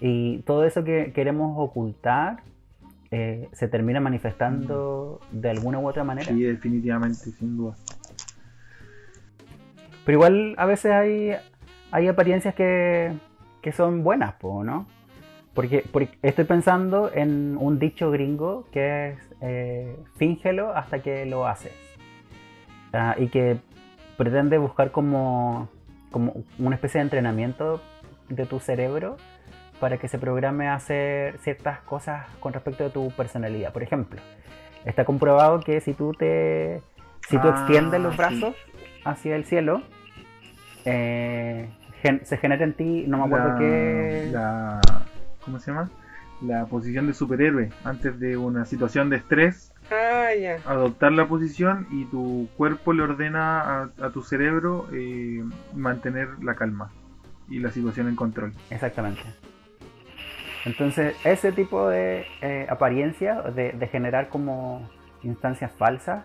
Y 0.00 0.38
todo 0.42 0.64
eso 0.64 0.84
que 0.84 1.12
queremos 1.12 1.54
ocultar 1.56 2.42
eh, 3.10 3.48
se 3.52 3.68
termina 3.68 4.00
manifestando 4.00 5.20
de 5.30 5.50
alguna 5.50 5.78
u 5.78 5.88
otra 5.88 6.04
manera. 6.04 6.28
Sí, 6.28 6.42
definitivamente, 6.42 7.16
sin 7.16 7.56
duda. 7.56 7.76
Pero 10.04 10.18
igual 10.18 10.54
a 10.58 10.66
veces 10.66 10.92
hay, 10.92 11.32
hay 11.90 12.08
apariencias 12.08 12.54
que, 12.54 13.12
que 13.62 13.72
son 13.72 14.02
buenas, 14.02 14.34
¿no? 14.42 14.86
Porque, 15.54 15.84
porque 15.92 16.18
estoy 16.22 16.44
pensando 16.44 17.10
en 17.14 17.56
un 17.58 17.78
dicho 17.78 18.10
gringo 18.10 18.66
que 18.72 19.10
es 19.10 19.18
eh, 19.40 19.96
fíngelo 20.16 20.74
hasta 20.74 21.00
que 21.00 21.24
lo 21.26 21.46
haces. 21.46 21.72
Ah, 22.92 23.14
y 23.18 23.28
que 23.28 23.58
pretende 24.16 24.58
buscar 24.58 24.90
como, 24.90 25.68
como 26.10 26.44
una 26.58 26.74
especie 26.76 26.98
de 26.98 27.04
entrenamiento 27.04 27.80
de 28.28 28.46
tu 28.46 28.60
cerebro 28.60 29.16
para 29.80 29.98
que 29.98 30.08
se 30.08 30.18
programe 30.18 30.68
a 30.68 30.74
hacer 30.74 31.38
ciertas 31.38 31.80
cosas 31.80 32.26
con 32.40 32.52
respecto 32.52 32.86
a 32.86 32.90
tu 32.90 33.10
personalidad. 33.12 33.72
Por 33.72 33.82
ejemplo, 33.82 34.20
está 34.84 35.04
comprobado 35.04 35.60
que 35.60 35.80
si 35.80 35.92
tú 35.94 36.12
te 36.12 36.80
si 37.28 37.38
tú 37.38 37.48
Ah, 37.48 37.50
extiendes 37.50 38.00
los 38.00 38.12
sí. 38.12 38.18
brazos 38.18 38.54
hacia 39.04 39.34
el 39.36 39.44
cielo, 39.44 39.82
eh, 40.84 41.68
gen- 42.02 42.24
se 42.24 42.36
genera 42.36 42.64
en 42.64 42.74
ti, 42.74 43.04
no 43.08 43.18
me 43.18 43.24
acuerdo 43.24 43.48
la, 43.48 43.54
qué... 43.56 44.28
la- 44.30 44.80
¿Cómo 45.44 45.58
se 45.58 45.70
llama? 45.70 45.90
La 46.42 46.66
posición 46.66 47.06
de 47.06 47.14
superhéroe. 47.14 47.70
Antes 47.84 48.18
de 48.20 48.36
una 48.36 48.64
situación 48.64 49.10
de 49.10 49.16
estrés, 49.16 49.72
Ah, 49.90 50.30
ya. 50.34 50.56
adoptar 50.66 51.12
la 51.12 51.26
posición 51.28 51.86
y 51.90 52.04
tu 52.06 52.48
cuerpo 52.56 52.92
le 52.92 53.02
ordena 53.02 53.60
a, 53.60 53.90
a 54.00 54.10
tu 54.10 54.22
cerebro 54.22 54.88
eh, 54.92 55.44
mantener 55.74 56.28
la 56.42 56.54
calma 56.54 56.90
y 57.48 57.58
la 57.58 57.70
situación 57.70 58.08
en 58.08 58.16
control. 58.16 58.52
Exactamente. 58.70 59.22
Entonces, 60.64 61.14
ese 61.24 61.52
tipo 61.52 61.88
de 61.88 62.24
eh, 62.40 62.66
apariencia, 62.70 63.42
de, 63.42 63.72
de 63.72 63.86
generar 63.88 64.28
como 64.30 64.88
instancias 65.22 65.70
falsas, 65.72 66.24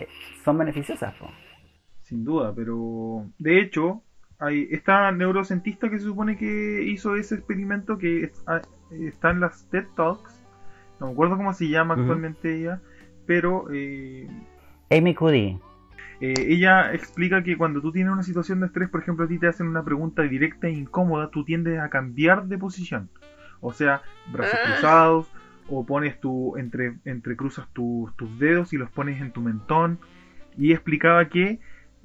eh, 0.00 0.08
son 0.44 0.58
beneficiosas. 0.58 1.14
po. 1.14 1.30
Sin 2.02 2.24
duda, 2.24 2.52
pero 2.54 3.26
de 3.38 3.60
hecho, 3.60 4.02
hay 4.40 4.66
esta 4.72 5.12
neurocientista 5.12 5.88
que 5.88 5.98
se 6.00 6.06
supone 6.06 6.36
que 6.36 6.82
hizo 6.82 7.14
ese 7.14 7.36
experimento 7.36 7.96
que 7.98 8.24
es- 8.24 8.42
ah, 8.48 8.60
está 8.90 9.30
en 9.30 9.40
las 9.40 9.68
TED 9.70 9.86
Talks, 9.94 10.41
no 11.02 11.08
me 11.08 11.12
acuerdo 11.12 11.36
cómo 11.36 11.52
se 11.52 11.68
llama 11.68 11.94
actualmente 11.94 12.56
ella, 12.56 12.80
pero 13.26 13.66
eh, 13.72 14.28
Amy 14.90 15.14
Cuddy. 15.14 15.58
eh, 16.20 16.34
ella 16.38 16.92
explica 16.94 17.42
que 17.42 17.56
cuando 17.56 17.80
tú 17.80 17.92
tienes 17.92 18.12
una 18.12 18.22
situación 18.22 18.60
de 18.60 18.66
estrés, 18.66 18.88
por 18.88 19.00
ejemplo, 19.02 19.24
a 19.24 19.28
ti 19.28 19.38
te 19.38 19.48
hacen 19.48 19.66
una 19.66 19.84
pregunta 19.84 20.22
directa 20.22 20.68
e 20.68 20.72
incómoda, 20.72 21.30
tú 21.30 21.44
tiendes 21.44 21.78
a 21.80 21.88
cambiar 21.88 22.46
de 22.46 22.58
posición. 22.58 23.10
O 23.60 23.72
sea, 23.72 24.02
brazos 24.32 24.58
Ah. 24.62 24.66
cruzados, 24.72 25.30
o 25.68 25.86
pones 25.86 26.20
tu, 26.20 26.56
entre, 26.56 26.94
entrecruzas 27.04 27.68
tus 27.72 28.14
tus 28.16 28.38
dedos 28.38 28.72
y 28.72 28.76
los 28.76 28.90
pones 28.90 29.20
en 29.20 29.32
tu 29.32 29.40
mentón. 29.40 29.98
Y 30.58 30.72
explicaba 30.72 31.28
que, 31.28 31.60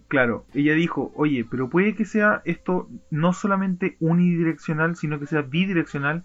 claro, 0.08 0.46
ella 0.54 0.74
dijo, 0.74 1.12
oye, 1.16 1.44
pero 1.50 1.68
puede 1.70 1.96
que 1.96 2.06
sea 2.06 2.42
esto 2.46 2.88
no 3.12 3.34
solamente 3.34 3.98
unidireccional, 4.00 4.96
sino 4.96 5.20
que 5.20 5.26
sea 5.26 5.42
bidireccional. 5.42 6.24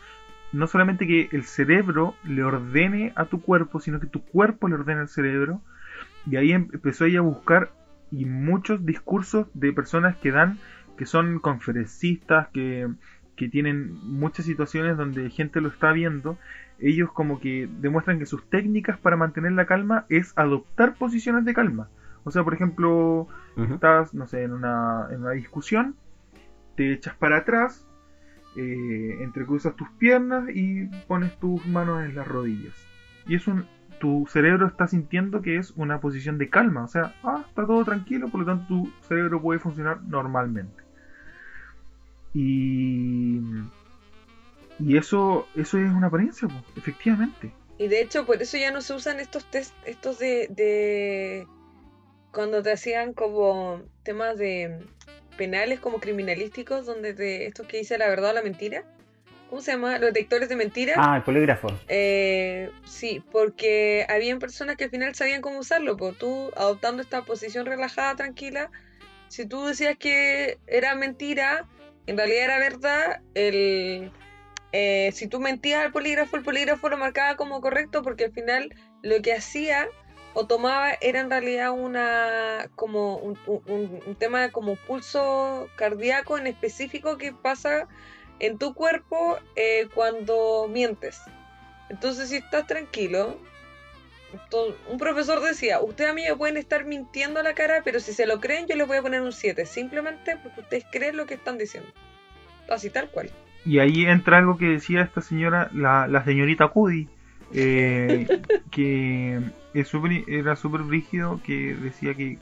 No 0.52 0.66
solamente 0.66 1.06
que 1.06 1.28
el 1.32 1.44
cerebro 1.44 2.14
le 2.24 2.44
ordene 2.44 3.12
a 3.16 3.24
tu 3.24 3.40
cuerpo, 3.40 3.80
sino 3.80 4.00
que 4.00 4.06
tu 4.06 4.22
cuerpo 4.22 4.68
le 4.68 4.74
ordena 4.74 5.00
al 5.00 5.08
cerebro. 5.08 5.62
Y 6.30 6.36
ahí 6.36 6.52
em- 6.52 6.68
empezó 6.72 7.04
ella 7.04 7.20
a 7.20 7.22
buscar 7.22 7.70
y 8.10 8.26
muchos 8.26 8.84
discursos 8.84 9.46
de 9.54 9.72
personas 9.72 10.16
que 10.16 10.30
dan, 10.30 10.58
que 10.98 11.06
son 11.06 11.38
conferencistas, 11.38 12.48
que, 12.48 12.88
que 13.36 13.48
tienen 13.48 13.94
muchas 14.04 14.44
situaciones 14.44 14.96
donde 14.98 15.30
gente 15.30 15.60
lo 15.62 15.68
está 15.68 15.92
viendo, 15.92 16.36
ellos 16.78 17.10
como 17.12 17.40
que 17.40 17.68
demuestran 17.80 18.18
que 18.18 18.26
sus 18.26 18.48
técnicas 18.50 18.98
para 18.98 19.16
mantener 19.16 19.52
la 19.52 19.66
calma 19.66 20.04
es 20.10 20.32
adoptar 20.36 20.94
posiciones 20.94 21.44
de 21.44 21.54
calma. 21.54 21.88
O 22.24 22.30
sea, 22.30 22.44
por 22.44 22.54
ejemplo, 22.54 23.26
estás, 23.74 24.14
no 24.14 24.26
sé, 24.26 24.42
en 24.42 24.52
una, 24.52 25.08
en 25.10 25.22
una 25.22 25.30
discusión, 25.32 25.96
te 26.76 26.92
echas 26.92 27.14
para 27.14 27.38
atrás, 27.38 27.86
eh, 28.56 29.18
entrecruzas 29.20 29.76
tus 29.76 29.88
piernas 29.98 30.48
y 30.54 30.86
pones 31.06 31.38
tus 31.38 31.64
manos 31.66 32.04
en 32.04 32.14
las 32.14 32.26
rodillas. 32.26 32.74
Y 33.26 33.36
es 33.36 33.46
un, 33.46 33.66
tu 33.98 34.26
cerebro 34.28 34.66
está 34.66 34.86
sintiendo 34.86 35.42
que 35.42 35.56
es 35.56 35.70
una 35.76 36.00
posición 36.00 36.36
de 36.36 36.50
calma, 36.50 36.84
o 36.84 36.88
sea, 36.88 37.14
ah, 37.22 37.44
está 37.48 37.66
todo 37.66 37.84
tranquilo, 37.84 38.28
por 38.28 38.40
lo 38.40 38.46
tanto 38.46 38.66
tu 38.66 38.92
cerebro 39.06 39.40
puede 39.40 39.60
funcionar 39.60 40.02
normalmente. 40.02 40.82
Y, 42.34 43.40
y 44.80 44.96
eso, 44.96 45.46
eso 45.54 45.78
es 45.78 45.90
una 45.90 46.08
apariencia, 46.08 46.48
po, 46.48 46.54
efectivamente. 46.76 47.52
Y 47.78 47.88
de 47.88 48.00
hecho, 48.00 48.26
por 48.26 48.42
eso 48.42 48.56
ya 48.56 48.72
no 48.72 48.80
se 48.80 48.94
usan 48.94 49.20
estos 49.20 49.44
test, 49.50 49.74
estos 49.86 50.18
de, 50.18 50.48
de 50.50 51.46
cuando 52.32 52.62
te 52.62 52.72
hacían 52.72 53.12
como 53.12 53.82
temas 54.02 54.36
de 54.36 54.84
penales, 55.42 55.80
como 55.80 55.98
criminalísticos, 55.98 56.86
donde 56.86 57.14
te, 57.14 57.46
estos 57.46 57.66
que 57.66 57.78
dice 57.78 57.98
la 57.98 58.06
verdad 58.06 58.30
o 58.30 58.34
la 58.34 58.42
mentira. 58.42 58.84
¿Cómo 59.50 59.60
se 59.60 59.72
llama? 59.72 59.98
Los 59.98 60.12
detectores 60.12 60.48
de 60.48 60.54
mentiras. 60.54 60.94
Ah, 60.96 61.16
el 61.16 61.24
polígrafo. 61.24 61.66
Eh, 61.88 62.70
sí, 62.84 63.24
porque 63.32 64.06
habían 64.08 64.38
personas 64.38 64.76
que 64.76 64.84
al 64.84 64.90
final 64.90 65.16
sabían 65.16 65.42
cómo 65.42 65.58
usarlo, 65.58 65.96
pues 65.96 66.16
tú 66.16 66.52
adoptando 66.56 67.02
esta 67.02 67.22
posición 67.22 67.66
relajada, 67.66 68.14
tranquila, 68.14 68.70
si 69.26 69.44
tú 69.44 69.66
decías 69.66 69.96
que 69.98 70.58
era 70.68 70.94
mentira, 70.94 71.66
en 72.06 72.16
realidad 72.16 72.44
era 72.44 72.58
verdad, 72.60 73.20
el, 73.34 74.12
eh, 74.70 75.10
si 75.12 75.26
tú 75.26 75.40
mentías 75.40 75.84
al 75.84 75.90
polígrafo, 75.90 76.36
el 76.36 76.44
polígrafo 76.44 76.88
lo 76.88 76.98
marcaba 76.98 77.34
como 77.34 77.60
correcto 77.60 78.02
porque 78.02 78.26
al 78.26 78.32
final 78.32 78.72
lo 79.02 79.20
que 79.22 79.32
hacía 79.32 79.88
o 80.34 80.46
tomaba 80.46 80.92
era 81.00 81.20
en 81.20 81.30
realidad 81.30 81.72
una 81.72 82.68
como 82.74 83.16
un, 83.16 83.36
tema 84.18 84.50
como 84.50 84.76
pulso 84.76 85.68
cardíaco 85.76 86.38
en 86.38 86.46
específico 86.46 87.18
que 87.18 87.32
pasa 87.32 87.88
en 88.38 88.58
tu 88.58 88.74
cuerpo 88.74 89.38
eh, 89.56 89.88
cuando 89.94 90.68
mientes. 90.70 91.20
Entonces, 91.88 92.30
si 92.30 92.36
estás 92.36 92.66
tranquilo, 92.66 93.36
un 94.88 94.98
profesor 94.98 95.40
decía, 95.40 95.80
ustedes 95.80 96.10
a 96.10 96.14
mí 96.14 96.22
me 96.22 96.34
pueden 96.34 96.56
estar 96.56 96.86
mintiendo 96.86 97.40
a 97.40 97.42
la 97.42 97.54
cara, 97.54 97.82
pero 97.84 98.00
si 98.00 98.12
se 98.12 98.26
lo 98.26 98.40
creen, 98.40 98.66
yo 98.66 98.76
les 98.76 98.86
voy 98.86 98.96
a 98.96 99.02
poner 99.02 99.20
un 99.20 99.32
7, 99.32 99.66
simplemente 99.66 100.38
porque 100.42 100.62
ustedes 100.62 100.84
creen 100.90 101.16
lo 101.16 101.26
que 101.26 101.34
están 101.34 101.58
diciendo. 101.58 101.90
Así 102.70 102.88
tal 102.88 103.10
cual. 103.10 103.30
Y 103.64 103.78
ahí 103.78 104.06
entra 104.06 104.38
algo 104.38 104.56
que 104.56 104.66
decía 104.66 105.02
esta 105.02 105.20
señora, 105.20 105.70
la, 105.72 106.06
la 106.08 106.24
señorita 106.24 106.68
Cudi, 106.68 107.08
eh, 107.52 108.28
que 108.70 109.40
es 109.74 109.88
súper- 109.88 110.24
era 110.28 110.56
súper 110.56 110.82
brígido, 110.82 111.40
que 111.44 111.74
decía 111.74 112.14
que 112.14 112.38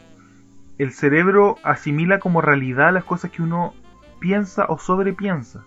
el 0.78 0.93
cerebro 0.93 1.57
asimila 1.62 2.19
como 2.20 2.41
realidad 2.41 2.93
las 2.93 3.05
cosas 3.05 3.31
que 3.31 3.43
uno 3.43 3.74
piensa 4.19 4.66
o 4.69 4.78
sobrepiensa. 4.78 5.65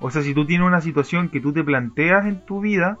O 0.00 0.10
sea, 0.10 0.22
si 0.22 0.34
tú 0.34 0.46
tienes 0.46 0.66
una 0.66 0.80
situación 0.80 1.28
que 1.28 1.40
tú 1.40 1.52
te 1.52 1.64
planteas 1.64 2.26
en 2.26 2.44
tu 2.44 2.60
vida, 2.60 2.98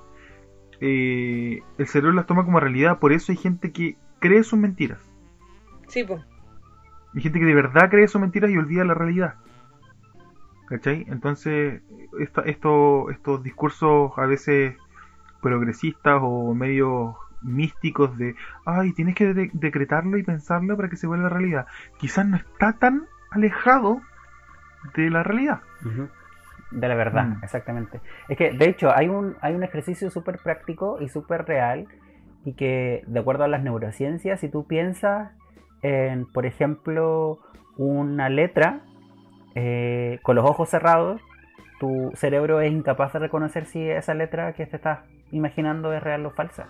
eh, 0.80 1.62
el 1.76 1.86
cerebro 1.86 2.12
las 2.14 2.26
toma 2.26 2.44
como 2.44 2.60
realidad. 2.60 2.98
Por 2.98 3.12
eso 3.12 3.32
hay 3.32 3.38
gente 3.38 3.72
que 3.72 3.96
cree 4.18 4.42
sus 4.42 4.58
mentiras. 4.58 4.98
Sí, 5.88 6.04
pues. 6.04 6.22
Hay 7.14 7.22
gente 7.22 7.38
que 7.38 7.44
de 7.44 7.54
verdad 7.54 7.88
cree 7.90 8.08
sus 8.08 8.20
mentiras 8.20 8.50
y 8.50 8.56
olvida 8.56 8.84
la 8.84 8.94
realidad. 8.94 9.34
¿Cachai? 10.66 11.06
Entonces, 11.08 11.82
esta- 12.20 12.42
esto, 12.42 13.10
estos 13.10 13.42
discursos 13.42 14.12
a 14.16 14.26
veces 14.26 14.76
progresistas 15.42 16.18
o 16.22 16.54
medio 16.54 17.16
místicos 17.42 18.16
de, 18.18 18.34
ay, 18.66 18.92
tienes 18.92 19.14
que 19.14 19.32
de- 19.32 19.50
decretarlo 19.52 20.16
y 20.18 20.22
pensarlo 20.24 20.76
para 20.76 20.88
que 20.88 20.96
se 20.96 21.06
vuelva 21.06 21.28
realidad. 21.28 21.66
Quizás 21.98 22.26
no 22.26 22.36
está 22.36 22.72
tan 22.74 23.06
alejado 23.30 24.00
de 24.96 25.10
la 25.10 25.22
realidad. 25.22 25.60
De 26.70 26.88
la 26.88 26.94
verdad, 26.94 27.24
Mm. 27.26 27.44
exactamente. 27.44 28.00
Es 28.28 28.36
que, 28.36 28.50
de 28.52 28.68
hecho, 28.68 28.90
hay 28.94 29.08
un, 29.08 29.36
hay 29.40 29.54
un 29.54 29.62
ejercicio 29.62 30.10
súper 30.10 30.38
práctico 30.42 30.98
y 31.00 31.08
súper 31.08 31.44
real 31.44 31.86
y 32.44 32.54
que, 32.54 33.04
de 33.06 33.20
acuerdo 33.20 33.44
a 33.44 33.48
las 33.48 33.62
neurociencias, 33.62 34.40
si 34.40 34.48
tú 34.48 34.66
piensas 34.66 35.30
en, 35.82 36.26
por 36.26 36.44
ejemplo, 36.44 37.38
una 37.76 38.28
letra 38.28 38.80
eh, 39.54 40.18
con 40.22 40.36
los 40.36 40.44
ojos 40.44 40.68
cerrados, 40.68 41.20
tu 41.78 42.10
cerebro 42.14 42.60
es 42.60 42.72
incapaz 42.72 43.12
de 43.12 43.20
reconocer 43.20 43.66
si 43.66 43.88
esa 43.88 44.14
letra 44.14 44.52
que 44.52 44.66
te 44.66 44.76
estás 44.76 45.00
imaginando 45.30 45.92
es 45.92 46.02
real 46.02 46.26
o 46.26 46.30
falsa. 46.30 46.68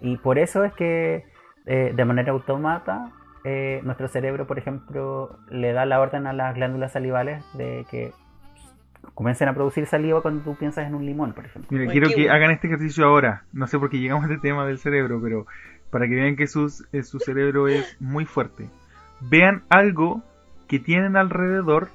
Y 0.00 0.16
por 0.16 0.38
eso 0.38 0.64
es 0.64 0.72
que, 0.72 1.24
eh, 1.66 1.92
de 1.94 2.04
manera 2.04 2.32
automata, 2.32 3.12
eh, 3.44 3.80
nuestro 3.84 4.08
cerebro, 4.08 4.46
por 4.46 4.58
ejemplo, 4.58 5.38
le 5.48 5.72
da 5.72 5.86
la 5.86 6.00
orden 6.00 6.26
a 6.26 6.32
las 6.32 6.54
glándulas 6.54 6.92
salivales 6.92 7.44
de 7.54 7.84
que 7.90 8.12
comiencen 9.14 9.48
a 9.48 9.54
producir 9.54 9.86
saliva 9.86 10.22
cuando 10.22 10.42
tú 10.42 10.56
piensas 10.56 10.86
en 10.86 10.94
un 10.94 11.04
limón, 11.04 11.32
por 11.32 11.44
ejemplo. 11.44 11.68
Mira, 11.76 11.90
quiero 11.90 12.08
que 12.08 12.30
hagan 12.30 12.52
este 12.52 12.68
ejercicio 12.68 13.04
ahora. 13.04 13.44
No 13.52 13.66
sé 13.66 13.78
por 13.78 13.90
qué 13.90 13.98
llegamos 13.98 14.24
a 14.28 14.28
este 14.32 14.48
tema 14.48 14.64
del 14.66 14.78
cerebro, 14.78 15.20
pero 15.22 15.46
para 15.90 16.08
que 16.08 16.14
vean 16.14 16.36
que 16.36 16.46
sus, 16.46 16.86
eh, 16.92 17.02
su 17.02 17.18
cerebro 17.18 17.68
es 17.68 18.00
muy 18.00 18.24
fuerte. 18.24 18.68
Vean 19.20 19.62
algo 19.68 20.22
que 20.68 20.78
tienen 20.78 21.16
alrededor 21.16 21.88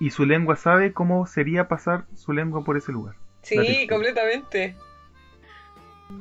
y 0.00 0.10
su 0.10 0.24
lengua 0.26 0.56
sabe 0.56 0.92
cómo 0.92 1.26
sería 1.26 1.68
pasar 1.68 2.04
su 2.14 2.32
lengua 2.32 2.64
por 2.64 2.76
ese 2.76 2.90
lugar. 2.90 3.14
Sí, 3.42 3.86
completamente. 3.88 4.74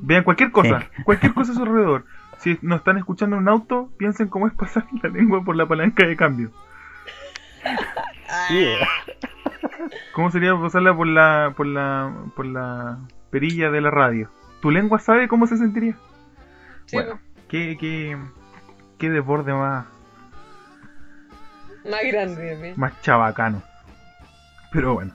Vean 0.02 0.24
cualquier 0.24 0.52
cosa, 0.52 0.88
cualquier 1.06 1.34
cosa 1.34 1.54
a 1.54 1.56
su 1.56 1.64
alrededor. 1.64 2.06
Si 2.38 2.58
nos 2.62 2.80
están 2.80 2.98
escuchando 2.98 3.36
en 3.36 3.42
un 3.44 3.50
auto, 3.50 3.90
piensen 3.98 4.28
cómo 4.28 4.48
es 4.48 4.54
pasar 4.54 4.86
la 5.02 5.10
lengua 5.10 5.44
por 5.44 5.56
la 5.56 5.66
palanca 5.68 6.06
de 6.06 6.16
cambio. 6.16 6.52
¿Cómo 10.14 10.32
sería 10.32 10.56
pasarla 10.60 10.96
por 10.96 11.08
la, 11.08 11.54
por 11.56 11.66
la, 11.66 12.14
por 12.36 12.46
la 12.46 13.00
perilla 13.32 13.72
de 13.72 13.82
la 13.82 13.92
radio? 13.92 14.30
¿Tu 14.62 14.72
lengua 14.72 15.00
sabe 15.00 15.28
cómo 15.28 15.48
se 15.48 15.58
sentiría? 15.58 15.96
Sí, 16.86 16.96
Bueno, 16.98 17.20
qué, 17.48 17.78
qué, 17.80 18.18
qué 18.98 19.10
desborde 19.10 19.54
más, 19.54 19.86
más 21.90 22.02
grande 22.12 22.52
también. 22.52 22.74
más 22.78 23.02
chabacano. 23.02 23.62
Pero 24.72 24.94
bueno, 24.94 25.14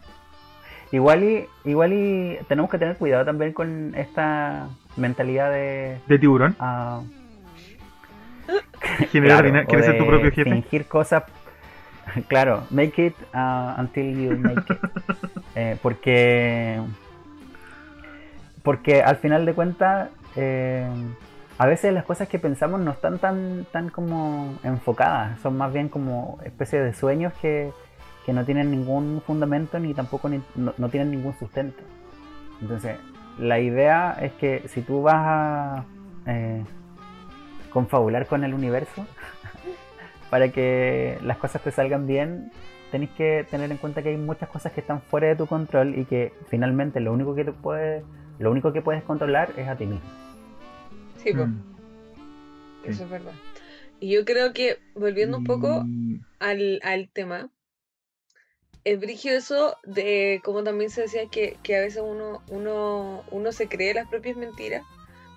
Igual 0.94 1.24
y, 1.24 1.48
igual 1.64 1.92
y 1.92 2.38
tenemos 2.46 2.70
que 2.70 2.78
tener 2.78 2.96
cuidado 2.96 3.24
también 3.24 3.52
con 3.52 3.92
esta 3.96 4.68
mentalidad 4.96 5.50
de... 5.50 5.98
de 6.06 6.18
tiburón, 6.20 6.54
ah, 6.60 7.02
generar 9.10 9.44
claro, 9.44 9.66
¿quieres 9.66 9.86
ser 9.86 9.98
tu 9.98 10.06
propio 10.06 10.30
jefe? 10.30 10.50
Fingir 10.50 10.86
cosas. 10.86 11.24
Claro, 12.28 12.64
make 12.70 13.06
it 13.06 13.14
uh, 13.34 13.80
until 13.80 14.14
you 14.14 14.36
make 14.38 14.62
it. 14.72 14.78
Eh, 15.56 15.78
porque. 15.82 16.80
Porque 18.62 19.02
al 19.02 19.16
final 19.16 19.46
de 19.46 19.54
cuentas, 19.54 20.10
eh, 20.36 20.86
a 21.58 21.66
veces 21.66 21.94
las 21.94 22.04
cosas 22.04 22.28
que 22.28 22.38
pensamos 22.38 22.80
no 22.80 22.90
están 22.90 23.18
tan, 23.18 23.64
tan 23.72 23.88
como 23.88 24.58
enfocadas, 24.64 25.40
son 25.40 25.56
más 25.56 25.72
bien 25.72 25.88
como 25.88 26.38
especie 26.44 26.80
de 26.80 26.92
sueños 26.92 27.32
que, 27.40 27.72
que 28.24 28.32
no 28.32 28.44
tienen 28.44 28.70
ningún 28.70 29.22
fundamento 29.26 29.78
ni 29.78 29.94
tampoco 29.94 30.28
ni- 30.28 30.42
no, 30.54 30.72
no 30.78 30.88
tienen 30.88 31.10
ningún 31.10 31.34
sustento. 31.38 31.82
Entonces, 32.60 32.96
la 33.38 33.58
idea 33.60 34.16
es 34.20 34.32
que 34.34 34.62
si 34.68 34.80
tú 34.82 35.02
vas 35.02 35.16
a 35.16 35.84
eh, 36.26 36.64
confabular 37.70 38.26
con 38.26 38.44
el 38.44 38.54
universo, 38.54 39.06
para 40.30 40.48
que 40.50 41.18
las 41.22 41.36
cosas 41.38 41.62
te 41.62 41.70
salgan 41.70 42.06
bien, 42.06 42.50
tenés 42.90 43.10
que 43.10 43.44
tener 43.50 43.70
en 43.70 43.78
cuenta 43.78 44.02
que 44.02 44.10
hay 44.10 44.16
muchas 44.16 44.48
cosas 44.48 44.72
que 44.72 44.80
están 44.80 45.00
fuera 45.02 45.26
de 45.28 45.36
tu 45.36 45.46
control 45.46 45.98
y 45.98 46.04
que 46.04 46.32
finalmente 46.48 47.00
lo 47.00 47.12
único 47.12 47.34
que 47.34 47.44
te 47.44 47.52
puede, 47.52 48.04
lo 48.38 48.50
único 48.50 48.72
que 48.72 48.82
puedes 48.82 49.02
controlar 49.02 49.50
es 49.56 49.68
a 49.68 49.76
ti 49.76 49.86
mismo. 49.86 50.08
Sí, 51.16 51.32
pues, 51.32 51.48
Mm. 51.48 51.60
eso 52.84 53.04
es 53.04 53.10
verdad. 53.10 53.32
Y 54.00 54.12
yo 54.12 54.24
creo 54.24 54.52
que, 54.52 54.78
volviendo 54.94 55.38
un 55.38 55.44
poco 55.44 55.84
al, 56.40 56.80
al 56.82 57.08
tema, 57.08 57.48
es 58.84 59.00
brigio 59.00 59.32
eso 59.32 59.76
de, 59.84 60.40
como 60.44 60.62
también 60.62 60.90
se 60.90 61.02
decía, 61.02 61.26
que, 61.28 61.56
que 61.62 61.76
a 61.76 61.80
veces 61.80 62.02
uno, 62.04 62.42
uno, 62.48 63.24
uno 63.30 63.52
se 63.52 63.68
cree 63.68 63.94
las 63.94 64.08
propias 64.08 64.36
mentiras, 64.36 64.82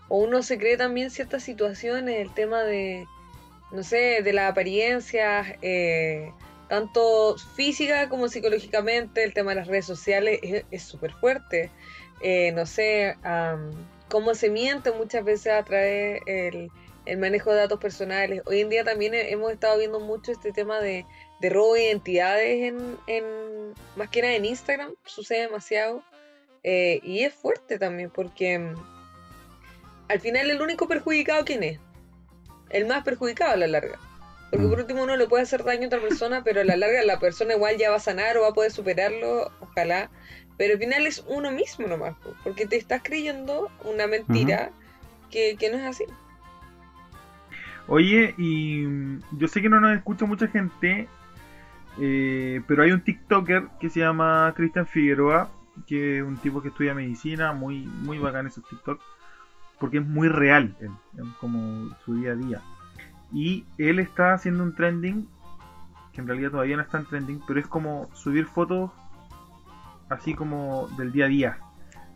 o 0.10 0.18
uno 0.18 0.44
se 0.44 0.57
cree 0.57 0.78
también 0.78 1.10
ciertas 1.11 1.44
situaciones, 1.44 2.19
el 2.19 2.34
tema 2.34 2.64
de, 2.64 3.06
no 3.72 3.84
sé, 3.84 4.22
de 4.24 4.34
las 4.34 4.52
apariencias, 4.52 5.48
eh, 5.61 6.32
tanto 6.69 7.36
física 7.56 8.10
como 8.10 8.28
psicológicamente, 8.28 9.24
el 9.24 9.34
tema 9.34 9.52
de 9.52 9.56
las 9.61 9.68
redes 9.68 9.86
sociales 9.86 10.40
es 10.69 10.84
súper 10.84 11.14
fuerte. 11.14 11.72
Eh, 12.22 12.52
no 12.52 12.65
sé, 12.65 13.15
am, 13.24 13.72
cómo 14.10 14.34
se 14.36 14.49
miente 14.49 14.91
muchas 14.91 15.24
veces 15.24 15.53
a 15.53 15.64
través 15.64 16.24
del 16.26 16.69
el 17.06 17.18
manejo 17.19 17.52
de 17.52 17.57
datos 17.60 17.80
personales. 17.80 18.41
Hoy 18.45 18.60
en 18.60 18.69
día 18.69 18.84
también 18.84 19.14
he- 19.14 19.32
hemos 19.32 19.52
estado 19.53 19.78
viendo 19.78 20.02
mucho 20.02 20.32
este 20.34 20.52
tema 20.52 20.82
de, 20.82 21.06
de 21.39 21.49
robo 21.49 21.76
de 21.76 21.88
identidades 21.88 22.64
en, 22.64 22.97
en 23.07 23.23
más 23.95 24.09
que 24.09 24.22
nada 24.22 24.35
en 24.35 24.45
Instagram, 24.45 24.93
sucede 25.05 25.41
demasiado. 25.41 26.03
Eh, 26.64 26.99
y 27.03 27.23
es 27.23 27.34
fuerte 27.34 27.80
también 27.80 28.09
porque 28.09 28.59
mm, 28.59 28.76
al 30.09 30.19
final 30.19 30.49
el 30.49 30.61
único 30.61 30.88
perjudicado 30.88 31.45
quién 31.45 31.64
es? 31.64 31.80
El 32.69 32.85
más 32.88 33.03
perjudicado 33.03 33.53
a 33.53 33.57
la 33.57 33.68
larga. 33.68 33.99
Porque 34.49 34.65
Mm. 34.65 34.69
por 34.69 34.80
último 34.80 35.03
uno 35.03 35.15
le 35.18 35.27
puede 35.27 35.43
hacer 35.43 35.64
daño 35.64 35.84
a 35.84 35.88
otra 35.88 36.01
persona, 36.01 36.43
pero 36.43 36.61
a 36.61 36.64
la 36.64 36.77
larga 36.77 37.03
la 37.03 37.19
persona 37.19 37.53
igual 37.53 37.77
ya 37.77 37.89
va 37.89 37.97
a 37.97 37.99
sanar 37.99 38.38
o 38.38 38.41
va 38.41 38.49
a 38.49 38.53
poder 38.53 38.72
superarlo, 38.72 39.51
ojalá. 39.59 40.09
Pero 40.57 40.73
al 40.73 40.80
final 40.80 41.05
es 41.05 41.23
uno 41.27 41.51
mismo 41.51 41.88
nomás, 41.88 42.15
po, 42.15 42.34
porque 42.43 42.65
te 42.65 42.77
estás 42.77 43.01
creyendo 43.03 43.69
una 43.84 44.07
mentira 44.07 44.72
que, 45.30 45.55
que 45.57 45.69
no 45.69 45.77
es 45.77 45.84
así. 45.84 46.05
Oye, 47.88 48.34
y 48.38 48.80
mm, 48.85 49.22
yo 49.38 49.47
sé 49.47 49.61
que 49.61 49.69
no 49.69 49.80
nos 49.80 49.95
escucha 49.95 50.26
mucha 50.26 50.47
gente, 50.47 51.07
eh, 51.99 52.61
pero 52.68 52.84
hay 52.84 52.91
un 52.91 53.02
TikToker 53.02 53.69
que 53.80 53.90
se 53.90 54.02
llama 54.02 54.53
Cristian 54.56 54.86
Figueroa, 54.86 55.49
que 55.86 56.19
es 56.19 56.24
un 56.24 56.38
tipo 56.38 56.61
que 56.61 56.69
estudia 56.69 56.94
medicina, 56.94 57.53
muy, 57.53 57.86
muy 57.86 58.18
bacán 58.18 58.48
esos 58.48 58.68
TikTok, 58.68 58.99
porque 59.80 59.98
es 59.99 60.06
muy 60.06 60.28
real, 60.28 60.76
él, 60.80 60.91
como 61.40 61.95
su 62.06 62.15
día 62.15 62.32
a 62.32 62.36
día. 62.36 62.61
Y 63.32 63.65
él 63.78 63.99
está 63.99 64.34
haciendo 64.34 64.64
un 64.64 64.76
trending, 64.76 65.28
que 66.14 66.22
en 66.22 66.28
realidad 66.28 66.52
todavía 66.52 66.78
no 66.78 66.84
está 66.84 66.99
en 66.99 67.06
trending, 67.06 67.41
pero 67.48 67.60
es 67.60 67.68
como 67.68 68.10
subir 68.14 68.45
fotos 68.45 68.91
así 70.10 70.34
como 70.34 70.88
del 70.98 71.11
día 71.11 71.26
a 71.26 71.30
día. 71.30 71.57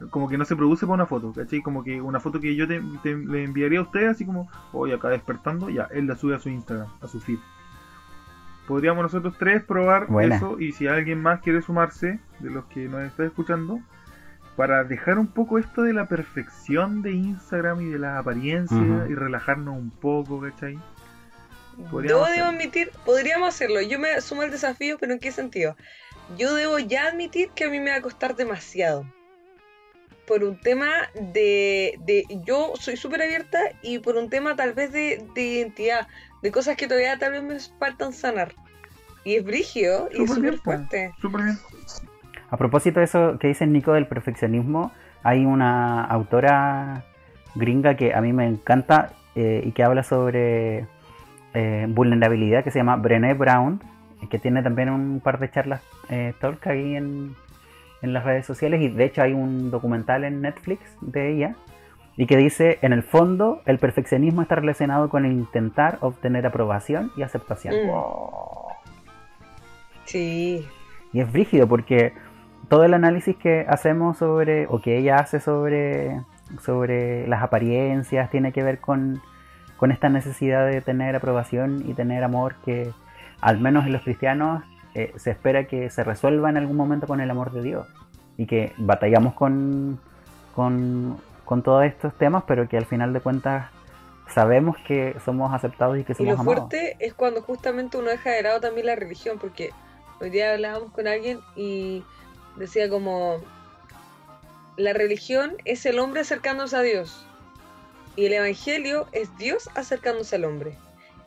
Como 0.10 0.28
que 0.28 0.38
no 0.38 0.46
se 0.46 0.56
produce 0.56 0.86
para 0.86 0.96
una 0.96 1.06
foto, 1.06 1.32
¿cachai? 1.32 1.62
Como 1.62 1.84
que 1.84 2.02
una 2.02 2.20
foto 2.20 2.40
que 2.40 2.56
yo 2.56 2.68
te, 2.68 2.82
le 2.82 3.44
enviaría 3.44 3.80
a 3.80 3.84
usted, 3.84 4.08
así 4.08 4.26
como, 4.26 4.50
hoy 4.74 4.92
acá 4.92 5.10
despertando, 5.10 5.70
ya, 5.70 5.88
él 5.92 6.08
la 6.08 6.16
sube 6.16 6.36
a 6.36 6.40
su 6.40 6.50
Instagram, 6.50 6.88
a 7.02 7.08
su 7.08 7.20
feed. 7.20 7.38
Podríamos 8.68 9.04
nosotros 9.04 9.36
tres 9.38 9.64
probar 9.64 10.08
Buena. 10.08 10.36
eso 10.38 10.60
y 10.60 10.72
si 10.72 10.88
alguien 10.88 11.22
más 11.22 11.42
quiere 11.42 11.62
sumarse, 11.62 12.20
de 12.40 12.50
los 12.50 12.66
que 12.66 12.88
nos 12.88 13.02
está 13.04 13.26
escuchando, 13.26 13.80
para 14.56 14.84
dejar 14.84 15.18
un 15.18 15.28
poco 15.28 15.58
esto 15.58 15.82
de 15.84 15.94
la 15.94 16.06
perfección 16.08 17.02
de 17.02 17.12
Instagram 17.12 17.82
y 17.82 17.86
de 17.90 18.00
la 18.00 18.18
apariencia 18.20 18.78
Ujú. 18.78 19.12
y 19.12 19.16
relajarnos 19.16 19.76
un 19.76 19.90
poco, 19.90 20.40
¿cachai? 20.42 20.76
Yo 21.78 21.86
Podríamos 21.90 22.04
debo 22.06 22.24
hacerlo. 22.26 22.46
admitir, 22.50 22.92
podríamos 23.06 23.50
hacerlo. 23.50 23.82
Yo 23.82 23.98
me 23.98 24.20
sumo 24.22 24.42
al 24.44 24.52
desafío, 24.52 24.98
pero 25.00 25.14
¿en 25.14 25.20
qué 25.20 25.32
sentido? 25.32 25.76
Yo 26.38 26.54
debo 26.54 26.78
ya 26.80 27.08
admitir 27.08 27.50
que 27.56 27.64
a 27.66 27.70
mí 27.70 27.80
me 27.80 27.92
va 27.92 27.98
a 27.98 28.02
costar 28.02 28.36
demasiado. 28.36 29.06
Por 30.28 30.44
un 30.44 30.60
tema 30.60 30.90
de. 31.16 31.98
de 32.06 32.26
yo 32.46 32.74
soy 32.80 32.96
súper 32.98 33.22
abierta 33.24 33.60
y 33.82 34.00
por 34.00 34.16
un 34.16 34.30
tema 34.30 34.56
tal 34.56 34.74
vez 34.74 34.92
de, 34.92 35.26
de 35.34 35.42
identidad, 35.42 36.08
de 36.42 36.52
cosas 36.52 36.76
que 36.78 36.88
todavía 36.88 37.18
tal 37.18 37.32
vez 37.34 37.44
me 37.44 37.60
faltan 37.78 38.14
sanar. 38.14 38.54
Y 39.24 39.36
es 39.36 39.46
brigio 39.46 40.10
y 40.12 40.24
es 40.24 40.34
Súper 40.34 40.56
po. 40.58 40.64
fuerte. 40.64 41.14
Súper 41.22 41.44
bien. 41.44 41.58
A 42.50 42.58
propósito 42.58 43.00
de 43.00 43.06
eso 43.06 43.38
que 43.40 43.48
dice 43.48 43.68
Nico 43.68 43.94
del 43.94 44.08
perfeccionismo, 44.08 44.92
hay 45.24 45.46
una 45.46 46.04
autora 46.04 47.06
gringa 47.56 47.96
que 47.96 48.14
a 48.14 48.22
mí 48.22 48.34
me 48.34 48.48
encanta 48.48 49.14
eh, 49.36 49.62
y 49.66 49.72
que 49.72 49.84
habla 49.84 50.04
sobre 50.04 50.88
eh, 51.54 51.86
vulnerabilidad 51.90 52.64
que 52.64 52.72
se 52.72 52.80
llama 52.80 52.96
Brené 52.96 53.34
Brown 53.34 53.82
que 54.30 54.40
tiene 54.40 54.62
también 54.62 54.90
un 54.90 55.20
par 55.20 55.40
de 55.40 55.50
charlas 55.50 55.82
eh, 56.10 56.34
talk 56.40 56.66
ahí 56.68 56.96
en, 56.96 57.36
en 58.02 58.14
las 58.14 58.24
redes 58.24 58.46
sociales 58.46 58.82
y 58.82 58.90
de 58.90 59.06
hecho 59.06 59.22
hay 59.22 59.34
un 59.34 59.72
documental 59.72 60.24
en 60.24 60.42
Netflix 60.42 60.82
de 61.02 61.34
ella 61.34 61.56
y 62.18 62.28
que 62.28 62.38
dice, 62.38 62.78
en 62.82 62.94
el 62.94 63.04
fondo, 63.04 63.62
el 63.66 63.80
perfeccionismo 63.80 64.42
está 64.42 64.56
relacionado 64.56 65.10
con 65.10 65.26
el 65.26 65.32
intentar 65.32 65.98
obtener 66.02 66.46
aprobación 66.46 67.12
y 67.16 67.24
aceptación. 67.24 67.76
Mm. 67.88 67.92
Sí. 70.06 70.68
Y 71.14 71.20
es 71.20 71.32
brígido 71.32 71.68
porque 71.68 72.14
todo 72.68 72.84
el 72.84 72.94
análisis 72.94 73.36
que 73.36 73.66
hacemos 73.68 74.18
sobre, 74.18 74.68
o 74.68 74.82
que 74.82 74.98
ella 74.98 75.18
hace 75.18 75.40
sobre, 75.40 76.22
sobre 76.62 77.28
las 77.28 77.44
apariencias, 77.44 78.30
tiene 78.30 78.52
que 78.52 78.64
ver 78.64 78.80
con, 78.80 79.22
con 79.78 79.92
esta 79.92 80.10
necesidad 80.10 80.68
de 80.68 80.82
tener 80.82 81.16
aprobación 81.16 81.84
y 81.88 81.94
tener 81.94 82.24
amor 82.24 82.56
que, 82.64 82.92
al 83.42 83.60
menos 83.60 83.86
en 83.86 83.94
los 83.94 84.04
cristianos, 84.04 84.64
eh, 84.94 85.14
se 85.16 85.32
espera 85.32 85.66
que 85.66 85.90
se 85.90 86.04
resuelva 86.04 86.50
en 86.50 86.58
algún 86.58 86.76
momento 86.76 87.08
con 87.08 87.22
el 87.22 87.32
amor 87.32 87.52
de 87.52 87.62
Dios. 87.62 87.88
Y 88.38 88.46
que 88.46 88.74
batallamos 88.78 89.34
con, 89.34 90.00
con, 90.56 91.18
con 91.52 91.64
todos 91.64 91.84
estos 91.84 92.18
temas, 92.18 92.46
pero 92.48 92.70
que 92.70 92.78
al 92.78 92.86
final 92.86 93.12
de 93.12 93.20
cuentas 93.20 93.70
sabemos 94.34 94.78
que 94.88 95.18
somos 95.26 95.54
aceptados 95.54 96.00
y 96.00 96.06
que 96.06 96.14
Y 96.14 96.16
somos 96.16 96.36
lo 96.36 96.40
amados. 96.40 96.70
fuerte 96.70 96.96
es 97.02 97.14
cuando 97.14 97.42
justamente 97.42 97.98
uno 97.98 98.10
deja 98.10 98.30
de 98.30 98.44
lado 98.44 98.62
también 98.62 98.86
la 98.86 98.96
religión, 98.96 99.38
porque 99.38 99.72
hoy 100.22 100.30
día 100.30 100.54
hablábamos 100.54 100.94
con 100.94 101.10
alguien 101.10 101.42
y 101.58 102.06
decía 102.56 102.88
como, 102.88 103.42
la 104.78 104.94
religión 104.94 105.58
es 105.66 105.86
el 105.86 106.00
hombre 106.00 106.22
acercándose 106.22 106.78
a 106.78 106.84
Dios 106.84 107.26
y 108.16 108.28
el 108.28 108.32
evangelio 108.32 109.08
es 109.12 109.38
Dios 109.38 109.70
acercándose 109.76 110.38
al 110.38 110.46
hombre. 110.46 110.78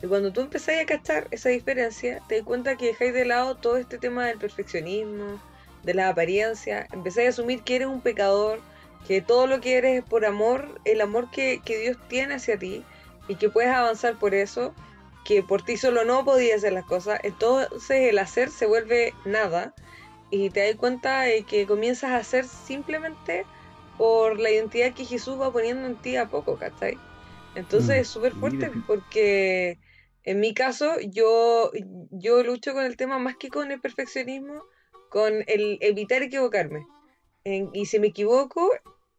Y 0.01 0.07
cuando 0.07 0.33
tú 0.33 0.41
empezás 0.41 0.81
a 0.81 0.87
cachar 0.87 1.27
esa 1.29 1.49
diferencia, 1.49 2.19
te 2.27 2.37
das 2.37 2.45
cuenta 2.45 2.77
que 2.77 2.87
dejáis 2.87 3.13
de 3.13 3.25
lado 3.25 3.53
todo 3.57 3.77
este 3.77 3.99
tema 3.99 4.25
del 4.25 4.39
perfeccionismo, 4.39 5.39
de 5.83 5.93
la 5.93 6.09
apariencia, 6.09 6.87
empezáis 6.91 7.27
a 7.27 7.29
asumir 7.29 7.61
que 7.61 7.75
eres 7.75 7.89
un 7.89 8.01
pecador, 8.01 8.59
que 9.07 9.21
todo 9.21 9.47
lo 9.47 9.61
que 9.61 9.77
eres 9.77 9.99
es 9.99 10.05
por 10.09 10.25
amor, 10.25 10.79
el 10.85 11.01
amor 11.01 11.29
que, 11.31 11.61
que 11.63 11.77
Dios 11.77 11.97
tiene 12.09 12.35
hacia 12.35 12.57
ti, 12.57 12.83
y 13.27 13.35
que 13.35 13.49
puedes 13.49 13.71
avanzar 13.71 14.17
por 14.19 14.33
eso, 14.35 14.73
que 15.25 15.41
por 15.43 15.63
ti 15.63 15.77
solo 15.77 16.05
no 16.05 16.23
podías 16.25 16.57
hacer 16.57 16.73
las 16.73 16.85
cosas, 16.85 17.19
entonces 17.23 18.09
el 18.09 18.17
hacer 18.19 18.49
se 18.49 18.65
vuelve 18.67 19.13
nada 19.25 19.73
y 20.29 20.49
te 20.49 20.67
das 20.67 20.75
cuenta 20.75 21.21
de 21.21 21.43
que 21.43 21.65
comienzas 21.65 22.11
a 22.11 22.17
hacer 22.17 22.45
simplemente 22.45 23.45
por 23.97 24.39
la 24.39 24.51
identidad 24.51 24.93
que 24.93 25.05
Jesús 25.05 25.39
va 25.39 25.51
poniendo 25.51 25.87
en 25.87 25.95
ti 26.01 26.15
a 26.17 26.27
poco, 26.27 26.57
¿cachai? 26.57 26.99
Entonces 27.55 27.97
Mm, 27.97 28.01
es 28.01 28.07
súper 28.09 28.33
fuerte 28.33 28.71
porque 28.85 29.79
en 30.23 30.39
mi 30.39 30.53
caso 30.53 30.99
yo, 30.99 31.71
yo 32.11 32.43
lucho 32.43 32.73
con 32.73 32.83
el 32.85 32.97
tema 32.97 33.17
más 33.19 33.37
que 33.37 33.49
con 33.49 33.71
el 33.71 33.79
perfeccionismo, 33.79 34.61
con 35.09 35.43
el 35.47 35.77
evitar 35.81 36.21
equivocarme. 36.23 36.85
En- 37.45 37.69
y 37.73 37.85
si 37.85 37.99
me 37.99 38.07
equivoco, 38.07 38.69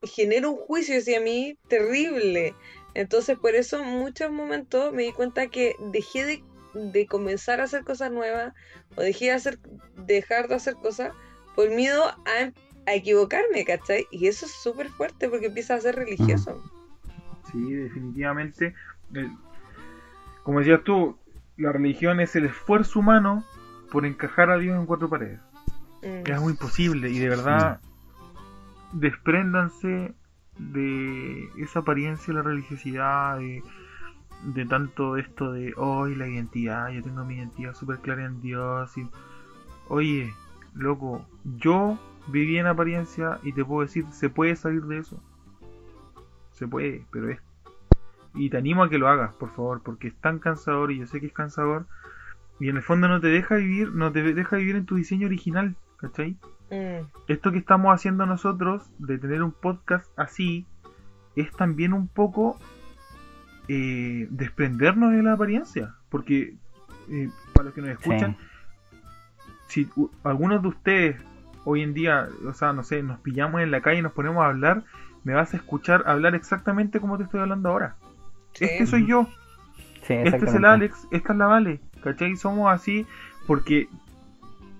genero 0.02 0.50
un 0.50 0.58
juicio 0.58 0.98
hacia 0.98 1.20
mí 1.20 1.58
terrible. 1.68 2.54
Entonces 2.94 3.38
por 3.38 3.54
eso 3.54 3.82
en 3.82 3.88
muchos 3.88 4.30
momentos 4.30 4.92
me 4.92 5.04
di 5.04 5.12
cuenta 5.12 5.48
que 5.48 5.76
dejé 5.92 6.24
de, 6.24 6.44
de 6.74 7.06
comenzar 7.06 7.60
a 7.60 7.64
hacer 7.64 7.84
cosas 7.84 8.10
nuevas 8.10 8.54
o 8.96 9.02
dejé 9.02 9.26
de 9.26 9.32
hacer, 9.32 9.58
dejar 9.96 10.48
de 10.48 10.54
hacer 10.54 10.74
cosas 10.74 11.12
por 11.54 11.70
miedo 11.70 12.04
a, 12.04 12.52
a 12.86 12.94
equivocarme, 12.94 13.64
¿cachai? 13.64 14.06
Y 14.10 14.28
eso 14.28 14.46
es 14.46 14.52
súper 14.52 14.88
fuerte 14.88 15.28
porque 15.28 15.46
empieza 15.46 15.74
a 15.74 15.80
ser 15.80 15.96
religioso. 15.96 16.62
Sí, 17.50 17.72
definitivamente. 17.72 18.74
Como 20.42 20.60
decías 20.60 20.82
tú, 20.84 21.18
la 21.56 21.72
religión 21.72 22.20
es 22.20 22.36
el 22.36 22.46
esfuerzo 22.46 23.00
humano 23.00 23.44
por 23.90 24.06
encajar 24.06 24.50
a 24.50 24.58
Dios 24.58 24.78
en 24.78 24.86
cuatro 24.86 25.08
paredes. 25.08 25.40
Mm. 26.02 26.26
Es 26.26 26.30
algo 26.30 26.50
imposible 26.50 27.10
y 27.10 27.18
de 27.18 27.28
verdad 27.28 27.80
despréndanse 28.92 30.14
de 30.58 31.48
esa 31.58 31.80
apariencia 31.80 32.32
de 32.32 32.34
la 32.34 32.42
religiosidad, 32.42 33.38
de, 33.38 33.62
de 34.44 34.66
tanto 34.66 35.16
esto 35.16 35.52
de 35.52 35.72
hoy 35.76 36.14
la 36.14 36.28
identidad, 36.28 36.90
yo 36.90 37.02
tengo 37.02 37.24
mi 37.24 37.36
identidad 37.36 37.74
súper 37.74 37.98
clara 37.98 38.24
en 38.24 38.40
Dios. 38.40 38.96
Y, 38.96 39.08
oye, 39.88 40.32
loco, 40.74 41.26
yo 41.44 41.98
viví 42.28 42.58
en 42.58 42.66
apariencia 42.66 43.38
y 43.42 43.52
te 43.52 43.64
puedo 43.64 43.82
decir, 43.82 44.04
se 44.10 44.30
puede 44.30 44.56
salir 44.56 44.82
de 44.82 44.98
eso. 44.98 45.22
Se 46.52 46.66
puede, 46.66 47.06
pero 47.10 47.30
es... 47.30 47.40
Y 48.34 48.50
te 48.50 48.58
animo 48.58 48.82
a 48.82 48.90
que 48.90 48.98
lo 48.98 49.08
hagas, 49.08 49.34
por 49.34 49.50
favor, 49.50 49.82
porque 49.82 50.08
es 50.08 50.14
tan 50.16 50.38
cansador 50.38 50.92
y 50.92 50.98
yo 50.98 51.06
sé 51.06 51.20
que 51.20 51.26
es 51.26 51.32
cansador. 51.32 51.86
Y 52.60 52.68
en 52.68 52.76
el 52.76 52.82
fondo 52.82 53.08
no 53.08 53.20
te 53.20 53.28
deja 53.28 53.56
vivir, 53.56 53.92
no 53.92 54.12
te 54.12 54.22
deja 54.22 54.56
vivir 54.56 54.76
en 54.76 54.86
tu 54.86 54.96
diseño 54.96 55.26
original, 55.26 55.76
¿cachai? 55.98 56.36
Mm. 56.70 57.06
esto 57.28 57.52
que 57.52 57.58
estamos 57.58 57.94
haciendo 57.94 58.26
nosotros, 58.26 58.90
de 58.98 59.18
tener 59.18 59.42
un 59.42 59.52
podcast 59.52 60.06
así, 60.18 60.66
es 61.36 61.50
también 61.52 61.92
un 61.92 62.08
poco 62.08 62.58
eh, 63.68 64.26
desprendernos 64.30 65.12
de 65.12 65.22
la 65.22 65.32
apariencia. 65.34 65.94
Porque, 66.08 66.54
eh, 67.10 67.28
para 67.52 67.66
los 67.66 67.74
que 67.74 67.80
nos 67.82 67.90
escuchan, 67.90 68.36
si 69.68 69.88
u- 69.96 70.10
algunos 70.24 70.62
de 70.62 70.68
ustedes 70.68 71.16
hoy 71.64 71.82
en 71.82 71.94
día, 71.94 72.28
o 72.46 72.54
sea, 72.54 72.72
no 72.72 72.84
sé, 72.84 73.02
nos 73.02 73.18
pillamos 73.20 73.60
en 73.60 73.70
la 73.70 73.80
calle 73.80 73.98
y 73.98 74.02
nos 74.02 74.12
ponemos 74.12 74.42
a 74.44 74.46
hablar, 74.48 74.84
me 75.24 75.34
vas 75.34 75.52
a 75.52 75.56
escuchar 75.56 76.04
hablar 76.06 76.34
exactamente 76.36 77.00
como 77.00 77.16
te 77.18 77.24
estoy 77.24 77.40
hablando 77.40 77.68
ahora. 77.70 77.96
Sí. 78.52 78.64
Este 78.66 78.86
soy 78.86 79.06
yo. 79.06 79.28
Sí, 80.02 80.14
Este 80.14 80.44
es 80.46 80.54
el. 80.54 80.64
Alex, 80.64 81.08
esta 81.10 81.32
es 81.32 81.38
la 81.38 81.46
Vale, 81.46 81.80
¿cachai? 82.02 82.36
Somos 82.36 82.72
así 82.72 83.04
porque 83.48 83.88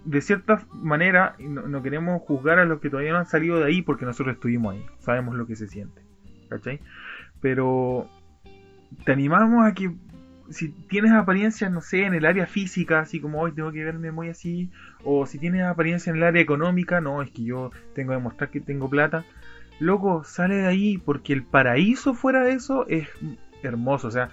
de 0.06 0.20
cierta 0.20 0.64
manera 0.72 1.34
no, 1.40 1.82
queremos 1.82 2.22
juzgar 2.22 2.60
a 2.60 2.64
los 2.64 2.80
que 2.80 2.90
todavía 2.90 3.12
no 3.12 3.18
han 3.18 3.26
salido 3.26 3.58
de 3.58 3.66
ahí 3.66 3.82
porque 3.82 4.04
nosotros 4.04 4.36
estuvimos 4.36 4.74
ahí, 4.74 4.86
sabemos 5.00 5.34
lo 5.34 5.46
que 5.46 5.56
se 5.56 5.66
siente, 5.66 6.00
¿cachai? 6.48 6.80
Pero 7.40 8.08
te 9.04 9.12
animamos 9.12 9.66
a 9.66 9.74
que 9.74 9.92
si 10.48 10.68
tienes 10.68 11.10
apariencia, 11.10 11.68
no 11.70 11.80
sé, 11.80 12.04
en 12.04 12.14
el 12.14 12.24
área 12.24 12.46
física, 12.46 13.00
así 13.00 13.20
como 13.20 13.40
hoy 13.40 13.52
tengo 13.52 13.72
que 13.72 13.84
verme 13.84 14.12
muy 14.12 14.28
así, 14.28 14.70
o 15.02 15.26
si 15.26 15.40
tienes 15.40 15.64
apariencia 15.64 16.10
en 16.10 16.18
el 16.18 16.22
área 16.22 16.40
económica, 16.40 17.00
no, 17.00 17.20
es 17.20 17.32
que 17.32 17.42
yo 17.42 17.72
tengo 17.94 18.10
que 18.10 18.16
demostrar 18.16 18.50
que 18.50 18.60
tengo 18.60 18.88
plata, 18.88 19.24
loco, 19.80 20.22
sale 20.22 20.54
de 20.54 20.66
ahí 20.66 20.98
porque 20.98 21.32
el 21.32 21.42
paraíso 21.42 22.14
fuera 22.14 22.44
de 22.44 22.52
eso 22.52 22.86
es 22.86 23.08
hermoso, 23.64 24.06
o 24.06 24.12
sea, 24.12 24.30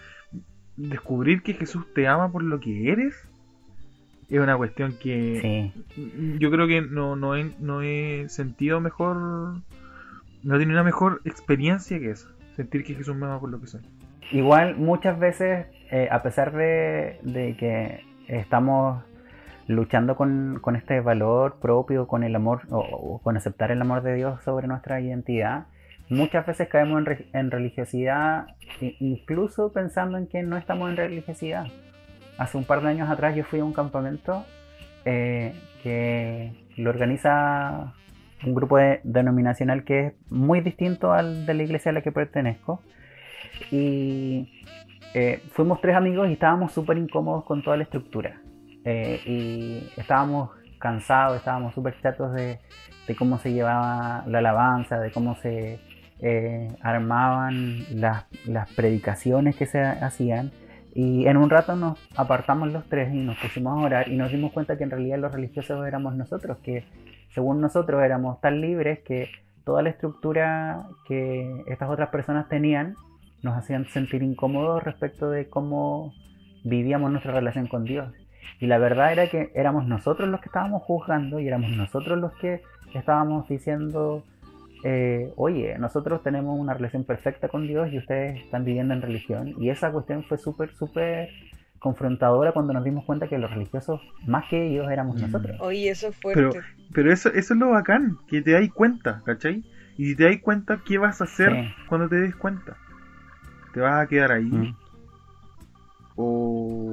descubrir 0.78 1.41
que 1.41 1.56
Jesús 1.56 1.91
te 1.95 2.08
ama 2.08 2.32
por 2.32 2.44
lo 2.44 2.60
que 2.60 2.91
eres 2.91 3.16
es 4.30 4.40
una 4.40 4.56
cuestión 4.58 4.94
que 5.02 5.72
Sí. 5.95 6.38
yo 6.40 6.52
creo 6.52 6.68
que 6.68 6.82
no, 6.82 7.16
no, 7.16 7.36
he, 7.36 7.52
no 7.60 7.82
he 7.82 8.26
sentido 8.30 8.80
mejor, 8.82 9.18
no 9.18 10.56
he 10.56 10.60
tenido 10.60 10.72
una 10.72 10.84
mejor 10.84 11.22
experiencia 11.26 12.00
que 12.00 12.12
esa, 12.12 12.30
sentir 12.56 12.84
que 12.84 12.95
Jesús 12.95 13.16
me 13.16 13.26
ama 13.26 13.40
por 13.40 13.50
lo 13.50 13.60
que 13.60 13.68
soy. 13.68 13.82
Igual 14.32 14.78
muchas 14.78 15.20
veces, 15.20 15.68
eh, 15.91 16.08
a 16.12 16.24
pesar 16.24 16.52
de, 16.54 17.20
de 17.24 17.56
que 17.58 18.02
estamos 18.28 19.04
luchando 19.68 20.16
con, 20.16 20.60
con 20.62 20.76
este 20.76 21.00
valor 21.02 21.58
propio, 21.62 22.08
con 22.08 22.24
el 22.24 22.36
amor 22.36 22.62
o, 22.70 22.80
o 22.80 23.20
con 23.22 23.38
aceptar 23.38 23.72
el 23.72 23.82
amor 23.82 24.02
de 24.02 24.16
Dios 24.16 24.41
sobre 24.44 24.68
nuestra 24.68 25.00
identidad, 25.02 25.68
muchas 26.10 26.45
veces 26.45 26.68
caemos 26.68 27.00
en, 27.00 27.06
re- 27.06 27.28
en 27.34 27.50
religiosidad, 27.52 28.48
incluso 29.00 29.72
pensando 29.72 30.18
en 30.18 30.28
que 30.28 30.44
no 30.44 30.58
estamos 30.58 30.90
en 30.90 30.98
religiosidad. 30.98 31.68
Hace 32.38 32.57
un 32.57 32.65
par 32.65 32.81
de 32.81 32.89
años 32.89 33.10
atrás 33.10 33.35
yo 33.35 33.43
fui 33.43 33.60
a 33.60 33.65
un 33.65 33.73
campamento 33.73 34.45
eh, 35.05 35.53
que 35.84 36.51
lo 36.77 36.89
organiza 36.89 37.93
un 38.45 38.55
grupo 38.55 38.77
de- 38.77 38.99
denominacional 39.03 39.84
que 39.84 40.07
es 40.07 40.14
muy 40.31 40.61
distinto 40.61 41.14
al 41.14 41.45
de 41.45 41.53
la 41.53 41.64
iglesia 41.64 41.91
a 41.91 41.93
la 41.93 42.01
que 42.01 42.11
pertenezco. 42.11 42.81
Y 43.72 44.64
eh, 45.14 45.41
fuimos 45.51 45.80
tres 45.80 45.95
amigos 45.95 46.27
y 46.30 46.34
estábamos 46.34 46.72
súper 46.72 46.97
incómodos 46.97 47.45
con 47.45 47.64
toda 47.64 47.77
la 47.77 47.84
estructura. 47.84 48.41
Eh, 48.84 49.22
y 49.26 49.89
estábamos 49.99 50.49
cansados, 50.80 51.38
estábamos 51.38 51.73
súper 51.73 51.95
chatos 52.01 52.34
de, 52.34 52.60
cómo 53.18 53.38
se 53.38 53.53
llevaba 53.53 54.23
la 54.27 54.39
alabanza, 54.39 54.99
de 54.99 55.11
cómo 55.11 55.35
se 55.35 55.80
armaban 56.81 57.80
las, 57.99 58.26
las 58.45 58.72
predicaciones 58.73 59.55
que 59.55 59.65
se 59.65 59.81
hacían. 59.81 60.51
Y 60.95 61.26
en 61.26 61.38
un 61.38 61.49
rato 61.49 61.76
nos 61.76 61.98
apartamos 62.15 62.72
los 62.72 62.88
tres 62.88 63.14
y 63.14 63.18
nos 63.18 63.38
pusimos 63.38 63.74
a 63.74 63.84
orar 63.84 64.10
y 64.10 64.15
nos 64.15 64.32
dimos 64.32 64.52
cuenta 64.52 64.78
que 64.78 64.84
en 64.84 64.91
realidad 64.91 65.18
los 65.18 65.32
religiosos 65.32 65.86
éramos 65.88 66.15
nosotros, 66.15 66.57
que 66.60 66.86
según 67.34 67.61
nosotros 67.61 68.03
éramos 68.03 68.40
tan 68.41 68.61
libres 68.61 68.99
que 68.99 69.30
toda 69.64 69.82
la 69.82 69.90
estructura 69.90 70.86
que 71.07 71.64
estas 71.68 71.90
otras 71.90 72.10
personas 72.10 72.48
tenían 72.48 72.95
nos 73.41 73.57
hacían 73.57 73.86
sentir 73.86 74.22
incómodos 74.22 74.84
respecto 74.84 75.30
de 75.30 75.49
cómo 75.49 76.14
vivíamos 76.64 77.11
nuestra 77.11 77.34
relación 77.34 77.68
con 77.68 77.86
Dios. 77.86 78.14
Y 78.60 78.68
la 78.68 78.78
verdad 78.78 79.11
era 79.11 79.28
que 79.28 79.52
éramos 79.56 79.88
nosotros 79.88 80.30
los 80.30 80.41
que 80.41 80.48
estábamos 80.48 80.84
juzgando 80.84 81.40
y 81.40 81.48
éramos 81.48 81.72
nosotros 81.72 82.20
los 82.20 82.34
que 82.34 82.61
estábamos 82.94 83.48
diciendo, 83.48 84.24
eh, 84.84 85.31
oye, 85.38 85.77
nosotros 85.80 86.22
tenemos 86.23 86.60
una 86.60 86.73
relación 86.73 87.03
perfecta 87.05 87.47
con 87.49 87.68
Dios 87.68 87.91
y 87.91 87.97
ustedes 87.97 88.39
están 88.43 88.65
viviendo 88.65 88.93
en 88.93 89.01
religión. 89.01 89.53
Y 89.60 89.69
esa 89.69 89.91
cuestión 89.91 90.23
fue 90.23 90.38
súper, 90.38 90.72
súper 90.73 91.30
confrontadora 91.80 92.51
cuando 92.53 92.72
nos 92.73 92.84
dimos 92.84 93.03
cuenta 93.05 93.27
que 93.27 93.38
los 93.38 93.51
religiosos, 93.51 93.99
más 94.26 94.45
que 94.49 94.68
ellos, 94.68 94.89
éramos 94.89 95.18
Mm. 95.18 95.22
nosotros. 95.22 95.57
Oye, 95.60 95.89
eso 95.89 96.07
es 96.07 96.15
fuerte. 96.15 96.41
Pero, 96.41 96.65
pero 96.93 97.11
eso, 97.11 97.30
eso 97.34 97.53
es 97.53 97.60
lo 97.60 97.69
bacán, 97.72 98.18
que 98.27 98.41
te 98.41 98.51
das 98.51 98.69
cuenta, 98.73 99.22
¿cachai? 99.26 99.64
Y 99.97 100.05
si 100.05 100.15
te 100.15 100.23
das 100.26 100.38
cuenta, 100.41 100.80
¿qué 100.85 100.97
vas 100.97 101.19
a 101.22 101.26
hacer 101.26 101.51
Sí. 101.51 101.73
cuando 101.89 102.07
te 102.10 102.15
des 102.15 102.35
cuenta? 102.35 102.77
¿Te 103.73 103.80
vas 103.81 104.03
a 104.03 104.07
quedar 104.07 104.31
ahí? 104.31 104.45
Mm. 104.45 104.76
o 106.15 106.93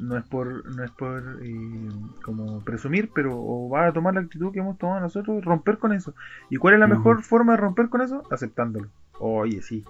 no 0.00 0.16
es 0.18 0.24
por 0.24 0.64
no 0.76 0.84
es 0.84 0.90
por 0.92 1.38
eh, 1.42 1.88
como 2.22 2.60
presumir 2.60 3.10
pero 3.14 3.32
o 3.36 3.68
vas 3.68 3.88
a 3.88 3.92
tomar 3.92 4.14
la 4.14 4.20
actitud 4.20 4.52
que 4.52 4.60
hemos 4.60 4.78
tomado 4.78 5.00
nosotros 5.00 5.44
romper 5.44 5.78
con 5.78 5.92
eso 5.92 6.14
y 6.50 6.56
cuál 6.56 6.74
es 6.74 6.80
la 6.80 6.86
mejor 6.86 7.22
forma 7.22 7.52
de 7.52 7.58
romper 7.58 7.88
con 7.88 8.00
eso 8.02 8.22
aceptándolo 8.30 8.88
oye 9.18 9.62
sí 9.62 9.84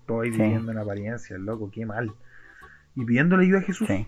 estoy 0.00 0.30
Sí. 0.32 0.38
viviendo 0.40 0.72
en 0.72 0.78
apariencia 0.78 1.38
loco 1.38 1.70
qué 1.72 1.86
mal 1.86 2.12
y 2.94 3.04
pidiéndole 3.04 3.44
ayuda 3.44 3.58
a 3.60 3.62
Jesús 3.62 3.88
Sí. 3.88 4.06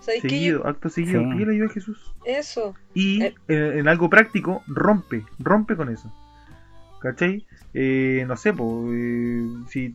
Seguido 0.00 0.66
acto 0.66 0.88
seguido 0.88 1.22
Sí. 1.22 1.28
pídele 1.32 1.52
ayuda 1.52 1.66
a 1.66 1.72
Jesús 1.72 2.12
Eso. 2.24 2.74
y 2.94 3.22
Eh. 3.22 3.34
eh, 3.48 3.72
en 3.76 3.88
algo 3.88 4.10
práctico 4.10 4.62
rompe 4.66 5.24
rompe 5.38 5.76
con 5.76 5.88
eso 5.88 6.12
¿cachai? 7.00 7.46
Eh, 7.74 8.24
no 8.26 8.36
sé, 8.36 8.52
po, 8.52 8.84
eh, 8.92 9.46
si 9.68 9.94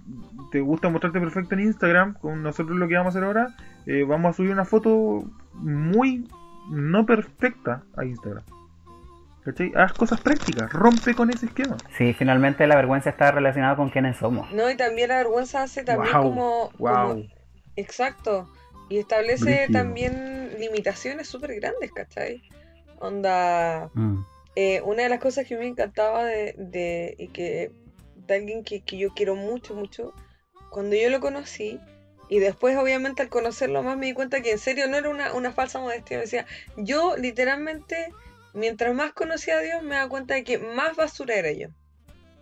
te 0.51 0.61
gusta 0.61 0.89
mostrarte 0.89 1.19
perfecto 1.19 1.55
en 1.55 1.61
Instagram, 1.61 2.13
con 2.15 2.41
nosotros 2.43 2.77
lo 2.77 2.87
que 2.87 2.95
vamos 2.95 3.15
a 3.15 3.17
hacer 3.17 3.23
ahora, 3.27 3.55
eh, 3.85 4.03
vamos 4.03 4.29
a 4.31 4.33
subir 4.33 4.51
una 4.51 4.65
foto 4.65 5.23
muy 5.53 6.27
no 6.69 7.05
perfecta 7.05 7.83
a 7.95 8.05
Instagram. 8.05 8.43
¿Cachai? 9.43 9.71
Haz 9.75 9.93
cosas 9.93 10.19
prácticas, 10.21 10.73
rompe 10.73 11.13
con 11.13 11.29
ese 11.29 11.45
esquema. 11.45 11.77
Sí, 11.97 12.13
finalmente 12.13 12.65
la 12.65 12.75
vergüenza 12.75 13.11
está 13.11 13.31
relacionada 13.31 13.75
con 13.75 13.89
quiénes 13.89 14.17
somos. 14.17 14.51
No, 14.51 14.69
y 14.71 14.75
también 14.75 15.09
la 15.09 15.17
vergüenza 15.17 15.61
hace 15.61 15.83
también 15.83 16.11
Wow, 16.13 16.23
como, 16.23 16.69
wow. 16.79 17.09
como- 17.09 17.23
Exacto. 17.75 18.49
Y 18.89 18.97
establece 18.97 19.43
Brígido. 19.67 19.79
también 19.79 20.49
limitaciones 20.59 21.27
súper 21.27 21.53
grandes, 21.59 21.91
¿cachai? 21.91 22.41
Onda... 22.99 23.89
Mm. 23.93 24.19
Eh, 24.55 24.81
una 24.81 25.03
de 25.03 25.09
las 25.09 25.19
cosas 25.19 25.45
que 25.45 25.57
me 25.57 25.67
encantaba 25.67 26.25
de, 26.25 26.53
de- 26.57 27.15
y 27.17 27.27
que 27.29 27.71
de 28.15 28.35
alguien 28.35 28.63
que, 28.63 28.81
que 28.81 28.97
yo 28.97 29.13
quiero 29.13 29.35
mucho, 29.35 29.75
mucho, 29.75 30.13
cuando 30.69 30.95
yo 30.95 31.09
lo 31.09 31.19
conocí, 31.19 31.79
y 32.27 32.39
después 32.39 32.75
obviamente 32.77 33.21
al 33.21 33.29
conocerlo 33.29 33.83
más 33.83 33.97
me 33.97 34.07
di 34.07 34.13
cuenta 34.13 34.41
que 34.41 34.51
en 34.51 34.57
serio 34.57 34.87
no 34.87 34.97
era 34.97 35.09
una, 35.09 35.33
una 35.33 35.51
falsa 35.51 35.79
modestia, 35.79 36.17
me 36.17 36.23
decía, 36.23 36.45
yo 36.75 37.15
literalmente, 37.17 38.07
mientras 38.53 38.95
más 38.95 39.13
conocía 39.13 39.57
a 39.57 39.61
Dios, 39.61 39.83
me 39.83 39.95
daba 39.95 40.09
cuenta 40.09 40.33
de 40.33 40.43
que 40.43 40.57
más 40.57 40.95
basura 40.95 41.35
era 41.35 41.51
yo. 41.51 41.67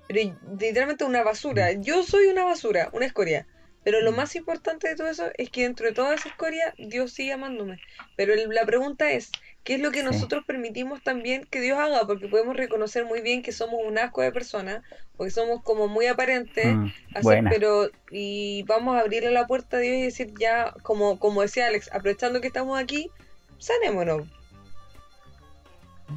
Pero 0.07 0.37
literalmente 0.59 1.03
una 1.05 1.23
basura, 1.23 1.71
yo 1.73 2.03
soy 2.03 2.27
una 2.27 2.43
basura, 2.45 2.89
una 2.93 3.05
escoria. 3.05 3.47
Pero 3.83 4.01
lo 4.01 4.11
más 4.13 4.35
importante 4.35 4.87
de 4.87 4.95
todo 4.95 5.09
eso 5.09 5.25
es 5.37 5.49
que 5.49 5.63
dentro 5.63 5.85
de 5.87 5.93
toda 5.93 6.15
esa 6.15 6.29
escoria, 6.29 6.73
Dios 6.77 7.11
sigue 7.11 7.33
amándome. 7.33 7.79
Pero 8.15 8.33
el- 8.33 8.47
la 8.49 8.65
pregunta 8.65 9.11
es, 9.11 9.29
¿qué 9.63 9.75
es 9.75 9.81
lo 9.81 9.91
que 9.91 9.99
Sí. 9.99 10.05
nosotros 10.05 10.45
permitimos 10.45 11.03
también 11.03 11.45
que 11.49 11.59
Dios 11.59 11.77
haga? 11.77 12.07
Porque 12.07 12.27
podemos 12.27 12.55
reconocer 12.55 13.03
muy 13.05 13.21
bien 13.21 13.41
que 13.43 13.51
somos 13.51 13.81
un 13.85 13.97
asco 13.97 14.21
de 14.21 14.31
personas, 14.31 14.81
o 15.17 15.25
que 15.25 15.31
somos 15.31 15.61
como 15.63 15.87
muy 15.89 16.05
aparentes, 16.07 16.65
Mm. 16.75 16.87
así- 17.15 17.27
pero 17.49 17.89
y 18.09 18.63
vamos 18.63 18.95
a 18.95 19.01
abrirle 19.01 19.31
la 19.31 19.47
puerta 19.47 19.77
a 19.77 19.79
Dios 19.81 19.95
y 19.97 20.01
decir 20.03 20.33
ya, 20.39 20.73
como, 20.83 21.19
como 21.19 21.41
decía 21.41 21.67
Alex, 21.67 21.89
aprovechando 21.93 22.39
que 22.41 22.47
estamos 22.47 22.79
aquí, 22.79 23.09
sanémonos, 23.57 24.27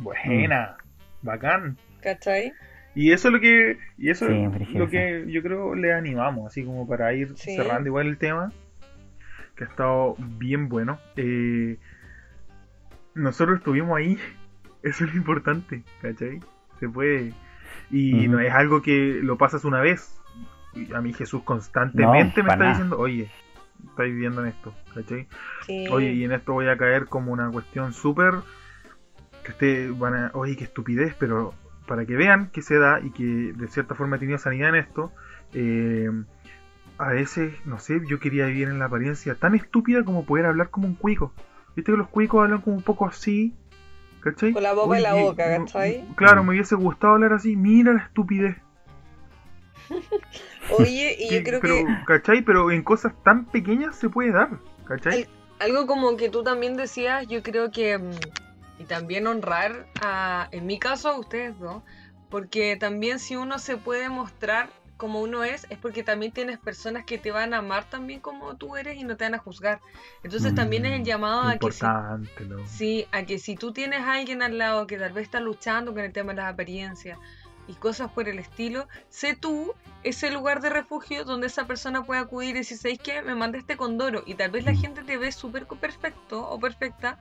Buena, 0.02 0.76
bacán. 1.22 1.76
¿cachai? 2.01 2.52
Y 2.97 3.12
eso 3.12 3.28
es 3.28 3.35
lo 3.35 3.40
que, 3.40 3.78
y 3.98 4.09
eso 4.10 4.27
Sí, 4.27 4.32
es 4.43 4.51
brígido, 4.52 4.78
lo 4.85 4.90
que 4.90 5.27
yo 5.28 5.43
creo 5.43 5.74
le 5.74 5.93
animamos, 5.93 6.47
así 6.47 6.64
como 6.64 6.89
para 6.89 7.12
ir 7.12 7.36
Sí. 7.36 7.55
cerrando 7.55 7.89
igual 7.89 8.06
el 8.06 8.16
tema, 8.16 8.52
que 9.55 9.64
ha 9.64 9.66
estado 9.68 10.16
bien 10.18 10.68
bueno. 10.68 10.98
Eh, 11.16 11.77
nosotros 13.14 13.59
estuvimos 13.59 13.97
ahí, 13.98 14.18
eso 14.82 15.05
es 15.05 15.10
lo 15.12 15.16
importante, 15.18 15.82
¿cachai? 16.02 16.40
Se 16.81 16.89
puede. 16.89 17.32
Y 17.90 18.28
no 18.28 18.40
es 18.40 18.52
algo 18.52 18.82
que 18.82 19.20
lo 19.23 19.36
pasas 19.39 19.64
una 19.64 19.81
vez. 19.81 20.18
A 20.94 21.01
mí 21.01 21.12
Jesús 21.12 21.43
constantemente 21.43 22.40
No, 22.40 22.44
me 22.47 22.52
está 22.52 22.56
nada. 22.56 22.70
diciendo, 22.70 22.98
oye, 22.98 23.31
estáis 23.90 24.12
viviendo 24.12 24.43
en 24.43 24.48
esto, 24.48 24.74
¿cachai? 24.94 25.27
Sí. 25.66 25.86
Oye, 25.90 26.12
y 26.12 26.24
en 26.24 26.32
esto 26.32 26.52
voy 26.52 26.68
a 26.68 26.77
caer 26.77 27.06
como 27.06 27.32
una 27.32 27.51
cuestión 27.51 27.93
súper 27.93 28.35
que 29.44 29.52
ustedes 29.52 29.98
van 29.98 30.14
a, 30.14 30.31
oye, 30.35 30.56
qué 30.56 30.64
estupidez, 30.64 31.14
pero 31.18 31.55
para 31.86 32.04
que 32.06 32.16
vean 32.16 32.50
que 32.50 32.62
se 32.62 32.78
da 32.78 33.00
y 33.00 33.10
que 33.10 33.22
de 33.24 33.68
cierta 33.68 33.94
forma 33.94 34.16
he 34.16 34.18
tenido 34.18 34.38
sanidad 34.38 34.70
en 34.70 34.74
esto, 34.76 35.12
eh, 35.54 36.10
a 36.98 37.08
veces, 37.08 37.54
no 37.64 37.78
sé, 37.78 38.00
yo 38.08 38.18
quería 38.20 38.46
vivir 38.46 38.68
en 38.68 38.78
la 38.78 38.86
apariencia 38.86 39.34
tan 39.34 39.54
estúpida 39.54 40.04
como 40.04 40.24
poder 40.24 40.46
hablar 40.46 40.70
como 40.70 40.86
un 40.88 40.94
cuico. 40.94 41.32
Viste 41.74 41.92
que 41.92 41.98
los 41.98 42.08
cuicos 42.08 42.42
hablan 42.42 42.60
como 42.62 42.76
un 42.76 42.82
poco 42.82 43.06
así, 43.06 43.54
¿cachai? 44.20 44.52
Con 44.52 44.62
la 44.62 44.72
boca 44.72 44.96
en 44.96 45.02
la 45.02 45.14
boca, 45.14 45.58
no- 45.58 45.64
¿cachai? 45.66 46.04
Claro, 46.16 46.42
me 46.42 46.50
hubiese 46.50 46.74
gustado 46.74 47.14
hablar 47.14 47.32
así, 47.34 47.54
mira 47.56 47.92
la 47.92 48.00
estupidez. 48.00 48.56
Oye, 50.70 51.16
y 51.18 51.34
yo 51.34 51.42
creo 51.44 51.60
pero, 51.60 51.74
que 51.76 51.86
¿cachai? 52.06 52.42
Pero 52.42 52.70
en 52.70 52.82
cosas 52.82 53.12
tan 53.22 53.44
pequeñas 53.46 53.96
se 53.96 54.08
puede 54.08 54.32
dar, 54.32 54.50
¿cachai? 54.86 55.26
algo 55.58 55.86
como 55.86 56.16
que 56.18 56.28
tú 56.28 56.42
también 56.42 56.76
decías, 56.76 57.26
yo 57.28 57.42
creo 57.42 57.70
que, 57.70 57.96
mm, 57.96 58.10
y 58.78 58.85
también 58.85 59.27
honrar 59.27 59.86
a, 60.03 60.48
en 60.53 60.66
mi 60.66 60.78
caso, 60.78 61.09
a 61.09 61.19
ustedes 61.19 61.59
dos, 61.59 61.82
porque 62.31 62.77
también 62.77 63.19
si 63.19 63.36
uno 63.36 63.59
se 63.59 63.77
puede 63.77 64.09
mostrar 64.09 64.69
como 64.97 65.20
uno 65.20 65.44
es, 65.44 65.66
es 65.70 65.78
porque 65.78 66.03
también 66.03 66.32
tienes 66.32 66.59
personas 66.59 67.05
que 67.05 67.19
te 67.19 67.31
van 67.31 67.53
a 67.53 67.59
amar 67.59 67.85
también 67.89 68.20
como 68.20 68.57
tú 68.57 68.77
eres 68.77 68.97
y 68.97 69.05
no 69.05 69.16
te 69.16 69.24
van 69.24 69.35
a 69.35 69.39
juzgar. 69.39 69.81
Entonces 70.23 70.55
también 70.55 70.86
es 70.86 70.93
el 70.93 71.05
llamado 71.05 71.43
a 71.43 71.59
que 71.59 71.70
si, 71.70 71.85
¿no? 71.85 72.66
sí, 72.66 73.07
a 73.12 73.23
que 73.24 73.39
si 73.39 73.57
tú 73.57 73.73
tienes 73.73 74.01
a 74.01 74.15
alguien 74.15 74.43
al 74.43 74.57
lado 74.57 74.86
que 74.86 74.97
tal 74.97 75.12
vez 75.12 75.24
está 75.24 75.40
luchando 75.40 75.93
con 75.93 76.03
el 76.03 76.12
tema 76.12 76.32
de 76.32 76.39
las 76.39 76.53
apariencias 76.53 77.19
y 77.69 77.74
cosas 77.74 78.11
por 78.11 78.28
el 78.28 78.39
estilo, 78.39 78.89
sé 79.11 79.36
tú 79.36 79.74
ese 80.03 80.31
lugar 80.31 80.61
de 80.62 80.70
refugio 80.70 81.24
donde 81.24 81.48
esa 81.48 81.66
persona 81.66 82.03
puede 82.05 82.20
acudir 82.20 82.51
y 82.51 82.61
decir, 82.61 82.78
¿sabéis 82.78 83.01
qué? 83.01 83.20
Me 83.23 83.35
mandé 83.35 83.59
este 83.59 83.77
condoro 83.77 84.23
y 84.24 84.35
tal 84.35 84.51
vez 84.51 84.65
la 84.65 84.73
Mm. 84.73 84.81
gente 84.81 85.03
te 85.03 85.19
ve 85.19 85.31
súper 85.32 85.66
perfecto 85.66 86.48
o 86.48 86.59
perfecta, 86.59 87.19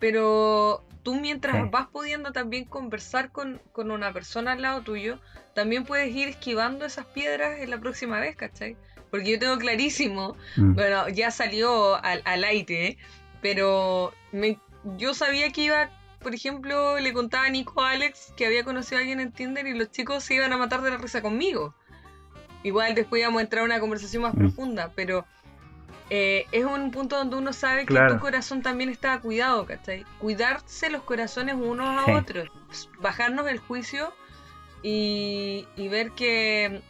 pero 0.00 0.84
tú 1.04 1.14
mientras 1.20 1.56
Sí. 1.62 1.68
vas 1.70 1.86
pudiendo 1.88 2.32
también 2.32 2.64
conversar 2.64 3.30
con, 3.30 3.60
con 3.72 3.90
una 3.90 4.12
persona 4.12 4.52
al 4.52 4.62
lado 4.62 4.82
tuyo, 4.82 5.18
también 5.54 5.84
puedes 5.84 6.14
ir 6.14 6.28
esquivando 6.28 6.84
esas 6.84 7.06
piedras 7.06 7.60
en 7.60 7.70
la 7.70 7.78
próxima 7.78 8.18
vez, 8.18 8.34
¿cachai? 8.36 8.76
Porque 9.10 9.30
yo 9.32 9.38
tengo 9.38 9.58
clarísimo 9.58 10.36
Mm. 10.56 10.74
bueno, 10.74 11.08
ya 11.08 11.30
salió 11.30 11.94
al, 12.04 12.22
al 12.24 12.44
aire, 12.44 12.86
¿eh? 12.86 12.98
pero 13.42 14.12
me, 14.32 14.58
yo 14.98 15.14
sabía 15.14 15.50
que 15.50 15.62
iba, 15.62 15.90
por 16.20 16.34
ejemplo, 16.34 16.98
le 17.00 17.12
contaba 17.12 17.46
a 17.46 17.50
Nico 17.50 17.80
a 17.80 17.90
Alex 17.90 18.32
que 18.36 18.46
había 18.46 18.64
conocido 18.64 18.98
a 18.98 19.00
alguien 19.00 19.20
en 19.20 19.32
Tinder 19.32 19.66
y 19.66 19.74
los 19.74 19.90
chicos 19.90 20.22
se 20.24 20.34
iban 20.34 20.52
a 20.52 20.56
matar 20.58 20.82
de 20.82 20.90
la 20.90 20.96
risa 20.98 21.22
conmigo. 21.22 21.74
Igual 22.62 22.94
después 22.94 23.20
íbamos 23.20 23.40
a 23.40 23.44
entrar 23.44 23.62
a 23.62 23.64
una 23.64 23.80
conversación 23.80 24.22
más 24.22 24.34
Mm. 24.34 24.38
profunda, 24.38 24.92
pero 24.94 25.24
eh, 26.10 26.46
es 26.52 26.64
un 26.64 26.90
punto 26.90 27.16
donde 27.16 27.36
uno 27.36 27.52
sabe 27.52 27.86
que 27.86 27.94
tu 28.08 28.18
corazón 28.18 28.62
también 28.62 28.90
está 28.90 29.20
cuidado, 29.20 29.64
¿cachai? 29.64 30.04
Cuidarse 30.18 30.90
los 30.90 31.02
corazones 31.02 31.54
unos 31.54 31.86
a 31.86 32.06
Sí. 32.06 32.12
otros, 32.12 32.50
bajarnos 33.00 33.48
el 33.48 33.58
juicio 33.58 34.12
y, 34.82 35.66
y 35.76 35.88
ver 35.88 36.10
que 36.12 36.82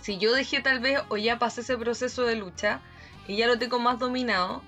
si 0.00 0.18
yo 0.18 0.34
dejé 0.34 0.60
tal 0.60 0.80
vez 0.80 1.00
o 1.08 1.16
ya 1.16 1.38
pasé 1.38 1.60
ese 1.60 1.76
proceso 1.76 2.24
de 2.24 2.36
lucha 2.36 2.80
y 3.28 3.36
ya 3.36 3.46
lo 3.46 3.58
tengo 3.58 3.78
más 3.78 3.98
dominado, 3.98 4.62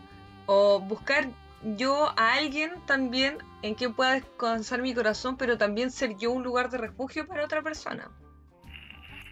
o 0.47 0.81
buscar 0.81 1.29
yo 1.77 2.13
a 2.17 2.35
alguien 2.35 2.71
también 2.87 3.39
en 3.63 3.75
que 3.75 3.91
pueda 3.91 4.13
descansar 4.13 4.81
mi 4.81 4.95
corazón, 4.95 5.37
pero 5.37 5.59
también 5.59 5.91
ser 5.91 6.17
yo 6.17 6.31
un 6.33 6.43
lugar 6.43 6.71
de 6.71 6.79
refugio 6.79 7.27
para 7.27 7.45
otra 7.45 7.63
persona. 7.63 8.11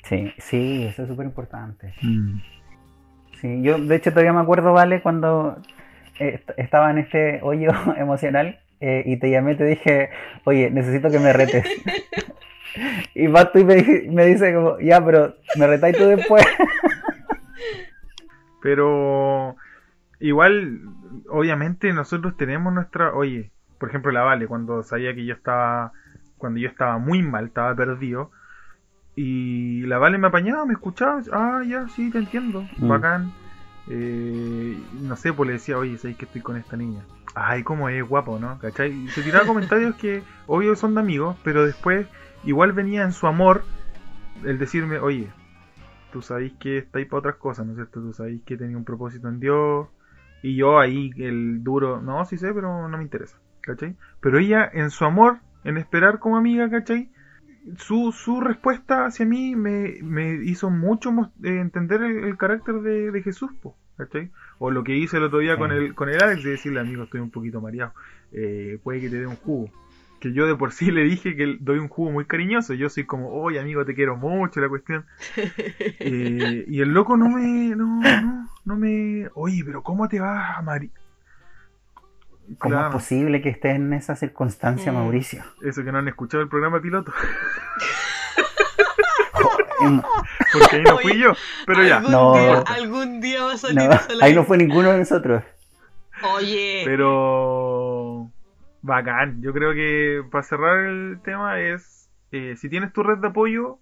Sí, 0.03 0.33
sí, 0.39 0.85
eso 0.85 1.03
es 1.03 1.09
súper 1.09 1.27
importante. 1.27 1.95
Mm. 2.03 2.39
Sí, 3.41 3.63
yo 3.63 3.79
de 3.79 3.97
hecho 3.97 4.11
todavía 4.11 4.33
me 4.33 4.41
acuerdo, 4.41 4.73
Vale, 4.73 5.03
cuando 5.03 5.57
eh, 6.19 6.35
est- 6.35 6.59
estaba 6.59 6.91
en 6.91 6.99
este 6.99 7.41
hoyo 7.43 7.71
emocional 7.97 8.59
eh, 8.81 9.03
y 9.07 9.19
te 9.19 9.31
llamé 9.31 9.53
y 9.53 9.57
te 9.57 9.65
dije, 9.65 10.11
oye, 10.45 10.71
necesito 10.71 11.11
que 11.11 11.19
me 11.19 11.33
retes. 11.33 11.67
y 13.15 13.29
tú 13.29 13.59
y 13.59 13.65
me, 13.65 14.03
me 14.11 14.27
dice 14.27 14.55
como, 14.55 14.79
ya, 14.81 15.05
pero 15.05 15.35
me 15.57 15.67
retáis 15.67 15.97
tú 15.97 16.05
después. 16.05 16.45
Pero 18.63 19.57
igual, 20.21 20.81
obviamente 21.29 21.93
nosotros 21.93 22.35
tenemos 22.39 22.73
nuestra, 22.73 23.13
oye, 23.13 23.51
por 23.79 23.91
ejemplo 23.91 24.11
la 24.11 24.23
Vale, 24.23 24.47
cuando 24.47 24.83
sabía 24.83 25.15
que 25.15 25.27
yo 25.27 25.35
estaba, 25.35 25.93
cuando 26.39 26.61
yo 26.61 26.69
estaba 26.69 26.97
muy 26.97 27.21
mal, 27.23 27.45
estaba 27.49 27.75
perdido, 27.77 28.31
y 29.17 29.83
la 29.83 29.99
Vale 29.99 30.19
me 30.19 30.27
apañaba, 30.29 30.67
me 30.67 30.73
escuchaba, 30.75 31.23
ah, 31.33 31.63
ya, 31.67 31.89
sí, 31.89 32.11
te 32.11 32.19
entiendo, 32.19 32.69
Mm. 32.79 32.89
bacán. 32.89 33.33
Eh, 33.89 34.79
no 35.03 35.17
sé, 35.17 35.33
pues 35.33 35.47
le 35.47 35.53
decía, 35.55 35.79
oye, 35.79 35.99
sabes 35.99 36.17
que 36.17 36.25
estoy 36.25 36.41
con 36.41 36.57
esta 36.57 36.77
niña. 36.77 37.05
Ay, 37.35 37.63
cómo 37.63 37.89
es 37.89 38.03
guapo, 38.07 38.39
¿no? 38.39 38.59
¿Cachai? 38.59 38.93
Y 38.93 39.09
se 39.09 39.23
tiraba 39.23 39.47
comentarios 39.47 39.95
que, 39.97 40.23
obvio, 40.47 40.75
son 40.77 40.95
de 40.95 41.01
amigos, 41.01 41.37
pero 41.45 41.65
después 41.67 42.07
igual 42.45 42.73
venía 42.73 43.03
en 43.03 43.13
su 43.13 43.27
amor 43.27 43.65
el 44.45 44.59
decirme, 44.59 44.99
oye, 44.99 45.31
tú 46.13 46.23
sabéis 46.23 46.53
que 46.59 46.79
estáis 46.79 47.07
para 47.07 47.19
otras 47.21 47.37
cosas, 47.37 47.67
¿no 47.67 47.73
es 47.73 47.77
cierto? 47.77 48.01
Tú 48.01 48.13
sabéis 48.13 48.43
que 48.45 48.57
tenía 48.57 48.77
un 48.77 48.85
propósito 48.85 49.29
en 49.29 49.41
Dios 49.41 49.89
Y 50.43 50.57
yo 50.57 50.79
ahí, 50.79 51.11
el 51.17 51.63
duro, 51.65 52.01
no, 52.03 52.25
sí 52.25 52.37
sé, 52.37 52.53
pero 52.53 52.89
no 52.89 52.97
me 52.99 53.03
interesa, 53.05 53.37
¿cachai? 53.63 53.97
Pero 54.21 54.39
ella, 54.39 54.69
en 54.73 54.91
su 54.91 55.05
amor, 55.05 55.39
en 55.65 55.79
esperar 55.79 56.19
como 56.19 56.37
amiga, 56.37 56.69
¿cachai? 56.71 57.11
Su, 57.79 58.13
su 58.13 58.41
respuesta 58.41 59.07
hacia 59.07 59.25
mí 59.25 59.57
me, 59.57 59.99
me 60.03 60.35
hizo 60.45 60.71
mucho 60.71 61.11
eh, 61.43 61.61
entender 61.61 62.03
el, 62.03 62.25
el 62.25 62.37
carácter 62.37 62.77
de, 62.77 63.11
de 63.11 63.23
Jesús, 63.23 63.51
po, 63.63 63.77
¿cachai? 63.97 64.31
O 64.59 64.71
lo 64.71 64.85
que 64.85 64.97
hice 64.97 65.17
el 65.17 65.25
otro 65.25 65.39
día 65.39 65.57
con 65.57 65.73
el, 65.73 65.95
con 65.95 66.09
el 66.09 66.23
Alex, 66.23 66.45
de 66.45 66.51
decirle, 66.51 66.81
amigo, 66.81 67.05
estoy 67.05 67.21
un 67.21 67.31
poquito 67.31 67.61
mareado, 67.61 67.93
eh, 68.33 68.79
puede 68.83 69.01
que 69.01 69.09
te 69.09 69.19
dé 69.19 69.27
un 69.27 69.37
jugo. 69.37 69.71
Que 70.21 70.33
yo 70.33 70.47
de 70.47 70.57
por 70.57 70.73
sí 70.73 70.91
le 70.91 71.05
dije 71.05 71.37
que 71.37 71.59
doy 71.61 71.79
un 71.79 71.89
jugo 71.89 72.11
muy 72.11 72.25
cariñoso, 72.25 72.75
yo 72.75 72.89
soy 72.89 73.05
como, 73.05 73.31
oye 73.31 73.61
amigo, 73.61 73.85
te 73.85 73.95
quiero 73.95 74.17
mucho, 74.17 74.61
la 74.61 74.69
cuestión. 74.69 75.07
Eh, 76.07 76.65
y 76.69 76.81
el 76.81 76.91
loco 76.91 77.17
no 77.17 77.31
me, 77.31 77.75
no, 77.75 78.01
no, 78.01 78.49
no 78.65 78.77
me, 78.77 79.29
oye, 79.35 79.63
pero 79.65 79.83
¿cómo 79.83 80.09
te 80.09 80.21
vas 80.21 80.59
a 80.59 80.63
Mari? 80.63 80.91
¿Cómo 82.59 82.75
Claro, 82.75 82.89
es 82.89 82.93
posible 82.95 83.41
que 83.41 83.49
esté 83.49 83.71
en 83.71 83.93
esa 83.95 84.17
circunstancia, 84.17 84.93
Mm. 84.93 84.97
Mauricio? 84.97 85.43
eso 85.63 85.83
que 85.85 85.91
no 85.93 85.99
han 85.99 86.09
escuchado 86.09 86.43
el 86.43 86.49
programa 86.49 86.81
piloto, 86.81 87.13
Em, 89.81 90.01
porque 90.53 90.77
ahí 90.77 90.83
no 90.83 90.99
fui 90.99 91.19
yo, 91.19 91.33
pero 91.67 91.83
ya. 91.85 91.97
Algún, 91.99 92.13
No. 92.13 92.33
día, 92.35 92.59
algún 92.67 93.21
día 93.21 93.43
va 93.45 93.53
a 93.53 93.57
salir 93.59 93.89
no, 93.89 93.99
ahí 94.23 94.35
no 94.35 94.45
fue 94.45 94.57
ninguno 94.57 94.91
de 94.93 94.99
nosotros. 94.99 95.43
Oye, 96.37 96.83
Pero 96.85 98.31
bacán. 98.83 99.43
Yo 99.43 99.53
creo 99.53 99.73
que 99.75 100.23
para 100.31 100.43
cerrar 100.45 100.85
el 100.87 101.19
tema 101.23 101.61
es 101.61 102.09
eh, 102.31 102.55
si 102.57 102.69
tienes 102.69 102.93
tu 102.93 103.03
red 103.03 103.19
de 103.19 103.29
apoyo, 103.29 103.79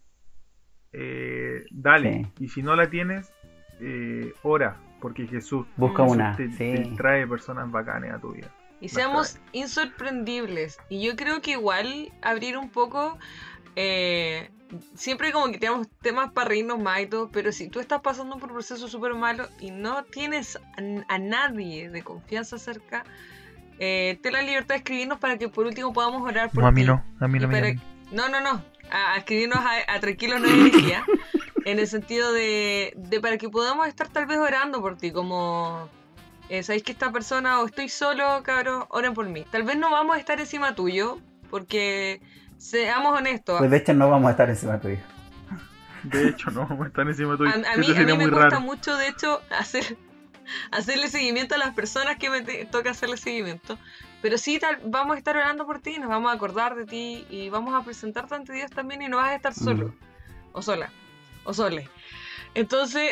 eh, 0.93 1.65
dale. 1.71 2.33
Y 2.39 2.49
si 2.49 2.63
no 2.63 2.75
la 2.75 2.89
tienes, 2.91 3.33
eh, 3.81 4.33
ora, 4.43 4.77
porque 5.03 5.27
Jesús, 5.27 5.67
Busca 5.77 6.05
Jesús 6.05 6.17
una, 6.17 6.37
te, 6.37 6.49
sí. 6.49 6.57
te 6.57 6.95
trae 6.97 7.27
personas 7.27 7.71
bacanes 7.71 8.15
a 8.15 8.19
tu 8.21 8.33
vida. 8.33 8.49
y 8.81 8.89
seamos 8.89 9.39
insorprendibles. 9.53 10.79
Y 10.89 11.03
yo 11.03 11.17
creo 11.17 11.41
que 11.43 11.53
igual 11.53 12.13
abrir 12.23 12.57
un 12.57 12.71
poco. 12.71 13.19
eh, 13.77 14.51
siempre 14.95 15.33
como 15.33 15.53
que 15.53 15.59
tenemos 15.59 15.87
temas 16.01 16.33
para 16.33 16.49
reírnos 16.49 16.79
más 16.81 17.01
y 17.01 17.07
todo, 17.07 17.29
pero 17.31 17.53
si 17.53 17.69
tú 17.69 17.79
estás 17.81 18.01
pasando 18.01 18.39
por 18.39 18.49
un 18.51 18.55
proceso 18.57 18.89
súper 18.89 19.13
malo 19.15 19.47
y 19.61 19.71
no 19.71 20.05
tienes 20.05 20.57
a, 20.57 21.15
a 21.15 21.19
nadie 21.19 21.91
de 21.91 22.03
confianza 22.03 22.59
cerca, 22.59 23.05
eh, 23.79 24.19
ten 24.23 24.33
la 24.33 24.41
libertad 24.43 24.75
de 24.75 24.79
escribirnos 24.79 25.19
para 25.19 25.37
que 25.37 25.49
por 25.49 25.67
último 25.67 25.93
podamos 25.93 26.23
orar 26.23 26.51
por 26.51 26.63
No, 26.63 26.69
a 26.69 26.73
mí 26.73 26.81
ti. 26.83 26.87
no, 26.87 27.05
a 27.21 27.29
mí 27.29 27.39
no 27.39 27.49
me 27.49 27.61
para-. 27.61 27.75
No, 28.13 28.29
no, 28.31 28.41
no. 28.41 28.65
A, 28.91 29.15
a 29.15 29.17
escribirnos 29.19 29.59
a, 29.59 29.95
a 29.95 30.01
Tranquilos 30.01 30.41
No 30.41 30.49
hay 30.49 30.55
energía. 30.55 31.05
En 31.65 31.79
el 31.79 31.87
sentido 31.87 32.33
de, 32.33 32.93
de 32.97 33.21
para 33.21 33.39
que 33.39 33.49
podamos 33.49 33.87
estar 33.89 34.09
tal 34.09 34.27
vez 34.27 34.39
orando 34.39 34.81
por 34.81 34.97
ti. 34.97 35.13
Como, 35.13 35.89
eh, 36.49 36.63
¿sabéis 36.63 36.83
que 36.83 36.93
esta 36.93 37.11
persona 37.13 37.61
o 37.61 37.67
estoy 37.67 37.89
solo, 37.89 38.43
cabros? 38.43 38.85
Oren 38.91 39.15
por 39.15 39.29
mí. 39.29 39.45
Tal 39.51 39.63
vez 39.63 39.77
no 39.77 39.91
vamos 39.91 40.17
a 40.17 40.19
estar 40.19 40.39
encima 40.41 40.75
tuyo, 40.75 41.19
porque 41.51 42.21
seamos 42.59 43.17
honestos. 43.19 43.59
Pues 43.59 43.71
de 43.71 43.77
hecho 43.79 43.95
no 43.95 44.11
vamos 44.11 44.29
a 44.29 44.31
estar 44.33 44.49
encima 44.51 44.81
tuyo. 44.81 44.99
De 46.05 46.29
hecho, 46.29 46.51
no, 46.51 46.67
vamos 46.67 46.87
a 46.87 46.89
estar 46.89 47.07
encima 47.07 47.37
tuyo. 47.37 47.51
a, 47.51 47.55
a 47.55 47.77
mí, 47.77 47.87
a 47.97 48.05
mí 48.05 48.17
me 48.17 48.29
cuesta 48.29 48.59
mucho, 48.59 48.97
de 48.97 49.09
hecho, 49.09 49.41
hacer 49.57 49.97
hacerle 50.73 51.09
seguimiento 51.09 51.55
a 51.55 51.59
las 51.59 51.73
personas 51.75 52.17
que 52.19 52.29
me 52.29 52.43
te- 52.43 52.65
toca 52.67 52.91
hacerle 52.91 53.17
seguimiento. 53.17 53.79
Pero 54.21 54.37
sí, 54.37 54.59
tal, 54.59 54.81
vamos 54.85 55.15
a 55.15 55.19
estar 55.19 55.37
orando 55.37 55.65
por 55.65 55.81
ti, 55.81 55.99
nos 55.99 56.09
vamos 56.09 56.31
a 56.33 56.35
acordar 56.35 56.75
de 56.75 56.87
ti 56.87 57.25
y 57.31 57.49
vamos 57.51 57.75
a 57.75 57.85
presentarte 57.85 58.35
ante 58.35 58.53
Dios 58.53 58.71
también 58.71 59.03
y 59.03 59.09
no 59.09 59.19
vas 59.19 59.29
a 59.31 59.35
estar 59.37 59.55
solo. 59.55 59.89
Mm. 59.89 59.93
O 60.55 60.63
sola. 60.63 60.91
O 61.45 61.55
sole. 61.55 61.89
Entonces, 62.55 63.11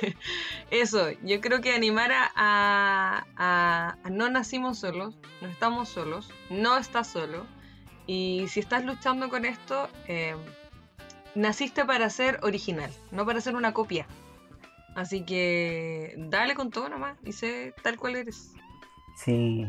eso, 0.70 1.10
yo 1.22 1.40
creo 1.40 1.60
que 1.60 1.74
animar 1.74 2.10
a, 2.12 3.96
no 4.10 4.30
nacimos 4.30 4.78
solos, 4.78 5.18
no 5.42 5.48
estamos 5.48 5.88
solos, 5.88 6.30
no 6.48 6.78
estás 6.78 7.08
solo. 7.08 7.44
Y 8.06 8.46
si 8.48 8.60
estás 8.60 8.84
luchando 8.84 9.28
con 9.28 9.44
esto, 9.44 9.88
eh, 10.06 10.36
naciste 11.34 11.84
para 11.84 12.08
ser 12.08 12.38
original, 12.42 12.90
no 13.10 13.26
para 13.26 13.40
ser 13.40 13.56
una 13.56 13.72
copia. 13.72 14.06
Así 14.94 15.24
que 15.24 16.14
dale 16.16 16.54
con 16.54 16.70
todo 16.70 16.88
nomás 16.88 17.18
y 17.24 17.32
sé 17.32 17.74
tal 17.82 17.98
cual 17.98 18.16
eres. 18.16 18.54
Sí. 19.16 19.66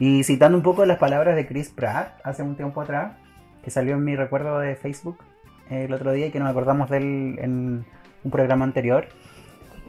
Y 0.00 0.24
citando 0.24 0.56
un 0.56 0.64
poco 0.64 0.84
las 0.86 0.98
palabras 0.98 1.36
de 1.36 1.46
Chris 1.46 1.70
Pratt 1.70 2.20
hace 2.24 2.42
un 2.42 2.56
tiempo 2.56 2.80
atrás, 2.80 3.16
que 3.62 3.70
salió 3.70 3.94
en 3.94 4.04
mi 4.04 4.16
recuerdo 4.16 4.58
de 4.58 4.74
Facebook 4.74 5.18
el 5.70 5.92
otro 5.92 6.12
día 6.12 6.26
y 6.26 6.30
que 6.30 6.38
nos 6.40 6.50
acordamos 6.50 6.90
de 6.90 6.96
él 6.98 7.38
en 7.40 7.84
un 8.24 8.30
programa 8.30 8.64
anterior, 8.64 9.06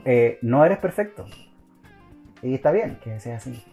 eh, 0.06 0.40
no 0.42 0.64
eres 0.66 0.78
perfecto. 0.80 1.26
Y 2.42 2.54
está 2.54 2.72
bien 2.72 2.98
que 3.04 3.20
sea 3.20 3.38
así. 3.38 3.64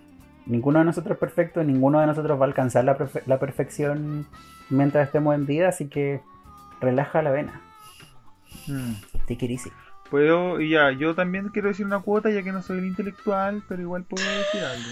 Ninguno 0.46 0.78
de 0.78 0.84
nosotros 0.84 1.14
es 1.14 1.18
perfecto, 1.20 1.62
ninguno 1.64 2.00
de 2.00 2.06
nosotros 2.06 2.38
va 2.40 2.44
a 2.44 2.48
alcanzar 2.48 2.84
la, 2.84 2.96
perfe- 2.96 3.22
la 3.26 3.38
perfección 3.38 4.26
mientras 4.70 5.06
estemos 5.06 5.34
en 5.34 5.46
vida, 5.46 5.68
así 5.68 5.88
que 5.88 6.20
relaja 6.80 7.22
la 7.22 7.30
vena. 7.30 7.60
Mm. 8.68 8.92
Take 9.26 9.44
it 9.46 9.50
easy. 9.50 9.70
Puedo, 10.10 10.60
y 10.60 10.70
ya, 10.70 10.92
yo 10.92 11.16
también 11.16 11.48
quiero 11.48 11.68
decir 11.68 11.84
una 11.84 11.98
cuota, 11.98 12.30
ya 12.30 12.44
que 12.44 12.52
no 12.52 12.62
soy 12.62 12.78
el 12.78 12.86
intelectual, 12.86 13.64
pero 13.68 13.82
igual 13.82 14.04
puedo 14.04 14.24
decir 14.24 14.62
algo. 14.62 14.88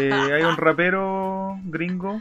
Eh, 0.00 0.12
hay 0.12 0.42
un 0.42 0.56
rapero 0.56 1.60
gringo, 1.64 2.20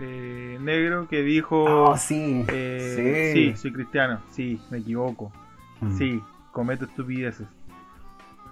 eh, 0.00 0.58
negro, 0.60 1.08
que 1.08 1.22
dijo... 1.22 1.64
Oh, 1.90 1.96
sí. 1.96 2.44
eh, 2.48 3.30
sí. 3.34 3.50
sí, 3.52 3.56
soy 3.56 3.72
cristiano, 3.72 4.20
sí, 4.30 4.60
me 4.70 4.78
equivoco, 4.78 5.32
Mm, 5.80 5.96
sí, 5.96 6.22
cometo 6.50 6.86
estupideces, 6.86 7.46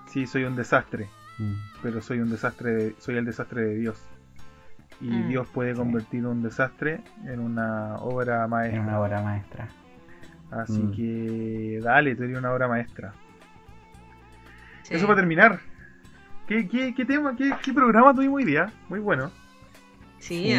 sí, 0.07 0.27
soy 0.27 0.45
un 0.45 0.55
desastre, 0.55 1.09
mm. 1.39 1.53
pero 1.83 2.01
soy 2.01 2.21
un 2.21 2.31
desastre, 2.31 2.71
de- 2.73 2.95
soy 2.99 3.17
el 3.17 3.25
desastre 3.25 3.63
de 3.63 3.75
Dios. 3.77 4.01
Y 5.01 5.11
Mm, 5.11 5.29
Dios 5.29 5.49
puede 5.49 5.73
sí. 5.73 5.79
convertir 5.79 6.25
un 6.27 6.43
desastre 6.43 7.01
en 7.27 7.41
una 7.41 7.97
obra 7.97 8.45
Es 8.45 8.51
maestra. 8.51 8.81
una 8.83 9.01
obra 9.01 9.23
maestra. 9.23 9.69
Así 10.53 10.81
Mm. 10.81 10.93
que 10.93 11.81
dale, 11.83 12.15
tú 12.15 12.23
eres 12.23 12.39
una 12.39 12.53
obra 12.53 12.69
maestra. 12.69 13.13
Sí. 14.83 14.95
Eso 14.95 15.07
para 15.07 15.17
terminar. 15.19 15.59
¿Qué, 16.47 16.69
qué, 16.69 16.95
qué 16.95 17.05
tema, 17.05 17.35
qué, 17.37 17.53
qué 17.63 17.73
programa 17.75 18.15
tuvimos 18.15 18.37
hoy 18.37 18.45
día? 18.45 18.73
Muy 18.89 19.01
bueno. 19.01 19.31
Sí, 20.19 20.45
Sí. 20.45 20.53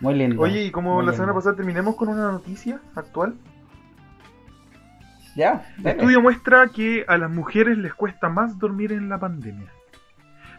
Muy 0.00 0.14
lindo. 0.14 0.40
Oye, 0.42 0.64
y 0.64 0.70
como 0.70 1.02
la 1.02 1.12
semana 1.12 1.34
pasada 1.34 1.56
terminemos 1.56 1.96
con 1.96 2.08
una 2.08 2.30
noticia 2.30 2.80
actual. 2.94 3.34
Ya, 5.34 5.66
El 5.78 5.88
estudio 5.88 6.22
muestra 6.22 6.68
que 6.68 7.04
a 7.06 7.18
las 7.18 7.30
mujeres 7.30 7.76
les 7.76 7.92
cuesta 7.92 8.30
más 8.30 8.58
dormir 8.58 8.92
en 8.92 9.10
la 9.10 9.18
pandemia. 9.18 9.70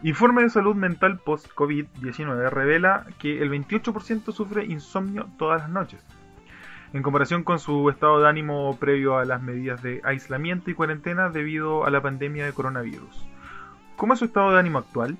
Informe 0.04 0.42
de 0.42 0.50
salud 0.50 0.76
mental 0.76 1.18
post-COVID-19 1.18 2.50
revela 2.50 3.04
que 3.18 3.42
el 3.42 3.50
28% 3.50 4.32
sufre 4.32 4.64
insomnio 4.66 5.28
todas 5.36 5.62
las 5.62 5.70
noches, 5.70 6.04
en 6.92 7.02
comparación 7.02 7.42
con 7.42 7.58
su 7.58 7.90
estado 7.90 8.20
de 8.20 8.28
ánimo 8.28 8.76
previo 8.78 9.18
a 9.18 9.24
las 9.24 9.42
medidas 9.42 9.82
de 9.82 10.00
aislamiento 10.04 10.70
y 10.70 10.74
cuarentena 10.74 11.28
debido 11.28 11.84
a 11.84 11.90
la 11.90 12.00
pandemia 12.00 12.46
de 12.46 12.52
coronavirus. 12.52 13.26
¿Cómo 13.96 14.12
es 14.12 14.20
su 14.20 14.26
estado 14.26 14.52
de 14.52 14.60
ánimo 14.60 14.78
actual? 14.78 15.18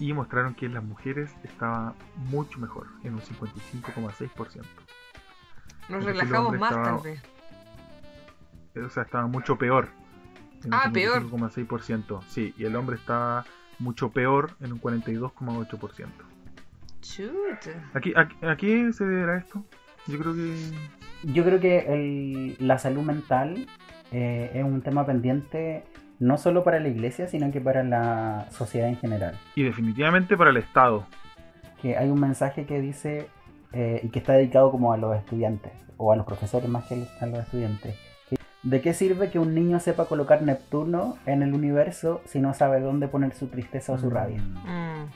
Y 0.00 0.12
mostraron 0.12 0.54
que 0.54 0.66
en 0.66 0.74
las 0.74 0.84
mujeres 0.84 1.30
estaba 1.42 1.94
mucho 2.16 2.58
mejor, 2.60 2.86
en 3.04 3.14
un 3.14 3.20
55,6%. 3.20 4.62
Nos 5.88 6.04
relajamos 6.04 6.58
más 6.58 6.70
estaba- 6.70 6.96
tal 6.96 7.02
vez. 7.02 7.22
o 8.84 8.90
sea, 8.90 9.02
estaba 9.02 9.26
mucho 9.26 9.56
peor. 9.58 9.88
En 10.64 10.74
Ah, 10.74 10.84
un 10.86 10.92
peor. 10.92 11.22
55,6%. 11.22 12.20
Sí, 12.28 12.54
y 12.56 12.64
el 12.64 12.76
hombre 12.76 12.96
estaba 12.96 13.44
mucho 13.78 14.10
peor 14.10 14.52
en 14.60 14.72
un 14.72 14.78
42,8%. 14.80 16.24
Chuta. 17.00 17.90
¿Aquí, 17.94 18.12
a, 18.14 18.28
a 18.50 18.56
qué 18.56 18.92
se 18.92 19.04
deberá 19.04 19.38
esto? 19.38 19.64
Yo 20.06 20.18
creo 20.18 20.34
que... 20.34 20.56
Yo 21.24 21.44
creo 21.44 21.58
que 21.60 21.78
el- 21.88 22.56
la 22.66 22.78
salud 22.78 23.02
mental 23.02 23.66
eh, 24.12 24.50
es 24.54 24.64
un 24.64 24.80
tema 24.82 25.04
pendiente 25.06 25.84
no 26.18 26.36
solo 26.38 26.64
para 26.64 26.80
la 26.80 26.88
iglesia, 26.88 27.28
sino 27.28 27.50
que 27.52 27.60
para 27.60 27.82
la 27.84 28.46
sociedad 28.50 28.88
en 28.88 28.96
general. 28.96 29.38
Y 29.54 29.62
definitivamente 29.62 30.36
para 30.36 30.50
el 30.50 30.56
Estado. 30.56 31.06
Que 31.80 31.96
hay 31.96 32.10
un 32.10 32.20
mensaje 32.20 32.64
que 32.66 32.80
dice 32.80 33.28
eh, 33.72 34.00
y 34.02 34.08
que 34.08 34.18
está 34.18 34.32
dedicado 34.32 34.70
como 34.70 34.92
a 34.92 34.96
los 34.96 35.16
estudiantes, 35.16 35.72
o 35.96 36.12
a 36.12 36.16
los 36.16 36.24
profesores 36.26 36.68
más 36.68 36.84
que 36.86 37.06
a 37.20 37.26
los 37.26 37.38
estudiantes. 37.40 37.96
que- 38.28 38.36
¿De 38.64 38.80
qué 38.80 38.94
sirve 38.94 39.30
que 39.30 39.38
un 39.38 39.54
niño 39.54 39.78
sepa 39.78 40.06
colocar 40.06 40.42
Neptuno 40.42 41.16
en 41.26 41.42
el 41.42 41.54
universo 41.54 42.20
si 42.24 42.40
no 42.40 42.52
sabe 42.54 42.80
dónde 42.80 43.06
poner 43.08 43.34
su 43.34 43.46
tristeza 43.48 43.92
o 43.92 43.98
su 43.98 44.10
rabia? 44.10 44.40
Mm. 44.40 45.06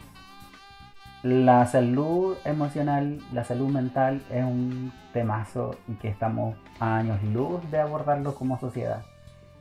La 1.24 1.66
salud 1.66 2.36
emocional, 2.44 3.18
la 3.32 3.44
salud 3.44 3.68
mental 3.68 4.22
es 4.30 4.44
un 4.44 4.92
temazo 5.12 5.76
y 5.88 5.92
que 5.94 6.08
estamos 6.08 6.56
a 6.80 6.96
años 6.96 7.22
luz 7.22 7.60
de 7.70 7.78
abordarlo 7.80 8.34
como 8.34 8.58
sociedad. 8.58 9.02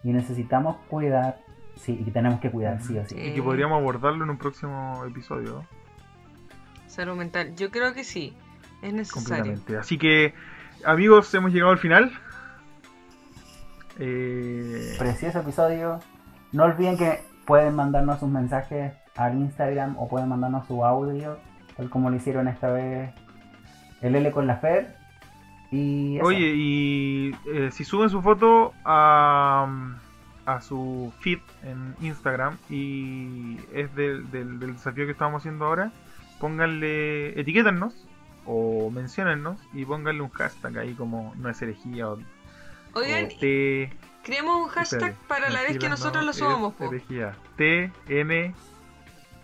Y 0.03 0.11
necesitamos 0.11 0.77
cuidar, 0.89 1.39
sí, 1.75 1.97
y 1.99 2.05
que 2.05 2.11
tenemos 2.11 2.39
que 2.39 2.49
cuidar, 2.49 2.81
sí 2.81 2.97
o 2.97 3.05
sí. 3.05 3.15
Sí. 3.15 3.21
Y 3.21 3.33
que 3.35 3.43
podríamos 3.43 3.79
abordarlo 3.79 4.23
en 4.23 4.31
un 4.31 4.37
próximo 4.37 5.03
episodio. 5.05 5.65
Salud 6.87 7.15
mental. 7.15 7.55
Yo 7.55 7.71
creo 7.71 7.93
que 7.93 8.03
sí. 8.03 8.35
Es 8.81 8.93
necesario. 8.93 9.27
Completamente. 9.27 9.77
Así 9.77 9.97
que, 9.97 10.33
amigos, 10.83 11.33
hemos 11.33 11.53
llegado 11.53 11.71
al 11.71 11.77
final. 11.77 12.11
Eh, 13.99 14.95
Precioso 14.97 15.39
episodio. 15.39 15.99
No 16.51 16.63
olviden 16.63 16.97
que 16.97 17.19
pueden 17.45 17.75
mandarnos 17.75 18.19
sus 18.19 18.29
mensajes 18.29 18.93
al 19.15 19.37
Instagram 19.37 19.95
o 19.97 20.07
pueden 20.07 20.29
mandarnos 20.29 20.67
su 20.67 20.83
audio, 20.83 21.37
tal 21.77 21.89
como 21.89 22.09
lo 22.09 22.15
hicieron 22.15 22.47
esta 22.47 22.71
vez 22.71 23.13
el 24.01 24.15
L 24.15 24.31
con 24.31 24.47
la 24.47 24.57
Fer. 24.57 24.95
Y 25.72 26.18
eso. 26.18 26.26
Oye, 26.26 26.53
y 26.56 27.35
eh, 27.48 27.69
si 27.72 27.84
suben 27.85 28.10
su 28.10 28.22
foto 28.22 28.73
a, 28.84 29.68
a 30.45 30.61
su 30.61 31.14
feed 31.19 31.39
en 31.64 31.95
Instagram 32.02 32.57
y 32.69 33.57
es 33.73 33.93
del, 33.95 34.30
del, 34.31 34.60
del 34.60 34.73
desafío 34.73 35.06
que 35.06 35.11
estamos 35.11 35.41
haciendo 35.41 35.65
ahora, 35.65 35.91
pónganle, 36.39 37.39
etiquétanos 37.39 38.06
o 38.45 38.89
menciónennos 38.89 39.57
y 39.73 39.85
pónganle 39.85 40.22
un 40.22 40.30
hashtag 40.30 40.80
ahí 40.80 40.93
como 40.93 41.34
no 41.38 41.49
es 41.49 41.61
herejía 41.61 42.10
o, 42.10 42.19
Oigan, 42.93 43.26
o 43.26 43.39
T. 43.39 43.93
creemos 44.23 44.64
un 44.64 44.68
hashtag 44.68 45.15
para 45.27 45.49
la 45.49 45.61
vez 45.61 45.77
que 45.77 45.88
nosotros 45.88 46.23
no 46.23 46.27
lo 46.27 46.34
subamos. 46.34 46.73
herejía. 46.80 47.34
T, 47.56 47.91
N, 48.10 48.53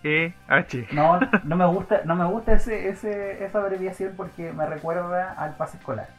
E, 0.03 0.33
H. 0.47 0.87
No, 0.91 1.19
no 1.43 1.55
me 1.55 1.65
gusta, 1.67 2.01
no 2.05 2.15
me 2.15 2.25
gusta 2.25 2.53
ese, 2.53 2.89
ese, 2.89 3.43
esa 3.45 3.59
abreviación 3.59 4.13
porque 4.17 4.51
me 4.51 4.65
recuerda 4.65 5.33
al 5.33 5.55
pase 5.55 5.77
escolar. 5.77 6.09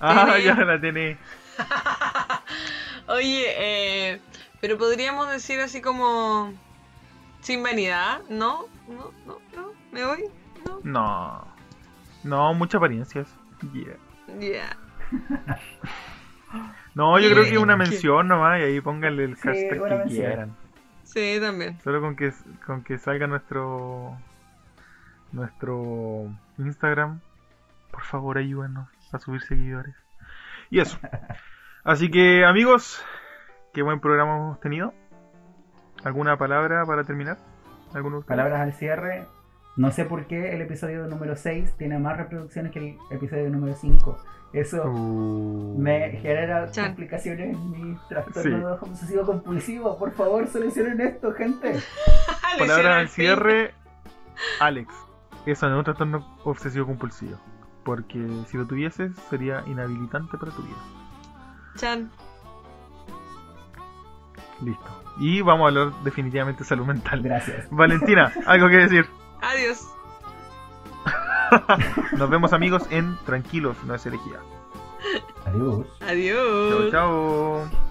Ah, 0.00 0.38
ya 0.38 0.54
la 0.54 0.80
tenés. 0.80 1.18
Oye, 3.08 3.44
eh, 4.14 4.20
pero 4.60 4.78
podríamos 4.78 5.28
decir 5.30 5.60
así 5.60 5.80
como 5.82 6.52
sin 7.40 7.62
vanidad, 7.62 8.20
¿no? 8.28 8.66
No, 8.88 9.10
no, 9.26 9.38
no, 9.54 9.72
me 9.92 10.04
voy. 10.04 10.24
No, 10.66 10.80
No. 10.84 11.48
No, 12.22 12.54
muchas 12.54 12.76
apariencias. 12.76 13.28
Yeah. 13.72 13.96
ya. 14.38 14.76
No, 16.94 17.16
yo 17.20 17.30
creo 17.30 17.44
que 17.44 17.58
una 17.58 17.76
mención 17.76 18.26
nomás 18.26 18.58
y 18.58 18.62
ahí 18.64 18.80
pónganle 18.80 19.22
el 19.24 19.36
Sí, 19.36 19.42
hashtag 19.44 19.70
que 19.84 19.94
mención. 19.94 20.08
quieran. 20.08 20.56
Sí, 21.04 21.38
también. 21.40 21.78
Solo 21.84 22.00
con 22.00 22.16
que 22.16 22.32
con 22.66 22.82
que 22.82 22.98
salga 22.98 23.28
nuestro 23.28 24.18
nuestro 25.30 26.26
Instagram, 26.58 27.20
por 27.92 28.02
favor 28.02 28.38
ayúdenos 28.38 28.88
a 29.12 29.18
subir 29.18 29.40
seguidores. 29.42 29.94
Y 30.70 30.80
eso. 30.80 30.98
Así 31.84 32.10
que 32.10 32.44
amigos, 32.44 33.04
qué 33.72 33.82
buen 33.82 34.00
programa 34.00 34.36
hemos 34.36 34.60
tenido. 34.60 34.92
¿Alguna 36.04 36.36
palabra 36.36 36.84
para 36.86 37.04
terminar? 37.04 37.38
¿Alguno 37.94 38.16
de 38.16 38.20
ustedes? 38.20 38.36
Palabras 38.36 38.60
al 38.60 38.72
cierre. 38.74 39.26
No 39.76 39.90
sé 39.90 40.04
por 40.04 40.26
qué 40.26 40.54
el 40.54 40.60
episodio 40.62 41.06
número 41.06 41.36
6 41.36 41.74
tiene 41.76 41.98
más 41.98 42.16
reproducciones 42.16 42.72
que 42.72 42.78
el 42.78 42.98
episodio 43.10 43.48
número 43.50 43.74
5. 43.74 44.18
Eso 44.52 44.82
Uh. 44.84 45.78
me 45.78 46.10
genera 46.20 46.68
Chan. 46.72 46.86
complicaciones 46.88 47.54
en 47.54 47.70
mi 47.70 47.96
trastorno 48.08 48.74
obsesivo 48.80 49.24
compulsivo. 49.24 49.96
Por 49.98 50.12
favor, 50.12 50.48
solucionen 50.48 51.00
esto, 51.00 51.32
gente. 51.34 51.78
Palabra 52.58 52.98
al 52.98 53.08
cierre, 53.08 53.72
Alex. 54.60 54.92
Eso 55.46 55.68
no 55.68 55.74
es 55.76 55.78
un 55.78 55.84
trastorno 55.84 56.36
obsesivo 56.44 56.86
compulsivo. 56.86 57.38
Porque 57.84 58.28
si 58.46 58.56
lo 58.56 58.66
tuvieses 58.66 59.12
sería 59.28 59.62
inhabilitante 59.66 60.36
para 60.36 60.52
tu 60.52 60.62
vida. 60.62 60.76
Chan. 61.76 62.10
Listo. 64.62 65.02
Y 65.18 65.40
vamos 65.40 65.64
a 65.64 65.68
hablar 65.68 66.02
definitivamente 66.04 66.60
de 66.60 66.64
salud 66.64 66.86
mental. 66.86 67.22
Gracias. 67.22 67.68
Valentina, 67.70 68.32
algo 68.46 68.68
que 68.68 68.76
decir. 68.76 69.06
Adiós. 69.42 69.88
Nos 72.16 72.30
vemos 72.30 72.52
amigos 72.52 72.86
en 72.90 73.16
Tranquilos, 73.24 73.76
no 73.84 73.94
es 73.94 74.06
herejía. 74.06 74.38
Adiós. 75.46 75.86
Adiós. 76.00 76.90
Chao, 76.90 76.90
chao. 76.90 77.89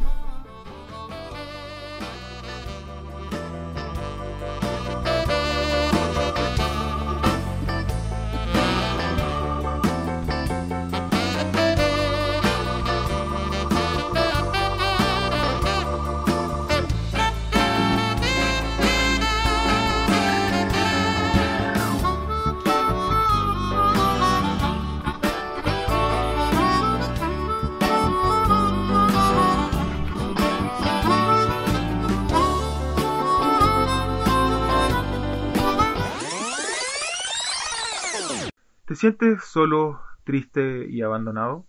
Sientes 38.99 39.45
solo, 39.45 40.01
triste 40.25 40.85
y 40.89 41.01
abandonado? 41.01 41.65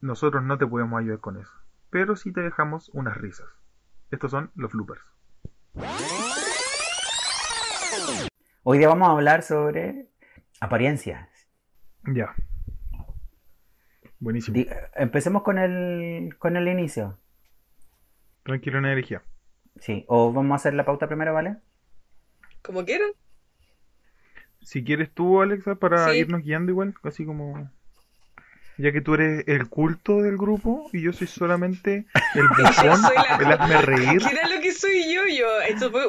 Nosotros 0.00 0.42
no 0.42 0.58
te 0.58 0.66
podemos 0.66 1.00
ayudar 1.00 1.20
con 1.20 1.40
eso, 1.40 1.50
pero 1.88 2.16
sí 2.16 2.32
te 2.32 2.42
dejamos 2.42 2.90
unas 2.90 3.16
risas. 3.16 3.46
Estos 4.10 4.30
son 4.30 4.52
los 4.54 4.72
bloopers. 4.72 5.00
Hoy 8.62 8.78
día 8.78 8.88
vamos 8.88 9.08
a 9.08 9.12
hablar 9.12 9.42
sobre 9.42 10.10
apariencias. 10.60 11.28
Ya. 12.06 12.34
Buenísimo. 14.18 14.54
Di- 14.54 14.68
Empecemos 14.94 15.42
con 15.42 15.58
el, 15.58 16.36
con 16.38 16.56
el 16.56 16.68
inicio. 16.68 17.18
Tranquilo, 18.42 18.86
herejía. 18.86 19.22
Sí, 19.80 20.04
o 20.08 20.30
vamos 20.30 20.52
a 20.52 20.56
hacer 20.56 20.74
la 20.74 20.84
pauta 20.84 21.08
primero, 21.08 21.32
¿vale? 21.32 21.56
Como 22.62 22.84
quieran. 22.84 23.10
Si 24.64 24.82
quieres 24.82 25.10
tú, 25.12 25.40
Alexa, 25.42 25.74
para 25.76 26.08
Sí. 26.10 26.18
irnos 26.18 26.42
guiando 26.42 26.72
igual, 26.72 26.94
así 27.04 27.24
como... 27.24 27.70
Ya 28.76 28.90
que 28.90 29.00
tú 29.00 29.14
eres 29.14 29.44
el 29.46 29.68
culto 29.68 30.20
del 30.22 30.36
grupo 30.36 30.88
y 30.92 31.00
yo 31.02 31.12
soy 31.12 31.28
solamente 31.28 32.06
el 32.34 32.48
bufón, 32.48 33.02
la- 33.02 33.36
el 33.40 33.52
hazme 33.52 33.82
reír, 33.82 34.20
¿Qué 34.20 34.32
era 34.34 34.48
lo 34.48 34.60
que 34.60 34.72
soy 34.72 35.14
yo? 35.14 35.22
Yo, 35.28 35.60
esto 35.68 35.92
fue. 35.92 36.02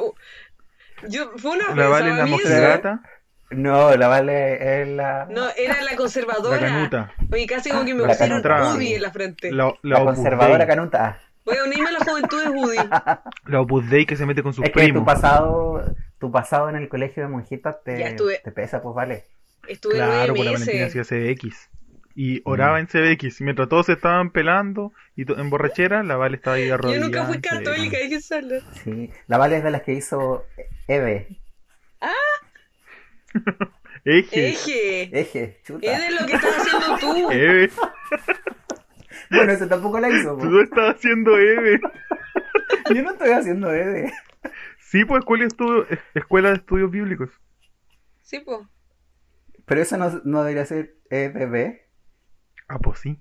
Yo, 1.08 1.30
fue 1.36 1.52
una 1.52 1.74
la 1.76 1.86
vale 1.88 2.12
la 2.16 2.26
mojigata, 2.26 3.02
No, 3.50 3.94
la 3.94 4.08
Vale 4.08 4.82
es 4.82 4.88
la, 4.88 5.28
No, 5.30 5.46
era 5.56 5.76
la 5.82 5.90
la 5.92 5.96
conservadora. 5.96 6.58
canuta, 6.58 7.12
Oye, 7.30 7.46
casi 7.46 7.70
como 7.70 7.84
que 7.84 7.94
me 7.94 8.02
La 8.02 8.08
pusieron 8.08 8.42
canuta. 8.42 8.74
UDI 8.74 8.94
en 8.94 9.02
la 9.02 9.10
frente. 9.12 9.52
la, 9.52 9.66
la 9.82 9.98
la 10.00 10.04
conservadora 10.04 10.58
Dei, 10.58 10.66
canuta. 10.66 11.20
Voy 11.44 11.56
a 11.58 11.64
unirme 11.64 11.88
a 11.88 11.92
la 11.92 12.00
juventud 12.00 12.42
de 12.42 12.50
UDI. 12.50 12.76
la 13.46 13.60
Opus 13.60 13.88
Dei 13.88 14.06
que 14.06 14.16
se 14.16 14.26
mete 14.26 14.42
con 14.42 14.52
sus 14.52 14.64
Es 14.64 14.72
que 14.72 14.80
tu 14.80 14.84
primos. 14.86 15.04
pasado, 15.04 15.84
tu 16.26 16.32
pasado 16.32 16.68
en 16.68 16.76
el 16.76 16.88
colegio 16.88 17.22
de 17.22 17.28
monjitas 17.28 17.82
te, 17.84 17.98
Ya 18.00 18.08
estuve- 18.08 18.40
te 18.42 18.50
pesa, 18.50 18.82
pues 18.82 18.94
vale. 18.94 19.24
Estuve 19.68 19.94
Claro, 19.94 20.32
en 20.32 20.36
por 20.36 20.44
la 20.44 20.52
Valentina 20.52 20.86
hacía 20.86 21.04
CBX. 21.04 21.70
Y 22.16 22.40
oraba 22.44 22.80
en 22.80 22.86
CBX. 22.86 23.40
Mientras 23.42 23.68
todos 23.68 23.86
se 23.86 23.92
estaban 23.92 24.30
pelando 24.30 24.92
y 25.14 25.30
en 25.30 25.50
borrachera, 25.50 26.02
la 26.02 26.16
Vale 26.16 26.36
estaba 26.36 26.56
ahí 26.56 26.66
Yo 26.68 26.74
arrodillada. 26.74 27.04
nunca 27.04 27.24
fui 27.26 27.40
católica, 27.40 27.98
dije 27.98 28.20
sola. 28.20 28.60
Sí. 28.82 29.10
La 29.26 29.38
Vale 29.38 29.58
es 29.58 29.64
de 29.64 29.70
las 29.70 29.82
que 29.82 29.92
hizo 29.92 30.44
Eve. 30.88 31.28
Eje. 34.04 34.48
Eje. 34.48 35.20
Eje, 35.20 35.60
chuta. 35.64 35.92
Es 35.92 36.02
de 36.02 36.10
lo 36.20 36.26
que 36.26 36.32
estás 36.34 36.56
haciendo 36.56 36.98
tú. 36.98 37.30
Eve. 37.32 37.70
Bueno, 39.30 39.52
eso 39.52 39.66
tampoco 39.68 40.00
la 40.00 40.08
hizo. 40.08 40.36
Tú 40.38 40.48
po. 40.50 40.60
estás 40.62 40.96
haciendo 40.96 41.36
Eve. 41.38 41.80
Yo 42.94 43.02
no 43.02 43.10
estoy 43.12 43.30
haciendo 43.30 43.72
Eve. 43.72 44.12
Sí, 44.88 45.04
pues 45.04 45.20
escuela 45.20 45.42
de, 45.42 45.48
estudio- 45.48 45.86
escuela 46.14 46.48
de 46.50 46.54
estudios 46.56 46.90
bíblicos. 46.90 47.30
Sí, 48.22 48.38
po. 48.40 48.68
Pero 49.64 49.80
eso 49.82 49.96
no, 49.96 50.20
no 50.24 50.42
debería 50.44 50.64
ser 50.64 50.94
EBB. 51.10 51.80
Ah, 52.68 52.78
pues 52.78 53.00
sí. 53.00 53.18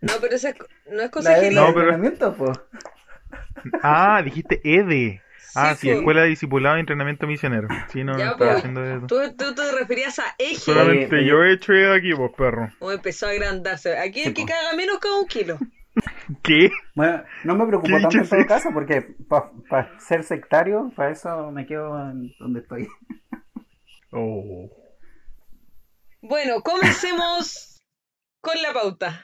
No, 0.00 0.14
pero 0.20 0.34
esa 0.36 0.50
es, 0.50 0.56
no 0.90 1.02
es 1.02 1.10
consejería. 1.10 1.50
No, 1.60 1.66
pero- 1.74 1.80
entrenamiento, 1.92 2.34
pues. 2.34 2.58
Ah, 3.82 4.22
dijiste 4.24 4.60
EDE. 4.64 5.20
Ah, 5.54 5.74
sí, 5.74 5.88
po. 5.90 5.98
Escuela 5.98 6.22
de 6.22 6.28
Discipulado 6.28 6.76
y 6.78 6.80
Entrenamiento 6.80 7.26
Misionero. 7.26 7.68
Sí, 7.92 8.04
no, 8.04 8.12
no 8.14 8.18
Ya, 8.18 8.30
estaba 8.30 8.38
pues. 8.52 8.56
haciendo 8.58 8.84
eso. 8.84 9.06
Tú, 9.06 9.20
tú 9.36 9.54
te 9.54 9.70
referías 9.72 10.18
a 10.18 10.34
eje. 10.38 10.56
Solamente 10.56 11.24
yo 11.26 11.42
he 11.44 11.52
hecho 11.52 11.72
EDE 11.74 11.94
aquí, 11.94 12.14
pues, 12.14 12.32
perro. 12.36 12.70
O 12.80 12.90
empezó 12.90 13.26
a 13.26 13.30
agrandarse. 13.30 13.98
Aquí 13.98 14.20
el 14.20 14.28
Sí, 14.28 14.34
que 14.34 14.42
po. 14.42 14.48
caga 14.48 14.74
menos 14.76 14.98
caga 14.98 15.18
un 15.20 15.26
kilo. 15.28 15.58
¿Qué? 16.42 16.70
Bueno, 16.94 17.22
no 17.44 17.56
me 17.56 17.66
preocupo 17.66 17.96
¿Qué 17.96 18.02
tanto 18.02 18.18
en 18.18 18.28
todo 18.28 18.40
es 18.40 18.46
caso 18.46 18.68
porque 18.72 19.14
para 19.68 19.98
ser 20.00 20.22
sectario, 20.24 20.90
para 20.94 21.10
eso 21.10 21.50
me 21.50 21.66
quedo 21.66 21.98
en 22.10 22.32
donde 22.38 22.60
estoy. 22.60 22.88
Oh. 24.14 24.68
Bueno, 26.20 26.60
comencemos 26.62 27.80
con 28.42 28.60
la 28.60 28.74
pauta. 28.74 29.22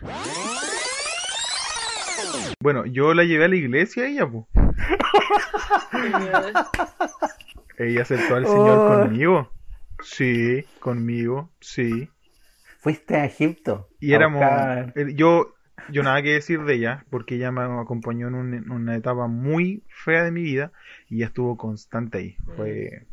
Bueno, 2.63 2.87
yo 2.87 3.13
la 3.13 3.25
llevé 3.25 3.45
a 3.45 3.49
la 3.49 3.57
iglesia 3.57 4.07
ella, 4.07 4.27
pues. 4.27 4.47
Ella 7.79 8.03
aceptó 8.03 8.37
al 8.37 8.47
Señor 8.47 8.79
Oh. 8.79 9.01
conmigo. 9.03 9.51
Sí, 10.03 10.65
conmigo, 10.81 11.51
sí. 11.61 12.09
Fuiste 12.81 13.17
a 13.17 13.25
Egipto. 13.27 13.89
Y 14.01 14.13
a 14.13 14.17
éramos. 14.17 14.41
buscar- 14.41 14.95
Yo 15.15 15.55
yo 15.91 16.03
nada 16.03 16.23
que 16.23 16.33
decir 16.33 16.63
de 16.65 16.75
ella, 16.75 17.05
porque 17.11 17.37
ella 17.37 17.51
me 17.53 17.63
acompañó 17.81 18.29
en, 18.29 18.35
un- 18.35 18.55
en 18.55 18.71
una 18.71 18.97
etapa 18.97 19.27
muy 19.27 19.85
fea 19.89 20.25
de 20.25 20.31
mi 20.31 20.43
vida 20.43 20.73
y 21.09 21.17
ella 21.17 21.27
estuvo 21.27 21.57
constante 21.57 22.19
ahí. 22.19 22.37
Fue... 22.57 23.07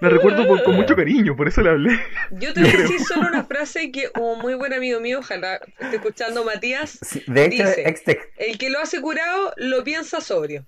La 0.00 0.10
recuerdo 0.10 0.46
por- 0.46 0.62
con 0.62 0.76
mucho 0.76 0.94
cariño, 0.94 1.34
por 1.36 1.48
eso 1.48 1.62
le 1.62 1.70
hablé. 1.70 1.98
Yo 2.32 2.52
te 2.52 2.60
voy 2.60 2.68
a 2.68 2.76
decir 2.76 3.00
solo 3.00 3.28
una 3.28 3.44
frase 3.44 3.90
que 3.90 4.10
un 4.20 4.40
muy 4.40 4.52
buen 4.54 4.74
amigo 4.74 5.00
mío, 5.00 5.20
ojalá 5.20 5.58
esté 5.78 5.96
escuchando 5.96 6.44
Matías, 6.44 6.98
Sí, 7.00 7.22
de 7.26 7.46
hecho, 7.46 7.64
Dice. 7.66 7.88
ex 7.88 8.02
el 8.36 8.58
que 8.58 8.68
lo 8.68 8.78
hace 8.78 9.00
curado 9.00 9.54
lo 9.56 9.82
piensa 9.84 10.20
sobrio. 10.20 10.66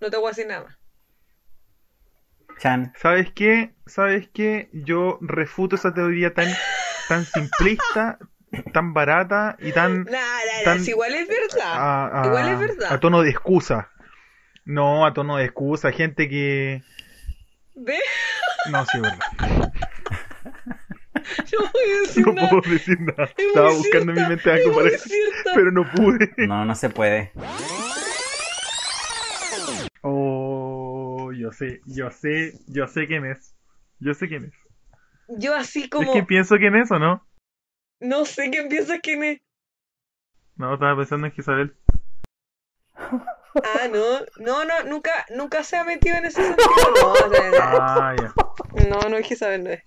No 0.00 0.10
te 0.10 0.16
voy 0.16 0.26
a 0.26 0.30
decir 0.30 0.46
nada 0.46 0.64
más. 0.64 0.78
Chan. 2.58 2.92
¿Sabes 2.96 3.30
qué? 3.34 3.74
¿Sabes 3.86 4.28
qué? 4.32 4.70
Yo 4.72 5.18
refuto 5.20 5.76
esa 5.76 5.92
teoría 5.92 6.32
tan, 6.32 6.48
tan 7.08 7.24
simplista, 7.26 8.18
tan 8.72 8.92
barata 8.94 9.56
y 9.60 9.72
tan... 9.72 10.06
Tan- 10.64 10.80
si 10.84 10.90
igual 10.90 11.14
es 11.14 11.28
verdad. 11.28 11.72
a, 11.72 12.22
a- 12.22 12.26
Igual 12.26 12.48
es 12.48 12.58
verdad. 12.58 12.92
a 12.92 13.00
tono 13.00 13.22
de 13.22 13.30
excusa. 13.30 13.90
No, 14.64 15.04
a 15.06 15.12
tono 15.14 15.36
de 15.38 15.44
excusa. 15.44 15.90
Gente 15.92 16.28
que... 16.28 16.82
¿Ves? 17.74 18.00
No, 18.70 18.84
sí, 18.86 18.98
es 18.98 19.02
verdad. 19.02 19.72
No 21.52 21.58
voy 21.72 21.90
a 21.96 22.00
decir 22.00 22.26
No 22.26 22.32
nada. 22.32 22.48
puedo 22.50 22.62
decir 22.72 23.00
nada. 23.00 23.24
Es 23.24 23.46
Estaba 23.46 23.68
muy 23.68 23.76
buscando 23.78 24.12
en 24.12 24.22
mi 24.22 24.28
mente 24.28 24.50
es 24.54 24.66
algo 24.66 24.74
para 24.76 24.90
pero 25.54 25.70
no 25.70 25.88
pude. 25.92 26.32
No, 26.48 26.64
no 26.64 26.74
se 26.74 26.90
puede. 26.90 27.32
Oh, 30.02 31.30
yo 31.32 31.52
sé, 31.52 31.80
yo 31.86 32.10
sé, 32.10 32.54
yo 32.66 32.88
sé 32.88 33.06
quién 33.06 33.24
es. 33.26 33.54
Yo 34.00 34.14
sé 34.14 34.26
quién 34.28 34.46
es. 34.46 34.52
Yo 35.38 35.54
así 35.54 35.84
¿Es 35.84 35.90
como, 35.90 36.12
que 36.12 36.22
pienso 36.24 36.56
quién 36.56 36.74
es 36.76 36.90
o 36.90 36.98
no? 36.98 37.24
No 38.02 38.24
sé 38.24 38.50
quién 38.50 38.68
piensas 38.68 39.00
quién 39.02 39.24
es. 39.24 39.40
No, 40.56 40.74
estaba 40.74 40.96
pensando 40.96 41.26
en 41.26 41.34
Isabel. 41.36 41.74
Ah, 42.94 43.88
no, 43.90 44.20
no, 44.38 44.64
no, 44.64 44.82
nunca, 44.84 45.10
nunca 45.34 45.62
se 45.64 45.76
ha 45.76 45.84
metido 45.84 46.16
en 46.16 46.26
ese 46.26 46.42
sentido. 46.46 46.70
No, 47.00 47.12
o 47.12 47.16
sea, 47.16 47.50
Ah, 47.80 48.14
ya. 48.18 48.32
no, 48.88 48.98
no 49.08 49.16
es 49.16 49.30
Isabel, 49.30 49.64
no 49.64 49.70
es. 49.70 49.82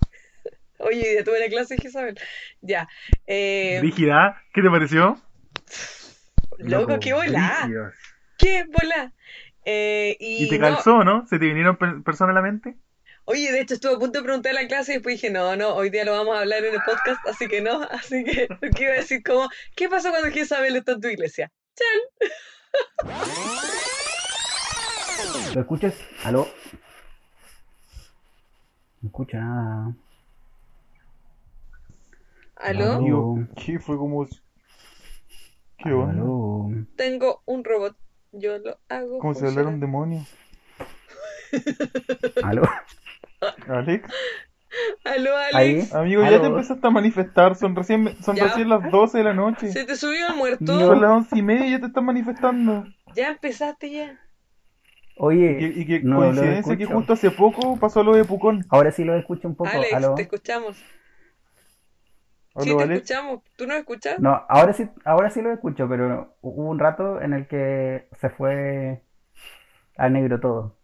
Oye, 0.78 1.16
ya 1.16 1.24
tuve 1.24 1.40
la 1.40 1.48
clase 1.48 1.76
de 1.76 1.88
Isabel. 1.88 2.20
Ya. 2.62 2.88
Eh, 3.28 3.80
Rígida, 3.82 4.42
¿qué 4.54 4.62
te 4.62 4.70
pareció? 4.70 5.20
loco, 6.60 7.00
qué 7.00 7.14
volá. 7.14 7.60
brígido. 7.64 7.92
¿Qué 8.38 8.66
volá? 8.66 9.14
Eh, 9.64 10.16
y 10.20 10.46
¿Y 10.46 10.50
te 10.50 10.60
no- 10.60 10.66
calzó, 10.68 11.04
no? 11.04 11.26
¿Se 11.28 11.40
te 11.40 11.46
vinieron 11.46 11.78
per- 11.78 12.04
personas 12.04 12.34
a 12.34 12.36
la 12.36 12.42
mente? 12.42 12.76
Oye, 13.28 13.52
de 13.52 13.62
hecho 13.62 13.74
estuve 13.74 13.96
a 13.96 14.00
punto 14.00 14.20
de 14.20 14.24
preguntar 14.24 14.52
en 14.52 14.62
la 14.62 14.68
clase 14.68 14.92
y 14.92 14.96
después 14.96 15.16
dije, 15.16 15.32
no, 15.32 15.56
no, 15.56 15.74
hoy 15.74 15.90
día 15.90 16.06
lo 16.06 16.12
vamos 16.12 16.36
a 16.36 16.42
hablar 16.42 16.64
en 16.64 16.76
el 16.76 16.82
podcast, 16.86 17.26
así 17.28 17.48
que 17.48 17.60
no, 17.60 17.82
así 17.92 18.24
que 18.24 18.48
lo 18.48 18.72
que 18.72 18.84
iba 18.84 18.94
a 18.94 18.98
decir 18.98 19.24
como, 19.24 19.50
¿qué 19.76 19.90
pasó 19.90 20.12
cuando 20.12 20.30
Isabel 20.30 20.76
está 20.76 20.92
en 20.92 21.02
tu 21.02 21.08
iglesia? 21.08 21.52
¿Lo 25.56 25.62
escuchas? 25.62 25.96
¿Aló? 26.24 26.48
No 29.02 29.08
escucho 29.08 29.38
nada. 29.38 29.96
¿Aló? 32.58 32.94
Aló. 32.94 33.48
¿qué 33.56 33.80
fue 33.80 33.98
como... 33.98 34.28
¿Qué 35.78 35.92
onda? 35.92 36.14
Aló. 36.14 36.70
Tengo 36.96 37.42
un 37.46 37.64
robot, 37.64 37.98
yo 38.34 38.60
lo 38.60 38.78
hago. 38.88 39.18
Como 39.18 39.34
si 39.34 39.46
hablara 39.46 39.70
un 39.70 39.80
demonio. 39.80 40.26
Aló. 42.44 42.64
Alex, 43.68 44.10
¿Aló, 45.06 45.36
Alex? 45.38 45.94
Ahí. 45.94 46.02
amigo, 46.02 46.24
ya 46.24 46.42
te 46.42 46.48
empezaste 46.48 46.86
a 46.86 46.90
manifestar. 46.90 47.56
Son 47.56 47.76
recién, 47.76 48.16
son 48.22 48.36
Ya. 48.36 48.46
recién 48.46 48.68
las 48.70 48.92
12 48.92 49.20
de 49.20 49.24
la 49.24 49.34
noche. 49.34 49.72
¿Se 49.72 49.86
te 49.86 49.96
subió 49.96 50.28
el 50.28 50.36
muerto? 50.36 50.64
No. 50.66 50.80
Son 50.88 51.02
las 51.02 51.12
11 51.12 51.38
y 51.38 51.42
media 51.42 51.68
y 51.68 51.72
ya 51.72 51.80
te 51.80 51.86
estás 51.88 52.04
manifestando. 52.04 52.86
Ya 53.16 53.30
empezaste 53.30 53.90
ya. 53.92 54.04
Y 54.04 54.08
que, 55.18 55.22
Oye, 55.24 55.74
y 55.78 55.86
que 55.86 56.00
no 56.02 56.16
lo 56.16 56.26
coincidencia 56.26 56.76
que 56.76 56.86
justo 56.86 57.14
hace 57.14 57.32
poco 57.32 57.78
pasó 57.80 58.04
lo 58.04 58.14
de 58.16 58.26
Pucón. 58.26 58.66
ahora 58.70 58.92
sí 58.92 59.06
lo 59.06 59.16
escucho 59.16 59.48
un 59.48 59.56
poco. 59.56 59.70
Alex, 59.70 59.94
¿Aló? 59.94 60.16
te 60.16 60.24
escuchamos. 60.24 60.76
Sí, 62.60 62.70
¿Aló, 62.70 62.78
te 62.78 62.84
Alex? 62.84 62.96
escuchamos. 62.98 63.40
¿Tú 63.56 63.66
nos 63.66 63.78
escuchas? 63.78 64.20
No, 64.20 64.46
ahora 64.50 64.74
sí, 64.74 64.90
ahora 65.06 65.30
sí 65.30 65.42
lo 65.42 65.54
escucho, 65.54 65.88
pero 65.88 66.36
hubo 66.42 66.70
un 66.70 66.80
rato 66.80 67.22
en 67.22 67.32
el 67.34 67.48
que 67.48 68.08
se 68.20 68.30
fue 68.30 69.04
al 69.98 70.14
negro 70.14 70.40
todo. 70.42 70.75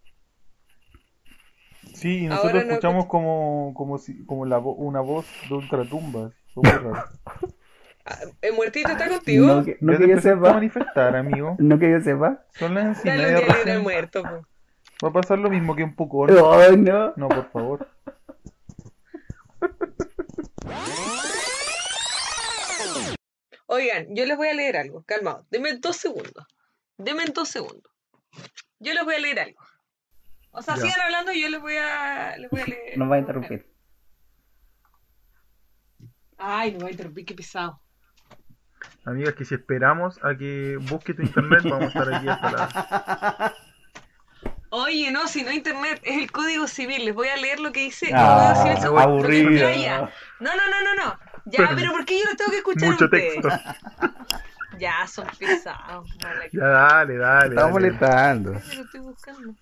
Sí, 1.94 2.24
y 2.24 2.26
Ahora 2.28 2.36
nosotros 2.36 2.66
no 2.66 2.72
escuchamos 2.72 3.06
como, 3.08 3.74
como, 3.76 3.98
si, 3.98 4.26
como 4.26 4.46
la 4.46 4.60
vo- 4.60 4.76
una 4.78 5.02
voz 5.02 5.26
de 5.50 5.56
ultratumba. 5.56 6.32
Muy 6.56 6.64
raro. 6.72 7.06
Ah, 8.06 8.18
¿El 8.42 8.54
muertito 8.54 8.90
está 8.90 9.08
contigo? 9.10 9.46
No 9.48 9.64
que, 9.64 9.78
no 9.82 9.94
ya 9.94 9.98
que 10.00 10.04
yo 10.08 10.10
empezaste 10.14 10.30
a 10.30 10.34
sepa. 10.42 10.54
manifestar, 10.54 11.16
amigo. 11.16 11.56
No 11.60 11.78
que 11.80 11.92
yo 11.92 12.02
sepa. 12.02 12.44
Son 12.54 12.74
las 12.74 12.86
11 12.98 13.02
y 13.04 13.10
Dale 13.12 13.20
un 13.22 13.26
media 13.34 13.38
día 13.38 13.46
libre 13.48 13.52
al 13.60 13.66
recién. 13.66 13.84
muerto. 13.84 14.24
po. 14.24 14.48
Va 15.06 15.10
a 15.10 15.14
pasar 15.14 15.40
lo 15.40 15.50
mismo 15.50 15.76
que 15.76 15.84
en 15.84 15.96
Pucón. 15.96 16.30
Ay, 16.32 16.78
no. 16.78 17.14
No, 17.16 17.28
por 17.30 17.50
favor. 17.52 17.88
Oigan, 23.68 24.08
yo 24.16 24.26
les 24.26 24.38
voy 24.38 24.48
a 24.50 24.54
leer 24.54 24.78
algo. 24.78 25.04
Calmado. 25.04 25.46
Denme 25.50 25.74
dos 25.78 25.98
segundos. 25.98 26.46
Denme 26.98 27.26
dos 27.34 27.50
segundos. 27.50 27.92
Yo 28.80 28.94
les 28.94 29.04
voy 29.04 29.16
a 29.16 29.20
leer 29.20 29.40
algo. 29.40 29.60
O 30.52 30.62
sea, 30.62 30.76
Ya. 30.76 30.82
sigan 30.82 31.02
hablando 31.02 31.32
y 31.32 31.42
yo 31.42 31.50
les 31.50 31.62
voy 31.62 31.76
a, 31.78 32.36
les 32.38 32.50
voy 32.50 32.62
a 32.62 32.66
leer. 32.66 32.98
Nos 32.98 33.10
va 33.10 33.16
a 33.16 33.20
interrumpir. 33.20 33.66
Ay, 36.38 36.72
no 36.74 36.80
va 36.82 36.88
a 36.88 36.92
interrumpir, 36.92 37.26
qué 37.26 37.36
pesado. 37.36 37.80
Amigas, 39.06 39.34
que 39.36 39.46
si 39.46 39.56
esperamos 39.56 40.20
a 40.24 40.36
que 40.36 40.78
busque 40.82 41.14
tu 41.14 41.22
internet, 41.22 41.62
vamos 41.64 41.84
a 41.84 41.88
estar 41.88 42.14
aquí 42.14 42.28
hasta 42.28 42.52
la... 42.52 43.54
Oye, 44.74 45.12
no, 45.12 45.28
si 45.28 45.44
no 45.44 45.52
internet, 45.52 46.00
es 46.04 46.18
el 46.18 46.32
código 46.32 46.66
civil. 46.68 47.04
Les 47.06 47.14
voy 47.14 47.28
a 47.28 47.36
leer 47.36 47.60
lo 47.60 47.72
que 47.74 47.82
dice 47.82 48.08
el 48.10 48.16
Ah, 48.16 48.54
código 48.56 48.76
civil. 48.82 49.00
aburrido. 49.00 49.70
No, 50.40 50.56
no, 50.56 50.68
no, 50.70 50.82
no, 50.96 51.04
no. 51.06 51.20
Ya, 51.46 51.70
pero 51.76 51.92
¿por 51.92 52.06
qué 52.06 52.20
yo 52.20 52.30
lo 52.30 52.36
tengo 52.38 52.52
que 52.52 52.58
escuchar 52.58 52.88
a 52.90 52.92
Mucho 52.94 53.06
ustedes? 53.06 53.34
texto. 53.42 53.50
Ya, 54.80 55.06
son 55.08 55.28
pesados. 55.38 56.08
Ya, 56.54 56.66
dale, 56.66 57.18
dale. 57.18 57.50
Estamos 57.50 57.72
molestando. 57.74 58.52
lo 58.54 58.58
estoy 58.60 59.00
buscando. 59.02 59.54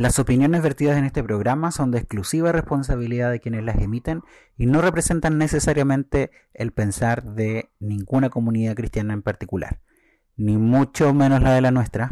Las 0.00 0.18
opiniones 0.18 0.62
vertidas 0.62 0.96
en 0.96 1.04
este 1.04 1.22
programa 1.22 1.70
son 1.72 1.90
de 1.90 1.98
exclusiva 1.98 2.52
responsabilidad 2.52 3.30
de 3.30 3.40
quienes 3.40 3.64
las 3.64 3.76
emiten 3.78 4.22
y 4.56 4.64
no 4.64 4.80
representan 4.80 5.36
necesariamente 5.36 6.30
el 6.54 6.72
pensar 6.72 7.22
de 7.22 7.70
ninguna 7.80 8.30
comunidad 8.30 8.74
cristiana 8.74 9.12
en 9.12 9.20
particular, 9.20 9.80
ni 10.36 10.56
mucho 10.56 11.12
menos 11.12 11.42
la 11.42 11.52
de 11.52 11.60
la 11.60 11.70
nuestra. 11.70 12.10